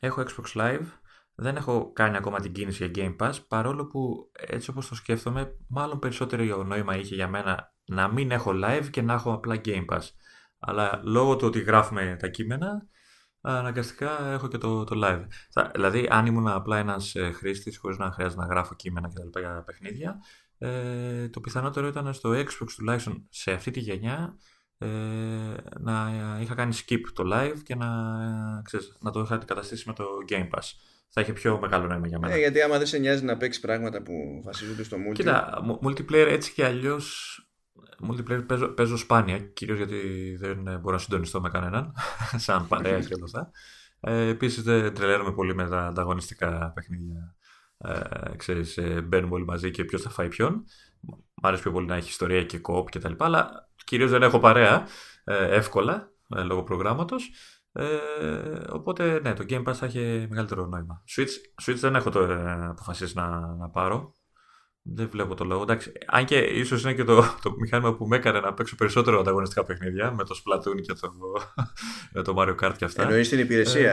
έχω 0.00 0.22
Xbox 0.22 0.60
Live, 0.60 0.86
δεν 1.34 1.56
έχω 1.56 1.92
κάνει 1.92 2.16
ακόμα 2.16 2.40
την 2.40 2.52
κίνηση 2.52 2.86
για 2.86 3.14
Game 3.18 3.26
Pass, 3.26 3.34
παρόλο 3.48 3.86
που 3.86 4.30
έτσι 4.32 4.70
όπως 4.70 4.88
το 4.88 4.94
σκέφτομαι, 4.94 5.56
μάλλον 5.68 5.98
περισσότερο 5.98 6.64
νόημα 6.64 6.96
είχε 6.96 7.14
για 7.14 7.28
μένα 7.28 7.74
να 7.84 8.08
μην 8.08 8.30
έχω 8.30 8.52
live 8.64 8.86
και 8.90 9.02
να 9.02 9.12
έχω 9.12 9.32
απλά 9.32 9.60
Game 9.64 9.84
Pass. 9.86 10.02
Αλλά 10.58 11.00
λόγω 11.04 11.36
του 11.36 11.46
ότι 11.46 11.60
γράφουμε 11.60 12.16
τα 12.18 12.28
κείμενα, 12.28 12.88
αναγκαστικά 13.52 14.32
έχω 14.32 14.48
και 14.48 14.58
το, 14.58 14.84
το 14.84 15.00
live. 15.04 15.24
δηλαδή, 15.74 16.06
αν 16.10 16.26
ήμουν 16.26 16.48
απλά 16.48 16.78
ένας 16.78 17.14
ε, 17.14 17.30
χρήστης, 17.30 17.78
χωρίς 17.78 17.98
να 17.98 18.10
χρειάζεται 18.10 18.40
να 18.40 18.46
γράφω 18.46 18.74
κείμενα 18.74 19.08
και 19.08 19.14
τα 19.14 19.24
λοιπά 19.24 19.40
για 19.40 19.62
παιχνίδια, 19.66 20.18
ε, 20.58 21.28
το 21.28 21.40
πιθανότερο 21.40 21.86
ήταν 21.86 22.14
στο 22.14 22.30
Xbox 22.30 22.68
τουλάχιστον 22.76 23.26
σε 23.30 23.52
αυτή 23.52 23.70
τη 23.70 23.80
γενιά 23.80 24.36
ε, 24.78 24.86
να 25.78 26.10
είχα 26.40 26.54
κάνει 26.54 26.76
skip 26.76 27.00
το 27.12 27.24
live 27.32 27.58
και 27.62 27.74
να, 27.74 27.88
ξέρεις, 28.64 28.96
να 29.00 29.10
το 29.10 29.20
είχα 29.20 29.34
αντικαταστήσει 29.34 29.88
με 29.88 29.94
το 29.94 30.04
Game 30.28 30.48
Pass. 30.54 30.72
Θα 31.08 31.20
είχε 31.20 31.32
πιο 31.32 31.58
μεγάλο 31.58 31.86
νόημα 31.86 32.06
για 32.06 32.18
μένα. 32.18 32.34
Ε, 32.34 32.38
γιατί 32.38 32.60
άμα 32.60 32.78
δεν 32.78 32.86
σε 32.86 32.98
νοιάζει 32.98 33.24
να 33.24 33.36
παίξεις 33.36 33.62
πράγματα 33.62 34.02
που 34.02 34.40
βασίζονται 34.44 34.82
στο 34.82 34.96
multi. 34.96 35.12
Κοίτα, 35.12 35.64
multiplayer 35.82 36.26
έτσι 36.28 36.52
και 36.52 36.64
αλλιώς. 36.64 37.42
Multiplayer 38.08 38.44
παίζω, 38.46 38.68
παίζω 38.68 38.96
σπάνια, 38.96 39.38
κυρίως 39.38 39.78
γιατί 39.78 39.98
δεν 40.40 40.58
μπορώ 40.62 40.92
να 40.92 40.98
συντονιστώ 40.98 41.40
με 41.40 41.48
κανέναν, 41.48 41.92
σαν 42.36 42.68
παρέα 42.68 43.00
και 43.00 43.14
όλα 43.14 43.24
αυτά. 43.24 43.50
Ε, 44.00 44.28
Επίσης 44.28 44.62
δεν 44.62 44.94
τρελαίνομαι 44.94 45.32
πολύ 45.32 45.54
με 45.54 45.68
τα 45.68 45.86
ανταγωνιστικά 45.86 46.72
παιχνίδια. 46.74 47.34
Ε, 47.78 48.36
ξέρεις, 48.36 48.76
ε, 48.76 49.00
μπαίνουμε 49.00 49.34
όλοι 49.34 49.44
μαζί 49.44 49.70
και 49.70 49.84
ποιος 49.84 50.02
θα 50.02 50.10
φάει 50.10 50.28
ποιον. 50.28 50.64
Μ' 51.42 51.46
αρέσει 51.46 51.62
πιο 51.62 51.72
πολύ 51.72 51.86
να 51.86 51.96
έχει 51.96 52.08
ιστορία 52.08 52.44
και 52.44 52.58
κόπ 52.58 52.88
και 52.88 52.98
τα 52.98 53.08
λοιπά, 53.08 53.24
αλλά 53.24 53.68
κυρίως 53.84 54.10
δεν 54.10 54.22
έχω 54.22 54.38
παρέα 54.38 54.86
ε, 55.24 55.54
εύκολα 55.56 56.12
ε, 56.36 56.42
λόγω 56.42 56.62
προγράμματος. 56.62 57.30
Ε, 57.72 57.86
οπότε 58.70 59.20
ναι, 59.20 59.34
το 59.34 59.44
Game 59.48 59.64
Pass 59.64 59.74
θα 59.74 59.86
έχει 59.86 60.26
μεγαλύτερο 60.28 60.66
νόημα. 60.66 61.02
Switch, 61.16 61.64
Switch 61.66 61.76
δεν 61.76 61.94
έχω 61.94 62.10
το 62.10 62.20
ε, 62.20 62.66
αποφασίσει 62.66 63.16
να, 63.16 63.54
να 63.54 63.68
πάρω. 63.70 64.14
Δεν 64.82 65.08
βλέπω 65.08 65.34
το 65.34 65.44
λόγο. 65.44 65.62
Εντάξει, 65.62 65.92
αν 66.06 66.24
και 66.24 66.38
ίσως 66.38 66.82
είναι 66.82 66.94
και 66.94 67.04
το, 67.04 67.36
το 67.42 67.54
μηχάνημα 67.58 67.94
που 67.94 68.06
με 68.06 68.16
έκανε 68.16 68.40
να 68.40 68.54
παίξω 68.54 68.76
περισσότερο 68.76 69.20
ανταγωνιστικά 69.20 69.64
παιχνίδια 69.64 70.10
με 70.10 70.24
το 70.24 70.40
Splatoon 70.44 70.80
και 70.80 70.92
το, 70.92 72.22
το 72.22 72.34
Mario 72.38 72.56
Kart 72.60 72.74
και 72.76 72.84
αυτά. 72.84 73.02
Εννοείς 73.02 73.28
την 73.28 73.38
υπηρεσία; 73.38 73.92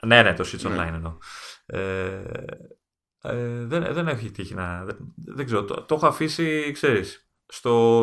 Ε, 0.00 0.06
ναι, 0.06 0.22
ναι, 0.22 0.34
το 0.34 0.44
Switch 0.46 0.70
ναι. 0.70 0.76
Online 0.76 0.92
εννοώ. 0.94 1.18
Ε, 1.66 2.22
ε, 3.22 3.64
δεν, 3.64 3.94
δεν 3.94 4.08
έχει 4.08 4.30
τύχει 4.30 4.54
να. 4.54 4.84
Δεν, 4.84 4.96
δεν 5.24 5.44
ξέρω. 5.44 5.64
Το, 5.64 5.82
το 5.82 5.94
έχω 5.94 6.06
αφήσει, 6.06 6.70
ξέρεις, 6.72 7.28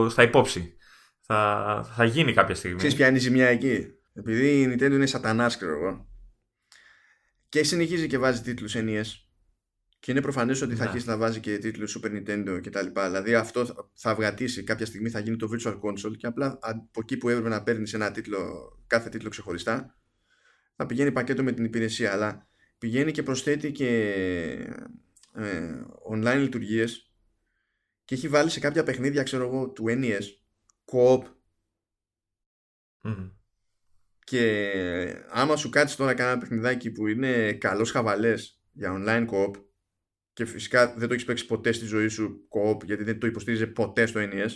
στα 0.09 0.23
υπόψη. 0.23 0.75
Θα, 1.21 1.91
θα 1.95 2.03
γίνει 2.03 2.33
κάποια 2.33 2.55
στιγμή. 2.55 2.77
Ξέρεις 2.77 2.95
ποια 2.95 3.07
είναι 3.07 3.17
η 3.17 3.19
ζημιά 3.19 3.47
εκεί; 3.47 3.87
Επειδή 4.13 4.61
η 4.61 4.73
Nintendo 4.73 4.91
είναι 4.91 5.05
σατανάς, 5.05 5.57
ξέρω 5.57 5.73
εγώ. 5.73 6.09
Και 7.49 7.63
συνεχίζει 7.63 8.07
και 8.07 8.17
βάζει 8.17 8.41
τίτλους 8.41 8.73
NES. 8.75 9.05
Και 10.01 10.11
είναι 10.11 10.21
προφανές 10.21 10.61
ότι 10.61 10.75
θα 10.75 10.83
ναι. 10.83 10.89
αρχίσει 10.89 11.07
να 11.07 11.17
βάζει 11.17 11.39
και 11.39 11.57
τίτλους 11.57 11.99
Super 11.99 12.09
Nintendo 12.09 12.59
κτλ. 12.63 12.87
Δηλαδή 12.93 13.35
αυτό 13.35 13.89
θα 13.93 14.09
αυγατήσει 14.09 14.63
κάποια 14.63 14.85
στιγμή, 14.85 15.09
θα 15.09 15.19
γίνει 15.19 15.35
το 15.35 15.49
Virtual 15.51 15.79
Console 15.79 16.17
και 16.17 16.27
απλά 16.27 16.57
από 16.61 16.99
εκεί 17.01 17.17
που 17.17 17.29
έπρεπε 17.29 17.49
να 17.49 17.63
παίρνεις 17.63 17.93
ένα 17.93 18.11
τίτλο, 18.11 18.71
κάθε 18.87 19.09
τίτλο 19.09 19.29
ξεχωριστά, 19.29 19.95
θα 20.75 20.85
πηγαίνει 20.85 21.11
πακέτο 21.11 21.43
με 21.43 21.51
την 21.51 21.65
υπηρεσία. 21.65 22.13
Αλλά 22.13 22.47
πηγαίνει 22.77 23.11
και 23.11 23.23
προσθέτει 23.23 23.71
και 23.71 23.87
ε, 25.33 25.73
online 26.11 26.39
λειτουργίες 26.39 27.11
και 28.05 28.15
έχει 28.15 28.27
βάλει 28.27 28.49
σε 28.49 28.59
κάποια 28.59 28.83
παιχνίδια, 28.83 29.23
ξέρω 29.23 29.47
εγώ, 29.47 29.69
του 29.69 29.85
NES 29.87 30.23
co-op 30.91 31.23
και 34.23 35.23
άμα 35.29 35.55
σου 35.55 35.69
κάτσεις 35.69 35.97
τώρα 35.97 36.13
κανένα 36.13 36.37
παιχνιδάκι 36.37 36.91
που 36.91 37.07
είναι 37.07 37.53
καλός 37.53 37.91
χαβαλές 37.91 38.61
για 38.71 38.93
online 38.97 39.27
co-op 39.29 39.53
και 40.41 40.47
φυσικά 40.47 40.93
δεν 40.93 41.07
το 41.07 41.13
έχεις 41.13 41.25
παίξει 41.25 41.45
ποτέ 41.45 41.71
στη 41.71 41.85
ζωή 41.85 42.07
σου 42.07 42.47
co-op 42.49 42.83
γιατί 42.83 43.03
δεν 43.03 43.19
το 43.19 43.27
υποστήριζε 43.27 43.67
ποτέ 43.67 44.05
στο 44.05 44.19
NES 44.19 44.49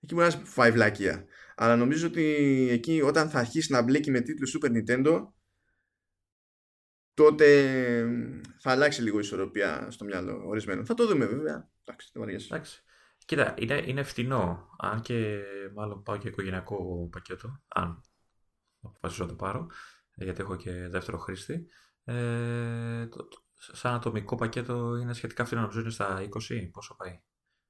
εκεί 0.00 0.14
μπορεί 0.14 0.26
να 0.26 0.30
φάει 0.30 0.70
βλάκια 0.70 1.24
αλλά 1.54 1.76
νομίζω 1.76 2.06
ότι 2.06 2.24
εκεί 2.70 3.00
όταν 3.00 3.28
θα 3.30 3.38
αρχίσει 3.38 3.72
να 3.72 3.82
μπλέκει 3.82 4.10
με 4.10 4.20
τίτλους 4.20 4.58
Super 4.58 4.70
Nintendo 4.70 5.26
τότε 7.14 7.46
θα 8.58 8.70
αλλάξει 8.70 9.02
λίγο 9.02 9.16
η 9.16 9.20
ισορροπία 9.22 9.90
στο 9.90 10.04
μυαλό 10.04 10.42
ορισμένο. 10.46 10.84
Θα 10.84 10.94
το 10.94 11.06
δούμε 11.06 11.26
βέβαια. 11.26 11.70
Εντάξει, 11.84 12.10
δεν 12.12 12.28
Εντάξει. 12.28 12.82
Κοίτα, 13.24 13.54
είναι, 13.58 13.82
είναι 13.86 14.02
φθηνό. 14.02 14.68
Αν 14.78 15.00
και 15.00 15.42
μάλλον 15.74 16.02
πάω 16.02 16.16
και 16.16 16.28
οικογενειακό 16.28 17.08
πακέτο. 17.12 17.62
Αν 17.68 18.00
αποφασίσω 18.80 19.22
να 19.22 19.28
το 19.28 19.34
πάρω. 19.34 19.66
Γιατί 20.14 20.40
έχω 20.40 20.56
και 20.56 20.88
δεύτερο 20.88 21.18
χρήστη. 21.18 21.66
Ε, 22.04 23.06
το, 23.06 23.43
σαν 23.56 23.94
ατομικό 23.94 24.36
πακέτο 24.36 24.96
είναι 24.96 25.12
σχετικά 25.12 25.44
φθηνό. 25.44 25.60
Νομίζω 25.60 25.80
είναι 25.80 25.90
στα 25.90 26.28
20. 26.50 26.70
Πόσο 26.72 26.96
πάει. 26.96 27.20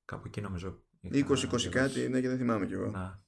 Κάπου 0.05 0.23
εκεί 0.27 0.41
νομίζω. 0.41 0.85
20-20 1.13 1.69
κάτι, 1.71 2.09
ναι, 2.09 2.21
και 2.21 2.29
δεν 2.29 2.39
θυμάμαι 2.39 2.67
κι 2.67 2.73
εγώ. 2.73 2.91
Να. 2.91 3.23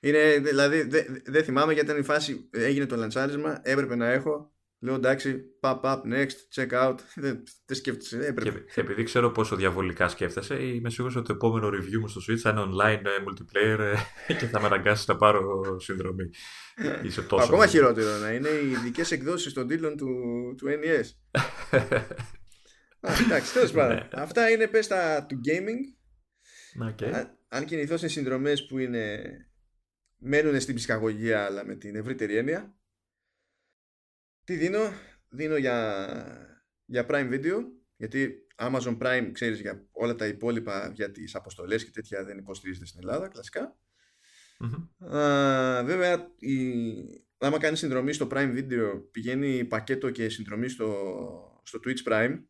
Είναι, 0.00 0.38
δηλαδή, 0.38 0.82
δεν 0.82 1.22
δε 1.26 1.42
θυμάμαι 1.42 1.72
γιατί 1.72 1.88
ήταν 1.88 2.00
η 2.00 2.04
φάση, 2.04 2.48
έγινε 2.52 2.86
το 2.86 2.96
λαντσάρισμα, 2.96 3.60
έπρεπε 3.62 3.94
να 3.94 4.06
έχω 4.06 4.53
Λέω 4.84 4.94
εντάξει, 4.94 5.44
pop 5.60 5.80
up, 5.80 6.00
next, 6.00 6.36
check 6.54 6.70
out. 6.70 6.94
Δεν, 7.22 7.42
δεν 7.66 7.76
σκέφτεσαι, 7.76 8.26
έπρεπε. 8.26 8.58
Και, 8.74 8.80
επειδή 8.80 9.02
ξέρω 9.02 9.30
πόσο 9.30 9.56
διαβολικά 9.56 10.08
σκέφτεσαι, 10.08 10.62
είμαι 10.62 10.90
σίγουρος 10.90 11.16
ότι 11.16 11.26
το 11.26 11.32
επόμενο 11.32 11.68
review 11.68 11.98
μου 12.00 12.08
στο 12.08 12.20
Switch 12.28 12.36
θα 12.36 12.50
είναι 12.50 12.60
online 12.60 13.04
ε, 13.04 13.22
multiplayer 13.28 13.78
ε, 13.78 14.34
και 14.38 14.46
θα 14.46 14.60
με 14.60 14.66
αναγκάσεις 14.66 15.06
να 15.06 15.16
πάρω 15.16 15.62
συνδρομή. 15.80 16.30
Είσαι 17.02 17.22
τόσο 17.22 17.44
Ακόμα 17.46 17.66
χειρότερο 17.66 18.16
να 18.16 18.32
είναι 18.32 18.48
οι 18.48 18.70
ειδικές 18.70 19.10
εκδόσεις 19.10 19.52
των 19.52 19.68
τίτλων 19.68 19.96
του, 19.96 20.08
του 20.56 20.66
NES. 20.66 21.38
εντάξει, 23.24 23.52
τέλος 23.52 23.72
πάντων. 23.72 23.96
Ναι. 23.96 24.08
Αυτά 24.12 24.50
είναι 24.50 24.66
πες 24.66 24.86
τα 24.86 25.26
του 25.28 25.40
gaming. 25.48 25.80
Okay. 26.90 27.10
Αν, 27.12 27.38
αν 27.48 27.64
κινηθώ 27.64 27.96
σε 27.96 28.08
συνδρομές 28.08 28.66
που 28.66 28.78
είναι 28.78 29.22
μένουν 30.18 30.60
στην 30.60 30.74
ψυχαγωγία 30.74 31.44
αλλά 31.44 31.66
με 31.66 31.74
την 31.74 31.96
ευρύτερη 31.96 32.36
έννοια 32.36 32.74
τι 34.44 34.56
δίνω, 34.56 34.92
δίνω 35.28 35.56
για, 35.56 36.66
για 36.84 37.06
Prime 37.08 37.30
Video, 37.30 37.56
γιατί 37.96 38.46
Amazon 38.56 38.98
Prime, 38.98 39.30
ξέρεις, 39.32 39.60
για 39.60 39.86
όλα 39.90 40.14
τα 40.14 40.26
υπόλοιπα, 40.26 40.92
για 40.94 41.10
τις 41.10 41.34
αποστολές 41.34 41.84
και 41.84 41.90
τέτοια 41.90 42.24
δεν 42.24 42.38
υποστηρίζεται 42.38 42.86
στην 42.86 43.00
Ελλάδα, 43.00 43.28
κλασικά. 43.28 43.78
βέβαια, 45.84 46.34
η, 46.38 46.54
άμα 47.38 47.58
κάνεις 47.58 47.78
συνδρομή 47.78 48.12
στο 48.12 48.28
Prime 48.30 48.56
Video, 48.56 49.02
πηγαίνει 49.10 49.64
πακέτο 49.64 50.10
και 50.10 50.28
συνδρομή 50.28 50.68
στο, 50.68 51.60
στο 51.62 51.80
Twitch 51.84 52.12
Prime, 52.12 52.42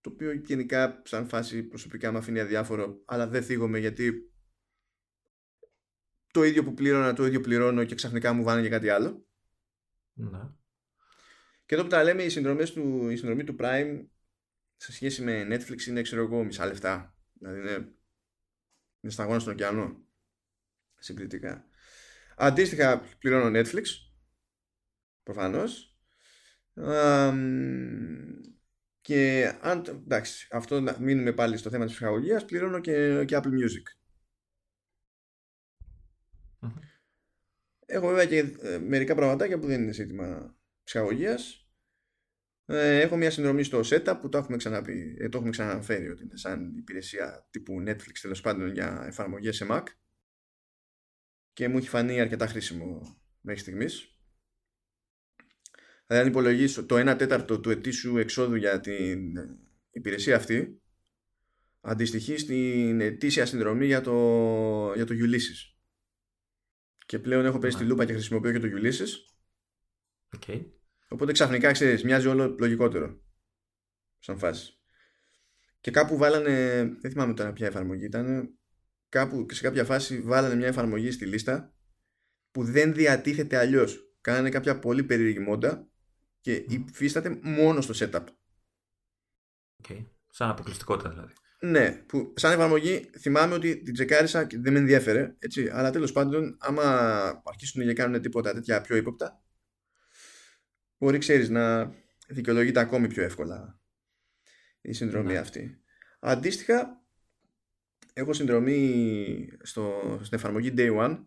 το 0.00 0.10
οποίο 0.12 0.32
γενικά 0.32 1.02
σαν 1.04 1.28
φάση 1.28 1.62
προσωπικά 1.62 2.12
με 2.12 2.18
αφήνει 2.18 2.40
αδιάφορο, 2.40 3.02
αλλά 3.04 3.28
δεν 3.28 3.42
θίγομαι 3.42 3.78
γιατί 3.78 4.30
το 6.32 6.44
ίδιο 6.44 6.64
που 6.64 6.74
πλήρωνα, 6.74 7.12
το 7.12 7.26
ίδιο 7.26 7.40
πληρώνω 7.40 7.84
και 7.84 7.94
ξαφνικά 7.94 8.32
μου 8.32 8.42
βάνε 8.42 8.60
για 8.60 8.70
κάτι 8.70 8.88
άλλο. 8.88 9.26
Ναι. 10.12 10.40
Και 11.66 11.74
εδώ 11.74 11.84
που 11.84 11.90
τα 11.90 12.04
λέμε, 12.04 12.22
οι, 12.22 12.28
συνδρομές 12.28 12.72
του, 12.72 13.08
η 13.10 13.16
συνδρομή 13.16 13.44
του 13.44 13.56
Prime 13.60 14.06
σε 14.76 14.92
σχέση 14.92 15.22
με 15.22 15.46
Netflix 15.50 15.86
είναι, 15.86 16.02
ξέρω 16.02 16.22
εγώ, 16.22 16.44
μισά 16.44 16.66
λεφτά. 16.66 17.16
Δηλαδή 17.32 17.58
είναι, 17.58 17.92
είναι 19.00 19.12
σταγόνα 19.12 19.38
στον 19.38 19.52
ωκεανό. 19.52 20.04
Συγκριτικά. 20.98 21.68
Αντίστοιχα 22.36 23.00
πληρώνω 23.18 23.60
Netflix. 23.60 23.84
Προφανώς. 25.22 25.96
και 29.00 29.52
αν, 29.60 29.84
εντάξει, 29.86 30.48
αυτό 30.50 30.80
να 30.80 30.98
μείνουμε 31.00 31.32
πάλι 31.32 31.56
στο 31.56 31.70
θέμα 31.70 31.84
της 31.84 31.94
ψυχαγωγίας, 31.94 32.44
πληρώνω 32.44 32.80
και, 32.80 33.24
και 33.24 33.36
Apple 33.36 33.46
Music. 33.46 33.84
Έχω 37.86 38.06
βέβαια 38.06 38.26
και 38.26 38.38
ε, 38.62 38.78
μερικά 38.78 39.14
πραγματάκια 39.14 39.58
που 39.58 39.66
δεν 39.66 39.82
είναι 39.82 39.92
ζήτημα 39.92 40.55
ψυχαγωγίας 40.86 41.70
ε, 42.66 43.00
έχω 43.00 43.16
μια 43.16 43.30
συνδρομή 43.30 43.62
στο 43.62 43.80
setup 43.84 44.18
που 44.20 44.28
το 44.28 44.38
έχουμε, 44.38 44.56
ξαναπεί, 44.56 45.16
ε, 45.18 45.28
το 45.28 45.36
έχουμε 45.36 45.50
ξαναφέρει 45.50 46.08
ότι 46.08 46.22
είναι 46.22 46.36
σαν 46.36 46.76
υπηρεσία 46.76 47.48
τύπου 47.50 47.84
Netflix 47.86 48.18
τέλος 48.20 48.40
πάντων 48.40 48.72
για 48.72 49.04
εφαρμογές 49.06 49.56
σε 49.56 49.66
Mac 49.70 49.82
και 51.52 51.68
μου 51.68 51.76
έχει 51.76 51.88
φανεί 51.88 52.20
αρκετά 52.20 52.46
χρήσιμο 52.46 53.20
μέχρι 53.40 53.60
στιγμής 53.60 54.10
Δηλαδή 56.06 56.24
αν 56.24 56.30
υπολογίσω 56.30 56.86
το 56.86 57.10
1 57.10 57.18
τέταρτο 57.18 57.60
του 57.60 57.70
ετήσιου 57.70 58.16
εξόδου 58.16 58.54
για 58.54 58.80
την 58.80 59.34
υπηρεσία 59.90 60.36
αυτή 60.36 60.80
αντιστοιχεί 61.80 62.36
στην 62.36 63.00
ετήσια 63.00 63.46
συνδρομή 63.46 63.86
για 63.86 64.00
το, 64.00 64.12
για 64.94 65.04
το 65.04 65.14
Ulysses. 65.14 65.74
Και 67.06 67.18
πλέον 67.18 67.44
έχω 67.44 67.58
πέσει 67.58 67.76
τη 67.76 67.84
λούπα 67.84 68.04
και 68.04 68.12
χρησιμοποιώ 68.12 68.52
και 68.52 68.58
το 68.58 68.68
Ulysses. 68.70 69.08
Okay. 70.38 70.75
Οπότε 71.08 71.32
ξαφνικά 71.32 71.72
ξέρεις, 71.72 72.04
μοιάζει 72.04 72.26
όλο 72.26 72.56
λογικότερο. 72.58 73.20
Σαν 74.18 74.38
φάση. 74.38 74.78
Και 75.80 75.90
κάπου 75.90 76.16
βάλανε. 76.16 76.84
Δεν 77.00 77.10
θυμάμαι 77.10 77.34
τώρα 77.34 77.52
ποια 77.52 77.66
εφαρμογή 77.66 78.04
ήταν. 78.04 78.54
Κάπου 79.08 79.46
σε 79.50 79.62
κάποια 79.62 79.84
φάση 79.84 80.20
βάλανε 80.20 80.54
μια 80.54 80.66
εφαρμογή 80.66 81.10
στη 81.10 81.26
λίστα 81.26 81.74
που 82.50 82.64
δεν 82.64 82.94
διατίθεται 82.94 83.56
αλλιώς. 83.56 84.16
Κάνανε 84.20 84.48
κάποια 84.48 84.78
πολύ 84.78 85.04
περίεργη 85.04 85.38
μόντα 85.38 85.88
και 86.40 86.64
υφίσταται 86.68 87.38
μόνο 87.42 87.80
στο 87.80 87.94
setup. 87.96 88.24
Okay. 89.82 90.06
Σαν 90.30 90.50
αποκλειστικότητα 90.50 91.10
δηλαδή. 91.10 91.32
Ναι, 91.60 91.90
που 91.92 92.32
σαν 92.36 92.52
εφαρμογή 92.52 93.10
θυμάμαι 93.18 93.54
ότι 93.54 93.82
την 93.82 93.94
τσεκάρισα 93.94 94.44
και 94.44 94.58
δεν 94.58 94.72
με 94.72 94.78
ενδιαφέρε, 94.78 95.36
έτσι, 95.38 95.68
αλλά 95.68 95.90
τέλος 95.90 96.12
πάντων 96.12 96.56
άμα 96.60 96.82
αρχίσουν 97.44 97.86
και 97.86 97.92
κάνουν 97.92 98.20
τίποτα 98.20 98.52
τέτοια 98.52 98.80
πιο 98.80 98.96
ύποπτα 98.96 99.45
μπορεί 100.98 101.18
ξέρεις 101.18 101.48
να 101.48 101.94
δικαιολογείται 102.28 102.80
ακόμη 102.80 103.08
πιο 103.08 103.22
εύκολα 103.22 103.80
η 104.80 104.92
συνδρομή 104.92 105.32
ναι. 105.32 105.38
αυτή. 105.38 105.80
Αντίστοιχα 106.20 107.04
έχω 108.12 108.32
συνδρομή 108.32 109.48
στο, 109.62 110.18
στην 110.22 110.38
εφαρμογή 110.38 110.74
Day 110.76 110.98
One 110.98 111.26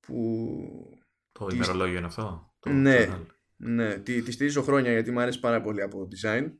που... 0.00 0.98
Το 1.32 1.46
της... 1.46 1.56
ημερολόγιο 1.56 1.96
είναι 1.96 2.06
αυτό; 2.06 2.54
Το 2.58 2.70
ναι, 2.70 3.06
ναι, 3.56 3.98
τη, 3.98 4.22
της 4.22 4.34
στηρίζω 4.34 4.62
χρόνια 4.62 4.92
γιατί 4.92 5.10
μου 5.10 5.20
αρέσει 5.20 5.40
πάρα 5.40 5.60
πολύ 5.60 5.82
από 5.82 6.08
design 6.16 6.52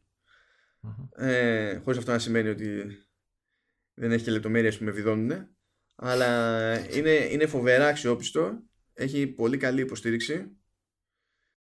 ε, 1.16 1.78
χωρίς 1.78 1.98
αυτό 1.98 2.10
να 2.10 2.18
σημαίνει 2.18 2.48
ότι 2.48 2.84
δεν 3.94 4.12
έχει 4.12 4.24
και 4.24 4.30
λεπτομέρειες 4.30 4.78
που 4.78 4.84
με 4.84 4.90
βιδώνουν 4.90 5.48
αλλά 5.96 6.96
είναι, 6.96 7.10
είναι 7.10 7.46
φοβερά 7.46 7.86
αξιόπιστο 7.86 8.62
έχει 8.92 9.26
πολύ 9.26 9.56
καλή 9.56 9.80
υποστήριξη 9.80 10.59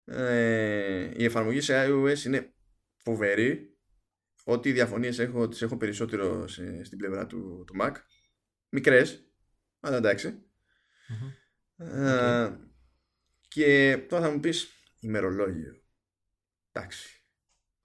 ε, 0.10 1.12
η 1.16 1.24
εφαρμογή 1.24 1.62
σε 1.62 1.86
iOS 1.88 2.26
είναι 2.26 2.54
φοβερή 2.96 3.78
ό,τι 4.44 4.72
διαφωνίες 4.72 5.20
έχω 5.20 5.48
τις 5.48 5.62
έχω 5.62 5.78
περισσότερο 5.78 6.48
σε, 6.48 6.84
στην 6.84 6.98
πλευρά 6.98 7.26
του, 7.26 7.64
του 7.68 7.76
Mac 7.82 7.92
μικρές 8.70 9.24
αλλά 9.80 9.98
εντάξει 9.98 10.44
ε, 11.78 12.50
και 13.48 13.98
τώρα 14.10 14.24
θα 14.24 14.32
μου 14.32 14.40
πεις 14.40 14.68
ημερολόγιο 15.00 15.82
εντάξει 16.72 17.20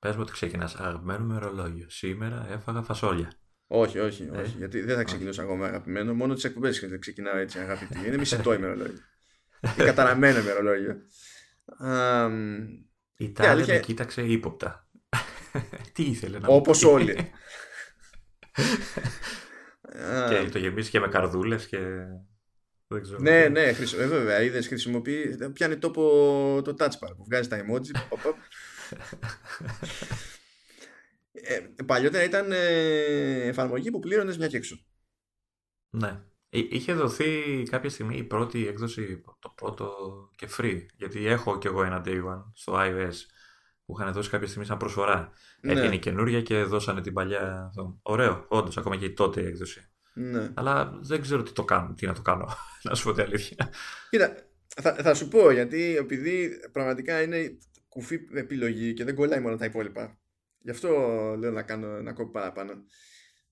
Πες 0.05 0.15
μου 0.15 0.23
ότι 0.23 0.33
ξεκινάς 0.33 0.75
αγαπημένο 0.75 1.25
μερολόγιο. 1.25 1.91
Σήμερα 1.91 2.47
έφαγα 2.51 2.83
φασόλια. 2.83 3.33
Όχι, 3.67 3.99
όχι, 3.99 4.29
ε; 4.33 4.37
όχι. 4.37 4.57
Γιατί 4.57 4.81
δεν 4.81 4.97
θα 4.97 5.05
ξεκινήσω 5.05 5.43
ακόμα 5.43 5.67
αγαπημένο. 5.67 6.15
Μόνο 6.15 6.35
τις 6.35 6.45
εκπομπές 6.45 6.99
ξεκινάω 6.99 7.37
έτσι 7.37 7.59
αγαπητή. 7.59 8.07
Είναι 8.07 8.17
μισητό 8.17 8.55
ημερολόγιο. 8.55 9.03
Είναι 9.61 9.85
καταραμένο 9.85 10.39
ημερολόγιο. 10.39 10.97
Η 13.17 13.33
Τάλια 13.33 13.53
αλήθεια... 13.53 13.75
με 13.75 13.81
κοίταξε 13.81 14.23
ύποπτα. 14.23 14.89
Τι 15.95 16.03
ήθελε 16.03 16.39
να 16.39 16.49
Όπως 16.49 16.85
όλοι. 16.85 17.15
και 20.29 20.49
το 20.53 20.59
γεμίσει 20.59 20.91
και 20.91 21.01
με 21.01 21.09
καρδούλες 21.09 21.67
και. 21.67 21.79
Δεν 22.87 23.03
ξέρω 23.03 23.19
ναι, 23.19 23.49
ναι, 23.49 23.73
χρησι... 23.73 23.97
ε, 23.97 24.07
βέβαια. 24.07 24.43
Είδες 24.43 24.67
χρησιμοποιεί. 24.67 25.51
Πιάνει 25.53 25.77
τόπο 25.77 26.03
το 26.65 26.75
touch 26.79 26.85
bar 26.85 27.17
που 27.17 27.25
βγάζει 27.25 27.49
τα 27.49 27.65
emoji. 27.65 27.91
ε, 31.33 31.61
παλιότερα 31.87 32.25
ήταν 32.25 32.53
ε, 32.53 33.47
εφαρμογή 33.47 33.91
που 33.91 33.99
πλήρωνες 33.99 34.39
μια 34.39 34.49
και 34.49 34.57
έξω. 34.57 34.77
Ναι. 35.91 36.23
Είχε 36.57 36.93
δοθεί 36.93 37.63
κάποια 37.71 37.91
στιγμή 37.91 38.17
η 38.17 38.25
πρώτη 38.25 38.67
έκδοση, 38.67 39.23
το 39.39 39.53
πρώτο 39.55 39.95
και 40.37 40.49
free. 40.59 40.87
Γιατί 40.97 41.27
έχω 41.27 41.59
κι 41.59 41.67
εγώ 41.67 41.85
ένα 41.85 42.03
Day 42.07 42.25
One 42.25 42.43
στο 42.55 42.75
iOS 42.77 43.15
που 43.85 43.95
είχαν 43.99 44.13
δώσει 44.13 44.31
κάποια 44.31 44.47
στιγμή 44.47 44.67
σαν 44.67 44.77
προσφορά. 44.77 45.31
Ναι. 45.61 45.73
Έγινε 45.73 45.97
καινούρια 45.97 46.43
και 46.43 46.63
δώσανε 46.63 47.01
την 47.01 47.13
παλιά. 47.13 47.73
Ωραίο, 48.03 48.45
όντως, 48.49 48.77
ακόμα 48.77 48.97
και 48.97 49.05
η 49.05 49.13
τότε 49.13 49.41
έκδοση. 49.41 49.89
Ναι. 50.15 50.51
Αλλά 50.55 50.99
δεν 51.03 51.21
ξέρω 51.21 51.43
τι, 51.43 51.53
το 51.53 51.65
κάνω, 51.65 51.95
τι 51.95 52.07
να 52.07 52.15
το 52.15 52.23
κάνω, 52.23 52.49
να 52.89 52.95
σου 52.95 53.05
πω 53.05 53.13
την 53.13 53.23
αλήθεια. 53.23 53.71
Κοίτα, 54.11 54.35
θα, 54.67 54.95
θα 54.95 55.15
σου 55.15 55.29
πω 55.29 55.51
γιατί 55.51 55.97
επειδή 55.97 56.51
πραγματικά 56.73 57.23
είναι 57.23 57.59
κουφή 57.89 58.19
επιλογή 58.35 58.95
και 58.95 59.05
δεν 59.05 59.15
κολλάει 59.15 59.41
μόνο 59.41 59.57
τα 59.57 59.65
υπόλοιπα. 59.65 60.19
Γι' 60.59 60.71
αυτό 60.71 60.89
λέω 61.39 61.51
να 61.51 61.63
κάνω 61.63 61.97
ένα 61.97 62.13
κόπο 62.13 62.31
παραπάνω. 62.31 62.73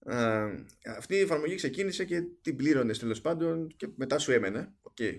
Α, 0.04 0.48
αυτή 0.86 1.14
η 1.14 1.20
εφαρμογή 1.20 1.54
ξεκίνησε 1.54 2.04
και 2.04 2.22
την 2.42 2.56
πλήρωνες 2.56 2.98
τέλος 2.98 3.20
πάντων 3.20 3.66
και 3.76 3.88
μετά 3.96 4.18
σου 4.18 4.32
έμενε. 4.32 4.74
Okay. 4.82 5.14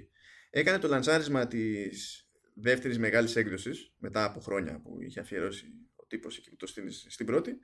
Έκανε 0.50 0.80
το 0.80 0.88
λανσάρισμα 0.88 1.48
της 1.48 2.28
δεύτερης 2.56 3.00
μεγάλης 3.00 3.36
έκδοσης 3.36 3.94
μετά 3.98 4.24
από 4.24 4.40
χρόνια 4.40 4.82
που 4.82 5.02
είχε 5.02 5.20
αφιερώσει 5.20 5.66
ο 5.96 6.06
τύπος 6.06 6.38
εκεί 6.38 6.50
που 6.50 6.56
το 6.56 6.68
στείλει 6.68 6.92
στην 6.92 7.26
πρώτη. 7.26 7.58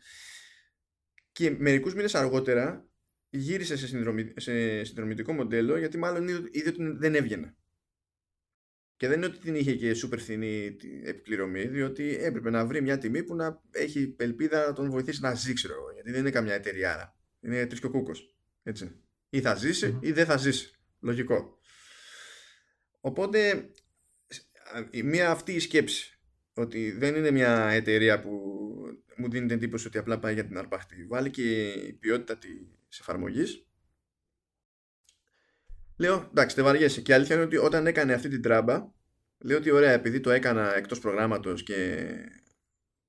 Και 1.32 1.50
μερικούς 1.50 1.96
μήνες 1.96 2.16
αργότερα 2.16 2.90
γύρισε 3.30 3.78
σε, 3.78 3.88
συνδρομη, 3.88 4.34
σε 4.36 4.84
συνδρομητικό 4.84 5.34
μοντέλο 5.34 5.78
γιατί 5.78 5.98
μάλλον 5.98 6.28
είδε 6.28 6.70
ότι 6.70 6.84
δεν 6.98 7.16
έβγαινε. 7.16 7.56
Και 9.00 9.08
δεν 9.08 9.18
είναι 9.18 9.26
ότι 9.26 9.38
την 9.38 9.56
είχε 9.56 9.76
και 9.76 9.94
σούπερ 9.94 10.20
φθηνή 10.20 10.78
επιπληρωμή, 11.04 11.68
διότι 11.68 12.18
έπρεπε 12.22 12.50
να 12.50 12.66
βρει 12.66 12.82
μια 12.82 12.98
τιμή 12.98 13.24
που 13.24 13.36
να 13.36 13.62
έχει 13.72 14.16
ελπίδα 14.18 14.66
να 14.66 14.74
τον 14.74 14.90
βοηθήσει 14.90 15.22
να 15.22 15.34
ζει, 15.34 15.54
ξέρω 15.54 15.74
εγώ. 15.74 15.92
Γιατί 15.94 16.12
δεν 16.12 16.20
είναι 16.20 16.30
καμιά 16.30 16.54
εταιρεία. 16.54 17.18
Είναι 17.42 17.66
τρεις 17.66 17.80
και 17.80 17.86
ο 17.86 17.90
κούκος. 17.90 18.36
Έτσι. 18.64 19.02
Ή 19.30 19.42
θα 19.42 19.56
ζήσει 19.56 19.98
ή 20.02 20.12
δεν 20.12 20.26
θα 20.26 20.38
ζήσει. 20.38 20.74
Λογικό. 21.00 21.60
Οπότε, 23.00 23.70
μία 25.04 25.30
αυτή 25.30 25.54
η 25.54 25.60
σκέψη 25.60 26.20
ότι 26.54 26.92
δεν 26.92 27.16
είναι 27.16 27.32
μια 27.32 27.70
εταιρεία 27.70 28.22
που 28.22 28.32
μου 29.18 29.30
δίνει 29.30 29.48
την 29.48 29.56
εντύπωση 29.56 29.88
ότι 29.88 29.98
απλά 29.98 30.20
πάει 30.20 30.34
για 30.34 30.46
την 30.46 30.58
αρπαχτή. 30.58 31.06
Βάλει 31.06 31.30
και 31.30 31.70
η 31.72 31.94
ποιότητα 31.94 32.38
της 32.90 33.00
εφαρμογής 33.00 33.69
Λέω, 36.00 36.28
εντάξει, 36.30 36.56
δεν 36.56 36.66
βαριέσαι. 36.66 37.02
Και 37.02 37.14
αλήθεια 37.14 37.36
είναι 37.36 37.44
ότι 37.44 37.58
όταν 37.58 37.88
έκανε 37.88 38.14
αυτή 38.14 38.30
την 38.30 38.42
τράμπα, 38.42 38.92
λέω 39.38 39.58
ότι 39.58 39.72
ωραία, 39.72 39.92
επειδή 39.92 40.20
το 40.20 40.30
έκανα 40.30 40.76
εκτός 40.76 41.00
προγράμματος 41.00 41.64
και 41.64 42.08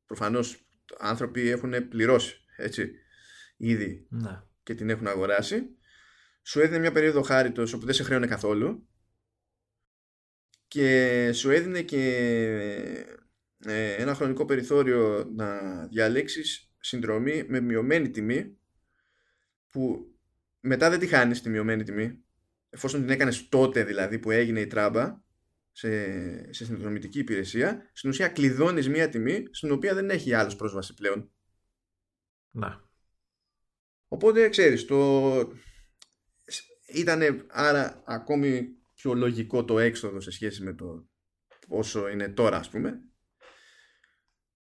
προφανώς 0.07 0.69
άνθρωποι 0.99 1.49
έχουν 1.49 1.89
πληρώσει 1.89 2.45
έτσι, 2.57 2.93
ήδη 3.57 4.07
ναι. 4.11 4.43
και 4.63 4.75
την 4.75 4.91
έχουν 4.91 5.07
αγοράσει, 5.07 5.63
σου 6.43 6.61
έδινε 6.61 6.79
μια 6.79 6.93
περίοδο 6.93 7.23
χάριτος 7.23 7.73
όπου 7.73 7.85
δεν 7.85 7.95
σε 7.95 8.03
χρέωνε 8.03 8.27
καθόλου 8.27 8.89
και 10.69 11.31
σου 11.33 11.51
έδινε 11.51 11.83
και 11.83 12.05
ε, 13.59 13.95
ένα 13.95 14.15
χρονικό 14.15 14.45
περιθώριο 14.45 15.31
να 15.35 15.59
διαλέξεις 15.87 16.73
συνδρομή 16.81 17.45
με 17.49 17.61
μειωμένη 17.61 18.11
τιμή 18.11 18.59
που 19.71 20.15
μετά 20.61 20.91
δεν 20.91 20.99
τη 20.99 21.07
χάνεις 21.07 21.43
τη 21.43 21.49
μειωμένη 21.49 21.83
τιμή 21.83 22.25
εφόσον 22.71 23.01
την 23.01 23.11
έκανες 23.11 23.49
τότε 23.49 23.85
δηλαδή 23.85 24.19
που 24.19 24.31
έγινε 24.31 24.61
η 24.61 24.67
τράμπα 24.67 25.21
σε, 25.73 26.53
σε 26.53 26.65
συνδρομητική 26.65 27.19
υπηρεσία, 27.19 27.91
στην 27.93 28.11
ουσία 28.11 28.29
κλειδώνεις 28.29 28.89
μία 28.89 29.09
τιμή 29.09 29.47
στην 29.51 29.71
οποία 29.71 29.95
δεν 29.95 30.11
έχει 30.11 30.35
άλλος 30.35 30.57
πρόσβαση 30.57 30.95
πλέον. 30.95 31.31
Να. 32.51 32.89
Οπότε 34.09 34.49
ξέρεις, 34.49 34.85
το... 34.85 35.53
ήταν 36.87 37.47
άρα 37.49 38.03
ακόμη 38.07 38.69
πιο 38.95 39.15
λογικό 39.15 39.65
το 39.65 39.79
έξοδο 39.79 40.21
σε 40.21 40.31
σχέση 40.31 40.63
με 40.63 40.75
το 40.75 41.09
όσο 41.69 42.09
είναι 42.09 42.29
τώρα 42.29 42.57
ας 42.57 42.71
πούμε. 42.71 43.01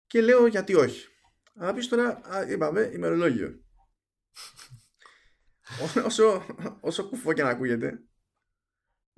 Και 0.06 0.20
λέω 0.20 0.46
γιατί 0.46 0.74
όχι. 0.74 1.08
Αλλά 1.54 1.74
πεις 1.74 1.88
τώρα, 1.88 2.20
είπαμε, 2.48 2.90
ημερολόγιο 2.94 3.62
όσο, 6.04 6.44
όσο 6.80 7.08
κουφό 7.08 7.32
και 7.32 7.42
να 7.42 7.48
ακούγεται, 7.48 8.00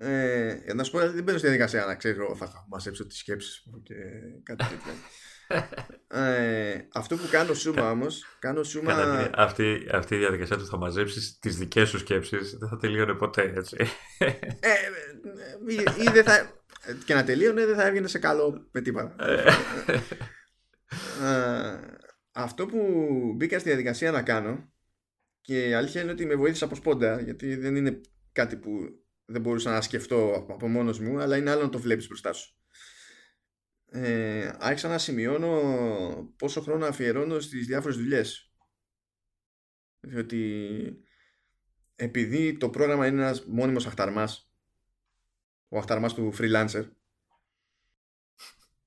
ε, 0.02 0.72
να 0.74 0.85
σου 0.85 0.90
πω, 0.90 0.98
δεν 0.98 1.22
μπαίνω 1.22 1.39
στη 1.39 1.47
διαδικασία 1.47 1.85
να 1.85 1.94
ξέρω, 1.94 2.36
θα 2.36 2.66
μαζέψω 2.68 3.06
τις 3.06 3.18
σκέψεις 3.18 3.62
μου 3.66 3.82
και 3.82 3.94
κάτι 4.43 4.64
τέτοιο. 4.64 4.93
ε, 6.22 6.89
αυτό 6.93 7.16
που 7.16 7.28
κάνω 7.31 7.55
σούμα 7.55 7.90
όμως, 7.90 8.24
κάνω 8.39 8.62
σούμα. 8.62 9.31
αυτή, 9.35 9.89
αυτή 9.93 10.14
η 10.14 10.18
διαδικασία 10.18 10.56
του 10.56 10.66
θα 10.66 10.77
μαζέψεις 10.77 11.39
τις 11.39 11.56
δικές 11.56 11.89
σου 11.89 11.98
σκέψεις, 11.98 12.56
δεν 12.59 12.68
θα 12.68 12.77
τελείωνε 12.77 13.14
ποτέ 13.14 13.52
έτσι. 13.56 13.77
ε, 14.18 14.74
ή, 15.66 15.74
ή 15.74 16.10
δεν 16.12 16.24
θα. 16.24 16.64
Και 17.05 17.14
να 17.14 17.24
τελείωνε, 17.24 17.66
δεν 17.66 17.77
θα 17.77 17.86
έβγαινε 17.86 18.09
σε 18.09 18.18
καλό 18.18 18.68
με 18.70 18.81
τίποτα. 18.81 19.14
Ε. 19.18 19.44
ε, 21.24 21.81
αυτό 22.32 22.66
που 22.66 22.78
μπήκα 23.36 23.59
στη 23.59 23.68
διαδικασία 23.68 24.10
να 24.10 24.22
κάνω 24.22 24.72
και 25.41 25.69
η 25.69 25.73
αλήθεια 25.73 26.03
είναι 26.03 26.11
ότι 26.11 26.27
με 26.27 26.35
βοήθησε 26.35 26.65
από 26.65 26.75
σπόντα, 26.75 27.21
γιατί 27.21 27.55
δεν 27.55 27.77
είναι 27.77 28.01
κάτι 28.33 28.57
που 28.57 28.71
δεν 29.25 29.41
μπορούσα 29.41 29.71
να 29.71 29.81
σκεφτώ 29.81 30.47
από 30.49 30.69
μόνος 30.69 30.99
μου, 31.01 31.19
αλλά 31.19 31.37
είναι 31.37 31.51
άλλο 31.51 31.62
να 31.62 31.69
το 31.69 31.79
βλέπεις 31.79 32.07
μπροστά 32.07 32.33
σου. 32.33 32.55
Ε, 33.93 34.51
άρχισα 34.59 34.89
να 34.89 34.99
σημειώνω 34.99 36.35
πόσο 36.37 36.61
χρόνο 36.61 36.87
αφιερώνω 36.87 37.41
στις 37.41 37.67
διάφορες 37.67 37.97
δουλειές. 37.97 38.53
Διότι 40.01 40.81
επειδή 41.95 42.57
το 42.57 42.71
πρόγραμμα 42.71 43.07
είναι 43.07 43.23
ένας 43.23 43.45
μόνιμος 43.45 43.87
αχταρμάς, 43.87 44.53
ο 45.69 45.79
αχταρμάς 45.79 46.15
του 46.15 46.33
freelancer, 46.39 46.91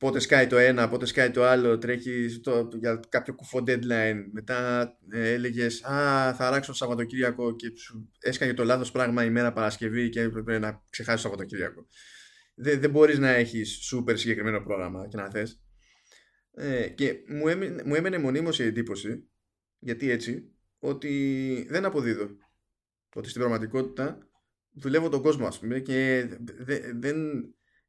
πότε 0.04 0.20
σκάει 0.20 0.48
το 0.48 0.58
ένα, 0.58 0.90
πότε 0.90 1.06
σκάει 1.06 1.32
το 1.32 1.44
άλλο, 1.44 1.78
τρέχει 1.78 2.40
το, 2.40 2.70
για 2.80 3.00
κάποιο 3.10 3.34
κουφό 3.36 3.64
deadline. 3.68 4.26
Μετά 4.32 4.90
ε, 5.12 5.32
έλεγες 5.32 5.84
Α, 5.84 6.34
θα 6.34 6.48
αράξω 6.48 6.72
το 6.72 6.78
Σαββατοκύριακο 6.78 7.56
και 7.56 7.72
σου 7.76 8.12
έσκαγε 8.20 8.54
το 8.54 8.64
λάθος 8.64 8.92
πράγμα 8.92 9.24
η 9.24 9.30
μέρα 9.30 9.54
Παρασκευή 9.54 10.10
και 10.10 10.22
έπρεπε 10.22 10.60
να 10.60 10.84
ξεχάσεις 10.90 11.22
το 11.22 11.28
Σαββατοκύριακο. 11.28 11.88
δεν, 12.56 12.80
δεν 12.80 12.90
μπορείς 12.90 13.20
να 13.20 13.30
έχεις 13.30 13.70
σούπερ 13.70 14.18
συγκεκριμένο 14.18 14.62
πρόγραμμα 14.64 15.08
και 15.08 15.18
να 15.18 15.30
θες. 15.30 15.62
Ε, 16.52 16.88
και 16.88 17.14
μου 17.28 17.48
έμεινε, 17.48 17.84
μου 17.86 17.96
έμενε 17.96 18.18
μονίμως 18.18 18.60
η 18.60 18.64
εντύπωση, 18.64 19.30
γιατί 19.80 20.10
έτσι, 20.10 20.54
ότι 20.80 21.68
δεν 21.70 21.86
αποδίδω. 21.86 22.28
Ότι 23.16 23.30
στην 23.30 23.42
πραγματικότητα 23.42 24.18
δουλεύω 24.72 25.10
τον 25.10 25.22
κόσμο, 25.22 25.48
ας 25.48 25.60
πούμε, 25.60 25.80
και 25.80 26.28
δεν, 26.58 27.00
δεν, 27.00 27.18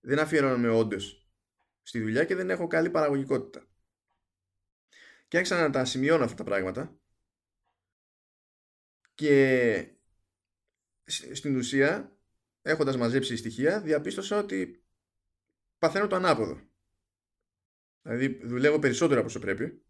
δεν 0.00 0.18
αφιερώνομαι 0.18 0.68
όντως 0.68 1.23
στη 1.84 2.00
δουλειά 2.00 2.24
και 2.24 2.34
δεν 2.34 2.50
έχω 2.50 2.66
καλή 2.66 2.90
παραγωγικότητα. 2.90 3.68
Και 5.28 5.36
άρχισα 5.36 5.60
να 5.60 5.70
τα 5.70 5.84
σημειώνω 5.84 6.24
αυτά 6.24 6.36
τα 6.36 6.44
πράγματα 6.44 6.98
και 9.14 9.96
στην 11.32 11.56
ουσία 11.56 12.18
έχοντας 12.62 12.96
μαζέψει 12.96 13.36
στοιχεία 13.36 13.80
διαπίστωσα 13.80 14.38
ότι 14.38 14.84
παθαίνω 15.78 16.06
το 16.06 16.16
ανάποδο. 16.16 16.60
Δηλαδή 18.02 18.46
δουλεύω 18.46 18.78
περισσότερο 18.78 19.20
από 19.20 19.28
όσο 19.28 19.38
πρέπει 19.38 19.84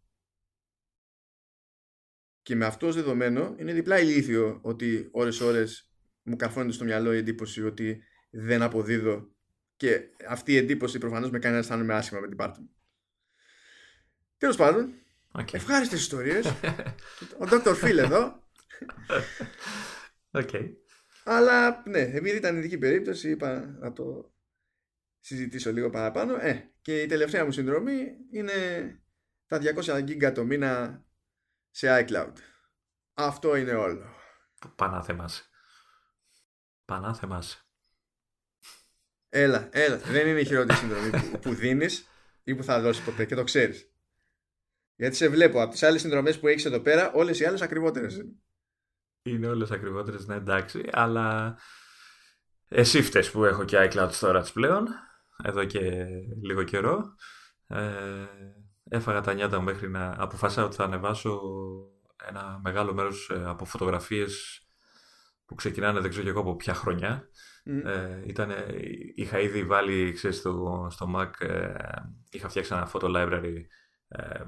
και 2.43 2.55
με 2.55 2.65
αυτό 2.65 2.93
δεδομένο 2.93 3.55
είναι 3.59 3.73
διπλά 3.73 4.01
ηλίθιο 4.01 4.61
ότι 4.62 5.09
ώρες 5.12 5.41
ώρες 5.41 5.93
μου 6.23 6.37
καρφώνεται 6.37 6.73
στο 6.73 6.85
μυαλό 6.85 7.12
η 7.12 7.16
εντύπωση 7.16 7.65
ότι 7.65 8.03
δεν 8.31 8.62
αποδίδω 8.62 9.34
και 9.77 10.01
αυτή 10.29 10.53
η 10.53 10.57
εντύπωση 10.57 10.99
προφανώς 10.99 11.31
με 11.31 11.39
κάνει 11.39 11.55
να 11.55 11.61
αισθάνομαι 11.61 11.95
άσχημα 11.95 12.21
με 12.21 12.29
την 12.29 12.37
πάρτη 12.37 12.61
μου. 12.61 12.71
Τέλος 14.39 14.57
πάντων, 14.57 14.93
okay. 15.33 15.55
ευχάριστες 15.55 16.01
ιστορίες. 16.01 16.47
Ο 17.41 17.47
Dr. 17.51 17.75
Phil 17.83 17.97
εδώ. 17.97 18.43
Okay. 20.31 20.71
Αλλά 21.25 21.83
ναι, 21.87 22.01
επειδή 22.01 22.37
ήταν 22.37 22.57
ειδική 22.57 22.79
περίπτωση, 22.79 23.31
είπα 23.31 23.77
να 23.79 23.93
το 23.93 24.35
συζητήσω 25.21 25.73
λίγο 25.73 25.91
παραπάνω. 25.91 26.37
Ε, 26.37 26.71
και 26.81 27.03
η 27.03 27.07
τελευταία 27.07 27.45
μου 27.45 27.53
συνδρομή 27.53 28.17
είναι 28.31 28.53
τα 29.47 29.61
200 29.61 30.05
γίγκα 30.05 30.33
το 30.33 30.45
μήνα 30.45 31.05
σε 31.71 32.07
iCloud. 32.09 32.33
Αυτό 33.15 33.57
είναι 33.57 33.75
όλο. 33.75 34.15
Πανάθεμας. 34.77 35.51
Πανάθεμας. 36.85 37.64
Έλα, 39.36 39.69
έλα. 39.73 39.97
Δεν 39.97 40.27
είναι 40.27 40.40
η 40.40 40.44
χειρότερη 40.44 40.78
συνδρομή 40.78 41.11
που, 41.11 41.39
που 41.39 41.55
δίνεις 41.55 42.09
ή 42.44 42.55
που 42.55 42.62
θα 42.62 42.81
δώσεις 42.81 43.05
ποτέ 43.05 43.24
και 43.24 43.35
το 43.35 43.44
ξέρεις. 43.44 43.90
Γιατί 44.97 45.16
σε 45.16 45.28
βλέπω 45.28 45.62
από 45.62 45.73
τις 45.73 45.82
άλλες 45.82 46.01
συνδρομές 46.01 46.39
που 46.39 46.48
έχεις 46.48 46.65
εδώ 46.65 46.81
πέρα, 46.81 47.12
όλες 47.12 47.40
οι 47.40 47.44
άλλες 47.44 47.62
ακριβότερες 47.62 48.16
είναι. 48.16 48.32
Είναι 49.23 49.48
όλες 49.48 49.70
ακριβότερες, 49.70 50.27
ναι, 50.27 50.35
εντάξει, 50.35 50.89
αλλά 50.93 51.56
εσύ 52.69 53.02
φταίει 53.02 53.27
που 53.31 53.44
έχω 53.44 53.65
και 53.65 53.90
iCloud 53.90 54.11
Storage 54.11 54.52
πλέον, 54.52 54.86
εδώ 55.44 55.65
και 55.65 56.06
λίγο 56.43 56.62
καιρό. 56.62 57.15
Ε, 57.69 58.27
έφαγα 58.89 59.20
τα 59.20 59.35
νιάτα 59.35 59.59
μου 59.59 59.65
μέχρι 59.65 59.90
να 59.90 60.15
αποφάσισα 60.19 60.65
ότι 60.65 60.77
θα 60.77 60.85
ανεβάσω 60.85 61.40
ένα 62.28 62.61
μεγάλο 62.62 62.94
μέρος 62.94 63.31
ε, 63.31 63.44
από 63.47 63.65
φωτογραφίες 63.65 64.62
που 65.47 65.55
ξεκινάνε 65.55 66.01
δεν 66.01 66.11
ξέρω 66.11 66.24
και 66.24 66.31
εγώ 66.31 66.40
από 66.40 66.56
ποια 66.56 66.74
χρονιά. 66.74 67.28
Ε, 67.66 68.23
ήτανε, 68.27 68.66
είχα 69.15 69.41
ήδη 69.41 69.65
βάλει 69.65 70.12
ξέρεις, 70.12 70.36
στο, 70.36 70.86
στο 70.91 71.15
Mac, 71.16 71.47
ε, 71.47 71.74
είχα 72.31 72.49
φτιάξει 72.49 72.74
ένα 72.74 72.91
photo 72.93 73.16
library 73.16 73.65
ε, 74.09 74.41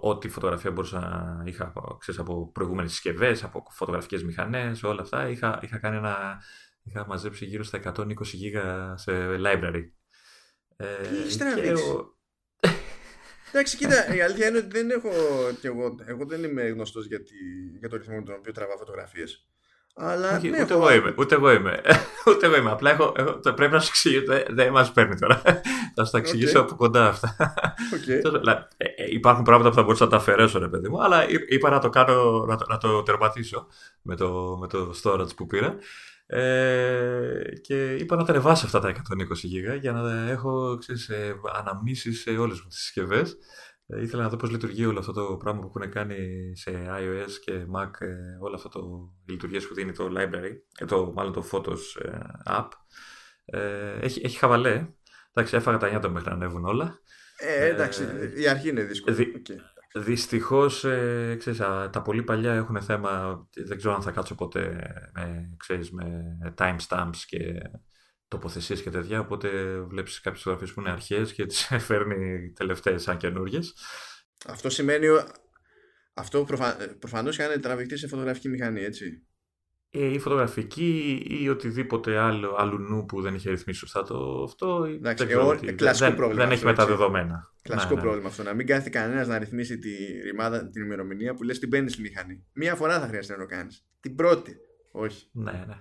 ό,τι 0.00 0.28
φωτογραφία 0.28 0.70
μπορούσα 0.70 0.98
να 0.98 1.42
είχα 1.44 1.72
ξέρεις, 1.98 2.20
από 2.20 2.50
προηγούμενες 2.52 2.90
συσκευές, 2.90 3.44
από 3.44 3.66
φωτογραφικές 3.70 4.24
μηχανές, 4.24 4.82
όλα 4.82 5.02
αυτά. 5.02 5.28
Είχα, 5.28 5.60
είχα, 5.62 5.78
κάνει 5.78 5.96
ένα, 5.96 6.42
είχα 6.82 7.06
μαζέψει 7.06 7.44
γύρω 7.44 7.64
στα 7.64 7.94
120 7.96 8.22
γίγα 8.22 8.96
σε 8.96 9.12
library. 9.44 9.90
Ε, 10.76 10.96
και 11.54 11.72
ο... 11.72 12.16
Εντάξει, 13.48 13.76
κοίτα, 13.76 14.14
η 14.14 14.20
αλήθεια 14.20 14.48
είναι 14.48 14.58
ότι 14.58 14.66
δεν 14.66 14.90
έχω 14.90 15.10
κι 15.60 15.66
εγώ, 15.66 15.94
εγώ 16.06 16.26
δεν 16.26 16.44
είμαι 16.44 16.62
γνωστός 16.62 17.06
για, 17.06 17.20
για 17.78 17.88
το 17.88 17.96
ρυθμό 17.96 18.14
με 18.14 18.22
τον 18.22 18.34
οποίο 18.34 18.52
τραβά 18.52 18.76
φωτογραφίες. 18.76 19.48
Αλλά 19.98 20.36
Όχι, 20.36 20.48
ναι, 20.48 20.62
ούτε, 20.62 20.74
εγώ 20.74 20.92
είμαι, 20.92 21.14
ούτε 21.18 21.34
εγώ 21.34 21.52
είμαι. 21.52 21.80
ούτε 22.28 22.46
εγώ 22.46 22.56
είμαι. 22.56 22.70
Απλά 22.70 22.90
έχω, 22.90 23.12
έχω, 23.16 23.38
το 23.38 23.52
πρέπει 23.52 23.72
να 23.72 23.80
σου 23.80 23.88
εξηγήσω. 23.88 24.24
Δεν, 24.26 24.42
δεν 24.50 24.72
μας 24.72 24.92
παίρνει 24.92 25.18
τώρα. 25.18 25.42
θα 25.94 26.04
σου 26.04 26.10
τα 26.10 26.18
εξηγήσω 26.18 26.60
okay. 26.60 26.62
από 26.62 26.74
κοντά 26.74 27.08
αυτά. 27.08 27.36
Okay. 27.94 28.44
Ε, 28.76 28.84
ε, 28.84 29.04
υπάρχουν 29.08 29.44
πράγματα 29.44 29.68
που 29.68 29.74
θα 29.74 29.82
μπορούσα 29.82 30.04
να 30.04 30.10
τα 30.10 30.16
αφαιρέσω, 30.16 30.58
ρε 30.58 30.68
παιδί 30.68 30.88
μου, 30.88 31.02
αλλά 31.02 31.24
είπα 31.48 31.70
να 31.70 31.78
το 31.78 31.88
κάνω, 31.88 32.44
να 32.48 32.56
το, 32.56 32.64
να 32.68 32.78
το 32.78 33.02
τερματίσω 33.02 33.66
με 34.02 34.16
το, 34.16 34.56
με 34.60 34.66
το 34.66 34.94
storage 35.02 35.36
που 35.36 35.46
πήρα. 35.46 35.76
Ε, 36.26 37.42
και 37.60 37.94
είπα 37.94 38.16
να 38.16 38.24
τα 38.24 38.32
ανεβάσω 38.32 38.66
αυτά 38.66 38.80
τα 38.80 38.90
120 38.90 38.94
γίγα 39.42 39.74
για 39.74 39.92
να 39.92 40.30
έχω 40.30 40.76
ξέρεις, 40.78 41.08
ε, 41.08 41.34
αναμνήσεις 41.58 42.20
σε 42.20 42.30
όλες 42.30 42.60
μου 42.60 42.68
τις 42.68 42.78
συσκευές 42.78 43.30
ε, 43.30 43.75
ήθελα 43.86 44.22
να 44.22 44.28
δω 44.28 44.36
πώς 44.36 44.50
λειτουργεί 44.50 44.86
όλο 44.86 44.98
αυτό 44.98 45.12
το 45.12 45.36
πράγμα 45.36 45.60
που 45.60 45.72
έχουν 45.74 45.90
κάνει 45.90 46.16
σε 46.56 46.70
iOS 46.88 47.30
και 47.44 47.52
Mac, 47.52 47.90
ε, 47.98 48.14
όλο 48.40 48.54
αυτό 48.54 48.68
το 48.68 49.12
λειτουργίες 49.28 49.66
που 49.66 49.74
δίνει 49.74 49.92
το 49.92 50.12
library, 50.16 50.52
ε, 50.78 50.84
το, 50.84 51.12
μάλλον 51.14 51.32
το 51.32 51.48
Photos 51.52 52.02
app. 52.46 52.68
έχει, 54.00 54.20
έχει 54.24 54.38
χαβαλέ. 54.38 54.86
Εντάξει, 55.32 55.56
έφαγα 55.56 55.78
τα 55.78 55.88
νιάτα 55.88 56.08
μέχρι 56.08 56.28
να 56.28 56.34
ανέβουν 56.34 56.64
όλα. 56.64 57.00
Ε, 57.36 57.66
εντάξει, 57.66 58.06
η 58.36 58.48
αρχή 58.48 58.68
είναι 58.68 58.82
δύσκολη. 58.82 59.16
Δυ, 59.16 59.42
okay. 59.46 60.00
Δυστυχώς, 60.00 60.84
ε, 60.84 61.36
ξέρεις, 61.38 61.58
τα 61.90 62.02
πολύ 62.04 62.22
παλιά 62.22 62.54
έχουν 62.54 62.82
θέμα, 62.82 63.42
δεν 63.66 63.76
ξέρω 63.76 63.94
αν 63.94 64.02
θα 64.02 64.10
κάτσω 64.10 64.34
ποτέ 64.34 64.76
με, 65.14 65.54
ξέρεις, 65.56 65.90
με 65.90 66.38
timestamps 66.58 67.16
και 67.26 67.40
τοποθεσίες 68.28 68.82
και 68.82 68.90
τέτοια, 68.90 69.20
οπότε 69.20 69.80
βλέπεις 69.80 70.20
κάποιες 70.20 70.42
φωτογραφίες 70.42 70.74
που 70.74 70.80
είναι 70.80 70.90
αρχές 70.90 71.32
και 71.32 71.46
τις 71.46 71.68
φέρνει 71.86 72.52
τελευταίες 72.52 73.02
σαν 73.02 73.16
καινούριε. 73.16 73.58
Αυτό 74.46 74.70
σημαίνει, 74.70 75.06
αυτό 76.14 76.44
προφα... 76.44 76.76
προφανώς 76.98 77.36
κάνει 77.36 77.60
τραβηχτή 77.60 77.96
σε 77.96 78.08
φωτογραφική 78.08 78.48
μηχανή, 78.48 78.82
έτσι. 78.82 79.26
Ε, 79.90 80.06
η 80.06 80.18
φωτογραφική 80.18 81.22
ή 81.28 81.48
οτιδήποτε 81.48 82.18
άλλο, 82.18 82.54
άλλου 82.58 82.78
νου 82.78 83.04
που 83.04 83.20
δεν 83.20 83.34
είχε 83.34 83.50
ρυθμίσει 83.50 83.78
σωστά 83.78 84.02
το 84.02 84.42
αυτό. 84.42 84.84
Εντάξει, 84.84 85.24
δεν, 85.24 85.38
εγώ, 85.38 85.56
τι, 85.56 85.74
κλασικό 85.74 86.08
δεν, 86.08 86.16
πρόβλημα 86.16 86.42
δεν 86.42 86.52
έχει 86.52 86.64
μεταδεδομένα. 86.64 87.52
Κλασικό 87.62 87.94
ναι, 87.94 88.00
ναι. 88.00 88.06
πρόβλημα 88.06 88.28
αυτό. 88.28 88.42
Να 88.42 88.54
μην 88.54 88.66
κάθεται 88.66 88.90
κανένας 88.90 89.28
να 89.28 89.38
ρυθμίσει 89.38 89.78
τη 89.78 89.90
ρημάδα, 90.24 90.68
την 90.68 90.82
ημερομηνία 90.82 91.34
που 91.34 91.42
λες 91.42 91.58
την 91.58 91.68
παίρνεις 91.68 91.92
στη 91.92 92.02
μηχανή. 92.02 92.44
Μία 92.52 92.74
φορά 92.74 93.00
θα 93.00 93.06
χρειαστεί 93.06 93.32
να 93.32 93.38
το 93.38 93.46
κάνεις. 93.46 93.86
Την 94.00 94.14
πρώτη. 94.14 94.56
Όχι. 94.92 95.28
Ναι, 95.32 95.64
ναι. 95.66 95.76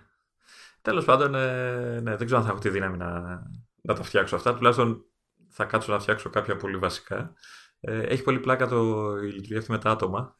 Τέλος 0.85 1.05
πάντων, 1.05 1.35
ε, 1.35 1.99
ναι, 2.01 2.15
δεν 2.15 2.25
ξέρω 2.25 2.39
αν 2.39 2.45
θα 2.45 2.51
έχω 2.51 2.59
τη 2.59 2.69
δύναμη 2.69 2.97
να, 2.97 3.21
να 3.81 3.93
τα 3.93 4.03
φτιάξω 4.03 4.35
αυτά. 4.35 4.55
Τουλάχιστον 4.55 5.05
θα 5.49 5.65
κάτσω 5.65 5.91
να 5.91 5.99
φτιάξω 5.99 6.29
κάποια 6.29 6.55
πολύ 6.55 6.77
βασικά. 6.77 7.33
Ε, 7.79 8.01
έχει 8.01 8.23
πολύ 8.23 8.39
πλάκα 8.39 8.67
το, 8.67 9.11
η 9.17 9.25
λειτουργία 9.25 9.57
αυτή 9.57 9.71
με 9.71 9.77
τα 9.77 9.89
άτομα 9.89 10.35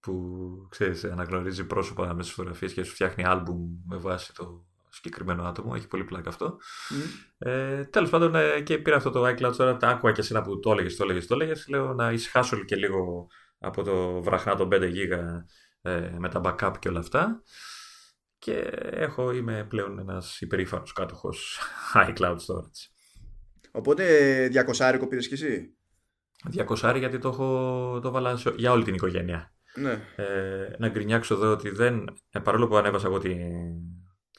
που 0.00 0.22
ξέρεις, 0.70 1.04
αναγνωρίζει 1.04 1.64
πρόσωπα 1.66 2.14
με 2.14 2.22
τι 2.22 2.30
φωτογραφίες 2.30 2.72
και 2.72 2.82
σου 2.82 2.92
φτιάχνει 2.92 3.24
άλμπουμ 3.24 3.58
με 3.86 3.96
βάση 3.96 4.34
το 4.34 4.64
συγκεκριμένο 4.88 5.44
άτομο. 5.44 5.72
Έχει 5.76 5.86
πολύ 5.86 6.04
πλάκα 6.04 6.28
αυτό. 6.28 6.58
Mm. 6.90 7.34
Ε, 7.38 7.84
Τέλος 7.84 8.10
πάντων, 8.10 8.34
ε, 8.34 8.60
και 8.60 8.78
πήρα 8.78 8.96
αυτό 8.96 9.10
το 9.10 9.26
iCloud 9.26 9.54
τώρα. 9.56 9.76
Τα 9.76 9.88
άκουγα 9.88 10.12
και 10.12 10.20
εσύ 10.20 10.42
που 10.42 10.60
το 10.60 10.72
έλεγες, 10.72 10.96
το 10.96 11.04
έλεγες, 11.04 11.26
το 11.26 11.34
έλεγες. 11.34 11.68
Λέω 11.68 11.94
να 11.94 12.12
ησυχάσω 12.12 12.64
και 12.64 12.76
λίγο 12.76 13.26
από 13.58 13.82
το 13.82 14.22
βραχνά 14.22 14.54
των 14.54 14.68
5 14.72 14.74
GB 14.74 15.42
ε, 15.82 16.14
με 16.18 16.28
τα 16.28 16.40
backup 16.44 16.72
και 16.78 16.88
όλα 16.88 16.98
αυτά 16.98 17.42
και 18.44 18.52
έχω, 18.90 19.32
είμαι 19.32 19.66
πλέον 19.68 19.98
ένας 19.98 20.40
υπερήφανος 20.40 20.92
κάτοχος 20.92 21.58
iCloud 22.08 22.36
storage. 22.36 22.88
Οπότε 23.70 24.04
200 24.78 25.06
πήρες 25.08 25.28
κι 25.28 25.34
εσύ; 25.34 25.76
200 26.82 26.96
γιατί 26.98 27.18
το 27.18 27.28
έχω 27.28 28.00
το 28.02 28.10
βάλα 28.10 28.38
για 28.56 28.72
όλη 28.72 28.84
την 28.84 28.94
οικογένεια. 28.94 29.52
Ναι. 29.74 30.00
Ε, 30.16 30.76
να 30.78 30.88
γκρινιάξω 30.88 31.34
εδώ 31.34 31.50
ότι 31.50 31.70
δεν, 31.70 32.04
ε, 32.30 32.38
παρόλο 32.38 32.68
που 32.68 32.76
ανέβασα 32.76 33.06
εγώ 33.06 33.20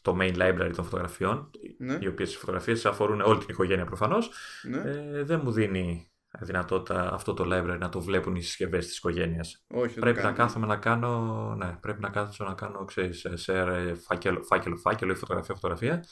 το 0.01 0.17
main 0.19 0.35
library 0.37 0.71
των 0.75 0.83
φωτογραφιών, 0.83 1.49
ναι. 1.77 1.97
οι 2.01 2.07
οποίες 2.07 2.33
οι 2.33 2.37
φωτογραφίες 2.37 2.85
αφορούν 2.85 3.21
όλη 3.21 3.39
την 3.39 3.49
οικογένεια 3.49 3.85
προφανώς, 3.85 4.29
ναι. 4.63 4.77
ε, 4.77 5.23
δεν 5.23 5.41
μου 5.43 5.51
δίνει 5.51 6.11
δυνατότητα 6.41 7.13
αυτό 7.13 7.33
το 7.33 7.43
library 7.47 7.77
να 7.79 7.89
το 7.89 8.01
βλέπουν 8.01 8.35
οι 8.35 8.41
συσκευές 8.41 8.87
της 8.87 8.97
οικογένειας. 8.97 9.65
Πρέπει 9.99 10.21
να 10.21 10.31
κάθομαι 10.31 10.65
να 10.65 10.77
κάνω. 10.77 11.53
Ναι, 11.57 11.77
πρέπει 11.81 12.01
να 12.01 12.09
κάθομαι 12.09 12.49
να 12.49 12.55
κάνω 12.55 12.85
ξέρεις, 12.85 13.27
share 13.45 13.93
φάκελο, 14.07 14.43
φάκελο, 14.43 14.77
φάκελο 14.77 15.11
ή 15.11 15.15
φωτογραφία, 15.15 15.55
φωτογραφία. 15.55 16.05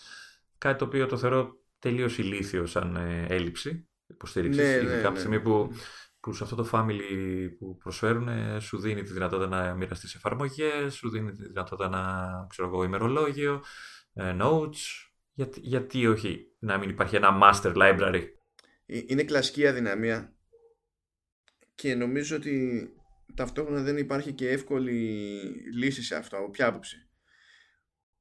Κάτι 0.57 0.77
το 0.77 0.85
οποίο 0.85 1.05
το 1.05 1.17
θεωρώ 1.17 1.57
τελείως 1.79 2.17
ηλίθιο 2.17 2.65
σαν 2.65 2.95
ε, 2.95 3.25
έλλειψη 3.29 3.87
υποστήριξης. 4.05 4.63
Ναι, 4.63 4.71
ειδικά 4.71 4.95
ναι, 4.95 5.01
από 5.01 5.13
τη 5.13 5.19
στιγμή 5.19 5.41
που, 5.41 5.69
που 6.19 6.33
σε 6.33 6.43
αυτό 6.43 6.55
το 6.55 6.69
family 6.71 7.47
που 7.59 7.77
προσφέρουν 7.77 8.29
σου 8.61 8.79
δίνει 8.79 9.03
τη 9.03 9.13
δυνατότητα 9.13 9.49
να 9.49 9.73
μοιραστείς 9.73 10.15
εφαρμογές, 10.15 10.93
σου 10.93 11.09
δίνει 11.09 11.31
τη 11.31 11.47
δυνατότητα 11.47 11.89
να 11.89 12.01
ξέρω 12.49 12.67
εγώ, 12.67 12.83
ημερολόγιο, 12.83 13.63
ε, 14.13 14.35
notes. 14.39 15.11
Γιατί, 15.35 15.59
γιατί 15.63 16.07
όχι 16.07 16.45
να 16.59 16.77
μην 16.77 16.89
υπάρχει 16.89 17.15
ένα 17.15 17.39
master 17.41 17.75
library 17.75 18.21
ε, 18.21 18.25
είναι 18.85 19.23
κλασική 19.23 19.67
αδυναμία 19.67 20.35
και 21.75 21.95
νομίζω 21.95 22.35
ότι 22.35 22.87
ταυτόχρονα 23.35 23.81
δεν 23.81 23.97
υπάρχει 23.97 24.33
και 24.33 24.49
εύκολη 24.49 24.91
λύση 25.73 26.03
σε 26.03 26.15
αυτό 26.15 26.37
από 26.37 26.49
ποια 26.49 26.67
άποψη; 26.67 27.09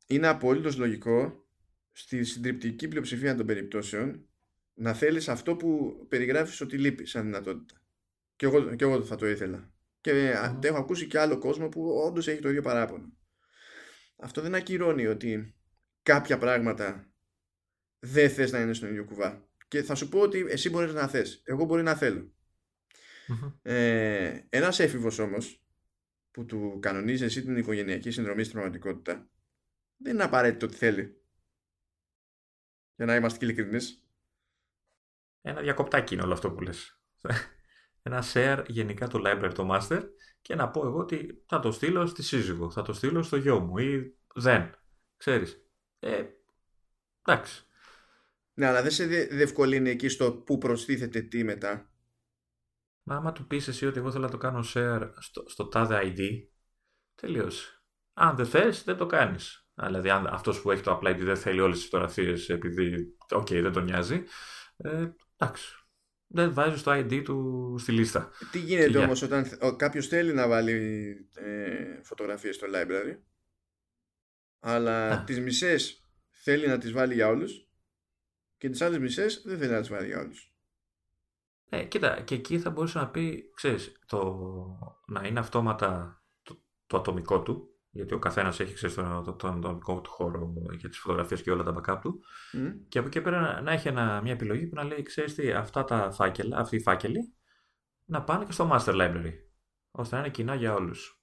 Είναι 0.06 0.26
απολύτω 0.26 0.70
λογικό 0.76 1.46
στη 1.92 2.24
συντριπτική 2.24 2.88
πλειοψηφία 2.88 3.36
των 3.36 3.46
περιπτώσεων 3.46 4.26
να 4.74 4.94
θέλεις 4.94 5.28
αυτό 5.28 5.56
που 5.56 5.96
περιγράφεις 6.08 6.60
ότι 6.60 6.78
λείπει 6.78 7.06
σαν 7.06 7.24
δυνατότητα. 7.24 7.82
Και 8.36 8.46
εγώ, 8.46 8.74
και 8.74 8.84
εγώ 8.84 9.02
θα 9.04 9.16
το 9.16 9.26
ήθελα. 9.26 9.72
Και 10.00 10.34
mm. 10.36 10.64
έχω 10.64 10.78
ακούσει 10.78 11.06
και 11.06 11.18
άλλο 11.18 11.38
κόσμο 11.38 11.68
που 11.68 12.02
όντως 12.06 12.28
έχει 12.28 12.40
το 12.40 12.48
ίδιο 12.48 12.62
παράπονο. 12.62 13.12
Αυτό 14.16 14.40
δεν 14.40 14.54
ακυρώνει 14.54 15.06
ότι 15.06 15.54
κάποια 16.02 16.38
πράγματα 16.38 17.12
δεν 17.98 18.30
θες 18.30 18.52
να 18.52 18.60
είναι 18.60 18.72
στον 18.72 18.88
ίδιο 18.88 19.04
κουβά. 19.04 19.48
Και 19.72 19.82
θα 19.82 19.94
σου 19.94 20.08
πω 20.08 20.20
ότι 20.20 20.46
εσύ 20.48 20.70
μπορείς 20.70 20.92
να 20.92 21.08
θες. 21.08 21.42
Εγώ 21.44 21.64
μπορεί 21.64 21.82
να 21.82 21.94
θέλω. 21.94 22.32
Mm-hmm. 23.28 23.52
Ε, 23.62 24.40
ένας 24.48 24.78
έφηβος 24.78 25.18
όμως 25.18 25.64
που 26.30 26.44
του 26.44 26.78
κανονίζει 26.80 27.24
εσύ 27.24 27.42
την 27.42 27.56
οικογενειακή 27.56 28.10
συνδρομή 28.10 28.42
στην 28.42 28.54
πραγματικότητα 28.54 29.28
δεν 29.96 30.14
είναι 30.14 30.22
απαραίτητο 30.22 30.66
ότι 30.66 30.74
θέλει. 30.74 31.22
Για 32.96 33.06
να 33.06 33.14
είμαστε 33.14 33.38
και 33.38 33.44
ειλικρινείς. 33.44 34.06
Ένα 35.40 35.60
διακοπτάκι 35.60 36.14
είναι 36.14 36.22
όλο 36.22 36.32
αυτό 36.32 36.50
που 36.50 36.60
λες. 36.60 37.00
Ένα 38.02 38.24
share 38.32 38.64
γενικά 38.68 39.08
το 39.08 39.22
library, 39.26 39.52
το 39.54 39.68
master 39.70 40.02
και 40.42 40.54
να 40.54 40.70
πω 40.70 40.86
εγώ 40.86 40.98
ότι 40.98 41.44
θα 41.46 41.60
το 41.60 41.72
στείλω 41.72 42.06
στη 42.06 42.22
σύζυγο, 42.22 42.70
θα 42.70 42.82
το 42.82 42.92
στείλω 42.92 43.22
στο 43.22 43.36
γιο 43.36 43.60
μου 43.60 43.78
ή 43.78 44.16
δεν. 44.34 44.74
Ξέρεις. 45.16 45.66
Ε, 45.98 46.24
εντάξει. 47.22 47.66
Ναι, 48.54 48.66
αλλά 48.66 48.82
δεν 48.82 48.90
σε 48.90 49.04
διευκολύνει 49.06 49.90
εκεί 49.90 50.08
στο 50.08 50.32
που 50.32 50.58
προστίθεται 50.58 51.20
τι 51.20 51.44
μετά. 51.44 51.90
Μα 53.02 53.16
άμα 53.16 53.32
του 53.32 53.46
πεις 53.46 53.68
εσύ 53.68 53.86
ότι 53.86 53.98
εγώ 53.98 54.10
θέλω 54.10 54.24
να 54.24 54.30
το 54.30 54.36
κάνω 54.36 54.64
share 54.74 55.10
στο, 55.18 55.44
στο 55.48 55.68
τάδε 55.68 56.00
ID, 56.02 56.20
τελείωσε. 57.14 57.82
Αν 58.12 58.36
δεν 58.36 58.46
θες, 58.46 58.84
δεν 58.84 58.96
το 58.96 59.06
κάνεις. 59.06 59.66
Δηλαδή, 59.74 60.10
αν 60.10 60.26
αυτός 60.26 60.60
που 60.60 60.70
έχει 60.70 60.82
το 60.82 60.98
Apple 60.98 61.14
ID 61.14 61.18
δεν 61.18 61.36
θέλει 61.36 61.60
όλες 61.60 61.76
τις 61.76 61.84
φωτογραφίες 61.84 62.48
επειδή, 62.48 63.16
OK, 63.30 63.46
okay, 63.46 63.60
δεν 63.62 63.72
τον 63.72 63.84
νοιάζει, 63.84 64.24
ε, 64.76 65.08
εντάξει. 65.36 65.76
Δεν 66.34 66.54
βάζει 66.54 66.82
το 66.82 66.92
ID 66.92 67.22
του 67.24 67.76
στη 67.78 67.92
λίστα. 67.92 68.30
Τι 68.50 68.58
γίνεται 68.58 68.98
όμως 68.98 69.22
όταν 69.22 69.46
κάποιος 69.76 70.06
θέλει 70.06 70.32
να 70.32 70.48
βάλει 70.48 70.76
ε, 71.34 72.02
φωτογραφίες 72.02 72.54
στο 72.54 72.66
library, 72.74 73.18
αλλά 74.60 75.08
Α. 75.10 75.24
τις 75.24 75.40
μισές 75.40 76.06
θέλει 76.30 76.66
να 76.66 76.78
τις 76.78 76.92
βάλει 76.92 77.14
για 77.14 77.28
όλους 77.28 77.71
και 78.62 78.70
τις 78.70 78.80
άλλες 78.80 78.98
μισές 78.98 79.42
δεν 79.44 79.58
θέλει 79.58 79.72
να 79.72 79.80
τις 79.80 79.88
βάλει 79.88 80.06
για 80.06 80.20
όλους. 80.20 80.52
Ε, 81.68 81.84
κοίτα, 81.84 82.20
και 82.20 82.34
εκεί 82.34 82.58
θα 82.58 82.70
μπορούσε 82.70 82.98
να 82.98 83.08
πει, 83.08 83.50
ξέρεις, 83.54 83.92
το, 84.06 84.48
να 85.06 85.26
είναι 85.26 85.38
αυτόματα 85.38 86.20
το, 86.42 86.62
το 86.86 86.96
ατομικό 86.96 87.42
του, 87.42 87.76
γιατί 87.90 88.14
ο 88.14 88.18
καθένας 88.18 88.60
έχει 88.60 88.74
ξέρεις, 88.74 88.94
τον, 88.94 89.24
τον, 89.24 89.36
τον 89.36 89.56
ατομικό 89.56 90.00
του 90.00 90.10
χώρο 90.10 90.52
για 90.78 90.88
τις 90.88 90.98
φωτογραφίες 90.98 91.42
και 91.42 91.50
όλα 91.50 91.62
τα 91.62 91.74
backup 91.76 91.98
του. 92.00 92.22
Mm. 92.52 92.72
Και 92.88 92.98
από 92.98 93.06
εκεί 93.06 93.20
πέρα 93.20 93.40
να, 93.40 93.60
να 93.60 93.72
έχει 93.72 93.88
ένα, 93.88 94.20
μια 94.22 94.32
επιλογή 94.32 94.66
που 94.66 94.74
να 94.74 94.84
λέει: 94.84 95.02
Ξέρεις 95.02 95.34
τι, 95.34 95.52
αυτά 95.52 95.84
τα 95.84 96.10
φάκελα, 96.10 96.58
αυτοί 96.58 96.76
οι 96.76 96.80
φάκελοι 96.80 97.34
να 98.04 98.22
πάνε 98.22 98.44
και 98.44 98.52
στο 98.52 98.70
Master 98.72 98.94
Library. 98.94 99.32
ώστε 99.90 100.14
να 100.14 100.20
είναι 100.20 100.30
κοινά 100.30 100.54
για 100.54 100.74
όλους. 100.74 101.21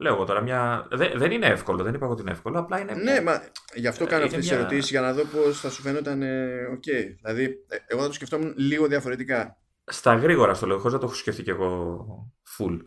Λέω 0.00 0.14
εγώ 0.14 0.24
τώρα 0.24 0.40
μια. 0.40 0.88
Δεν, 0.90 1.12
δεν 1.14 1.30
είναι 1.30 1.46
εύκολο, 1.46 1.82
δεν 1.82 1.94
είπα 1.94 2.06
ότι 2.06 2.22
είναι 2.22 2.30
εύκολο, 2.30 2.58
απλά 2.58 2.80
είναι. 2.80 2.94
Ναι, 2.94 3.20
μα 3.20 3.42
γι' 3.74 3.86
αυτό 3.86 4.06
κάνω 4.06 4.24
αυτές 4.24 4.38
τις 4.38 4.50
μια... 4.50 4.58
ερωτήσεις 4.58 4.90
για 4.90 5.00
να 5.00 5.12
δω 5.12 5.24
πώς 5.24 5.60
θα 5.60 5.70
σου 5.70 5.82
φαίνονταν. 5.82 6.22
Ε, 6.22 6.64
OK. 6.64 6.82
Okay. 6.86 7.14
Δηλαδή, 7.22 7.44
ε, 7.68 7.76
εγώ 7.86 8.00
θα 8.00 8.06
το 8.06 8.12
σκεφτόμουν 8.12 8.54
λίγο 8.56 8.86
διαφορετικά. 8.86 9.56
Στα 9.84 10.14
γρήγορα 10.14 10.54
στο 10.54 10.66
λέω, 10.66 10.76
χωρίς 10.78 10.92
να 10.92 10.98
το 10.98 11.06
έχω 11.06 11.14
σκεφτεί 11.14 11.42
κι 11.42 11.50
εγώ 11.50 12.32
full. 12.58 12.78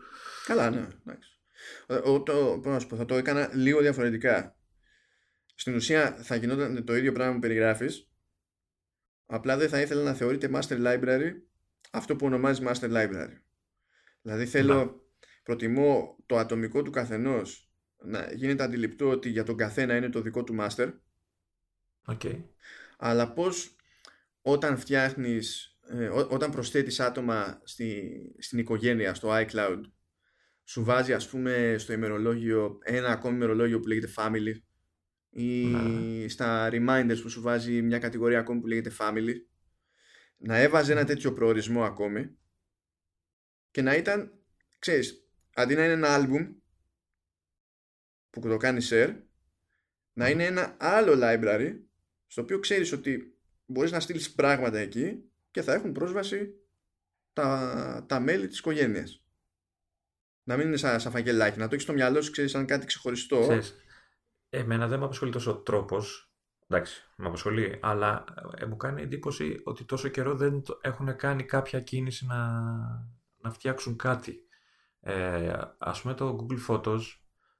Καλά, 0.46 0.70
ναι, 0.70 0.86
εντάξει. 1.06 1.38
Εγώ 1.86 2.22
το, 2.22 2.60
πω, 2.62 2.96
θα 2.96 3.04
το 3.04 3.14
έκανα 3.14 3.50
λίγο 3.52 3.80
διαφορετικά. 3.80 4.56
Στην 5.54 5.74
ουσία 5.74 6.16
θα 6.22 6.34
γινόταν 6.34 6.84
το 6.84 6.96
ίδιο 6.96 7.12
πράγμα 7.12 7.34
που 7.34 7.40
περιγράφεις. 7.40 8.08
Απλά 9.26 9.56
δεν 9.56 9.68
θα 9.68 9.80
ήθελα 9.80 10.02
να 10.02 10.12
θεωρείται 10.12 10.50
Master 10.52 10.84
Library 10.86 11.30
αυτό 11.92 12.16
που 12.16 12.26
ονομάζεις 12.26 12.66
Master 12.66 12.90
Library. 12.90 13.38
Δηλαδή 14.22 14.46
θέλω 14.46 15.03
προτιμώ 15.44 16.16
το 16.26 16.36
ατομικό 16.36 16.82
του 16.82 16.90
καθενός 16.90 17.72
να 17.96 18.32
γίνεται 18.32 18.62
αντιληπτό 18.62 19.08
ότι 19.08 19.28
για 19.28 19.44
τον 19.44 19.56
καθένα 19.56 19.96
είναι 19.96 20.08
το 20.08 20.20
δικό 20.20 20.44
του 20.44 20.56
master. 20.60 20.92
Okay. 22.06 22.44
Αλλά 22.98 23.32
πώς 23.32 23.76
όταν 24.40 24.78
φτιάχνεις, 24.78 25.78
ε, 25.88 26.08
όταν 26.08 26.50
προσθέτεις 26.50 27.00
άτομα 27.00 27.60
στη, 27.64 28.12
στην 28.38 28.58
οικογένεια, 28.58 29.14
στο 29.14 29.28
iCloud, 29.32 29.80
σου 30.64 30.84
βάζει 30.84 31.12
ας 31.12 31.28
πούμε 31.28 31.76
στο 31.78 31.92
ημερολόγιο 31.92 32.78
ένα 32.82 33.08
ακόμη 33.08 33.34
ημερολόγιο 33.34 33.80
που 33.80 33.88
λέγεται 33.88 34.12
family 34.16 34.54
ή 35.30 35.64
ναι. 35.64 36.28
στα 36.28 36.68
reminders 36.72 37.18
που 37.22 37.28
σου 37.28 37.40
βάζει 37.40 37.82
μια 37.82 37.98
κατηγορία 37.98 38.38
ακόμη 38.38 38.60
που 38.60 38.66
λέγεται 38.66 38.92
family 38.98 39.34
να 40.36 40.56
έβαζε 40.56 40.92
ένα 40.92 41.04
τέτοιο 41.04 41.32
προορισμό 41.32 41.84
ακόμη 41.84 42.36
και 43.70 43.82
να 43.82 43.94
ήταν, 43.94 44.32
ξέρεις, 44.78 45.23
αντί 45.54 45.74
να 45.74 45.84
είναι 45.84 45.92
ένα 45.92 46.14
άλμπουμ 46.14 46.52
που 48.30 48.40
το 48.40 48.56
κάνει 48.56 48.86
share 48.90 49.14
να 50.12 50.28
είναι 50.28 50.44
ένα 50.44 50.76
άλλο 50.78 51.12
library 51.16 51.72
στο 52.26 52.42
οποίο 52.42 52.58
ξέρεις 52.58 52.92
ότι 52.92 53.38
μπορείς 53.66 53.92
να 53.92 54.00
στείλεις 54.00 54.34
πράγματα 54.34 54.78
εκεί 54.78 55.24
και 55.50 55.62
θα 55.62 55.72
έχουν 55.72 55.92
πρόσβαση 55.92 56.54
τα, 57.32 58.04
τα 58.08 58.20
μέλη 58.20 58.46
της 58.46 58.58
οικογένειας. 58.58 59.24
Να 60.42 60.56
μην 60.56 60.66
είναι 60.66 60.76
σαν, 60.76 61.00
σαν 61.00 61.12
φαγγελάκι, 61.12 61.58
να 61.58 61.64
το 61.64 61.70
έχεις 61.70 61.84
στο 61.84 61.92
μυαλό 61.92 62.22
σου, 62.22 62.30
ξέρεις, 62.30 62.50
σαν 62.50 62.66
κάτι 62.66 62.86
ξεχωριστό. 62.86 63.40
Ξέρεις, 63.40 63.74
εμένα 64.48 64.88
δεν 64.88 64.98
με 64.98 65.04
απασχολεί 65.04 65.32
τόσο 65.32 65.50
ο 65.50 65.56
τρόπος, 65.56 66.32
εντάξει, 66.68 67.02
με 67.16 67.26
απασχολεί, 67.26 67.78
αλλά 67.82 68.24
ε, 68.56 68.64
μου 68.64 68.76
κάνει 68.76 69.02
εντύπωση 69.02 69.60
ότι 69.64 69.84
τόσο 69.84 70.08
καιρό 70.08 70.34
δεν 70.34 70.62
έχουν 70.80 71.16
κάνει 71.16 71.44
κάποια 71.44 71.80
κίνηση 71.80 72.26
να, 72.26 72.60
να 73.36 73.50
φτιάξουν 73.50 73.96
κάτι. 73.96 74.48
Ε, 75.06 75.52
ας 75.78 76.02
πούμε 76.02 76.14
το 76.14 76.36
Google 76.40 76.58
Photos 76.68 77.00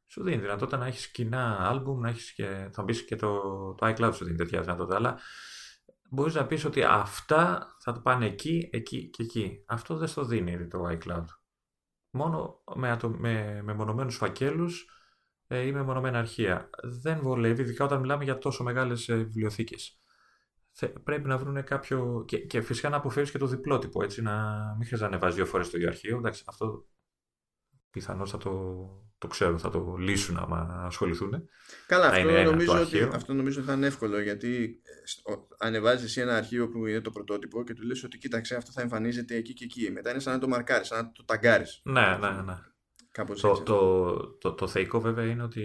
σου 0.06 0.22
δίνει 0.22 0.40
δυνατότητα 0.40 0.76
να 0.76 0.86
έχεις 0.86 1.10
κοινά 1.10 1.68
άλμπουμ, 1.68 2.00
να 2.00 2.08
έχεις 2.08 2.32
και, 2.32 2.68
θα 2.72 2.82
μπεις 2.82 3.04
και 3.04 3.16
το, 3.16 3.40
το 3.74 3.86
iCloud 3.86 4.10
σου 4.14 4.24
δίνει 4.24 4.36
τέτοια 4.36 4.60
δυνατότητα, 4.60 4.96
αλλά 4.96 5.18
μπορείς 6.10 6.34
να 6.34 6.46
πεις 6.46 6.64
ότι 6.64 6.82
αυτά 6.82 7.66
θα 7.78 7.92
το 7.92 8.00
πάνε 8.00 8.26
εκεί, 8.26 8.68
εκεί 8.72 9.10
και 9.10 9.22
εκεί. 9.22 9.64
Αυτό 9.66 9.96
δεν 9.96 10.08
στο 10.08 10.24
δίνει 10.24 10.68
το 10.68 10.88
iCloud. 10.88 11.24
Μόνο 12.10 12.62
με, 12.74 12.98
με, 13.18 13.62
με 13.62 13.74
μονομένους 13.74 14.16
φακέλους 14.16 14.88
ε, 15.46 15.60
ή 15.60 15.72
με 15.72 15.82
μονομένα 15.82 16.18
αρχεία. 16.18 16.70
Δεν 16.82 17.20
βολεύει, 17.20 17.62
ειδικά 17.62 17.84
όταν 17.84 18.00
μιλάμε 18.00 18.24
για 18.24 18.38
τόσο 18.38 18.62
μεγάλες 18.62 19.08
ε, 19.08 19.14
βιβλιοθήκες. 19.14 19.98
Πρέπει 21.04 21.28
να 21.28 21.38
βρουν 21.38 21.64
κάποιο. 21.64 22.24
Και, 22.26 22.38
και 22.38 22.60
φυσικά 22.60 22.88
να 22.88 22.96
αποφεύγει 22.96 23.30
και 23.30 23.38
το 23.38 23.46
διπλότυπο, 23.46 24.02
έτσι, 24.02 24.22
να 24.22 24.32
μην 24.76 24.86
χρειάζεται 24.86 25.00
να 25.00 25.06
ανεβάζει 25.06 25.34
δύο 25.36 25.46
φορές 25.46 25.70
το 25.70 25.76
ίδιο 25.76 25.88
αρχείο. 25.88 26.16
Εντάξει, 26.16 26.44
αυτό 26.46 26.86
πιθανώς 27.94 28.30
θα 28.30 28.38
το, 28.38 28.52
το 29.18 29.26
ξέρω, 29.26 29.58
θα 29.58 29.70
το 29.70 29.96
λύσουν 29.98 30.36
άμα 30.36 30.82
ασχοληθούν. 30.86 31.48
Καλά, 31.86 32.06
αυτό 32.06 32.42
νομίζω, 32.42 32.80
ότι, 32.80 33.02
αυτό 33.02 33.34
νομίζω 33.34 33.58
ότι 33.58 33.68
θα 33.68 33.74
είναι 33.74 33.86
εύκολο 33.86 34.20
γιατί 34.20 34.80
ε, 35.26 35.32
ανεβάζεις 35.58 36.04
εσύ 36.04 36.20
ένα 36.20 36.36
αρχείο 36.36 36.68
που 36.68 36.86
είναι 36.86 37.00
το 37.00 37.10
πρωτότυπο 37.10 37.64
και 37.64 37.74
του 37.74 37.86
λες 37.86 38.04
ότι 38.04 38.18
κοίταξε 38.18 38.54
αυτό 38.56 38.72
θα 38.72 38.80
εμφανίζεται 38.80 39.36
εκεί 39.36 39.52
και 39.52 39.64
εκεί. 39.64 39.90
Μετά 39.90 40.10
είναι 40.10 40.20
σαν 40.20 40.32
να 40.32 40.38
το 40.38 40.48
μαρκάρεις, 40.48 40.86
σαν 40.86 41.04
να 41.04 41.12
το 41.12 41.24
ταγκάρεις. 41.24 41.80
Ναι, 41.84 42.16
ναι, 42.20 42.30
ναι. 42.30 42.58
Κάπως 43.14 43.40
το, 43.40 43.62
το, 43.62 44.36
το, 44.38 44.54
το, 44.54 44.66
θεϊκό 44.66 45.00
βέβαια 45.00 45.24
είναι 45.24 45.42
ότι 45.42 45.60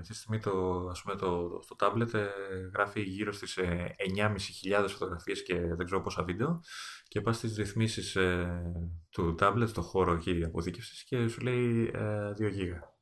αυτή 0.00 0.12
τη 0.12 0.18
στιγμή 0.18 0.38
το, 0.40 0.86
ας 0.90 1.02
πούμε, 1.02 1.16
το, 1.16 1.48
το, 1.48 1.76
tablet 1.78 2.14
ε, 2.14 2.28
γράφει 2.72 3.00
γύρω 3.00 3.32
στις 3.32 3.58
9.500 3.58 4.84
ε, 4.84 4.88
φωτογραφίες 4.88 5.42
και 5.42 5.54
δεν 5.54 5.84
ξέρω 5.84 6.00
πόσα 6.00 6.22
βίντεο 6.22 6.60
και 7.08 7.20
πας 7.20 7.36
στις 7.36 7.56
ρυθμίσεις 7.56 8.16
ε, 8.16 8.62
του 9.10 9.34
tablet, 9.40 9.68
στο 9.68 9.82
χώρο 9.82 10.12
εκεί 10.12 10.44
αποθήκευσης 10.44 11.04
και 11.04 11.28
σου 11.28 11.40
λέει 11.40 11.90
ε, 11.94 12.30
2 12.30 12.50
γίγα. 12.52 12.94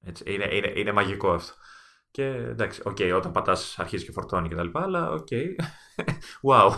Έτσι, 0.00 0.24
είναι, 0.26 0.54
είναι, 0.54 0.72
είναι 0.76 0.92
μαγικό 0.92 1.32
αυτό. 1.32 1.54
Και 2.10 2.24
εντάξει, 2.24 2.82
okay, 2.84 3.12
όταν 3.16 3.32
πατάς 3.32 3.78
αρχίζει 3.78 4.04
και 4.04 4.12
φορτώνει 4.12 4.48
και 4.48 4.54
τα 4.54 4.64
λοιπά, 4.64 4.82
αλλά 4.82 5.10
OK. 5.10 5.26
Okay. 5.30 5.46
wow. 6.50 6.70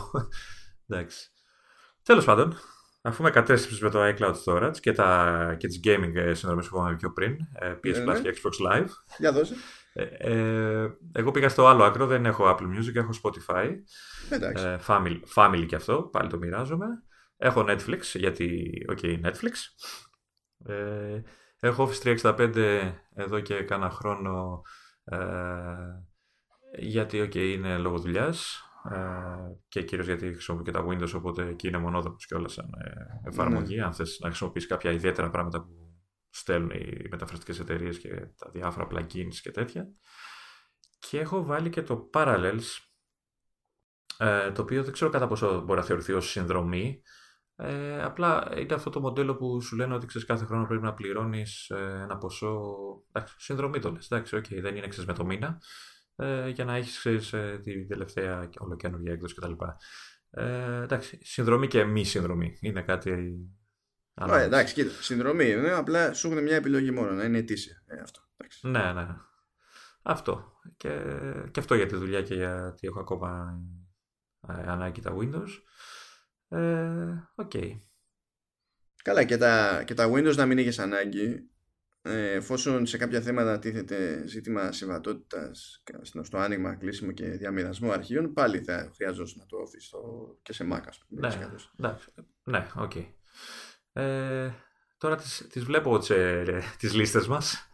εντάξει. 0.86 1.30
Τέλος 2.02 2.24
πάντων, 2.24 2.56
Αφού 3.02 3.22
με 3.22 3.30
κατέστρεψε 3.30 3.84
με 3.84 3.90
το 3.90 4.00
iCloud 4.06 4.34
Storage 4.44 4.78
και, 4.80 4.92
τα, 4.92 5.54
και 5.58 5.66
τις 5.66 5.80
gaming 5.84 6.14
ε, 6.14 6.34
συνδρομές 6.34 6.68
που 6.68 6.76
είπαμε 6.76 6.96
πιο 6.96 7.12
πριν, 7.12 7.36
ε, 7.52 7.72
PS 7.72 7.82
ναι, 7.82 8.02
Plus 8.02 8.06
ναι. 8.06 8.20
και 8.20 8.40
Xbox 8.42 8.72
Live. 8.72 8.88
Για 9.18 9.32
δώσε. 9.32 9.54
Ε, 9.92 10.02
ε, 10.02 10.96
εγώ 11.12 11.30
πήγα 11.30 11.48
στο 11.48 11.66
άλλο 11.66 11.84
άκρο, 11.84 12.06
δεν 12.06 12.26
έχω 12.26 12.56
Apple 12.56 12.78
Music, 12.78 12.94
έχω 12.94 13.10
Spotify. 13.22 13.74
Εντάξει. 14.30 14.66
Ε, 14.66 14.78
family, 14.86 15.20
family 15.34 15.66
και 15.66 15.76
αυτό, 15.76 16.02
πάλι 16.02 16.28
το 16.28 16.38
μοιράζομαι. 16.38 16.86
Έχω 17.36 17.64
Netflix, 17.68 18.00
γιατί, 18.14 18.70
OK, 18.88 18.98
okay, 19.02 19.20
Netflix. 19.24 19.54
Ε, 20.66 21.22
έχω 21.60 21.88
Office 21.88 22.16
365 22.22 22.92
εδώ 23.14 23.40
και 23.40 23.62
κάνα 23.62 23.90
χρόνο, 23.90 24.62
ε, 25.04 25.18
γιατί, 26.78 27.20
OK, 27.20 27.30
okay, 27.30 27.52
είναι 27.54 27.78
λόγω 27.78 27.98
δουλειάς. 27.98 28.64
Ε, 28.90 28.96
και 29.68 29.82
κυρίως 29.82 30.06
γιατί 30.06 30.32
χρησιμοποιώ 30.32 30.64
και 30.64 30.70
τα 30.70 30.86
Windows 30.86 31.12
οπότε 31.16 31.46
εκεί 31.46 31.68
είναι 31.68 31.78
μονόδρομος 31.78 32.26
και 32.26 32.34
όλα 32.34 32.48
σαν 32.48 32.70
ε, 32.84 33.28
εφαρμογή 33.28 33.76
ναι. 33.76 33.84
αν 33.84 33.92
θες 33.92 34.18
να 34.20 34.28
χρησιμοποιείς 34.28 34.66
κάποια 34.66 34.90
ιδιαίτερα 34.90 35.30
πράγματα 35.30 35.62
που 35.62 35.70
στέλνουν 36.30 36.70
οι 36.70 37.06
μεταφραστικές 37.10 37.60
εταιρείες 37.60 37.98
και 37.98 38.08
τα 38.36 38.50
διάφορα 38.52 38.86
plugins 38.90 39.34
και 39.42 39.50
τέτοια 39.50 39.88
και 41.00 41.18
έχω 41.18 41.44
βάλει 41.44 41.70
και 41.70 41.82
το 41.82 42.10
Parallels, 42.12 42.78
ε, 44.18 44.50
το 44.50 44.62
οποίο 44.62 44.82
δεν 44.82 44.92
ξέρω 44.92 45.10
κατά 45.10 45.26
πόσο 45.26 45.60
μπορεί 45.60 45.78
να 45.78 45.86
θεωρηθεί 45.86 46.12
ως 46.12 46.30
συνδρομή. 46.30 47.02
Ε, 47.56 48.02
απλά 48.02 48.52
είναι 48.56 48.74
αυτό 48.74 48.90
το 48.90 49.00
μοντέλο 49.00 49.36
που 49.36 49.60
σου 49.60 49.76
λένε 49.76 49.94
ότι 49.94 50.06
ξέρεις, 50.06 50.26
κάθε 50.26 50.44
χρόνο 50.44 50.66
πρέπει 50.66 50.82
να 50.82 50.94
πληρώνεις 50.94 51.70
ε, 51.70 52.00
ένα 52.02 52.18
ποσό. 52.18 52.74
Εντάξει, 53.12 53.34
συνδρομή 53.38 53.78
το 53.78 53.92
λες. 53.92 54.10
Εντάξει, 54.10 54.36
okay, 54.36 54.60
δεν 54.60 54.76
είναι 54.76 54.86
ξέρεις, 54.86 55.06
με 55.08 55.14
το 55.14 55.24
μήνα. 55.24 55.60
Ε, 56.20 56.48
για 56.48 56.64
να 56.64 56.76
έχεις 56.76 56.98
ξέρεις, 56.98 57.32
ε, 57.32 57.60
τη 57.62 57.86
τελευταία 57.86 58.50
ολοκένουργια 58.58 59.12
έκδοση 59.12 59.34
κτλ. 59.34 59.52
Ε, 60.30 60.82
εντάξει, 60.82 61.18
συνδρομή 61.22 61.66
και 61.66 61.84
μη 61.84 62.04
συνδρομή. 62.04 62.56
Είναι 62.60 62.82
κάτι. 62.82 63.38
Ωραία, 64.14 64.40
εντάξει, 64.40 64.74
κοίτα. 64.74 64.90
Συνδρομή 65.02 65.50
είναι. 65.50 65.72
Απλά 65.72 66.12
σου 66.14 66.30
έχουν 66.30 66.42
μια 66.42 66.56
επιλογή 66.56 66.90
μόνο 66.90 67.10
να 67.10 67.24
είναι 67.24 67.38
ετήσια. 67.38 67.82
Ε, 67.86 68.00
αυτό. 68.00 68.20
Εντάξει. 68.36 68.68
Ναι, 68.68 68.92
ναι. 68.92 69.16
Αυτό. 70.02 70.52
Και, 70.76 71.02
και 71.50 71.60
αυτό 71.60 71.74
για 71.74 71.86
τη 71.86 71.96
δουλειά 71.96 72.22
και 72.22 72.34
γιατί 72.34 72.86
έχω 72.86 73.00
ακόμα 73.00 73.60
ε, 74.48 74.52
ανάγκη 74.52 75.00
τα 75.00 75.16
Windows. 75.18 75.48
Ε, 76.48 77.14
okay. 77.34 77.80
Καλά 79.02 79.24
και 79.24 79.36
τα, 79.36 79.82
και 79.86 79.94
τα 79.94 80.10
Windows 80.12 80.36
να 80.36 80.46
μην 80.46 80.58
είχες 80.58 80.78
ανάγκη 80.78 81.24
ε, 81.24 81.38
εφόσον 82.02 82.86
σε 82.86 82.96
κάποια 82.96 83.20
θέματα 83.20 83.58
τίθεται 83.58 84.22
ζήτημα 84.26 84.72
συμβατότητας 84.72 85.82
στο 86.22 86.38
άνοιγμα, 86.38 86.74
κλείσιμο 86.74 87.12
και 87.12 87.28
διαμοιρασμό 87.28 87.90
αρχείων 87.90 88.32
πάλι 88.32 88.58
θα 88.58 88.90
χρειαζόταν 88.94 89.34
να 89.36 89.46
το 89.46 89.56
office 89.56 90.34
και 90.42 90.52
σε 90.52 90.68
Mac 90.72 90.82
ας 90.86 90.98
πούμε. 90.98 91.28
Ναι, 91.76 91.96
ναι, 92.44 92.66
OK. 92.76 92.92
Okay. 92.94 93.06
Ε, 93.92 94.50
τώρα 94.98 95.16
τις, 95.16 95.46
τις 95.50 95.64
βλέπω 95.64 95.98
τις, 95.98 96.10
ε, 96.10 96.62
τις 96.78 96.94
λίστες 96.94 97.26
μας. 97.26 97.64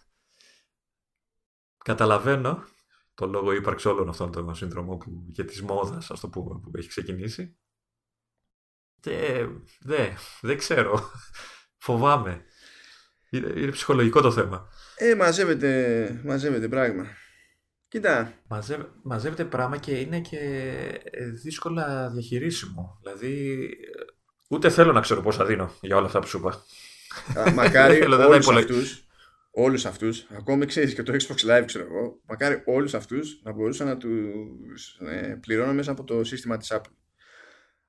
Καταλαβαίνω 1.84 2.64
το 3.14 3.26
λόγο 3.26 3.52
ύπαρξης 3.52 3.88
όλων 3.88 4.08
αυτών 4.08 4.32
των 4.32 4.54
συνδρομών 4.54 4.98
που, 4.98 5.30
και 5.32 5.44
της 5.44 5.62
μόδας 5.62 6.10
ας 6.10 6.20
το 6.20 6.28
πούμε, 6.28 6.60
που 6.60 6.70
έχει 6.74 6.88
ξεκινήσει. 6.88 7.56
Και 9.00 9.46
δεν, 9.80 10.16
δεν 10.40 10.58
ξέρω. 10.58 11.10
Φοβάμαι. 11.76 12.44
Είναι, 13.30 13.52
είναι 13.60 13.70
ψυχολογικό 13.70 14.20
το 14.20 14.32
θέμα. 14.32 14.68
Ε, 14.96 15.14
μαζεύεται, 15.14 16.20
μαζεύεται 16.24 16.68
πράγμα. 16.68 17.06
Κοίτα. 17.88 18.32
Μαζεύε, 18.48 18.88
μαζεύεται 19.02 19.44
πράγμα 19.44 19.76
και 19.76 19.90
είναι 19.90 20.20
και 20.20 20.40
δύσκολα 21.42 22.10
διαχειρίσιμο. 22.10 22.98
Δηλαδή, 23.02 23.68
ούτε 24.48 24.70
θέλω 24.70 24.92
να 24.92 25.00
ξέρω 25.00 25.22
πόσα 25.22 25.44
δίνω 25.44 25.72
για 25.80 25.96
όλα 25.96 26.06
αυτά 26.06 26.18
που 26.18 26.26
σου 26.26 26.38
είπα. 26.38 26.64
Μακάρι 27.54 28.02
όλους 28.28 28.48
αυτούς, 28.48 29.04
όλους 29.50 29.86
αυτούς, 29.86 30.26
ακόμη 30.36 30.66
ξέρεις 30.66 30.94
και 30.94 31.02
το 31.02 31.12
Xbox 31.12 31.60
Live 31.60 31.64
ξέρω 31.66 31.84
εγώ, 31.84 32.20
μακάρι 32.26 32.62
όλους 32.64 32.94
αυτούς 32.94 33.40
να 33.42 33.52
μπορούσα 33.52 33.84
να 33.84 33.96
τους 33.96 34.98
ε, 35.00 35.38
πληρώνω 35.40 35.72
μέσα 35.72 35.90
από 35.90 36.04
το 36.04 36.24
σύστημα 36.24 36.56
της 36.56 36.72
Apple. 36.72 36.92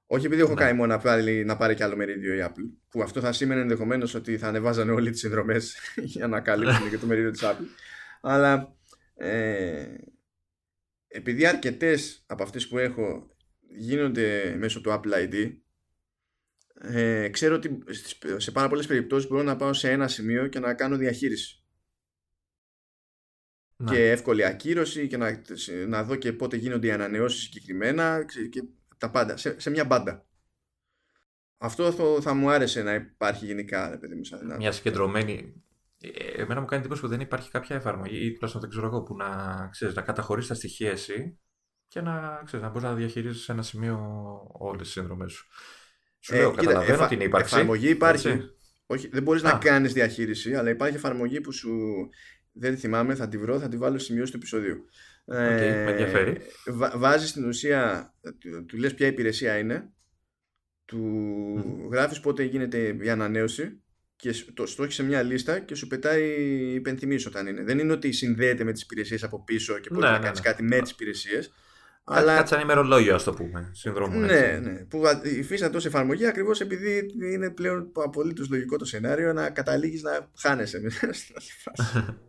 Όχι 0.10 0.26
επειδή 0.26 0.42
έχω 0.42 0.54
ναι. 0.54 0.60
κάνει 0.60 0.78
μόνο 0.78 0.94
να 0.94 1.00
πάρει, 1.00 1.46
να 1.46 1.58
πάρει 1.58 1.76
και 1.76 1.84
άλλο 1.84 1.96
μερίδιο 1.96 2.34
η 2.34 2.40
Apple, 2.48 2.70
που 2.90 3.02
αυτό 3.02 3.20
θα 3.20 3.32
σήμαινε 3.32 3.62
ενδεχομένως 3.62 4.14
ότι 4.14 4.38
θα 4.38 4.48
ανεβάζανε 4.48 4.92
όλοι 4.92 5.10
τις 5.12 5.20
συνδρομές 5.20 5.78
για 6.16 6.28
να 6.28 6.40
καλύψουν 6.40 6.90
και 6.90 6.98
το 6.98 7.06
μερίδιο 7.06 7.32
της 7.32 7.42
Apple. 7.44 7.66
Αλλά 8.22 8.76
ε, 9.16 9.86
επειδή 11.08 11.46
αρκετές 11.46 12.24
από 12.28 12.44
αυτές 12.44 12.68
που 12.68 12.78
έχω 12.78 13.36
γίνονται 13.78 14.56
μέσω 14.58 14.82
του 14.82 14.90
Apple 14.90 15.14
ID, 15.14 15.54
ε, 16.82 17.30
ξέρω 17.30 17.56
ότι 17.56 17.84
σε 18.38 18.52
πάρα 18.52 18.68
πολλές 18.68 18.88
περιπτώσεις 18.88 19.30
μπορώ 19.30 19.44
να 19.44 19.56
πάω 19.56 19.74
σε 19.74 19.92
ένα 19.92 20.08
σημείο 20.08 20.48
και 20.48 20.60
να 20.60 20.74
κάνω 20.74 20.96
διαχείριση. 20.98 21.62
Ναι. 23.76 23.92
Και 23.92 24.10
εύκολη 24.10 24.46
ακύρωση 24.46 25.08
και 25.08 25.18
να, 25.18 25.42
να 25.88 26.04
δω 26.04 26.16
και 26.16 26.34
πότε 26.34 26.58
γίνονται 26.58 26.88
οι 26.88 26.92
ανανεώσεις 26.92 27.42
συγκεκριμένα 27.42 28.26
και 28.50 28.64
τα 28.98 29.12
πάντα, 29.12 29.38
σε, 29.38 29.60
σε 29.60 29.70
μια 29.70 29.86
μπάντα. 29.86 30.26
Αυτό 31.58 31.92
θα, 31.92 32.04
θα 32.22 32.34
μου 32.34 32.50
άρεσε 32.50 32.84
να 32.84 32.94
υπάρχει 32.94 33.46
γενικά, 33.46 33.90
ρε 33.90 33.98
παιδί 33.98 34.16
μου, 34.16 34.24
σαν 34.24 34.56
Μια 34.58 34.72
συγκεντρωμένη. 34.72 35.64
Ε, 36.02 36.42
εμένα 36.42 36.60
μου 36.60 36.66
κάνει 36.66 36.82
εντύπωση 36.82 37.02
που 37.02 37.08
δεν 37.08 37.20
υπάρχει 37.20 37.52
κάποια 37.52 37.76
εφαρμογή, 37.76 38.26
ή 38.26 38.32
τουλάχιστον 38.32 38.62
δεν 38.62 38.70
ξέρω 38.70 38.86
εγώ, 38.86 39.04
που 39.04 39.16
να, 39.16 39.70
ξέρεις, 39.72 39.96
να 39.96 40.02
καταχωρήσει 40.02 40.48
τα 40.48 40.54
στοιχεία 40.54 40.92
εσύ 40.92 41.40
και 41.88 42.02
να, 42.02 42.42
ξέρεις, 42.46 42.66
να 42.66 42.72
μπορείς 42.72 42.88
να 42.90 42.96
διαχειρίζεις 42.96 43.44
σε 43.44 43.52
ένα 43.52 43.62
σημείο 43.62 44.00
όλες 44.52 44.82
τις 44.82 44.92
συνδρομές 44.92 45.32
σου. 45.32 45.48
Σου 46.20 46.36
ε, 46.36 46.38
λέω, 46.38 46.50
κοίτα, 46.50 46.62
καταλαβαίνω 46.62 46.94
εφα... 46.94 47.08
την 47.08 47.22
ύπαρξη. 47.22 47.56
Εφαρμογή 47.56 47.90
υπάρχει. 47.90 48.40
Όχι, 48.86 49.08
δεν 49.08 49.24
μπορείς 49.24 49.42
να 49.42 49.58
κάνεις 49.58 49.94
διαχείριση, 49.94 50.56
αλλά 50.56 50.70
υπάρχει 50.70 50.96
εφαρμογή 50.96 51.42
που 51.42 51.52
σου. 51.52 51.70
Δεν 52.52 52.74
τη 52.74 52.80
θυμάμαι, 52.80 53.16
θα 53.16 53.28
τη 53.28 53.38
βρω, 53.38 53.60
θα 53.60 53.68
τη 53.68 53.78
βάλω 53.78 53.98
σημείο 53.98 54.24
του 54.24 54.32
επεισοδίου. 54.36 54.86
Okay, 55.32 55.36
ε, 55.36 55.84
με 55.84 55.92
ενδιαφέρει. 55.92 56.38
Βάζεις 56.96 57.30
στην 57.30 57.48
ουσία, 57.48 58.14
του, 58.40 58.66
του 58.66 58.78
λες 58.78 58.94
ποια 58.94 59.08
υπηρεσία 59.08 59.58
είναι, 59.58 59.92
του 60.86 61.04
mm. 61.58 61.92
γράφεις 61.92 62.20
πότε 62.20 62.44
γίνεται 62.44 62.98
η 63.02 63.10
ανανέωση 63.10 63.82
και 64.16 64.34
το, 64.54 64.66
στόχει 64.66 64.92
σε 64.92 65.04
μια 65.04 65.24
λίστα 65.24 65.60
και 65.60 65.76
σου 65.76 65.88
πετάει 65.88 66.24
υπενθυμίσεις 66.74 67.28
όταν 67.28 67.48
είναι. 67.48 67.64
Δεν 67.64 67.80
είναι 67.80 67.94
ότι 67.94 68.12
συνδέεται 68.12 68.64
με 68.64 68.72
τις 68.72 68.82
υπηρεσίες 68.82 69.24
από 69.24 69.44
πίσω 69.44 69.80
και 69.80 69.90
μπορεί 69.90 70.06
ναι, 70.06 70.12
να 70.12 70.18
ναι, 70.18 70.24
κάνεις 70.24 70.40
ναι. 70.40 70.50
κάτι 70.50 70.64
με 70.64 70.82
τις 70.82 70.92
υπηρεσίες. 70.92 71.54
Αλλά... 72.04 72.36
Κάτι 72.36 72.50
σαν 72.50 72.62
ημερολόγιο, 72.62 73.16
ας 73.16 73.24
το 73.24 73.34
πούμε. 73.34 73.70
Συνδρόμου. 73.74 74.20
Ναι, 74.20 74.60
ναι. 74.62 74.86
Που 74.90 75.02
υφίσταται 75.24 75.78
ω 75.78 75.82
εφαρμογή 75.86 76.26
ακριβώς 76.26 76.62
επειδή 76.62 77.14
είναι 77.34 77.50
πλέον 77.50 77.92
απολύτως 77.94 78.50
λογικό 78.50 78.78
το 78.78 78.86
σενάριο 78.86 79.34
να 79.34 79.50
καταλήγεις 79.50 80.02
να 80.02 80.32
χάνεσαι 80.38 80.82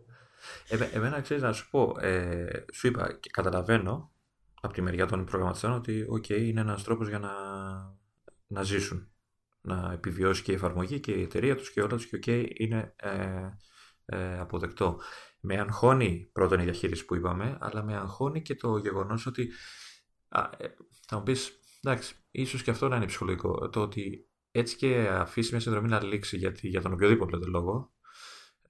Ε, 0.69 0.89
εμένα 0.93 1.21
ξέρεις 1.21 1.43
να 1.43 1.53
σου 1.53 1.69
πω, 1.69 1.95
ε, 1.99 2.65
σου 2.73 2.87
είπα 2.87 3.13
και 3.19 3.29
καταλαβαίνω 3.29 4.11
από 4.61 4.73
τη 4.73 4.81
μεριά 4.81 5.05
των 5.05 5.25
προγραμματιστών 5.25 5.71
ότι 5.71 6.05
okay, 6.11 6.41
είναι 6.41 6.61
ένας 6.61 6.83
τρόπος 6.83 7.07
για 7.09 7.19
να, 7.19 7.31
να 8.47 8.63
ζήσουν. 8.63 9.11
Να 9.61 9.91
επιβιώσει 9.93 10.43
και 10.43 10.51
η 10.51 10.55
εφαρμογή 10.55 10.99
και 10.99 11.11
η 11.11 11.21
εταιρεία 11.21 11.55
τους 11.55 11.71
και 11.71 11.81
όλα 11.81 11.95
τους 11.95 12.07
και 12.07 12.17
ok, 12.17 12.51
είναι 12.57 12.93
ε, 12.95 13.49
ε, 14.05 14.39
αποδεκτό. 14.39 14.99
Με 15.39 15.59
αγχώνει 15.59 16.29
πρώτον 16.33 16.59
η 16.59 16.63
διαχείριση 16.63 17.05
που 17.05 17.15
είπαμε, 17.15 17.57
αλλά 17.61 17.83
με 17.83 17.95
αγχώνει 17.95 18.41
και 18.41 18.55
το 18.55 18.77
γεγονός 18.77 19.25
ότι 19.25 19.49
α, 20.27 20.49
ε, 20.57 20.67
θα 21.07 21.17
μου 21.17 21.23
πεις, 21.23 21.59
εντάξει, 21.83 22.15
ίσως 22.31 22.63
και 22.63 22.71
αυτό 22.71 22.87
να 22.87 22.95
είναι 22.95 23.05
ψυχολογικό, 23.05 23.69
το 23.69 23.81
ότι 23.81 24.27
έτσι 24.51 24.75
και 24.75 25.07
αφήσει 25.11 25.51
μια 25.51 25.59
συνδρομή 25.59 25.87
να 25.87 26.03
λήξει 26.03 26.37
γιατί, 26.37 26.67
για 26.67 26.81
τον 26.81 26.93
οποιοδήποτε 26.93 27.37
λόγο, 27.37 27.91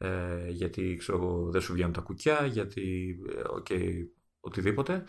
ε, 0.01 0.49
γιατί 0.49 0.95
ξέρω, 0.95 1.49
δεν 1.51 1.61
σου 1.61 1.73
βγαίνουν 1.73 1.93
τα 1.93 2.01
κουκιά, 2.01 2.45
γιατί 2.45 3.15
okay, 3.59 3.81
ε, 3.81 4.03
οτιδήποτε. 4.39 5.03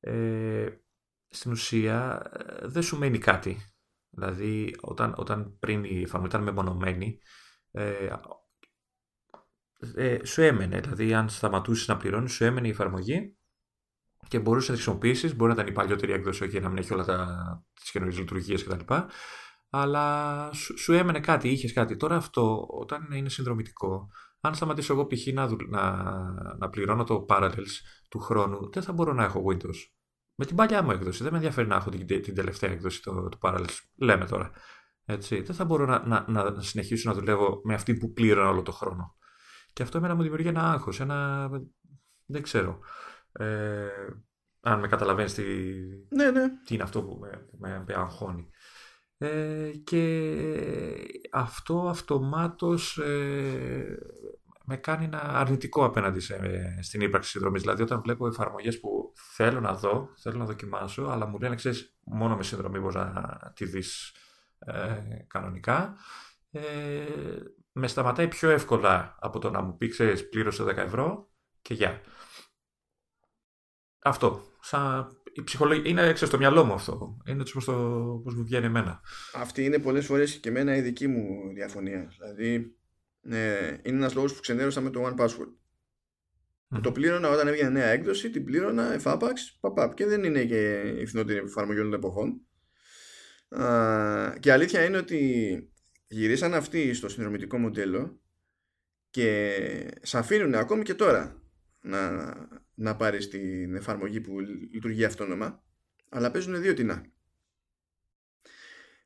Ε, 0.00 0.68
στην 1.28 1.52
ουσία 1.52 2.30
ε, 2.32 2.66
δεν 2.66 2.82
σου 2.82 2.98
μένει 2.98 3.18
κάτι. 3.18 3.58
Δηλαδή 4.10 4.76
όταν, 4.80 5.14
όταν 5.16 5.58
πριν 5.58 5.84
η 5.84 6.02
εφαρμογή 6.02 6.32
ήταν 6.32 6.42
μεμονωμένη, 6.42 7.18
ε, 7.70 8.08
ε, 9.94 10.24
σου 10.24 10.42
έμενε. 10.42 10.80
Δηλαδή 10.80 11.14
αν 11.14 11.28
σταματούσες 11.28 11.88
να 11.88 11.96
πληρώνεις, 11.96 12.32
σου 12.32 12.44
έμενε 12.44 12.66
η 12.66 12.70
εφαρμογή 12.70 13.36
και 14.28 14.38
μπορούσες 14.38 14.68
να 14.68 14.74
τη 14.74 14.82
χρησιμοποιήσεις. 14.82 15.36
Μπορεί 15.36 15.54
να 15.54 15.60
ήταν 15.60 15.72
η 15.72 15.74
παλιότερη 15.74 16.12
έκδοση, 16.12 16.44
όχι 16.44 16.60
να 16.60 16.68
μην 16.68 16.78
έχει 16.78 16.92
όλα 16.92 17.64
τις 17.74 17.90
καινούριε 17.90 18.18
λειτουργίες 18.18 18.64
κτλ. 18.64 18.94
Αλλά 19.70 20.50
σου, 20.52 20.78
σου 20.78 20.92
έμενε 20.92 21.20
κάτι, 21.20 21.48
είχες 21.48 21.72
κάτι. 21.72 21.96
Τώρα 21.96 22.16
αυτό, 22.16 22.66
όταν 22.70 23.08
είναι 23.12 23.28
συνδρομητικό, 23.28 24.10
αν 24.40 24.54
σταματήσω 24.54 24.92
εγώ 24.92 25.06
π.χ. 25.06 25.26
Να, 25.32 25.48
να, 25.68 26.02
να 26.58 26.70
πληρώνω 26.70 27.04
το 27.04 27.26
Parallels 27.28 27.74
του 28.08 28.18
χρόνου, 28.18 28.70
δεν 28.72 28.82
θα 28.82 28.92
μπορώ 28.92 29.12
να 29.12 29.24
έχω 29.24 29.44
Windows. 29.48 29.76
Με 30.34 30.46
την 30.46 30.56
παλιά 30.56 30.82
μου 30.82 30.90
έκδοση. 30.90 31.22
Δεν 31.22 31.32
με 31.32 31.38
ενδιαφέρει 31.38 31.68
να 31.68 31.76
έχω 31.76 31.90
την, 31.90 32.06
την 32.06 32.34
τελευταία 32.34 32.70
έκδοση 32.70 33.02
του, 33.02 33.28
του 33.30 33.38
Parallels. 33.40 33.78
Λέμε 33.96 34.24
τώρα. 34.24 34.50
Έτσι. 35.04 35.40
Δεν 35.40 35.54
θα 35.54 35.64
μπορώ 35.64 35.86
να, 35.86 36.04
να, 36.06 36.50
να 36.50 36.62
συνεχίσω 36.62 37.08
να 37.10 37.14
δουλεύω 37.14 37.60
με 37.64 37.74
αυτή 37.74 37.94
που 37.94 38.12
πλήρωνα 38.12 38.48
όλο 38.48 38.62
το 38.62 38.72
χρόνο. 38.72 39.16
Και 39.72 39.82
αυτό 39.82 39.98
εμένα 39.98 40.14
μου 40.14 40.22
δημιουργεί 40.22 40.48
ένα 40.48 40.72
άγχος, 40.72 41.00
ένα... 41.00 41.48
δεν 42.26 42.42
ξέρω. 42.42 42.78
Ε, 43.32 43.88
αν 44.60 44.80
με 44.80 44.88
καταλαβαίνεις 44.88 45.34
τι, 45.34 45.42
ναι, 46.08 46.30
ναι. 46.30 46.48
τι 46.64 46.74
είναι 46.74 46.82
αυτό 46.82 47.02
που 47.02 47.18
με, 47.20 47.48
με, 47.58 47.84
με 47.86 47.94
αγχώνει. 47.94 48.50
Ε, 49.22 49.70
και 49.84 50.42
αυτό 51.30 51.88
αυτομάτως 51.88 52.98
ε, 52.98 53.98
με 54.64 54.76
κάνει 54.76 55.04
ένα 55.04 55.18
αρνητικό 55.18 55.84
απέναντι 55.84 56.20
σε, 56.20 56.38
στην 56.82 57.00
ύπαρξη 57.00 57.30
συνδρομής. 57.30 57.60
Δηλαδή 57.60 57.82
όταν 57.82 58.00
βλέπω 58.00 58.26
εφαρμογές 58.26 58.80
που 58.80 59.12
θέλω 59.14 59.60
να 59.60 59.74
δω, 59.74 60.08
θέλω 60.16 60.38
να 60.38 60.44
δοκιμάσω, 60.44 61.02
αλλά 61.02 61.26
μου 61.26 61.38
λένε, 61.38 61.54
ξέρεις, 61.54 61.96
μόνο 62.04 62.36
με 62.36 62.42
συνδρομή 62.42 62.78
μπορείς 62.78 62.94
να 62.94 63.52
τη 63.54 63.64
δεις 63.64 64.14
ε, 64.58 65.00
κανονικά, 65.26 65.96
ε, 66.50 66.60
με 67.72 67.86
σταματάει 67.86 68.28
πιο 68.28 68.50
εύκολα 68.50 69.16
από 69.20 69.38
το 69.38 69.50
να 69.50 69.60
μου 69.60 69.76
πει, 69.76 69.88
ξέρεις, 69.88 70.28
πλήρωσε 70.28 70.64
10 70.64 70.76
ευρώ 70.76 71.30
και 71.62 71.74
γεια. 71.74 72.00
Αυτό, 74.02 74.42
σαν 74.60 75.19
η 75.32 75.42
ψυχολογία 75.42 75.90
είναι 75.90 76.02
έξω 76.02 76.26
στο 76.26 76.38
μυαλό 76.38 76.64
μου 76.64 76.72
αυτό. 76.72 77.16
Είναι 77.26 77.40
έτσι 77.40 77.52
το, 77.66 77.72
πώς 78.24 78.34
μου 78.34 78.44
βγαίνει 78.44 78.66
εμένα. 78.66 79.00
Αυτή 79.34 79.64
είναι 79.64 79.78
πολλές 79.78 80.06
φορές 80.06 80.36
και 80.36 80.48
εμένα 80.48 80.76
η 80.76 80.80
δική 80.80 81.06
μου 81.06 81.52
διαφωνία. 81.54 82.12
Δηλαδή, 82.18 82.74
ε, 83.22 83.76
είναι 83.82 83.96
ένας 83.96 84.14
λόγος 84.14 84.34
που 84.34 84.40
ξενέρωσα 84.40 84.80
με 84.80 84.90
το 84.90 85.06
One 85.06 85.24
Password. 85.24 85.52
Που 86.68 86.80
το 86.80 86.92
πλήρωνα 86.92 87.28
όταν 87.28 87.48
έβγαινε 87.48 87.68
νέα 87.68 87.86
έκδοση, 87.86 88.30
την 88.30 88.44
πλήρωνα 88.44 88.92
εφάπαξ, 88.92 89.58
παπαπ. 89.60 89.94
Και 89.94 90.06
δεν 90.06 90.24
είναι 90.24 90.44
και 90.44 90.80
η 90.98 91.06
φθηνότερη 91.06 91.38
εφαρμογή 91.38 91.78
όλων 91.78 91.90
των 91.90 92.00
εποχών. 92.00 92.40
και 94.40 94.52
αλήθεια 94.52 94.84
είναι 94.84 94.96
ότι 94.96 95.72
γυρίσαν 96.06 96.54
αυτοί 96.54 96.94
στο 96.94 97.08
συνδρομητικό 97.08 97.58
μοντέλο 97.58 98.20
και 99.10 99.56
σε 100.02 100.18
αφήνουν 100.18 100.54
ακόμη 100.54 100.82
και 100.82 100.94
τώρα 100.94 101.42
να, 101.80 102.34
να 102.74 102.96
πάρεις 102.96 103.28
την 103.28 103.74
εφαρμογή 103.74 104.20
που 104.20 104.40
λειτουργεί 104.72 105.04
αυτόνομα 105.04 105.62
αλλά 106.08 106.30
παίζουν 106.30 106.60
δύο 106.60 106.74
τεινά. 106.74 107.06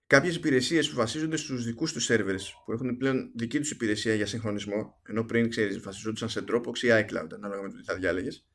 Κάποιες 0.07 0.37
υπηρεσίες 0.37 0.91
που 0.91 0.97
βασίζονται 0.97 1.37
στους 1.37 1.65
δικούς 1.65 1.93
τους 1.93 2.11
servers 2.11 2.43
που 2.65 2.73
έχουν 2.73 2.97
πλέον 2.97 3.33
δική 3.35 3.59
τους 3.59 3.71
υπηρεσία 3.71 4.15
για 4.15 4.27
συγχρονισμό, 4.27 5.01
ενώ 5.03 5.25
πριν 5.25 5.49
ξέρεις, 5.49 5.81
βασιζόντουσαν 5.81 6.29
σε 6.29 6.45
Dropbox 6.49 6.79
ή 6.79 6.89
iCloud, 6.91 7.29
ανάλογα 7.35 7.63
με 7.63 7.69
το 7.69 7.77
τι 7.77 7.83
θα 7.85 7.95
διάλεγες, 7.95 8.47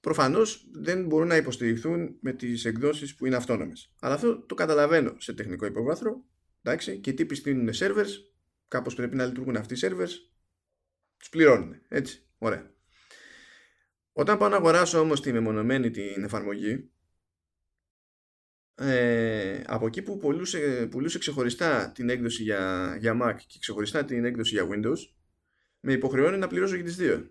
προφανώς 0.00 0.70
δεν 0.72 1.06
μπορούν 1.06 1.28
να 1.28 1.36
υποστηριχθούν 1.36 2.18
με 2.20 2.32
τις 2.32 2.64
εκδόσεις 2.64 3.14
που 3.14 3.26
είναι 3.26 3.36
αυτόνομες. 3.36 3.94
Αλλά 4.00 4.14
αυτό 4.14 4.40
το 4.40 4.54
καταλαβαίνω 4.54 5.14
σε 5.18 5.32
τεχνικό 5.32 5.66
υποβάθρο. 5.66 6.24
Εντάξει, 6.62 6.98
και 6.98 7.10
οι 7.10 7.14
τύποι 7.14 7.34
στείλουν 7.34 7.70
servers, 7.74 8.10
κάπως 8.68 8.94
πρέπει 8.94 9.16
να 9.16 9.24
λειτουργούν 9.26 9.56
αυτοί 9.56 9.74
οι 9.74 9.78
servers, 9.80 10.10
τους 11.16 11.28
πληρώνουν. 11.28 11.80
Έτσι, 11.88 12.26
ωραία. 12.38 12.76
Όταν 14.18 14.38
πάω 14.38 14.48
να 14.48 14.56
αγοράσω 14.56 15.00
όμως 15.00 15.20
τη 15.20 15.32
μεμονωμένη 15.32 15.90
την 15.90 16.24
εφαρμογή, 16.24 16.90
ε, 18.74 19.62
από 19.66 19.86
εκεί 19.86 20.02
που 20.02 20.16
πουλούσε, 20.16 20.86
πουλούσε 20.90 21.18
ξεχωριστά 21.18 21.92
την 21.92 22.08
έκδοση 22.08 22.42
για, 22.42 22.96
για 23.00 23.18
Mac 23.22 23.36
και 23.46 23.58
ξεχωριστά 23.60 24.04
την 24.04 24.24
έκδοση 24.24 24.54
για 24.54 24.68
Windows 24.70 24.98
με 25.80 25.92
υποχρεώνει 25.92 26.38
να 26.38 26.46
πληρώσω 26.46 26.76
και 26.76 26.82
τις 26.82 26.96
δύο. 26.96 27.30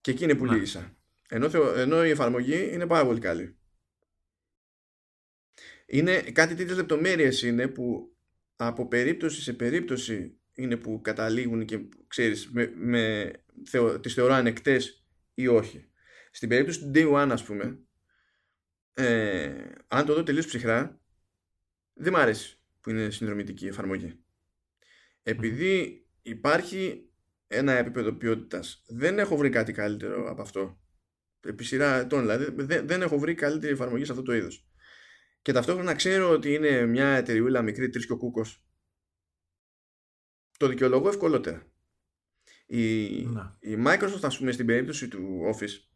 Και 0.00 0.10
εκεί 0.10 0.24
είναι 0.24 0.34
που 0.34 0.44
λύγησα. 0.44 0.96
Ενώ, 1.28 1.50
ενώ 1.76 2.04
η 2.04 2.10
εφαρμογή 2.10 2.72
είναι 2.72 2.86
πάρα 2.86 3.04
πολύ 3.04 3.20
καλή. 3.20 3.56
Είναι 5.86 6.20
κάτι 6.20 6.54
τέτοιες 6.54 6.76
λεπτομέρειες 6.76 7.42
είναι 7.42 7.68
που 7.68 8.16
από 8.56 8.88
περίπτωση 8.88 9.42
σε 9.42 9.52
περίπτωση 9.52 10.39
είναι 10.62 10.76
που 10.76 11.00
καταλήγουν 11.00 11.64
και 11.64 11.88
ξέρεις 12.06 12.50
με, 12.50 12.72
με, 12.74 13.32
τις 14.00 14.14
θεωρώ 14.14 14.32
ανεκτές 14.32 15.06
ή 15.34 15.46
όχι. 15.46 15.90
Στην 16.30 16.48
περίπτωση 16.48 16.80
του 16.80 16.90
Day 16.94 17.12
One 17.12 17.28
ας 17.30 17.44
πούμε 17.44 17.78
ε, 18.94 19.64
αν 19.88 20.06
το 20.06 20.14
δω 20.14 20.22
τελείως 20.22 20.46
ψυχρά 20.46 21.00
δεν 21.94 22.12
μ' 22.12 22.16
αρέσει 22.16 22.58
που 22.80 22.90
είναι 22.90 23.10
συνδρομητική 23.10 23.66
εφαρμογή. 23.66 24.24
Επειδή 25.22 26.06
υπάρχει 26.22 27.10
ένα 27.46 27.72
επίπεδο 27.72 28.12
ποιότητας. 28.12 28.82
δεν 28.86 29.18
έχω 29.18 29.36
βρει 29.36 29.50
κάτι 29.50 29.72
καλύτερο 29.72 30.30
από 30.30 30.42
αυτό. 30.42 30.80
Επί 31.40 31.64
σειρά 31.64 31.98
ετών 31.98 32.20
δηλαδή 32.20 32.52
δεν, 32.56 32.86
δεν 32.86 33.02
έχω 33.02 33.18
βρει 33.18 33.34
καλύτερη 33.34 33.72
εφαρμογή 33.72 34.04
σε 34.04 34.12
αυτό 34.12 34.24
το 34.24 34.34
είδος. 34.34 34.68
Και 35.42 35.52
ταυτόχρονα 35.52 35.94
ξέρω 35.94 36.30
ότι 36.30 36.54
είναι 36.54 36.86
μια 36.86 37.08
εταιρεούλα 37.08 37.62
μικρή 37.62 37.88
τρεις 37.88 38.06
και 38.06 38.12
ο 38.12 38.16
κούκος 38.16 38.64
το 40.60 40.68
δικαιολογώ 40.68 41.08
ευκολότερα. 41.08 41.66
Η, 42.66 43.12
η 43.60 43.76
Microsoft 43.86 44.22
ας 44.22 44.38
πούμε 44.38 44.52
στην 44.52 44.66
περίπτωση 44.66 45.08
του 45.08 45.40
Office 45.54 45.88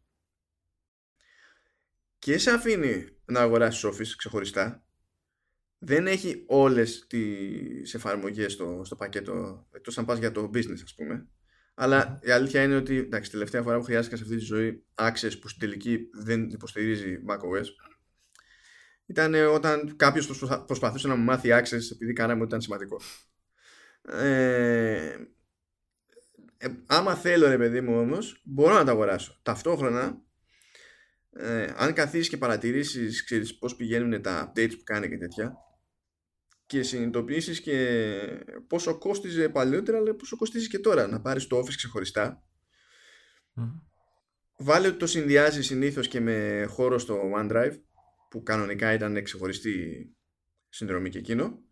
και 2.19 2.37
σε 2.37 2.51
αφήνει 2.51 3.07
να 3.25 3.39
αγοράσεις 3.39 3.85
Office 3.85 4.13
ξεχωριστά 4.17 4.85
δεν 5.77 6.07
έχει 6.07 6.43
όλες 6.47 7.07
τις 7.07 7.93
εφαρμογές 7.93 8.53
στο, 8.53 8.81
στο 8.85 8.95
πακέτο 8.95 9.67
εκτός 9.71 9.97
αν 9.97 10.05
πας 10.05 10.19
για 10.19 10.31
το 10.31 10.49
business 10.53 10.81
ας 10.83 10.95
πούμε. 10.95 11.27
Αλλά 11.73 12.19
η 12.21 12.31
αλήθεια 12.31 12.63
είναι 12.63 12.75
ότι 12.75 12.97
εντάξει, 12.97 13.31
τελευταία 13.31 13.61
φορά 13.61 13.77
που 13.77 13.83
χρειάστηκα 13.83 14.17
σε 14.17 14.23
αυτή 14.23 14.35
τη 14.35 14.43
ζωή 14.43 14.85
Access 14.95 15.39
που 15.41 15.47
στην 15.47 15.59
τελική 15.59 16.09
δεν 16.13 16.49
υποστηρίζει 16.49 17.17
macOS 17.29 17.65
ήταν 19.05 19.33
όταν 19.33 19.95
κάποιος 19.95 20.27
προσπαθούσε 20.65 21.07
να 21.07 21.15
μου 21.15 21.23
μάθει 21.23 21.49
Access 21.51 21.91
επειδή 21.91 22.13
κάναμε 22.13 22.39
ότι 22.39 22.47
ήταν 22.47 22.61
σημαντικό. 22.61 23.01
Ε, 24.07 25.27
ε, 26.57 26.67
άμα 26.85 27.15
θέλω 27.15 27.47
ρε 27.47 27.57
παιδί 27.57 27.81
μου 27.81 27.99
όμως 27.99 28.41
μπορώ 28.43 28.73
να 28.73 28.83
τα 28.83 28.91
αγοράσω. 28.91 29.39
Ταυτόχρονα 29.43 30.21
ε, 31.37 31.73
αν 31.75 31.93
καθίσεις 31.93 32.29
και 32.29 32.37
παρατηρήσεις 32.37 33.23
ξέρεις 33.23 33.57
πώς 33.57 33.75
πηγαίνουν 33.75 34.21
τα 34.21 34.51
updates 34.51 34.77
που 34.77 34.83
κάνει 34.83 35.09
και 35.09 35.17
τέτοια 35.17 35.57
και 36.65 36.83
συνειδητοποιήσεις 36.83 37.61
και 37.61 38.17
πόσο 38.67 38.97
κόστιζε 38.97 39.49
παλιότερα 39.49 39.97
αλλά 39.97 40.15
πόσο 40.15 40.35
κοστίζει 40.35 40.67
και 40.67 40.79
τώρα 40.79 41.07
να 41.07 41.21
πάρεις 41.21 41.47
το 41.47 41.59
Office 41.59 41.73
ξεχωριστά 41.75 42.43
βάλε 44.57 44.87
ότι 44.87 44.97
το 44.97 45.07
συνδυάζει 45.07 45.63
συνήθως 45.63 46.07
και 46.07 46.19
με 46.19 46.65
χώρο 46.69 46.97
στο 46.97 47.31
OneDrive 47.35 47.79
που 48.29 48.43
κανονικά 48.43 48.93
ήταν 48.93 49.23
ξεχωριστή 49.23 50.09
συνδρομή 50.69 51.09
και 51.09 51.17
εκείνο 51.17 51.63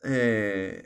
ε, 0.00 0.78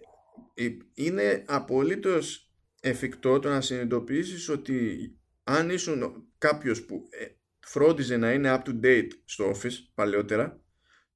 είναι 0.94 1.44
απολύτως 1.47 2.52
εφικτό 2.81 3.39
το 3.39 3.48
να 3.48 3.61
συνειδητοποιήσεις 3.61 4.48
ότι 4.48 4.98
αν 5.44 5.70
ήσουν 5.70 6.28
κάποιος 6.39 6.85
που 6.85 7.09
ε, 7.11 7.27
φρόντιζε 7.61 8.16
να 8.16 8.32
είναι 8.32 8.55
up 8.55 8.69
to 8.69 8.81
date 8.85 9.11
στο 9.24 9.51
Office 9.51 9.74
παλαιότερα, 9.94 10.62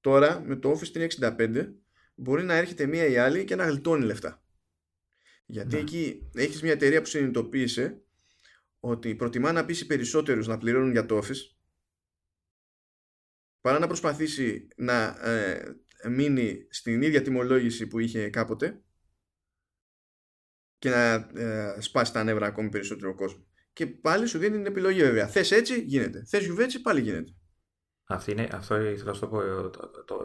τώρα 0.01 0.41
με 0.41 0.57
το 0.57 0.79
Office 0.79 1.09
365 1.19 1.73
μπορεί 2.15 2.43
να 2.43 2.55
έρχεται 2.55 2.87
μία 2.87 3.07
ή 3.07 3.17
άλλη 3.17 3.45
και 3.45 3.57
να 3.57 3.67
γλιτώνει 3.67 4.05
λεφτά. 4.05 4.43
Γιατί 5.47 5.75
ναι. 5.75 5.81
εκεί 5.81 6.31
έχεις 6.35 6.63
μια 6.63 6.73
εταιρεία 6.73 7.01
που 7.01 7.09
συνειδητοποίησε 7.09 8.03
ότι 8.81 9.15
προτιμά 9.15 9.53
να 9.53 9.65
πείσει 9.65 9.87
περισσότερους 9.87 10.47
να 10.47 10.59
πληρώνουν 10.59 10.91
για 10.91 11.07
το 11.07 11.19
Office 11.19 11.59
παρά 13.61 13.79
να 13.79 13.87
προσπαθήσει 13.87 14.69
να 14.77 15.05
ε, 15.31 15.77
μείνει 16.09 16.67
στην 16.71 17.03
ίδια 17.03 17.23
τιμολόγηση 17.23 17.87
που 17.87 17.99
είχε 17.99 18.31
κάποτε 18.31 18.83
και 20.79 20.91
να 20.91 21.13
ε, 21.13 21.77
σπάσει 21.81 22.13
τα 22.13 22.25
νεύρα 22.25 22.47
ακόμη 22.47 22.69
περισσότερο 22.69 23.15
κόσμος 23.15 23.49
και 23.79 23.87
πάλι 23.87 24.27
σου 24.27 24.39
δίνει 24.39 24.57
την 24.57 24.67
επιλογή 24.67 25.01
βέβαια. 25.01 25.29
Θες 25.29 25.51
έτσι, 25.51 25.81
γίνεται. 25.81 26.25
Θες 26.25 26.45
γιουβέτσι, 26.45 26.81
πάλι 26.81 27.01
γίνεται. 27.01 27.33
Αυτή 28.05 28.31
είναι, 28.31 28.49
αυτό 28.53 28.81
ήθελα 28.81 29.05
να 29.05 29.13
σου 29.13 29.21
το 29.21 29.29
πω. 29.29 29.41
Το, 29.43 29.71
το, 29.71 30.05
το, 30.05 30.17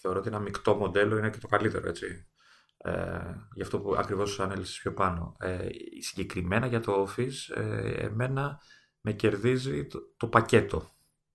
θεωρώ 0.00 0.18
ότι 0.18 0.28
ένα 0.28 0.38
μεικτό 0.38 0.74
μοντέλο 0.74 1.18
είναι 1.18 1.30
και 1.30 1.38
το 1.38 1.46
καλύτερο, 1.46 1.88
έτσι. 1.88 2.28
Ε, 2.76 3.20
γι' 3.54 3.62
αυτό 3.62 3.80
που 3.80 3.94
ακριβώς 3.94 4.40
ανέλησες 4.40 4.78
πιο 4.78 4.92
πάνω. 4.92 5.36
Ε, 5.38 5.66
συγκεκριμένα 6.00 6.66
για 6.66 6.80
το 6.80 7.08
Office, 7.08 7.56
ε, 7.56 7.90
εμένα 7.90 8.60
με 9.00 9.12
κερδίζει 9.12 9.86
το, 9.86 10.00
το 10.16 10.28
πακέτο 10.28 10.90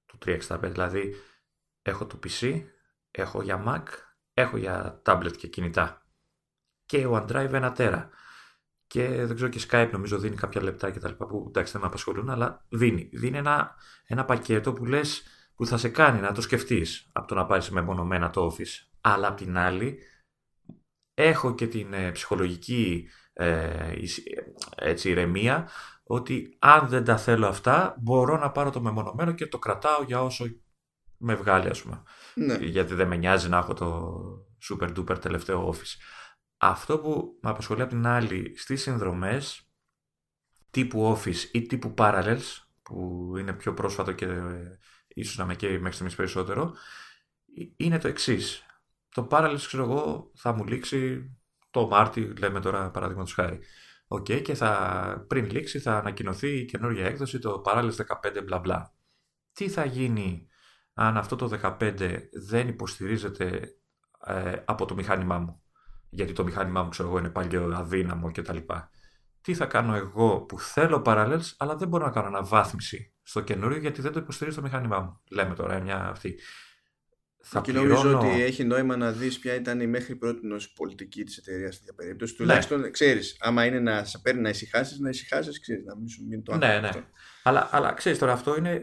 του 0.06 0.18
365. 0.26 0.60
Δηλαδή, 0.62 1.16
έχω 1.82 2.06
το 2.06 2.20
PC, 2.24 2.64
έχω 3.12 3.42
για 3.42 3.64
Mac, 3.68 3.84
έχω 4.34 4.58
για 4.58 5.02
tablet 5.06 5.38
και 5.38 5.48
κινητά. 5.48 6.08
Και 6.86 7.08
OneDrive 7.08 7.54
ένα 7.54 7.72
τέρα 7.72 8.10
και 8.88 9.08
δεν 9.08 9.36
ξέρω 9.36 9.50
και 9.50 9.62
Skype 9.70 9.90
νομίζω 9.92 10.18
δίνει 10.18 10.36
κάποια 10.36 10.64
λεπτά 10.64 10.92
και 10.92 11.00
τα 11.00 11.10
λοιπά 11.10 11.26
που 11.26 11.46
εντάξει 11.48 11.72
δεν 11.72 11.82
με 11.82 11.88
απασχολούν 11.88 12.30
αλλά 12.30 12.66
δίνει. 12.70 13.10
Δίνει 13.14 13.38
ένα, 13.38 13.76
ένα 14.08 14.26
πακέτο 14.26 14.74
που 14.74 14.86
λες 14.86 15.24
που 15.56 15.66
θα 15.66 15.78
σε 15.78 15.90
κάνει 15.90 16.20
να 16.20 16.32
το 16.32 16.42
σκεφτείς 16.42 17.10
από 17.14 17.28
το 17.28 17.36
να 17.36 17.46
πάρεις 17.46 17.70
μεμονωμένα 17.70 18.30
το 18.30 18.52
office. 18.52 18.88
Αλλά 19.02 19.28
απ' 19.28 19.38
την 19.38 19.58
άλλη 19.58 20.00
έχω 21.14 21.56
και 21.56 21.68
την 21.68 21.94
ε, 21.94 22.12
ψυχολογική 22.12 23.10
ε, 23.34 23.94
έτσι, 24.76 25.10
ηρεμία 25.10 25.70
ότι 26.04 26.56
αν 26.60 26.88
δεν 26.88 27.04
τα 27.04 27.18
θέλω 27.18 27.48
αυτά 27.48 27.96
μπορώ 28.00 28.38
να 28.38 28.52
πάρω 28.52 28.70
το 28.70 28.82
μεμονωμένο 28.82 29.32
και 29.32 29.48
το 29.48 29.60
κρατάω 29.60 30.04
για 30.04 30.24
όσο 30.24 30.46
με 31.18 31.36
βγάλει 31.36 31.70
ας 31.70 31.82
πούμε. 31.82 32.04
Ναι. 32.36 32.56
Γιατί 32.56 32.94
δεν 32.94 33.08
με 33.08 33.16
νοιάζει 33.16 33.50
να 33.50 33.58
έχω 33.58 33.74
το 33.74 34.16
super 34.70 34.98
duper 34.98 35.20
τελευταίο 35.20 35.74
office. 35.74 35.96
Αυτό 36.58 37.00
που 37.00 37.40
με 37.42 37.50
απασχολεί 37.50 37.82
από 37.82 37.90
την 37.90 38.06
άλλη 38.08 38.54
στις 38.58 38.82
συνδρομές 38.82 39.72
τύπου 40.70 41.18
Office 41.18 41.50
ή 41.52 41.62
τύπου 41.62 41.94
Parallels 41.98 42.58
που 42.82 43.34
είναι 43.38 43.54
πιο 43.54 43.74
πρόσφατο 43.74 44.12
και 44.12 44.26
ε, 44.26 44.80
ίσως 45.08 45.38
να 45.38 45.46
με 45.46 45.56
καίει 45.56 45.78
μέχρι 45.78 45.92
στιγμής 45.92 46.16
περισσότερο 46.16 46.76
είναι 47.76 47.98
το 47.98 48.08
εξής. 48.08 48.66
Το 49.10 49.28
Parallels 49.32 49.64
ξέρω 49.66 49.84
εγώ 49.84 50.32
θα 50.36 50.54
μου 50.54 50.66
λήξει 50.66 51.32
το 51.70 51.88
Μάρτι 51.88 52.22
λέμε 52.22 52.60
τώρα 52.60 52.92
παραδείγματος 52.92 53.34
χάρη. 53.34 53.60
Okay, 54.08 54.42
και 54.42 54.54
θα, 54.54 55.26
πριν 55.28 55.46
λήξει 55.52 55.80
θα 55.80 55.98
ανακοινωθεί 55.98 56.58
η 56.58 56.66
καινούργια 56.66 57.06
έκδοση 57.06 57.40
το 57.40 57.62
Parallels 57.66 57.96
15 58.24 58.44
μπλα 58.44 58.60
μπλα. 58.60 58.94
Τι 59.54 59.70
θα 59.70 59.86
γίνει 59.86 60.48
αν 60.94 61.18
αυτό 61.18 61.36
το 61.36 61.78
15 61.80 62.20
δεν 62.32 62.68
υποστηρίζεται 62.68 63.78
ε, 64.26 64.62
από 64.66 64.86
το 64.86 64.96
μηχάνημά 64.96 65.40
μου; 65.40 65.64
Γιατί 66.18 66.34
το 66.34 66.44
μηχάνημά 66.44 66.84
μου 66.84 66.90
ξέρω 66.90 67.08
εγώ 67.08 67.18
είναι 67.18 67.30
πάλι 67.30 67.74
αδύναμο 67.74 68.32
κτλ. 68.32 68.58
Τι 69.42 69.54
θα 69.54 69.66
κάνω 69.66 69.96
εγώ 69.96 70.40
που 70.42 70.60
θέλω 70.60 71.02
parallels, 71.06 71.54
αλλά 71.58 71.76
δεν 71.76 71.88
μπορώ 71.88 72.06
να 72.06 72.12
κάνω 72.12 72.28
αναβάθμιση 72.28 73.14
στο 73.24 73.42
καινούριο 73.42 73.78
γιατί 73.78 74.02
δεν 74.02 74.12
το 74.12 74.20
υποστηρίζει 74.20 74.56
το 74.56 74.62
μηχάνημά 74.62 75.00
μου. 75.00 75.22
Λέμε 75.32 75.56
τώρα 75.56 75.80
μια 75.80 76.08
αυτή. 76.10 76.40
θα 77.42 77.62
και 77.62 77.72
πληρώνω... 77.72 78.04
νομίζω 78.04 78.18
ότι 78.18 78.42
έχει 78.42 78.64
νόημα 78.64 78.98
να 78.98 79.12
δεις 79.12 79.40
ποια 79.40 79.56
ήταν 79.56 79.80
η 79.80 79.88
μέχρι 79.88 80.16
πρώτη 80.16 80.40
πολιτική 80.76 81.24
της 81.24 81.38
εταιρείας 81.38 81.76
στην 81.76 81.96
περίπτωση. 81.96 82.32
Ναι. 82.32 82.38
Τουλάχιστον 82.38 82.92
ξέρεις, 82.92 83.38
άμα 83.40 83.66
είναι 83.66 83.80
να 83.80 84.04
σε 84.04 84.20
παίρνει 84.20 84.42
να 84.42 84.50
ησυχάσεις, 84.50 85.00
να 85.00 85.10
ησυχάσεις, 85.10 85.60
ξέρεις, 85.60 85.86
να 85.86 85.96
μην 85.96 86.08
σου 86.08 86.26
μείνει 86.28 86.42
το 86.42 86.58
Ναι, 86.58 86.80
ναι. 86.80 86.90
Αλλά, 87.44 87.70
αλλά 87.72 87.94
ξέρεις 87.94 88.18
τώρα 88.20 88.32
αυτό 88.32 88.58
είναι, 88.58 88.82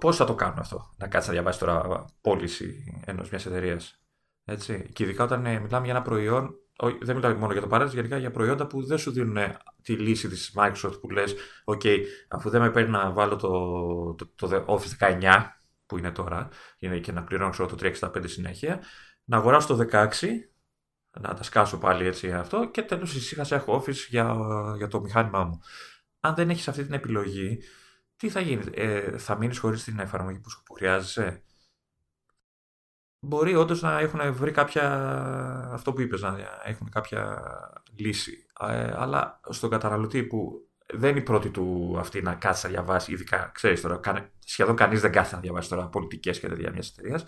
πώς 0.00 0.16
θα 0.16 0.24
το 0.24 0.34
κάνουν 0.34 0.58
αυτό, 0.58 0.94
να 0.98 1.08
κάτσεις 1.08 1.28
να 1.28 1.34
διαβάσεις 1.34 1.60
τώρα 1.60 2.04
πώληση 2.20 2.84
ενός 3.06 3.30
μιας 3.30 3.46
εταιρείας. 3.46 4.02
Έτσι. 4.44 4.90
Και 4.92 5.02
ειδικά 5.04 5.24
όταν 5.24 5.46
ε, 5.46 5.60
μιλάμε 5.60 5.84
για 5.84 5.94
ένα 5.94 6.02
προϊόν, 6.02 6.56
δεν 7.00 7.16
μιλάμε 7.16 7.34
μόνο 7.34 7.52
για 7.52 7.60
το 7.60 7.66
παράδειγμα, 7.66 8.00
γενικά 8.00 8.18
για 8.18 8.30
προϊόντα 8.30 8.66
που 8.66 8.86
δεν 8.86 8.98
σου 8.98 9.10
δίνουν 9.10 9.38
τη 9.82 9.92
λύση 9.92 10.28
της 10.28 10.54
Microsoft 10.56 11.00
που 11.00 11.10
λες: 11.10 11.34
OK, 11.64 11.98
αφού 12.28 12.50
δεν 12.50 12.60
με 12.60 12.70
παίρνει 12.70 12.90
να 12.90 13.10
βάλω 13.10 13.36
το, 13.36 14.14
το, 14.14 14.48
το 14.48 14.64
Office 14.68 15.20
19 15.20 15.46
που 15.86 15.98
είναι 15.98 16.10
τώρα, 16.10 16.48
είναι 16.78 16.98
και 16.98 17.12
να 17.12 17.24
πληρώνω 17.24 17.54
το 17.56 17.76
365 17.80 18.22
συνέχεια, 18.24 18.82
να 19.24 19.36
αγοράσω 19.36 19.76
το 19.76 19.86
16, 19.92 20.08
να 21.20 21.34
τα 21.34 21.42
σκάσω 21.42 21.78
πάλι 21.78 22.06
έτσι 22.06 22.32
αυτό 22.32 22.70
και 22.70 22.82
τέλος 22.82 23.14
ησύχας 23.14 23.52
έχω 23.52 23.82
Office 23.82 24.06
για, 24.08 24.36
για 24.76 24.88
το 24.88 25.00
μηχάνημά 25.00 25.44
μου. 25.44 25.60
Αν 26.20 26.34
δεν 26.34 26.50
έχεις 26.50 26.68
αυτή 26.68 26.84
την 26.84 26.92
επιλογή, 26.92 27.58
τι 28.16 28.28
θα 28.28 28.40
γίνει, 28.40 28.62
ε, 28.74 29.18
θα 29.18 29.36
μείνεις 29.36 29.58
χωρίς 29.58 29.84
την 29.84 29.98
εφαρμογή 29.98 30.38
που 30.38 30.74
χρειάζεσαι; 30.74 31.42
Μπορεί 33.24 33.54
όντως 33.54 33.82
να 33.82 33.98
έχουν 33.98 34.34
βρει 34.34 34.50
κάποια, 34.50 34.90
αυτό 35.72 35.92
που 35.92 36.00
είπες, 36.00 36.20
να 36.20 36.36
έχουν 36.64 36.88
κάποια 36.90 37.42
λύση. 37.96 38.46
Ε, 38.60 38.92
αλλά 38.96 39.40
στον 39.48 39.70
καταναλωτή 39.70 40.22
που 40.22 40.66
δεν 40.94 41.10
είναι 41.10 41.18
η 41.18 41.22
πρώτη 41.22 41.48
του 41.48 41.96
αυτή 41.98 42.22
να 42.22 42.34
κάτσει 42.34 42.66
να 42.66 42.72
διαβάσει, 42.72 43.12
ειδικά 43.12 43.50
ξέρεις 43.54 43.80
τώρα, 43.80 44.00
σχεδόν 44.44 44.76
κανείς 44.76 45.00
δεν 45.00 45.12
κάθεται 45.12 45.34
να 45.34 45.42
διαβάσει 45.42 45.68
τώρα 45.68 45.86
πολιτικές 45.86 46.40
και 46.40 46.48
τέτοια 46.48 46.70
μιας 46.70 46.88
εταιρείας. 46.88 47.24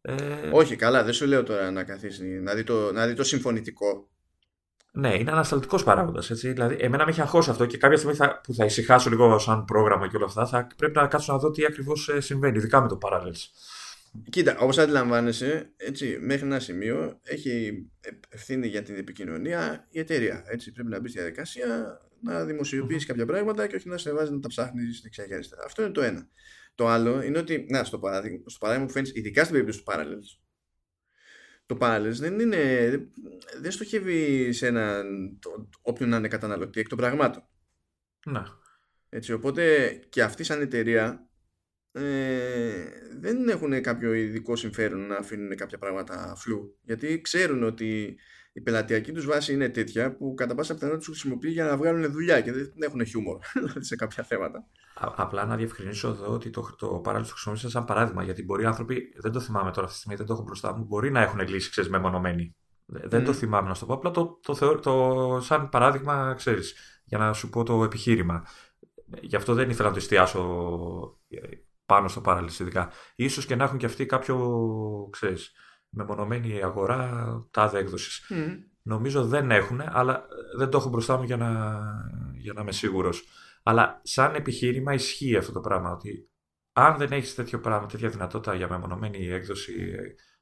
Ε... 0.00 0.14
Όχι, 0.52 0.76
καλά, 0.76 1.04
δεν 1.04 1.12
σου 1.12 1.26
λέω 1.26 1.42
τώρα 1.42 1.70
να 1.70 1.84
καθίσει 1.84 2.24
να 2.24 2.54
δει 2.54 2.64
το, 2.64 2.92
να 2.92 3.06
δει 3.06 3.14
το 3.14 3.24
συμφωνητικό. 3.24 4.08
Ναι, 4.92 5.14
είναι 5.14 5.30
ανασταλτικός 5.30 5.84
παράγοντας. 5.84 6.30
Δηλαδή, 6.32 6.76
εμένα 6.80 7.04
με 7.04 7.10
έχει 7.10 7.20
αγχώσει 7.20 7.50
αυτό 7.50 7.66
και 7.66 7.78
κάποια 7.78 7.96
στιγμή 7.96 8.14
θα, 8.14 8.40
που 8.42 8.54
θα 8.54 8.64
ησυχάσω 8.64 9.10
λίγο 9.10 9.38
σαν 9.38 9.64
πρόγραμμα 9.64 10.08
και 10.08 10.16
όλα 10.16 10.26
αυτά, 10.26 10.46
θα 10.46 10.66
πρέπει 10.76 10.96
να 10.96 11.06
κάτσω 11.06 11.32
να 11.32 11.38
δω 11.38 11.50
τι 11.50 11.64
ακριβώς 11.64 12.08
ε, 12.08 12.20
συμβαίνει, 12.20 12.56
ειδικά 12.56 12.80
με 12.80 12.88
το 12.88 12.98
Parallels. 13.02 13.48
Κοίτα, 14.30 14.58
όπως 14.58 14.78
αντιλαμβάνεσαι, 14.78 15.72
έτσι, 15.76 16.18
μέχρι 16.20 16.46
ένα 16.46 16.60
σημείο 16.60 17.20
έχει 17.22 17.84
ευθύνη 18.28 18.66
για 18.66 18.82
την 18.82 18.96
επικοινωνία 18.96 19.86
η 19.90 19.98
εταιρεία. 19.98 20.44
Έτσι, 20.46 20.72
πρέπει 20.72 20.88
να 20.88 21.00
μπεις 21.00 21.10
στη 21.10 21.20
διαδικασία 21.20 22.00
να 22.20 22.44
δημοσιοποιήσει 22.44 23.06
κάποια 23.06 23.26
πράγματα 23.26 23.66
και 23.66 23.76
όχι 23.76 23.88
να 23.88 23.98
σε 23.98 24.12
βάζει 24.12 24.32
να 24.32 24.40
τα 24.40 24.48
ψάχνεις 24.48 25.00
δεξιά 25.02 25.26
και 25.26 25.34
αριστερά. 25.34 25.62
Αυτό 25.64 25.82
είναι 25.82 25.90
το 25.92 26.02
ένα. 26.02 26.28
Το 26.74 26.88
άλλο 26.88 27.22
είναι 27.22 27.38
ότι, 27.38 27.66
να, 27.68 27.84
στο 27.84 27.98
παράδειγμα, 27.98 28.42
στο 28.46 28.58
παράδειγμα 28.58 28.86
που 28.86 28.92
φαίνει, 28.92 29.10
ειδικά 29.14 29.40
στην 29.44 29.52
περίπτωση 29.52 29.82
του 29.82 29.92
Parallels, 29.92 30.40
το 31.66 31.78
Parallels 31.80 32.12
δεν, 32.12 32.40
είναι, 32.40 32.88
δεν 33.60 33.70
στοχεύει 33.70 34.52
σε 34.52 34.66
έναν, 34.66 35.38
όποιον 35.82 36.08
να 36.08 36.16
είναι 36.16 36.28
καταναλωτή 36.28 36.80
εκ 36.80 36.88
των 36.88 36.98
πραγμάτων. 36.98 37.48
Να. 38.26 38.46
Έτσι, 39.08 39.32
οπότε 39.32 39.88
και 40.08 40.22
αυτή 40.22 40.44
σαν 40.44 40.60
εταιρεία 40.60 41.28
ε, 41.92 42.84
δεν 43.20 43.48
έχουν 43.48 43.80
κάποιο 43.80 44.12
ειδικό 44.12 44.56
συμφέρον 44.56 45.06
να 45.06 45.16
αφήνουν 45.16 45.56
κάποια 45.56 45.78
πράγματα 45.78 46.34
φλού. 46.36 46.78
Γιατί 46.82 47.20
ξέρουν 47.20 47.62
ότι 47.62 48.16
η 48.52 48.60
πελατειακή 48.60 49.12
τους 49.12 49.26
βάση 49.26 49.52
είναι 49.52 49.68
τέτοια 49.68 50.16
που 50.16 50.34
κατά 50.34 50.54
πάσα 50.54 50.74
πιθανότητα 50.74 51.10
τους 51.10 51.20
χρησιμοποιεί 51.20 51.50
για 51.50 51.64
να 51.64 51.76
βγάλουν 51.76 52.12
δουλειά 52.12 52.40
και 52.40 52.52
δεν 52.52 52.72
έχουν 52.78 53.06
χιούμορ 53.06 53.38
δηλαδή 53.54 53.84
σε 53.84 53.96
κάποια 53.96 54.22
θέματα. 54.22 54.66
απλά 54.94 55.44
να 55.44 55.56
διευκρινίσω 55.56 56.08
εδώ 56.08 56.32
ότι 56.32 56.50
το, 56.50 56.74
το 56.78 56.86
παράλληλο 56.86 57.26
το 57.26 57.32
χρησιμοποιήσα 57.32 57.70
σαν 57.70 57.84
παράδειγμα. 57.84 58.22
Γιατί 58.22 58.44
μπορεί 58.44 58.62
οι 58.62 58.66
άνθρωποι, 58.66 59.12
δεν 59.16 59.32
το 59.32 59.40
θυμάμαι 59.40 59.70
τώρα 59.70 59.86
αυτή 59.86 59.92
τη 59.92 59.96
στιγμή, 59.96 60.16
δεν 60.16 60.26
το 60.26 60.32
έχω 60.32 60.42
μπροστά 60.42 60.76
μου, 60.76 60.84
μπορεί 60.84 61.10
να 61.10 61.20
έχουν 61.20 61.40
λύσει 61.48 61.70
ξέρεις, 61.70 61.90
μεμονωμένοι. 61.90 62.56
Δεν 62.86 63.24
το 63.24 63.32
θυμάμαι 63.32 63.68
να 63.68 63.74
σου 63.74 63.80
το 63.80 63.86
πω. 63.86 63.94
Απλά 63.94 64.10
το, 64.10 64.38
το, 64.42 64.54
το, 64.54 64.78
το 64.78 65.40
σαν 65.40 65.68
παράδειγμα, 65.68 66.34
ξέρεις, 66.36 66.74
για 67.04 67.18
να 67.18 67.32
σου 67.32 67.48
πω 67.48 67.62
το 67.62 67.84
επιχείρημα. 67.84 68.46
Γι' 69.20 69.36
αυτό 69.36 69.54
δεν 69.54 69.70
ήθελα 69.70 69.88
να 69.88 69.94
το 69.94 70.00
εστιάσω 70.00 70.40
πάνω 71.92 72.08
στο 72.08 72.20
παράλληλο 72.20 72.52
ειδικά. 72.60 72.90
Ίσως 73.14 73.46
και 73.46 73.56
να 73.56 73.64
έχουν 73.64 73.78
και 73.78 73.86
αυτοί 73.86 74.06
κάποιο, 74.06 74.38
ξέρεις, 75.12 75.52
μεμονωμένη 75.88 76.62
αγορά 76.62 77.26
τάδε 77.50 77.78
έκδοσης. 77.78 78.26
Mm. 78.30 78.58
Νομίζω 78.82 79.26
δεν 79.26 79.50
έχουν, 79.50 79.80
αλλά 79.84 80.26
δεν 80.58 80.68
το 80.70 80.78
έχω 80.78 80.88
μπροστά 80.88 81.16
μου 81.16 81.22
για 81.22 81.36
να, 81.36 81.48
για 82.34 82.52
να 82.52 82.60
είμαι 82.60 82.72
σίγουρος. 82.72 83.24
Αλλά 83.62 84.00
σαν 84.02 84.34
επιχείρημα 84.34 84.92
ισχύει 84.92 85.36
αυτό 85.36 85.52
το 85.52 85.60
πράγμα, 85.60 85.90
ότι 85.90 86.30
αν 86.72 86.96
δεν 86.96 87.12
έχεις 87.12 87.34
τέτοιο 87.34 87.60
πράγμα, 87.60 87.86
τέτοια 87.86 88.08
δυνατότητα 88.08 88.54
για 88.54 88.68
μεμονωμένη 88.68 89.26
έκδοση, 89.26 89.74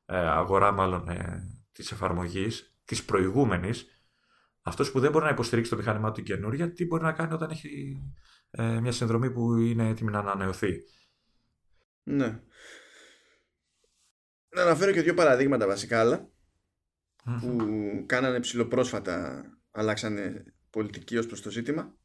ε, 0.04 0.16
αγορά 0.16 0.72
μάλλον 0.72 1.08
ε, 1.08 1.42
της 1.72 1.92
εφαρμογής, 1.92 2.74
της 2.84 3.04
προηγούμενης, 3.04 3.86
αυτός 4.62 4.90
που 4.90 5.00
δεν 5.00 5.10
μπορεί 5.10 5.24
να 5.24 5.30
υποστηρίξει 5.30 5.70
το 5.70 5.76
μηχάνημά 5.76 6.08
του 6.08 6.14
την 6.14 6.24
καινούργια, 6.24 6.72
τι 6.72 6.86
μπορεί 6.86 7.02
να 7.02 7.12
κάνει 7.12 7.32
όταν 7.32 7.50
έχει 7.50 7.96
ε, 8.50 8.80
μια 8.80 8.92
συνδρομή 8.92 9.30
που 9.30 9.56
είναι 9.56 9.88
έτοιμη 9.88 10.10
να 10.10 10.18
ανανεωθεί. 10.18 10.72
Ναι. 12.10 12.40
Να 14.48 14.62
αναφέρω 14.62 14.92
και 14.92 15.02
δύο 15.02 15.14
παραδείγματα 15.14 15.66
βασικά 15.66 16.30
που 17.40 18.04
κάνανε 18.06 18.40
ψηλοπρόσφατα 18.40 19.44
αλλάξανε 19.70 20.44
πολιτική 20.70 21.16
ως 21.16 21.26
προς 21.26 21.42
το 21.42 21.50
ζήτημα 21.50 21.96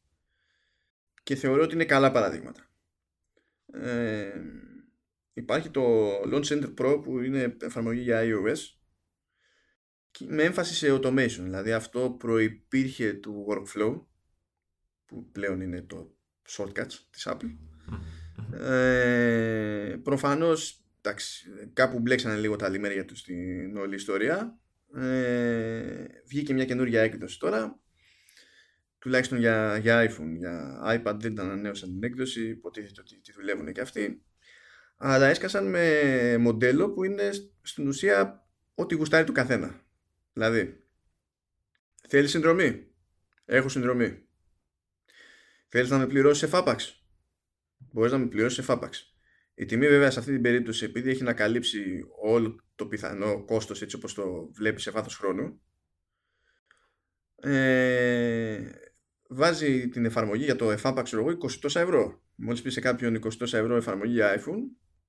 και 1.22 1.34
θεωρώ 1.34 1.62
ότι 1.62 1.74
είναι 1.74 1.84
καλά 1.84 2.12
παραδείγματα. 2.12 2.70
Ε, 3.72 4.40
υπάρχει 5.32 5.70
το 5.70 6.10
Launch 6.20 6.44
Center 6.44 6.74
Pro 6.78 7.00
που 7.02 7.20
είναι 7.20 7.56
εφαρμογή 7.60 8.00
για 8.00 8.22
iOS 8.22 8.58
με 10.24 10.42
έμφαση 10.42 10.74
σε 10.74 10.92
automation 10.92 11.40
δηλαδή 11.42 11.72
αυτό 11.72 12.10
προϋπήρχε 12.10 13.12
του 13.12 13.46
workflow 13.48 14.04
που 15.06 15.30
πλέον 15.30 15.60
είναι 15.60 15.82
το 15.82 16.16
shortcuts 16.48 16.92
της 17.10 17.28
Apple 17.30 17.56
ε, 18.52 19.96
προφανώς 20.02 20.80
εντάξει, 21.00 21.46
κάπου 21.72 21.98
μπλέξανε 21.98 22.36
λίγο 22.36 22.56
τα 22.56 22.68
λιμέρια 22.68 23.04
τους 23.04 23.18
στην 23.18 23.76
όλη 23.76 23.94
ιστορία. 23.94 24.58
Ε, 24.94 26.04
βγήκε 26.26 26.52
μια 26.52 26.64
καινούργια 26.64 27.02
έκδοση 27.02 27.38
τώρα. 27.38 27.80
Τουλάχιστον 28.98 29.38
για, 29.38 29.76
για 29.76 30.10
iPhone 30.10 30.36
για 30.38 30.82
iPad 30.86 31.16
δεν 31.18 31.40
ανανέωσαν 31.40 31.88
την 31.88 32.02
έκδοση 32.02 32.48
υποτίθεται 32.48 33.00
ότι 33.00 33.20
τη 33.20 33.32
δουλεύουν 33.32 33.72
και 33.72 33.80
αυτοί. 33.80 34.22
Αλλά 34.96 35.26
έσκασαν 35.26 35.68
με 35.68 36.36
μοντέλο 36.38 36.90
που 36.92 37.04
είναι 37.04 37.30
στην 37.62 37.88
ουσία 37.88 38.46
ό,τι 38.74 38.94
γουστάρει 38.94 39.24
του 39.24 39.32
καθένα. 39.32 39.84
Δηλαδή 40.32 40.84
θέλεις 42.08 42.30
συνδρομή; 42.30 42.86
Έχω 43.44 43.68
συνδρομή. 43.68 44.20
Θέλεις 45.68 45.90
να 45.90 45.98
με 45.98 46.06
πληρώσεις 46.06 46.38
σε 46.38 46.46
φάπαξ 46.46 47.05
μπορείς 47.96 48.12
να 48.12 48.18
με 48.18 48.26
πληρώσεις 48.26 48.56
σε 48.56 48.62
φάπαξ. 48.62 49.16
Η 49.54 49.64
τιμή 49.64 49.88
βέβαια 49.88 50.10
σε 50.10 50.18
αυτή 50.18 50.32
την 50.32 50.42
περίπτωση 50.42 50.84
επειδή 50.84 51.10
έχει 51.10 51.22
να 51.22 51.32
καλύψει 51.32 52.04
όλο 52.22 52.60
το 52.74 52.86
πιθανό 52.86 53.44
κόστος 53.44 53.82
έτσι 53.82 53.96
όπως 53.96 54.14
το 54.14 54.50
βλέπεις 54.52 54.82
σε 54.82 54.90
βάθος 54.90 55.16
χρόνου 55.16 55.60
ε, 57.36 58.70
βάζει 59.28 59.88
την 59.88 60.04
εφαρμογή 60.04 60.44
για 60.44 60.56
το 60.56 60.70
εφάπαξ 60.70 61.10
ξέρω 61.10 61.28
εγώ 61.28 61.38
20 61.46 61.50
τόσα 61.50 61.80
ευρώ. 61.80 62.22
Μόλις 62.34 62.62
πεις 62.62 62.72
σε 62.72 62.80
κάποιον 62.80 63.16
20 63.26 63.34
τόσα 63.34 63.58
ευρώ 63.58 63.76
εφαρμογή 63.76 64.12
για 64.12 64.40
iPhone 64.40 64.60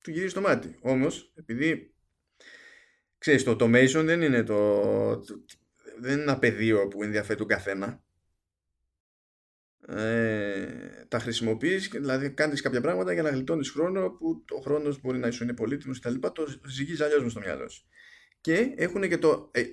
του 0.04 0.12
γυρίζει 0.12 0.34
το 0.34 0.42
μάτι. 0.42 0.78
Όμως 0.82 1.34
επειδή 1.36 1.96
ξέρεις 3.18 3.44
το 3.44 3.52
automation 3.52 4.02
δεν 4.06 4.22
είναι 4.22 4.44
το, 4.44 4.80
το 5.20 5.46
δεν 6.00 6.14
είναι 6.14 6.22
ένα 6.22 6.40
πεδίο 6.40 6.88
που 6.88 7.04
ενδιαφέρει 7.04 7.38
τον 7.38 7.48
καθένα 7.48 8.04
ε, 9.86 11.06
τα 11.08 11.20
χρησιμοποιείς 11.20 11.88
δηλαδή 11.88 12.30
κάνεις 12.30 12.62
κάποια 12.62 12.82
πράγματα 12.82 13.14
για 13.14 13.22
να 13.22 13.30
γλιτώνεις 13.30 13.70
χρόνο 13.70 14.10
που 14.10 14.46
ο 14.58 14.62
χρόνος 14.62 15.02
μπορεί 15.02 15.18
να 15.18 15.32
σου 15.32 15.44
είναι 15.44 15.54
πολύτιμος 15.54 15.98
και 15.98 16.04
τα 16.04 16.10
λοιπά 16.10 16.32
το 16.32 16.48
ζυγίζεις 16.68 17.02
αλλιώς 17.02 17.24
μες 17.24 17.32
στο 17.32 17.40
μυαλό 17.40 17.70
σου. 17.70 17.86
Και 18.42 18.74
έχουν 18.76 19.10
και, 19.10 19.18
το, 19.18 19.50
ε, 19.54 19.64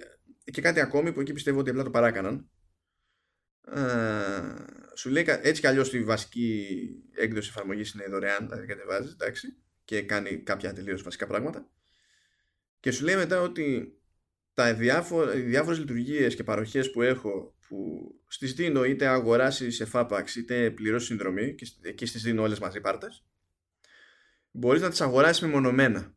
και 0.44 0.60
κάτι 0.60 0.80
ακόμη 0.80 1.12
που 1.12 1.20
εκεί 1.20 1.32
πιστεύω 1.32 1.58
ότι 1.58 1.70
απλά 1.70 1.82
το 1.82 1.90
παράκαναν. 1.90 2.48
Ε, 3.66 3.80
σου 4.94 5.10
λέει 5.10 5.24
έτσι 5.26 5.60
κι 5.60 5.66
αλλιώς 5.66 5.92
η 5.92 6.04
βασική 6.04 6.66
έκδοση 7.16 7.48
εφαρμογής 7.48 7.92
είναι 7.92 8.06
δωρεάν 8.10 8.48
δηλαδή 8.48 8.66
κατεβάζεις 8.66 9.12
εντάξει 9.12 9.56
και 9.84 10.02
κάνει 10.02 10.42
κάποια 10.42 10.72
τελείως 10.72 11.02
βασικά 11.02 11.26
πράγματα. 11.26 11.68
Και 12.80 12.90
σου 12.90 13.04
λέει 13.04 13.16
μετά 13.16 13.40
ότι 13.40 13.98
τα 14.54 14.74
διάφορα, 14.74 15.34
οι 15.34 15.40
διάφορες 15.40 15.78
λειτουργίες 15.78 16.34
και 16.34 16.44
παροχές 16.44 16.90
που 16.90 17.02
έχω 17.02 17.56
που 17.68 18.10
στις 18.34 18.52
δίνω 18.52 18.84
είτε 18.84 19.06
αγοράσεις 19.06 19.76
σε 19.76 19.90
Fapax 19.92 20.34
είτε 20.36 20.70
πληρώσεις 20.70 21.08
συνδρομή 21.08 21.54
και 21.54 21.66
εκεί 21.82 22.06
στις 22.06 22.22
δίνω 22.22 22.42
όλες 22.42 22.58
μαζί 22.58 22.80
πάρτες 22.80 23.24
μπορείς 24.50 24.80
να 24.82 24.90
τις 24.90 25.00
αγοράσεις 25.00 25.42
μεμονωμένα. 25.42 26.14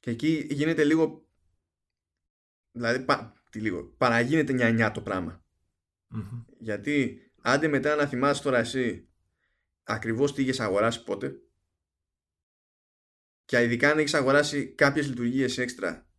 Και 0.00 0.10
εκεί 0.10 0.46
γίνεται 0.50 0.84
λίγο 0.84 1.26
δηλαδή 2.72 3.04
πα, 3.04 3.42
τι 3.50 3.60
λίγο, 3.60 3.84
παραγίνεται 3.84 4.70
νιά 4.72 4.90
το 4.90 5.00
πραγμα 5.02 5.44
γιατί 6.58 7.20
άντε 7.40 7.68
μετά 7.68 7.94
να 7.94 8.06
θυμάσαι 8.06 8.42
τώρα 8.42 8.58
εσύ 8.58 9.08
ακριβώς 9.82 10.34
τι 10.34 10.42
είχες 10.42 10.60
αγοράσει 10.60 11.04
πότε. 11.04 11.40
Και 13.44 13.62
ειδικά 13.62 13.90
αν 13.90 13.98
έχεις 13.98 14.14
αγοράσει 14.14 14.66
κάποιες 14.66 15.08
λειτουργίες 15.08 15.58
έξτρα 15.58 16.11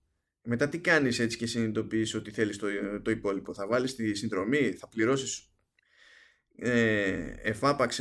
μετά 0.43 0.69
τι 0.69 0.79
κάνεις 0.79 1.19
έτσι 1.19 1.37
και 1.37 1.45
συνειδητοποιείς 1.45 2.13
ότι 2.13 2.31
θέλεις 2.31 2.57
το, 2.57 2.67
το 3.01 3.11
υπόλοιπο; 3.11 3.53
Θα 3.53 3.67
βάλεις 3.67 3.95
τη 3.95 4.13
συνδρομή, 4.13 4.71
θα 4.71 4.87
πληρώσεις 4.87 5.47
ε, 6.55 7.33
εφάπαξ 7.41 7.95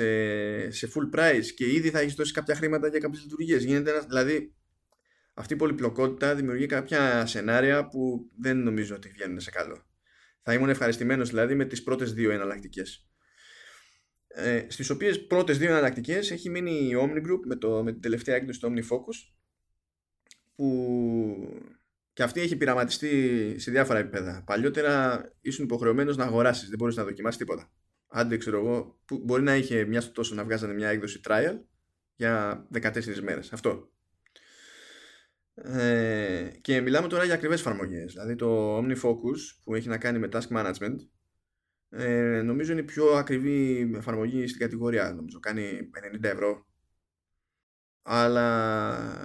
σε, 0.68 0.88
full 0.94 1.18
price 1.18 1.46
και 1.54 1.72
ήδη 1.72 1.90
θα 1.90 1.98
έχεις 1.98 2.14
δώσει 2.14 2.32
κάποια 2.32 2.54
χρήματα 2.54 2.88
για 2.88 2.98
κάποιες 2.98 3.22
λειτουργίες 3.22 3.64
γίνεται 3.64 3.90
ένας, 3.90 4.06
δηλαδή 4.06 4.54
αυτή 5.34 5.54
η 5.54 5.56
πολυπλοκότητα 5.56 6.34
δημιουργεί 6.34 6.66
κάποια 6.66 7.26
σενάρια 7.26 7.88
που 7.88 8.30
δεν 8.38 8.58
νομίζω 8.58 8.94
ότι 8.94 9.08
βγαίνουν 9.08 9.40
σε 9.40 9.50
καλό 9.50 9.86
θα 10.42 10.52
ήμουν 10.52 10.68
ευχαριστημένος 10.68 11.28
δηλαδή 11.28 11.54
με 11.54 11.64
τις 11.64 11.82
πρώτες 11.82 12.12
δύο 12.12 12.30
εναλλακτικές. 12.30 13.06
Ε, 14.26 14.66
στις 14.68 14.90
οποίες 14.90 15.26
πρώτες 15.26 15.58
δύο 15.58 15.68
εναλλακτικές 15.68 16.30
έχει 16.30 16.50
μείνει 16.50 16.70
η 16.70 16.92
Omni 17.00 17.16
Group 17.16 17.40
με, 17.44 17.56
το, 17.56 17.82
με 17.82 17.92
την 17.92 18.00
τελευταία 18.00 18.34
έκδοση 18.34 18.60
του 18.60 18.72
Omni 18.72 18.80
Focus 18.80 19.32
που 20.54 21.62
και 22.12 22.22
αυτή 22.22 22.40
έχει 22.40 22.56
πειραματιστεί 22.56 23.54
σε 23.58 23.70
διάφορα 23.70 23.98
επίπεδα. 23.98 24.42
Παλιότερα 24.46 25.22
ήσουν 25.40 25.64
υποχρεωμένος 25.64 26.16
να 26.16 26.24
αγοράσεις, 26.24 26.68
δεν 26.68 26.78
μπορείς 26.78 26.96
να 26.96 27.04
δοκιμάσεις 27.04 27.38
τίποτα. 27.38 27.70
Άντε, 28.08 28.36
ξέρω 28.36 28.58
εγώ, 28.58 29.00
που 29.04 29.22
μπορεί 29.24 29.42
να 29.42 29.56
είχε 29.56 29.84
μια 29.84 30.00
στο 30.00 30.12
τόσο 30.12 30.34
να 30.34 30.44
βγάζανε 30.44 30.74
μια 30.74 30.88
έκδοση 30.88 31.20
trial 31.28 31.58
για 32.14 32.66
14 32.72 33.20
μέρες. 33.20 33.52
Αυτό. 33.52 33.90
Ε, 35.54 36.50
και 36.60 36.80
μιλάμε 36.80 37.08
τώρα 37.08 37.24
για 37.24 37.34
ακριβές 37.34 37.60
εφαρμογές. 37.60 38.12
Δηλαδή 38.12 38.34
το 38.34 38.78
OmniFocus 38.78 39.60
που 39.64 39.74
έχει 39.74 39.88
να 39.88 39.98
κάνει 39.98 40.18
με 40.18 40.28
task 40.32 40.48
management 40.56 40.96
ε, 41.94 42.42
νομίζω 42.42 42.72
είναι 42.72 42.80
η 42.80 42.84
πιο 42.84 43.04
ακριβή 43.04 43.90
εφαρμογή 43.96 44.46
στην 44.46 44.60
κατηγορία. 44.60 45.12
Νομίζω 45.12 45.40
κάνει 45.40 45.90
90 46.16 46.22
ευρώ. 46.22 46.66
Αλλά 48.02 48.48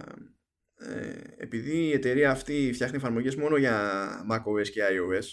ε, 0.08 0.37
επειδή 1.38 1.78
η 1.78 1.92
εταιρεία 1.92 2.32
αυτή 2.32 2.72
φτιάχνει 2.74 2.98
εφαρμογές 2.98 3.36
μόνο 3.36 3.58
για 3.58 4.08
macOS 4.32 4.70
και 4.70 4.82
iOS 4.84 5.26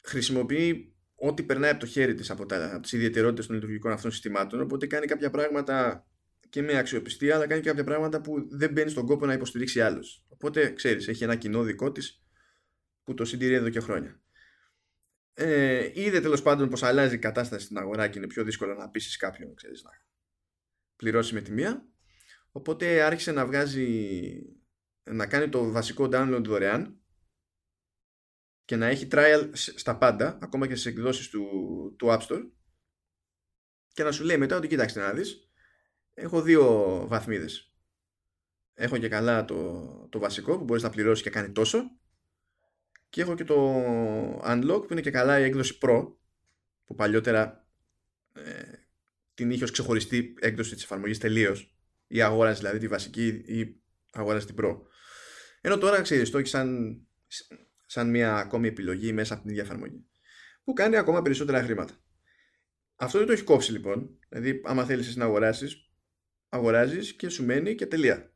χρησιμοποιεί 0.00 0.94
ό,τι 1.14 1.42
περνάει 1.42 1.70
από 1.70 1.80
το 1.80 1.86
χέρι 1.86 2.14
της 2.14 2.30
από, 2.30 2.46
τα, 2.46 2.72
από 2.72 2.82
τις 2.82 2.92
ιδιαιτερότητες 2.92 3.46
των 3.46 3.54
λειτουργικών 3.54 3.92
αυτών 3.92 4.10
συστημάτων 4.10 4.60
οπότε 4.60 4.86
κάνει 4.86 5.06
κάποια 5.06 5.30
πράγματα 5.30 6.06
και 6.48 6.62
με 6.62 6.78
αξιοπιστία 6.78 7.34
αλλά 7.34 7.46
κάνει 7.46 7.62
κάποια 7.62 7.84
πράγματα 7.84 8.20
που 8.20 8.48
δεν 8.50 8.72
μπαίνει 8.72 8.90
στον 8.90 9.06
κόπο 9.06 9.26
να 9.26 9.32
υποστηρίξει 9.32 9.80
άλλος 9.80 10.24
οπότε 10.28 10.72
ξέρεις 10.72 11.08
έχει 11.08 11.24
ένα 11.24 11.36
κοινό 11.36 11.62
δικό 11.62 11.92
της 11.92 12.20
που 13.04 13.16
το 13.16 13.24
συντηρεί 13.24 13.54
εδώ 13.54 13.68
και 13.68 13.80
χρόνια. 13.80 14.20
Ε, 15.34 15.90
είδε 15.94 16.20
τέλος 16.20 16.42
πάντων 16.42 16.68
πως 16.68 16.82
αλλάζει 16.82 17.14
η 17.14 17.18
κατάσταση 17.18 17.64
στην 17.64 17.78
αγορά 17.78 18.08
και 18.08 18.18
είναι 18.18 18.26
πιο 18.26 18.44
δύσκολο 18.44 18.74
να 18.74 18.90
πείσει 18.90 19.18
κάποιον 19.18 19.54
ξέρεις, 19.54 19.82
να 19.82 19.90
πληρώσει 20.96 21.34
με 21.34 21.40
τη 21.40 21.52
μία 21.52 21.88
Οπότε 22.52 23.02
άρχισε 23.02 23.32
να 23.32 23.46
βγάζει 23.46 24.42
να 25.02 25.26
κάνει 25.26 25.48
το 25.48 25.70
βασικό 25.70 26.08
download 26.12 26.42
δωρεάν 26.44 27.00
και 28.64 28.76
να 28.76 28.86
έχει 28.86 29.08
trial 29.10 29.50
στα 29.54 29.98
πάντα, 29.98 30.38
ακόμα 30.42 30.66
και 30.66 30.74
στις 30.74 30.92
εκδόσεις 30.92 31.28
του, 31.28 31.44
του 31.98 32.06
App 32.10 32.20
Store. 32.20 32.50
Και 33.92 34.02
να 34.02 34.12
σου 34.12 34.24
λέει 34.24 34.36
μετά 34.36 34.56
ότι 34.56 34.68
κοίταξε 34.68 35.00
να 35.00 35.12
δεις 35.12 35.50
έχω 36.14 36.42
δύο 36.42 36.64
βαθμίδες. 37.08 37.74
Έχω 38.74 38.98
και 38.98 39.08
καλά 39.08 39.44
το, 39.44 40.08
το 40.10 40.18
βασικό 40.18 40.58
που 40.58 40.64
μπορείς 40.64 40.82
να 40.82 40.90
πληρώσεις 40.90 41.22
και 41.22 41.30
κάνει 41.30 41.52
τόσο 41.52 41.98
και 43.08 43.20
έχω 43.20 43.34
και 43.34 43.44
το 43.44 43.84
Unlock 44.44 44.82
που 44.86 44.92
είναι 44.92 45.00
και 45.00 45.10
καλά 45.10 45.38
η 45.38 45.42
έκδοση 45.42 45.78
Pro 45.82 46.12
που 46.84 46.94
παλιότερα 46.94 47.68
ε, 48.32 48.72
την 49.34 49.50
είχε 49.50 49.64
ως 49.64 49.70
ξεχωριστή 49.70 50.34
έκδοση 50.40 50.74
της 50.74 50.84
εφαρμογής 50.84 51.18
τελείως 51.18 51.79
ή 52.12 52.22
αγόρασε 52.22 52.58
δηλαδή 52.58 52.78
τη 52.78 52.88
βασική 52.88 53.26
ή 53.26 53.82
αγόρασε 54.12 54.46
την 54.46 54.54
Pro. 54.58 54.76
Ενώ 55.60 55.78
τώρα 55.78 56.00
ξέρεις, 56.00 56.30
το 56.30 56.38
έχεις 56.38 56.50
σαν, 56.50 57.00
σαν 57.86 58.10
μια 58.10 58.36
ακόμη 58.36 58.68
επιλογή 58.68 59.12
μέσα 59.12 59.32
από 59.32 59.42
την 59.42 59.50
ίδια 59.50 59.62
εφαρμογή. 59.62 60.06
Που 60.64 60.72
κάνει 60.72 60.96
ακόμα 60.96 61.22
περισσότερα 61.22 61.62
χρήματα. 61.62 61.94
Αυτό 62.96 63.18
δεν 63.18 63.26
το 63.26 63.32
έχει 63.32 63.42
κόψει 63.42 63.72
λοιπόν. 63.72 64.18
Δηλαδή, 64.28 64.60
άμα 64.64 64.84
θέλεις 64.84 65.16
να 65.16 65.24
αγοράσεις, 65.24 65.90
αγοράζεις 66.48 67.12
και 67.12 67.28
σου 67.28 67.44
μένει 67.44 67.74
και 67.74 67.86
τελεία. 67.86 68.34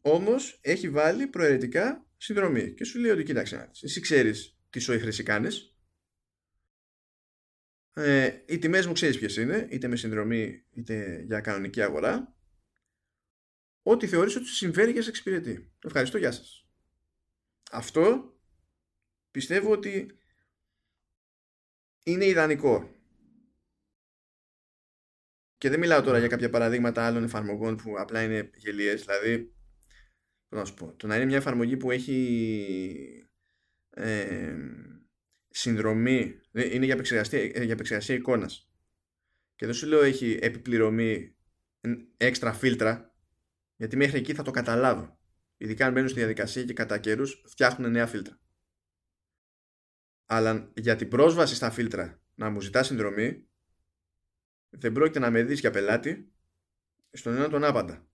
Όμως 0.00 0.58
έχει 0.62 0.90
βάλει 0.90 1.26
προαιρετικά 1.26 2.06
συνδρομή 2.16 2.74
και 2.74 2.84
σου 2.84 2.98
λέει 2.98 3.10
ότι 3.10 3.22
κοίταξε, 3.22 3.70
εσύ 3.82 4.00
ξέρεις 4.00 4.58
τι 4.70 4.78
σοή 4.78 4.98
χρήση 4.98 5.22
κάνει 5.22 5.48
ε, 7.98 8.42
οι 8.46 8.58
τιμές 8.58 8.86
μου 8.86 8.92
ξέρεις 8.92 9.18
ποιες 9.18 9.36
είναι, 9.36 9.68
είτε 9.70 9.88
με 9.88 9.96
συνδρομή 9.96 10.64
είτε 10.70 11.24
για 11.26 11.40
κανονική 11.40 11.82
αγορά. 11.82 12.36
Ό,τι 13.82 14.06
θεωρείς 14.06 14.36
ότι 14.36 14.46
συμφέρει 14.46 14.92
και 14.92 15.02
σε 15.02 15.08
εξυπηρετεί. 15.08 15.72
Ευχαριστώ, 15.84 16.18
γεια 16.18 16.32
σας. 16.32 16.68
Αυτό 17.70 18.32
πιστεύω 19.30 19.70
ότι 19.70 20.18
είναι 22.02 22.24
ιδανικό. 22.24 22.92
Και 25.58 25.68
δεν 25.68 25.78
μιλάω 25.78 26.02
τώρα 26.02 26.18
για 26.18 26.28
κάποια 26.28 26.50
παραδείγματα 26.50 27.06
άλλων 27.06 27.24
εφαρμογών 27.24 27.76
που 27.76 27.94
απλά 27.98 28.22
είναι 28.22 28.50
γελίες. 28.54 29.04
Δηλαδή, 29.04 29.54
να 30.48 30.64
σου 30.64 30.74
πω, 30.74 30.94
το 30.96 31.06
να 31.06 31.16
είναι 31.16 31.24
μια 31.24 31.36
εφαρμογή 31.36 31.76
που 31.76 31.90
έχει 31.90 33.28
ε, 33.90 34.56
συνδρομή, 35.48 36.40
ε, 36.52 36.74
είναι 36.74 36.84
για 36.84 36.94
επεξεργασία, 36.94 37.40
ε, 37.40 37.62
για 37.62 37.72
επεξεργασία 37.72 38.14
εικόνας. 38.14 38.70
Και 39.56 39.66
δεν 39.66 39.74
σου 39.74 39.86
λέω 39.86 40.02
έχει 40.02 40.38
επιπληρωμή 40.40 41.36
έξτρα 42.16 42.52
φίλτρα, 42.52 43.14
γιατί 43.76 43.96
μέχρι 43.96 44.18
εκεί 44.18 44.34
θα 44.34 44.42
το 44.42 44.50
καταλάβω. 44.50 45.18
Ειδικά 45.56 45.86
αν 45.86 45.92
μπαίνουν 45.92 46.08
στη 46.08 46.18
διαδικασία 46.18 46.64
και 46.64 46.72
κατά 46.72 46.98
καιρούς 46.98 47.42
φτιάχνουν 47.46 47.90
νέα 47.90 48.06
φίλτρα. 48.06 48.40
Αλλά 50.26 50.72
για 50.76 50.96
την 50.96 51.08
πρόσβαση 51.08 51.54
στα 51.54 51.70
φίλτρα 51.70 52.22
να 52.34 52.50
μου 52.50 52.60
ζητάς 52.60 52.86
συνδρομή, 52.86 53.48
δεν 54.68 54.92
πρόκειται 54.92 55.18
να 55.18 55.30
με 55.30 55.42
δεις 55.42 55.60
για 55.60 55.70
πελάτη 55.70 56.32
στον 57.10 57.34
ένα 57.34 57.48
τον 57.48 57.64
άπαντα. 57.64 58.07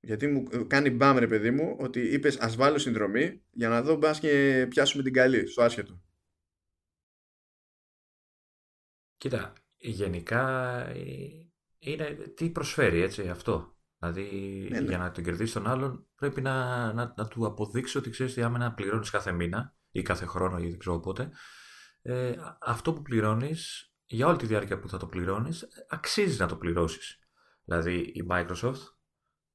Γιατί 0.00 0.26
μου 0.26 0.66
κάνει 0.66 0.90
μπαμ 0.90 1.18
ρε 1.18 1.26
παιδί 1.26 1.50
μου 1.50 1.76
ότι 1.78 2.00
είπες 2.00 2.38
ας 2.38 2.56
βάλω 2.56 2.78
συνδρομή 2.78 3.42
για 3.50 3.68
να 3.68 3.82
δω 3.82 3.96
μπας 3.96 4.20
και 4.20 4.66
πιάσουμε 4.68 5.02
την 5.02 5.12
καλή 5.12 5.46
στο 5.46 5.62
άσχετο. 5.62 6.02
Κοίτα, 9.16 9.52
γενικά 9.76 10.78
ε, 10.88 11.04
είναι 11.78 12.10
τι 12.12 12.50
προσφέρει 12.50 13.00
έτσι 13.00 13.28
αυτό. 13.28 13.74
Δηλαδή 13.98 14.22
ναι, 14.70 14.80
ναι. 14.80 14.88
για 14.88 14.98
να 14.98 15.10
τον 15.10 15.24
κερδίσει 15.24 15.52
τον 15.52 15.66
άλλον 15.66 16.06
πρέπει 16.14 16.40
να, 16.40 16.86
να, 16.92 17.14
να 17.16 17.28
του 17.28 17.46
αποδείξει 17.46 17.98
ότι 17.98 18.10
ξέρεις 18.10 18.32
ότι 18.32 18.42
άμα 18.42 18.58
να 18.58 18.74
πληρώνεις 18.74 19.10
κάθε 19.10 19.32
μήνα 19.32 19.74
ή 19.90 20.02
κάθε 20.02 20.26
χρόνο 20.26 20.58
ή 20.58 20.68
δεν 20.68 20.78
ξέρω 20.78 21.00
πότε 21.00 21.30
ε, 22.02 22.34
αυτό 22.60 22.92
που 22.92 23.02
πληρώνεις 23.02 23.92
για 24.04 24.26
όλη 24.26 24.36
τη 24.36 24.46
διάρκεια 24.46 24.78
που 24.78 24.88
θα 24.88 24.96
το 24.96 25.06
πληρώνεις 25.06 25.68
αξίζει 25.88 26.40
να 26.40 26.46
το 26.46 26.56
πληρώσεις. 26.56 27.18
Δηλαδή 27.64 27.94
η 27.94 28.26
Microsoft 28.30 28.99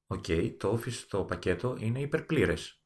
OK, 0.07 0.24
okay, 0.27 0.56
το 0.57 0.80
Office 0.80 1.06
το 1.10 1.23
πακέτο 1.23 1.76
είναι 1.80 1.99
υπερπλήρες. 1.99 2.80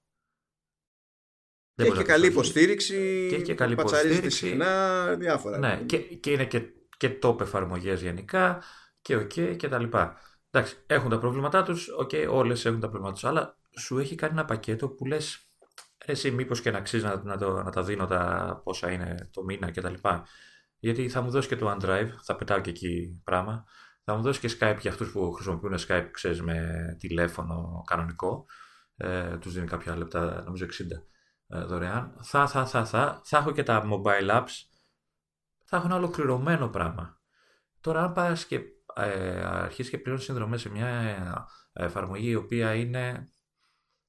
Και 1.76 1.84
έχει 1.84 1.98
και 1.98 2.04
καλή 2.04 2.28
υποστήριξη, 2.28 3.28
και 3.30 3.36
έχει 3.36 3.44
και 3.44 3.54
καλή 3.54 3.74
υποστήριξη. 3.74 4.30
συχνά, 4.30 5.16
διάφορα. 5.16 5.58
Ναι, 5.58 5.84
και, 5.86 5.98
και 5.98 6.32
είναι 6.32 6.46
και, 6.46 6.74
και 6.98 7.20
top 7.22 7.42
εφαρμογές 7.42 8.02
γενικά 8.02 8.64
και 9.02 9.16
OK 9.16 9.32
okay, 9.36 9.56
και 9.58 9.68
τα 9.68 9.80
λοιπά. 9.80 10.18
Εντάξει, 10.50 10.78
έχουν 10.88 11.10
τα 11.10 11.20
προβλήματά 11.20 11.64
τους, 11.64 11.88
OK, 11.88 12.10
okay, 12.14 12.28
όλες 12.30 12.66
έχουν 12.66 12.80
τα 12.80 12.90
προβλήματά 12.90 13.14
τους, 13.14 13.30
αλλά 13.30 13.58
σου 13.78 13.98
έχει 13.98 14.16
κάνει 14.16 14.34
ένα 14.34 14.46
πακέτο 14.46 14.90
που 14.90 15.06
λες 15.06 15.50
εσύ 16.06 16.32
μήπως 16.32 16.62
και 16.62 16.72
να 16.72 16.78
αξίζει 16.78 17.04
να, 17.04 17.24
να, 17.24 17.38
το, 17.38 17.64
να 17.64 17.72
τα 17.72 17.84
δίνω 17.84 18.08
τα 18.08 18.62
πόσα 18.64 18.92
είναι 18.92 19.30
το 19.32 19.44
μήνα 19.44 19.72
και 19.72 19.82
τα 19.82 19.90
λοιπά. 19.90 20.28
Γιατί 20.80 21.10
θα 21.10 21.22
μου 21.22 21.30
δώσεις 21.30 21.50
και 21.50 21.56
το 21.56 21.78
OneDrive, 21.78 22.10
θα 22.24 22.36
πετάω 22.36 22.60
και 22.60 22.70
εκεί 22.70 23.22
πράγμα. 23.24 23.66
Θα 24.10 24.18
μου 24.18 24.24
δώσεις 24.24 24.40
και 24.40 24.58
Skype 24.60 24.78
για 24.80 24.92
αυτούς 24.92 25.12
που 25.12 25.32
χρησιμοποιούν 25.32 25.78
Skype, 25.88 26.08
ξέρεις, 26.12 26.42
με 26.42 26.96
τηλέφωνο 27.00 27.84
κανονικό. 27.88 28.46
Ε, 28.96 29.38
τους 29.38 29.54
δίνει 29.54 29.68
κάποια 29.68 29.98
λεπτά, 29.98 30.44
νομίζω 30.44 30.66
60 30.66 30.70
ε, 31.48 31.64
δωρεάν. 31.64 32.20
Θα, 32.24 32.48
θα, 32.48 32.66
θα, 32.66 32.86
θα, 32.86 33.22
θα 33.24 33.38
έχω 33.38 33.52
και 33.52 33.64
τα 33.64 33.84
mobile 33.92 34.30
apps. 34.30 34.52
Θα 35.66 35.78
έχω 35.78 35.86
ένα 35.86 35.96
ολοκληρωμένο 35.96 36.68
πράγμα. 36.70 37.22
Τώρα 37.82 38.04
αν 38.04 38.14
πας 38.14 38.46
και 38.46 38.62
ε, 38.96 39.46
αρχίσεις 39.46 39.90
και 39.92 39.98
πληρώνεις 39.98 40.26
συνδρομές 40.26 40.62
σε 40.62 40.70
μια 40.70 40.88
ε, 41.74 41.84
εφαρμογή 41.86 42.30
η 42.30 42.36
οποία 42.36 42.74
είναι 42.74 43.32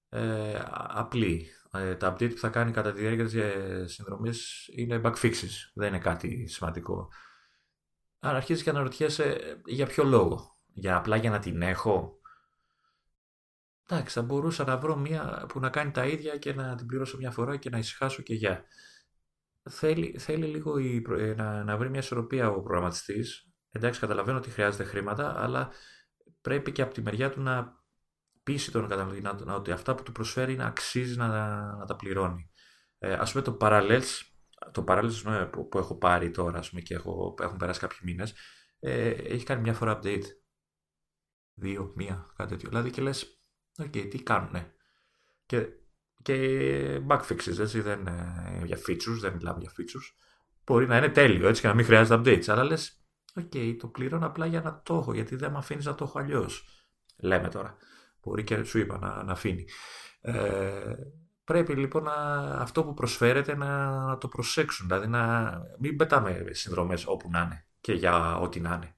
ε, 0.09 0.59
απλή. 0.73 1.49
Ε, 1.73 1.95
τα 1.95 2.13
update 2.13 2.31
που 2.31 2.39
θα 2.39 2.49
κάνει 2.49 2.73
κατά 2.73 2.93
τη 2.93 3.01
διάρκεια 3.01 3.25
της 3.25 3.35
ε, 3.35 3.85
συνδρομής 3.87 4.69
είναι 4.77 5.01
bug 5.05 5.15
fixes. 5.15 5.71
Δεν 5.75 5.89
είναι 5.89 5.99
κάτι 5.99 6.47
σημαντικό. 6.47 7.09
Άρα 8.21 8.37
αρχίζεις 8.37 8.63
και 8.63 8.71
αναρωτιέσαι 8.71 9.25
ε, 9.25 9.61
για 9.65 9.87
ποιο 9.87 10.05
λόγο; 10.05 10.57
Για 10.67 10.97
απλά 10.97 11.17
για 11.17 11.31
να 11.31 11.39
την 11.39 11.63
έχω; 11.63 12.19
Εντάξει, 13.91 14.15
θα 14.19 14.23
μπορούσα 14.23 14.65
να 14.65 14.77
βρω 14.77 14.97
μία 14.97 15.47
που 15.49 15.61
να 15.61 15.71
κάνει 15.71 15.91
τα 15.91 16.07
ίδια 16.07 16.37
και 16.37 16.55
να 16.55 16.75
την 16.75 16.87
πληρώσω 16.87 17.17
μια 17.17 17.31
φορά 17.31 17.57
και 17.57 17.71
να 17.71 17.79
ησυχάσω 17.79 18.23
και 18.23 18.35
για. 18.35 18.65
Θέλει, 19.71 20.19
θέλει 20.19 20.47
λίγο 20.47 20.79
η, 20.79 21.03
ε, 21.19 21.35
να, 21.35 21.65
να 21.65 21.77
βρει 21.77 21.91
μια 21.91 22.01
ισορροπία 22.01 22.49
ο 22.51 22.63
προγραμματιστής 22.63 23.51
εντάξει 23.71 24.01
καταλαβαίνω 24.01 24.39
ότι 24.39 24.51
χρειάζεται 24.51 24.85
χρήματα, 24.85 25.43
αλλά 25.43 25.71
πρέπει 26.41 26.73
και 26.73 26.83
από 26.83 26.95
τη 26.95 27.03
μεριά 27.03 27.31
του 27.31 27.41
να 27.41 27.79
πείσει 28.43 28.71
τον 28.71 28.89
καταναλωτή 28.89 29.49
ότι 29.49 29.71
αυτά 29.71 29.95
που 29.95 30.03
του 30.03 30.13
προσφέρει 30.13 30.57
να 30.57 30.67
αξίζει 30.67 31.17
να, 31.17 31.29
να 31.77 31.85
τα 31.85 31.97
πληρώνει. 31.97 32.51
Ε, 32.99 33.13
ας 33.13 33.33
πούμε 33.33 33.45
το 33.45 33.57
Parallels, 33.61 34.21
το 34.73 34.85
Parallels 34.89 35.49
που, 35.53 35.69
που 35.69 35.79
έχω 35.79 35.99
πάρει 35.99 36.31
τώρα 36.31 36.59
ας 36.59 36.69
πούμε, 36.69 36.81
και 36.81 36.95
έχω, 36.95 37.35
έχουν 37.41 37.57
περάσει 37.57 37.81
κάποιοι 37.81 37.99
μήνες, 38.03 38.35
ε, 38.79 39.09
έχει 39.09 39.45
κάνει 39.45 39.61
μια 39.61 39.75
φορά 39.75 39.99
update. 39.99 40.25
Δύο, 41.55 41.93
μία, 41.97 42.27
κάτι 42.37 42.51
τέτοιο. 42.51 42.69
Δηλαδή 42.69 42.91
και 42.91 43.03
λες, 43.03 43.43
OK, 43.79 43.87
okay, 43.87 44.09
τι 44.11 44.23
κάνουνε. 44.23 44.73
Και, 45.47 45.69
και 46.23 46.37
bug 47.09 47.21
fixes, 47.21 47.59
έτσι, 47.59 47.81
δεν, 47.81 48.07
ε, 48.07 48.63
για 48.65 48.79
features, 48.87 49.19
δεν 49.21 49.33
μιλάμε 49.33 49.61
για 49.61 49.71
features. 49.71 50.15
Μπορεί 50.65 50.87
να 50.87 50.97
είναι 50.97 51.09
τέλειο, 51.09 51.49
έτσι, 51.49 51.61
και 51.61 51.69
να 51.69 51.75
μην 51.75 51.85
χρειάζεται 51.85 52.21
updates, 52.21 52.49
αλλά 52.49 52.65
λες, 52.65 53.05
OK, 53.35 53.51
okay, 53.53 53.77
το 53.79 53.87
πληρώνω 53.87 54.27
απλά 54.27 54.47
για 54.47 54.61
να 54.61 54.83
το 54.83 54.95
έχω, 54.95 55.15
γιατί 55.15 55.37
δεν 55.37 55.51
με 55.51 55.59
αφήνεις 55.59 55.85
να 55.85 55.95
το 55.95 56.05
έχω 56.05 56.19
αλλιώς. 56.19 56.65
Λέμε 57.19 57.49
τώρα. 57.49 57.77
Μπορεί 58.23 58.45
και 58.45 58.63
σου 58.63 58.79
είπα 58.79 58.99
να, 58.99 59.23
να 59.23 59.33
αφήνει. 59.33 59.65
Ε, 60.21 60.95
πρέπει 61.51 61.75
λοιπόν 61.75 62.03
να, 62.03 62.15
αυτό 62.61 62.85
που 62.85 62.95
προσφέρεται 62.95 63.57
να, 63.57 63.91
να 64.07 64.19
το 64.19 64.29
προσέξουν. 64.29 64.87
Δηλαδή 64.87 65.07
να 65.07 65.53
μην 65.79 65.97
πετάμε 65.97 66.47
συνδρομές 66.51 67.07
όπου 67.07 67.31
να 67.31 67.41
είναι 67.41 67.67
και 67.81 67.93
για 67.93 68.39
ό,τι 68.39 68.61
να 68.61 68.75
είναι. 68.75 68.95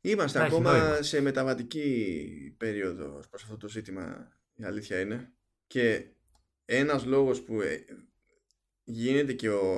Είμαστε 0.00 0.38
να 0.38 0.44
ακόμα 0.44 1.02
σε 1.02 1.20
μεταβατική 1.20 2.54
περίοδο 2.58 3.22
προς 3.30 3.42
αυτό 3.42 3.56
το 3.56 3.68
ζήτημα 3.68 4.28
η 4.54 4.64
αλήθεια 4.64 5.00
είναι 5.00 5.32
και 5.66 6.06
ένας 6.64 7.04
λόγος 7.04 7.42
που 7.42 7.60
ε, 7.60 7.84
γίνεται 8.84 9.32
και 9.32 9.50
ο, 9.50 9.68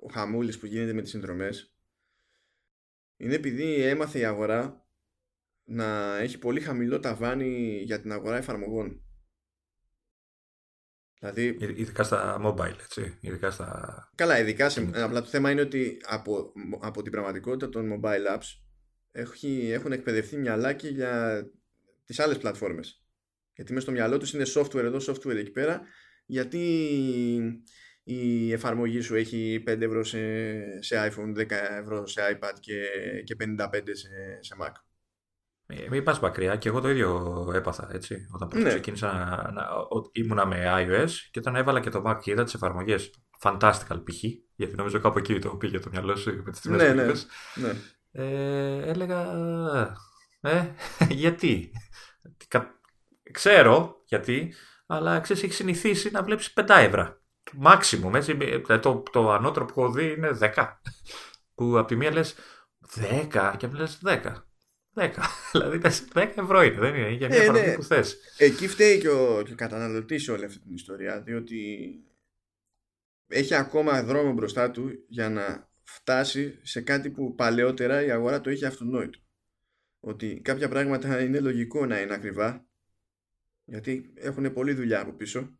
ο 0.00 0.08
χαμούλης 0.12 0.58
που 0.58 0.66
γίνεται 0.66 0.92
με 0.92 1.02
τις 1.02 1.10
συνδρομές 1.10 1.74
είναι 3.16 3.34
επειδή 3.34 3.82
έμαθε 3.82 4.18
η 4.18 4.24
αγορά 4.24 4.86
να 5.64 6.18
έχει 6.18 6.38
πολύ 6.38 6.60
χαμηλό 6.60 7.00
ταβάνι 7.00 7.82
για 7.84 8.00
την 8.00 8.12
αγορά 8.12 8.36
εφαρμογών. 8.36 9.02
Δηλαδή... 11.18 11.56
Ειδικά 11.60 12.02
στα 12.02 12.40
mobile, 12.44 12.78
έτσι. 12.82 13.18
Ειδικά 13.20 13.50
στα... 13.50 14.10
Καλά, 14.14 14.38
ειδικά 14.38 14.68
σε... 14.68 14.90
Απλά 14.94 15.20
το 15.20 15.26
θέμα 15.28 15.50
είναι 15.50 15.60
ότι 15.60 15.96
από, 16.04 16.52
από 16.80 17.02
την 17.02 17.12
πραγματικότητα 17.12 17.68
των 17.68 18.00
mobile 18.00 18.36
apps 18.36 18.60
έχει, 19.12 19.70
έχουν 19.72 19.92
εκπαιδευτεί 19.92 20.36
μυαλάκι 20.36 20.88
για 20.88 21.42
τις 22.04 22.20
άλλες 22.20 22.38
πλατφόρμες. 22.38 23.02
Γιατί 23.54 23.72
μέσα 23.72 23.84
στο 23.84 23.94
μυαλό 23.94 24.18
τους 24.18 24.32
είναι 24.32 24.44
software 24.54 24.74
εδώ, 24.74 24.98
software 25.12 25.36
εκεί 25.36 25.50
πέρα. 25.50 25.80
Γιατί 26.26 26.62
η 28.02 28.52
εφαρμογή 28.52 29.00
σου 29.00 29.14
έχει 29.14 29.62
5 29.66 29.80
ευρώ 29.80 30.04
σε, 30.04 30.18
σε 30.82 31.12
iPhone, 31.12 31.38
10 31.38 31.50
ευρώ 31.80 32.06
σε 32.06 32.20
iPad 32.32 32.52
και, 32.60 32.80
και 33.24 33.36
55 33.38 33.80
σε, 33.84 34.38
σε 34.40 34.56
Mac. 34.60 34.72
Ε, 35.70 35.88
μην 35.90 36.04
πας 36.04 36.20
μακριά 36.20 36.56
και 36.56 36.68
εγώ 36.68 36.80
το 36.80 36.90
ίδιο 36.90 37.52
έπαθα 37.54 37.88
έτσι. 37.92 38.26
Όταν 38.32 38.50
ναι. 38.54 38.68
ξεκίνησα 38.68 39.12
να, 39.12 39.50
να, 39.52 39.68
ήμουνα 40.12 40.46
με 40.46 40.64
iOS 40.66 41.10
και 41.30 41.38
όταν 41.38 41.56
έβαλα 41.56 41.80
και 41.80 41.90
το 41.90 42.02
Mac 42.06 42.18
και 42.22 42.30
είδα 42.30 42.44
τις 42.44 42.54
εφαρμογές 42.54 43.10
Fantastical 43.42 44.02
π.χ. 44.04 44.22
Γιατί 44.54 44.74
νομίζω 44.76 45.00
κάπου 45.00 45.18
εκεί 45.18 45.38
το 45.38 45.48
πήγε 45.48 45.78
το 45.78 45.88
μυαλό 45.92 46.16
σου 46.16 46.42
με 46.44 46.50
τις 46.50 46.60
τιμέ 46.60 46.76
ναι, 46.76 46.92
ναι, 46.92 47.12
ναι. 47.54 47.74
Ε, 48.10 48.90
έλεγα. 48.90 49.26
Ε, 50.40 50.74
γιατί; 51.08 51.72
Ξέρω 53.32 54.02
γιατί, 54.04 54.54
αλλά 54.86 55.20
ξέρεις, 55.20 55.42
έχει 55.42 55.52
συνηθίσει 55.52 56.10
να 56.10 56.22
βλέπεις 56.22 56.52
5 56.56 56.64
ευρώ. 56.68 57.20
Maximum, 57.64 58.14
έτσι. 58.14 58.36
Ε, 58.68 58.78
το, 58.78 59.02
το 59.12 59.32
ανώτερο 59.32 59.64
που 59.64 59.80
έχω 59.80 59.90
δει 59.90 60.12
είναι 60.12 60.38
10. 60.40 60.50
Που 61.54 61.78
από 61.78 61.88
τη 61.88 61.96
μία 61.96 62.12
λες 62.12 62.34
10 63.32 63.54
και 63.56 63.66
από 63.66 63.76
λες 63.76 64.00
10. 64.04 64.47
10. 64.98 65.10
δηλαδή 65.52 65.80
10 66.14 66.32
ευρώ 66.36 66.62
είναι, 66.62 66.78
δεν 66.78 66.94
είναι 66.94 67.10
για 67.10 67.28
μια 67.28 67.42
ε, 67.42 67.50
ναι. 67.50 67.74
που 67.74 67.82
θες. 67.82 68.16
Εκεί 68.38 68.68
φταίει 68.68 69.00
και 69.00 69.08
ο, 69.08 69.42
και 69.42 69.52
ο 69.52 69.56
καταναλωτής 69.56 70.22
σε 70.22 70.32
όλη 70.32 70.44
αυτή 70.44 70.58
την 70.58 70.74
ιστορία, 70.74 71.22
διότι 71.22 71.90
έχει 73.26 73.54
ακόμα 73.54 74.02
δρόμο 74.02 74.32
μπροστά 74.32 74.70
του 74.70 75.04
για 75.08 75.30
να 75.30 75.70
φτάσει 75.82 76.58
σε 76.62 76.80
κάτι 76.80 77.10
που 77.10 77.34
παλαιότερα 77.34 78.04
η 78.04 78.10
αγορά 78.10 78.40
το 78.40 78.50
είχε 78.50 78.66
αυτονόητο. 78.66 79.18
Ότι 80.00 80.40
κάποια 80.44 80.68
πράγματα 80.68 81.20
είναι 81.20 81.40
λογικό 81.40 81.86
να 81.86 82.00
είναι 82.00 82.14
ακριβά, 82.14 82.66
γιατί 83.64 84.12
έχουν 84.14 84.52
πολλή 84.52 84.72
δουλειά 84.72 85.00
από 85.00 85.12
πίσω 85.12 85.58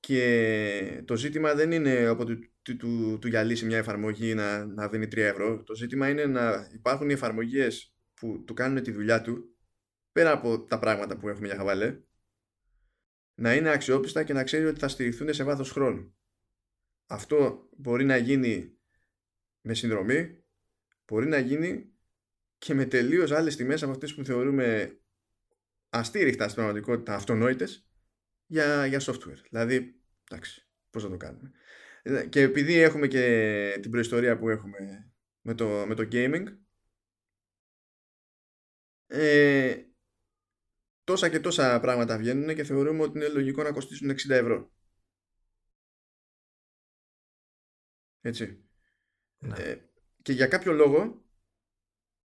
και 0.00 1.02
το 1.04 1.16
ζήτημα 1.16 1.54
δεν 1.54 1.72
είναι 1.72 2.06
από 2.06 2.24
του, 2.24 2.38
του, 2.62 2.76
του, 2.76 3.18
του 3.20 3.28
γυαλίσει 3.28 3.66
μια 3.66 3.78
εφαρμογή 3.78 4.34
να, 4.34 4.64
να 4.64 4.88
δίνει 4.88 5.06
3 5.06 5.16
ευρώ. 5.16 5.62
Το 5.62 5.74
ζήτημα 5.74 6.08
είναι 6.08 6.26
να 6.26 6.68
υπάρχουν 6.74 7.10
οι 7.10 7.12
εφαρμογές 7.12 7.94
που 8.18 8.44
του 8.44 8.54
κάνουν 8.54 8.82
τη 8.82 8.90
δουλειά 8.90 9.22
του 9.22 9.56
πέρα 10.12 10.32
από 10.32 10.64
τα 10.64 10.78
πράγματα 10.78 11.16
που 11.16 11.28
έχουμε 11.28 11.46
για 11.46 11.56
χαβαλέ 11.56 12.00
να 13.34 13.54
είναι 13.54 13.70
αξιόπιστα 13.70 14.22
και 14.22 14.32
να 14.32 14.44
ξέρει 14.44 14.64
ότι 14.64 14.78
θα 14.78 14.88
στηριχθούν 14.88 15.34
σε 15.34 15.44
βάθος 15.44 15.70
χρόνου. 15.70 16.14
Αυτό 17.06 17.68
μπορεί 17.76 18.04
να 18.04 18.16
γίνει 18.16 18.78
με 19.60 19.74
συνδρομή, 19.74 20.44
μπορεί 21.04 21.26
να 21.26 21.38
γίνει 21.38 21.92
και 22.58 22.74
με 22.74 22.84
τελείως 22.84 23.30
άλλες 23.30 23.56
τιμές 23.56 23.82
από 23.82 23.92
αυτές 23.92 24.14
που 24.14 24.24
θεωρούμε 24.24 24.98
αστήριχτα 25.88 26.44
στην 26.44 26.54
πραγματικότητα 26.54 27.14
αυτονόητες 27.14 27.88
για, 28.46 28.86
για 28.86 29.00
software. 29.00 29.40
Δηλαδή, 29.50 30.00
εντάξει, 30.30 30.68
πώς 30.90 31.02
θα 31.02 31.08
το 31.08 31.16
κάνουμε. 31.16 31.50
Και 32.28 32.40
επειδή 32.40 32.74
έχουμε 32.74 33.06
και 33.06 33.78
την 33.80 33.90
προϊστορία 33.90 34.38
που 34.38 34.48
έχουμε 34.48 35.12
με 35.40 35.54
το, 35.54 35.84
με 35.86 35.94
το 35.94 36.08
gaming, 36.12 36.44
ε, 39.08 39.82
τόσα 41.04 41.28
και 41.28 41.40
τόσα 41.40 41.80
πράγματα 41.80 42.18
βγαίνουν 42.18 42.54
και 42.54 42.64
θεωρούμε 42.64 43.02
ότι 43.02 43.18
είναι 43.18 43.28
λογικό 43.28 43.62
να 43.62 43.72
κοστίσουν 43.72 44.10
60 44.10 44.14
ευρώ. 44.28 44.72
Έτσι. 48.20 48.64
Ναι. 49.38 49.54
Ε, 49.56 49.80
και 50.22 50.32
για 50.32 50.46
κάποιο 50.46 50.72
λόγο 50.72 51.24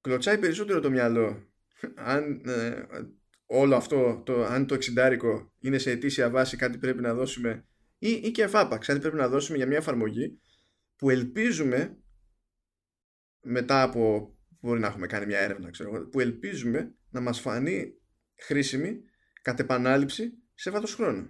κλωτσάει 0.02 0.38
περισσότερο 0.38 0.80
το 0.80 0.90
μυαλό 0.90 1.54
αν 1.96 2.42
ε, 2.46 2.86
όλο 3.46 3.76
αυτό, 3.76 4.22
το, 4.26 4.44
αν 4.44 4.68
το 4.68 4.74
εξιντάρικο 4.74 5.54
είναι 5.60 5.78
σε 5.78 5.92
αιτήσια 5.92 6.30
βάση 6.30 6.58
κάτι 6.58 6.78
πρέπει 6.78 7.02
να 7.02 7.14
δώσουμε 7.14 7.66
ή, 7.98 8.10
ή 8.10 8.32
και 8.32 8.44
εφάπαξ, 8.44 8.88
κάτι 8.88 9.00
πρέπει 9.00 9.16
να 9.16 9.28
δώσουμε 9.28 9.58
για 9.58 9.68
μια 9.68 9.78
εφαρμογή 9.78 10.40
που 10.96 11.10
ελπίζουμε 11.10 11.98
μετά 13.42 13.82
από 13.82 14.33
μπορεί 14.64 14.80
να 14.80 14.88
έχουμε 14.88 15.08
κάνει 15.08 15.26
μια 15.26 15.40
έρευνα 15.40 15.70
ξέρω, 15.70 16.08
που 16.08 16.20
ελπίζουμε 16.20 16.96
να 17.10 17.20
μας 17.20 17.40
φανεί 17.40 17.94
χρήσιμη 18.36 19.02
κατ' 19.42 19.60
επανάληψη 19.60 20.34
σε 20.54 20.72
βάθος 20.72 20.96
χρόνου. 20.96 21.30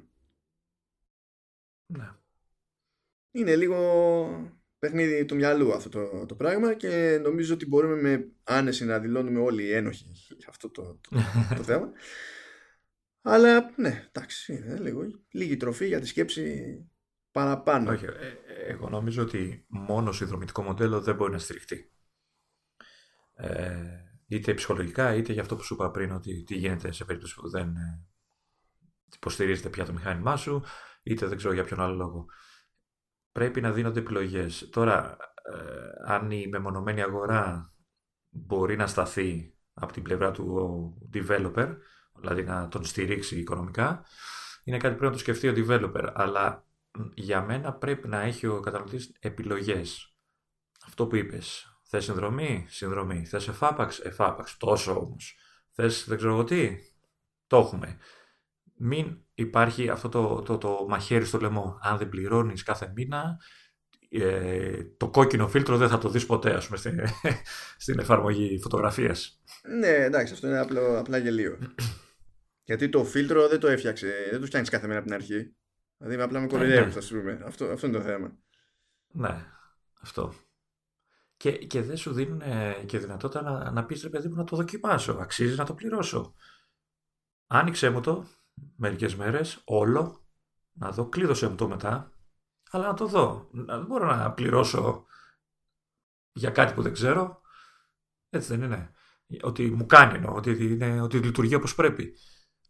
Ναι. 1.85 2.09
Είναι 3.31 3.55
λίγο 3.55 3.77
παιχνίδι 4.79 5.25
του 5.25 5.35
μυαλού 5.35 5.73
αυτό 5.73 5.89
το, 5.89 6.25
το 6.25 6.35
πράγμα 6.35 6.73
και 6.73 7.19
νομίζω 7.21 7.53
ότι 7.53 7.67
μπορούμε 7.67 8.01
με 8.01 8.31
άνεση 8.43 8.85
να 8.85 8.99
δηλώνουμε 8.99 9.39
όλοι 9.39 9.63
οι 9.63 9.73
ένοχοι 9.73 10.11
για 10.37 10.47
αυτό 10.49 10.69
το, 10.69 10.99
το, 11.01 11.09
το 11.57 11.63
θέμα. 11.63 11.91
Αλλά 13.21 13.73
ναι, 13.75 14.07
εντάξει, 14.07 14.53
είναι 14.53 14.79
λίγο 14.79 15.01
λίγη 15.31 15.57
τροφή 15.57 15.87
για 15.87 15.99
τη 15.99 16.07
σκέψη 16.07 16.77
παραπάνω. 17.31 17.91
Όχι, 17.91 18.05
ε, 18.05 18.09
ε, 18.09 18.71
εγώ 18.71 18.89
νομίζω 18.89 19.21
ότι 19.21 19.65
μόνος 19.67 20.17
συνδρομητικό 20.17 20.61
μοντέλο 20.61 21.01
δεν 21.01 21.15
μπορεί 21.15 21.31
να 21.31 21.37
στηριχτεί. 21.37 21.92
Ε, 23.43 24.03
είτε 24.27 24.53
ψυχολογικά 24.53 25.15
είτε 25.15 25.33
για 25.33 25.41
αυτό 25.41 25.55
που 25.55 25.63
σου 25.63 25.73
είπα 25.73 25.91
πριν 25.91 26.11
ότι 26.11 26.43
τι 26.43 26.55
γίνεται 26.55 26.91
σε 26.91 27.05
περίπτωση 27.05 27.35
που 27.35 27.49
δεν 27.49 27.75
ε, 27.75 28.05
υποστηρίζεται 29.15 29.69
πια 29.69 29.85
το 29.85 29.93
μηχάνημά 29.93 30.35
σου 30.35 30.63
είτε 31.03 31.27
δεν 31.27 31.37
ξέρω 31.37 31.53
για 31.53 31.63
ποιον 31.63 31.81
άλλο 31.81 31.95
λόγο. 31.95 32.25
Πρέπει 33.31 33.61
να 33.61 33.71
δίνονται 33.71 33.99
επιλογές. 33.99 34.69
Τώρα, 34.71 35.17
ε, 35.53 36.13
αν 36.13 36.31
η 36.31 36.47
μεμονωμένη 36.47 37.01
αγορά 37.01 37.73
μπορεί 38.29 38.75
να 38.75 38.87
σταθεί 38.87 39.57
από 39.73 39.93
την 39.93 40.03
πλευρά 40.03 40.31
του 40.31 41.09
developer, 41.13 41.75
δηλαδή 42.19 42.43
να 42.43 42.67
τον 42.67 42.85
στηρίξει 42.85 43.39
οικονομικά, 43.39 44.05
είναι 44.63 44.77
κάτι 44.77 44.93
που 44.93 44.99
πρέπει 44.99 45.11
να 45.11 45.11
το 45.11 45.17
σκεφτεί 45.17 45.47
ο 45.47 45.53
developer. 45.55 46.11
Αλλά 46.13 46.67
για 47.13 47.41
μένα 47.41 47.73
πρέπει 47.73 48.07
να 48.07 48.21
έχει 48.21 48.47
ο 48.47 48.59
καταναλωτής 48.59 49.15
επιλογές. 49.19 50.17
Αυτό 50.85 51.07
που 51.07 51.15
είπες, 51.15 51.72
Θες 51.95 52.03
συνδρομή, 52.03 52.65
συνδρομή. 52.69 53.25
Θες 53.25 53.47
εφάπαξ, 53.47 53.99
εφάπαξ. 53.99 54.57
Τόσο 54.57 54.99
όμως. 54.99 55.37
Θες 55.71 56.05
δεν 56.07 56.17
ξέρω 56.17 56.33
εγώ 56.33 56.43
τι. 56.43 56.77
Το 57.47 57.57
έχουμε. 57.57 57.97
Μην 58.77 59.17
υπάρχει 59.33 59.89
αυτό 59.89 60.09
το, 60.09 60.41
το, 60.41 60.57
το 60.57 60.85
μαχαίρι 60.89 61.25
στο 61.25 61.39
λαιμό. 61.39 61.77
Αν 61.81 61.97
δεν 61.97 62.09
πληρώνεις 62.09 62.63
κάθε 62.63 62.91
μήνα, 62.95 63.37
ε, 64.09 64.83
το 64.97 65.09
κόκκινο 65.09 65.47
φίλτρο 65.47 65.77
δεν 65.77 65.89
θα 65.89 65.97
το 65.97 66.09
δεις 66.09 66.25
ποτέ 66.25 66.53
ας 66.53 66.65
πούμε, 66.65 66.77
στην, 66.77 66.99
στην 67.83 67.99
εφαρμογή 67.99 68.59
φωτογραφίας. 68.61 69.41
Ναι, 69.79 69.87
εντάξει, 69.87 70.33
αυτό 70.33 70.47
είναι 70.47 70.59
απλό, 70.59 70.99
απλά 70.99 71.17
γελίο. 71.17 71.57
Γιατί 72.67 72.89
το 72.89 73.03
φίλτρο 73.03 73.47
δεν 73.47 73.59
το 73.59 73.67
έφτιαξε, 73.67 74.27
δεν 74.31 74.39
το 74.39 74.45
φτιάχνεις 74.45 74.69
κάθε 74.69 74.87
μέρα 74.87 74.99
από 74.99 75.07
την 75.07 75.15
αρχή. 75.15 75.55
Δηλαδή 75.97 76.21
απλά 76.21 76.39
με 76.39 76.47
κοροϊδεύεις, 76.47 76.93
ναι. 76.93 76.99
ας 76.99 77.07
πούμε. 77.07 77.41
Αυτό, 77.45 77.65
αυτό 77.65 77.87
είναι 77.87 77.97
το 77.97 78.03
θέμα. 78.03 78.37
Ναι, 79.11 79.45
αυτό. 80.01 80.33
Και, 81.43 81.51
και 81.51 81.81
δεν 81.81 81.97
σου 81.97 82.13
δίνουν 82.13 82.41
και 82.85 82.99
δυνατότητα 82.99 83.41
να, 83.41 83.71
να 83.71 83.85
πεις 83.85 84.03
ρε 84.03 84.09
παιδί 84.09 84.27
μου 84.27 84.35
να 84.35 84.43
το 84.43 84.55
δοκιμάσω, 84.55 85.11
αξίζει 85.11 85.55
να 85.55 85.65
το 85.65 85.73
πληρώσω. 85.73 86.33
Άνοιξε 87.47 87.89
μου 87.89 88.01
το 88.01 88.25
μερικές 88.75 89.15
μέρες, 89.15 89.61
όλο, 89.65 90.27
να 90.71 90.91
δω, 90.91 91.09
κλείδωσε 91.09 91.49
μου 91.49 91.55
το 91.55 91.67
μετά, 91.67 92.13
αλλά 92.69 92.87
να 92.87 92.93
το 92.93 93.07
δω. 93.07 93.49
Δεν 93.51 93.85
μπορώ 93.85 94.15
να 94.15 94.33
πληρώσω 94.33 95.05
για 96.31 96.49
κάτι 96.49 96.73
που 96.73 96.81
δεν 96.81 96.93
ξέρω. 96.93 97.41
Έτσι 98.29 98.55
δεν 98.55 98.61
είναι. 98.61 98.91
Ότι 99.41 99.71
μου 99.71 99.85
κάνει 99.85 100.15
εννοώ, 100.15 100.35
ότι, 100.35 100.65
είναι, 100.65 101.01
ότι 101.01 101.17
λειτουργεί 101.17 101.55
όπως 101.55 101.75
πρέπει. 101.75 102.13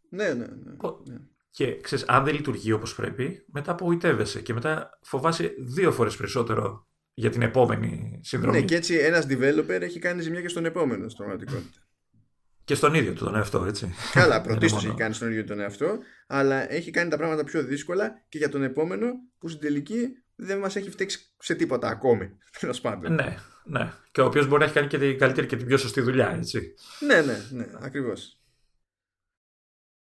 Ναι, 0.10 0.34
ναι, 0.34 0.46
ναι. 0.46 0.76
ναι. 1.06 1.20
Και 1.50 1.80
ξέρεις, 1.80 2.08
αν 2.08 2.24
δεν 2.24 2.36
λειτουργεί 2.36 2.72
όπως 2.72 2.96
πρέπει, 2.96 3.46
μετά 3.52 3.72
απογοητεύεσαι 3.72 4.42
και 4.42 4.54
μετά 4.54 5.00
φοβάσαι 5.02 5.56
δύο 5.60 5.92
φορές 5.92 6.16
περισσότερο 6.16 6.88
για 7.14 7.30
την 7.30 7.42
επόμενη 7.42 8.20
συνδρομή. 8.24 8.60
Ναι, 8.60 8.66
και 8.66 8.76
έτσι 8.76 8.96
ένας 8.96 9.26
developer 9.30 9.82
έχει 9.82 10.00
κάνει 10.00 10.22
ζημιά 10.22 10.42
και 10.42 10.48
στον 10.48 10.66
επόμενο 10.66 11.10
στην 11.10 11.18
πραγματικότητα. 11.18 11.80
Και 12.64 12.76
στον 12.76 12.94
ίδιο 12.94 13.14
του 13.14 13.24
τον 13.24 13.36
εαυτό, 13.36 13.66
έτσι. 13.66 13.94
Καλά, 14.12 14.42
πρωτίστως 14.48 14.86
έχει 14.86 14.96
κάνει 14.96 15.14
στον 15.14 15.30
ίδιο 15.30 15.44
τον 15.44 15.60
εαυτό, 15.60 15.98
αλλά 16.28 16.72
έχει 16.72 16.92
κάνει 16.92 17.10
τα 17.10 17.18
πράγματα 17.18 17.44
πιο 17.44 17.64
δύσκολα 17.64 18.24
και 18.30 18.38
για 18.38 18.50
τον 18.50 18.64
επόμενο 18.64 19.12
που 19.38 19.48
στην 19.48 19.62
τελική 19.62 20.24
δεν 20.36 20.60
μας 20.60 20.76
έχει 20.76 20.90
φταίξει 20.90 21.34
σε 21.40 21.56
τίποτα 21.56 21.88
ακόμη. 21.88 22.38
Τέλος 22.60 22.82
πάντων. 22.82 23.14
Ναι, 23.14 23.38
ναι. 23.64 23.94
Και 24.12 24.22
ο 24.22 24.26
οποίος 24.26 24.48
μπορεί 24.48 24.60
να 24.60 24.66
έχει 24.66 24.74
κάνει 24.74 24.88
και 24.88 24.98
την 24.98 25.18
καλύτερη 25.18 25.48
και 25.48 25.56
την 25.56 25.68
πιο 25.68 25.78
σωστή 25.78 26.02
δουλειά, 26.02 26.30
έτσι. 26.30 26.74
Ναι, 27.00 27.22
ναι, 27.22 27.38
ναι, 27.52 27.66
ακριβώς. 27.80 28.38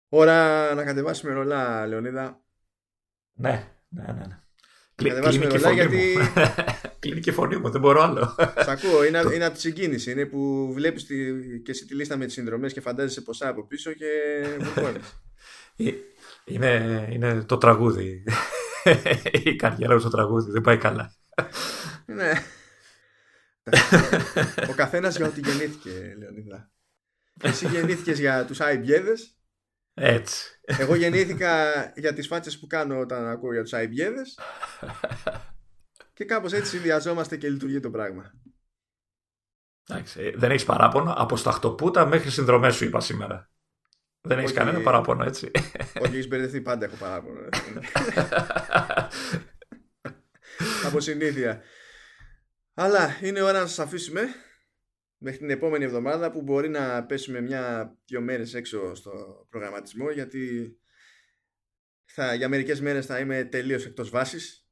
Ώρα 0.09 0.73
να 0.73 0.83
κατεβάσουμε 0.83 1.33
ρολά, 1.33 1.87
Λεωνίδα. 1.87 2.41
Ναι, 3.33 3.73
ναι, 3.89 4.03
ναι. 4.03 4.25
ναι. 4.27 4.41
Κλείνει 4.97 5.47
και 5.47 5.57
φωνή 5.57 5.73
γιατί... 5.73 6.17
μου. 6.17 6.43
Κλείνει 6.99 7.19
και 7.19 7.31
φωνή 7.31 7.57
μου, 7.57 7.69
δεν 7.69 7.81
μπορώ 7.81 8.01
άλλο. 8.01 8.35
Σ' 8.63 8.67
ακούω, 8.67 9.05
είναι, 9.05 9.21
είναι 9.33 9.45
από 9.45 9.53
τη 9.53 9.59
συγκίνηση. 9.59 10.11
Είναι 10.11 10.25
που 10.25 10.71
βλέπεις 10.73 11.03
και 11.63 11.71
εσύ 11.71 11.85
τη 11.85 11.95
λίστα 11.95 12.17
με 12.17 12.25
τις 12.25 12.33
συνδρομές 12.33 12.73
και 12.73 12.81
φαντάζεσαι 12.81 13.21
ποσά 13.21 13.47
από 13.47 13.67
πίσω 13.67 13.91
και 13.91 14.05
ε, 15.75 15.91
είναι, 16.45 17.07
είναι 17.11 17.43
το 17.43 17.57
τραγούδι. 17.57 18.23
Η 19.43 19.55
καριέρα 19.55 19.93
μου 19.93 19.99
στο 19.99 20.09
τραγούδι 20.09 20.51
δεν 20.51 20.61
πάει 20.61 20.77
καλά. 20.77 21.13
Ναι. 22.05 22.31
Ο 24.69 24.73
καθένας 24.75 25.17
για 25.17 25.25
ό,τι 25.27 25.39
γεννήθηκε, 25.39 26.15
Λεωνίδα. 26.17 26.71
Εσύ 27.41 27.67
γεννήθηκες 27.67 28.19
για 28.19 28.45
τους 28.45 28.61
Άιμπιέδες 28.61 29.36
έτσι. 29.99 30.59
Εγώ 30.61 30.95
γεννήθηκα 30.95 31.73
για 31.95 32.13
τις 32.13 32.27
φάτσες 32.27 32.59
που 32.59 32.67
κάνω 32.67 32.99
όταν 32.99 33.27
ακούω 33.27 33.53
για 33.53 33.61
τους 33.61 33.73
αϊμπιέδες 33.73 34.39
και 36.13 36.25
κάπως 36.25 36.53
έτσι 36.53 36.69
συνδυαζόμαστε 36.69 37.37
και 37.37 37.49
λειτουργεί 37.49 37.79
το 37.79 37.89
πράγμα. 37.89 38.33
Εντάξει, 39.89 40.33
δεν 40.35 40.51
έχεις 40.51 40.65
παράπονο 40.65 41.13
από 41.17 41.35
σταχτοπούτα 41.35 42.05
μέχρι 42.05 42.29
συνδρομές 42.29 42.75
σου 42.75 42.85
είπα 42.85 42.99
σήμερα. 42.99 43.49
Δεν 44.21 44.39
έχεις 44.39 44.53
κανένα 44.53 44.81
παράπονο, 44.81 45.23
έτσι. 45.23 45.51
Όχι, 45.99 46.13
έχεις 46.13 46.27
μπερδευτεί 46.27 46.61
πάντα 46.61 46.85
έχω 46.85 46.95
παράπονο. 46.95 47.39
από 50.87 50.99
συνήθεια. 50.99 51.61
Αλλά 52.73 53.17
είναι 53.21 53.41
ώρα 53.41 53.59
να 53.59 53.67
σας 53.67 53.79
αφήσουμε 53.79 54.21
μέχρι 55.17 55.37
την 55.37 55.49
επόμενη 55.49 55.83
εβδομάδα 55.83 56.31
που 56.31 56.41
μπορεί 56.41 56.69
να 56.69 57.05
πέσουμε 57.05 57.41
μια-δυο 57.41 58.21
μέρες 58.21 58.53
έξω 58.53 58.95
στο 58.95 59.45
προγραμματισμό 59.49 60.09
γιατί 60.11 60.75
θα, 62.05 62.33
για 62.33 62.49
μερικές 62.49 62.81
μέρες 62.81 63.05
θα 63.05 63.19
είμαι 63.19 63.43
τελείως 63.43 63.85
εκτός 63.85 64.09
βάσης. 64.09 64.67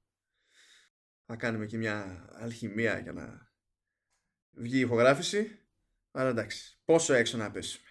Θα 1.26 1.35
κάνουμε 1.35 1.65
και 1.65 1.77
μια 1.77 2.26
αλχημία 2.34 2.99
για 2.99 3.13
να 3.13 3.51
βγει 4.51 4.77
η 4.77 4.80
ηχογράφηση. 4.80 5.59
Αλλά 6.11 6.30
εντάξει, 6.30 6.80
πόσο 6.85 7.13
έξω 7.13 7.38
να 7.38 7.51
πέσουμε. 7.51 7.88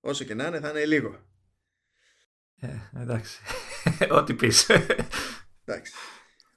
Όσο 0.00 0.24
και 0.24 0.34
να 0.34 0.46
είναι 0.46 0.60
θα 0.60 0.70
είναι 0.70 0.84
λίγο. 0.84 1.26
Ε, 2.56 2.76
εντάξει, 2.94 3.40
ό,τι 4.18 4.34
πεις. 4.34 4.70
Εντάξει. 5.64 5.92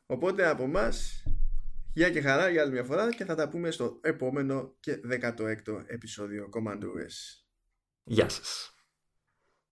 Οπότε 0.05 0.47
από 0.47 0.67
μας 0.67 1.23
Γεια 1.99 2.09
και 2.09 2.21
χαρά 2.21 2.49
για 2.49 2.61
άλλη 2.61 2.71
μια 2.71 2.83
φορά 2.83 3.13
και 3.13 3.25
θα 3.25 3.35
τα 3.35 3.49
πούμε 3.49 3.71
στο 3.71 3.99
επόμενο 4.01 4.75
και 4.79 4.99
16ο 5.09 5.83
επεισόδιο 5.87 6.49
Command 6.53 6.81
OS. 6.83 7.43
Γεια 8.03 8.29
σας. 8.29 8.73